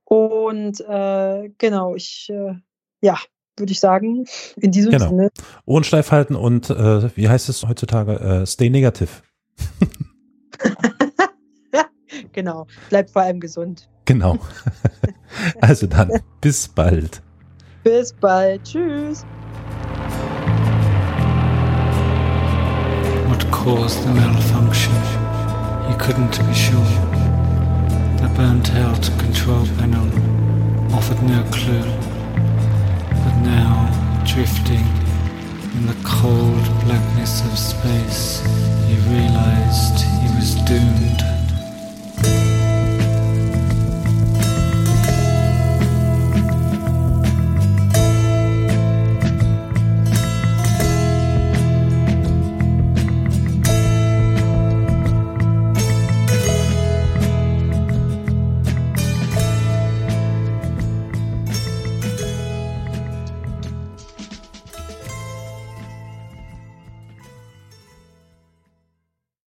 Und 0.05 0.78
äh, 0.80 1.48
genau, 1.56 1.94
ich, 1.94 2.28
äh, 2.28 2.55
ja, 3.01 3.16
würde 3.56 3.72
ich 3.72 3.80
sagen, 3.80 4.26
in 4.56 4.72
diesem 4.72 4.90
genau. 4.90 5.09
Sinne. 5.09 5.30
Ohren 5.64 5.84
steif 5.84 6.10
halten 6.10 6.34
und 6.34 6.68
äh, 6.68 7.16
wie 7.16 7.30
heißt 7.30 7.48
es 7.48 7.66
heutzutage? 7.66 8.20
Äh, 8.20 8.46
stay 8.46 8.68
negative. 8.68 9.09
Genau. 12.35 12.66
Bleibt 12.90 13.11
vor 13.11 13.23
allem 13.23 13.40
gesund. 13.40 13.89
Genau. 14.05 14.39
Also 15.61 15.89
dann, 15.89 16.12
bis 16.40 16.69
bald. 16.69 17.20
Bis 17.82 18.12
bald. 18.12 18.62
Tschüss. 18.62 19.24
What 23.27 23.51
caused 23.51 24.01
the 24.05 24.11
malfunction? 24.11 24.94
He 25.89 25.94
couldn't 25.97 26.39
be 26.47 26.55
sure. 26.55 26.86
The 28.23 28.28
burnt 28.36 28.73
out 28.77 29.11
control 29.19 29.66
panel 29.77 30.06
offered 30.94 31.20
no 31.24 31.43
clue. 31.51 31.82
But 33.24 33.36
now, 33.43 33.90
drifting 34.24 34.86
in 35.74 35.86
the 35.86 35.97
cold 36.05 36.65
blackness 36.85 37.44
of 37.44 37.59
space, 37.59 38.40
he 38.86 38.94
realized 39.11 39.98
he 40.23 40.28
was 40.36 40.55
doomed 40.65 41.34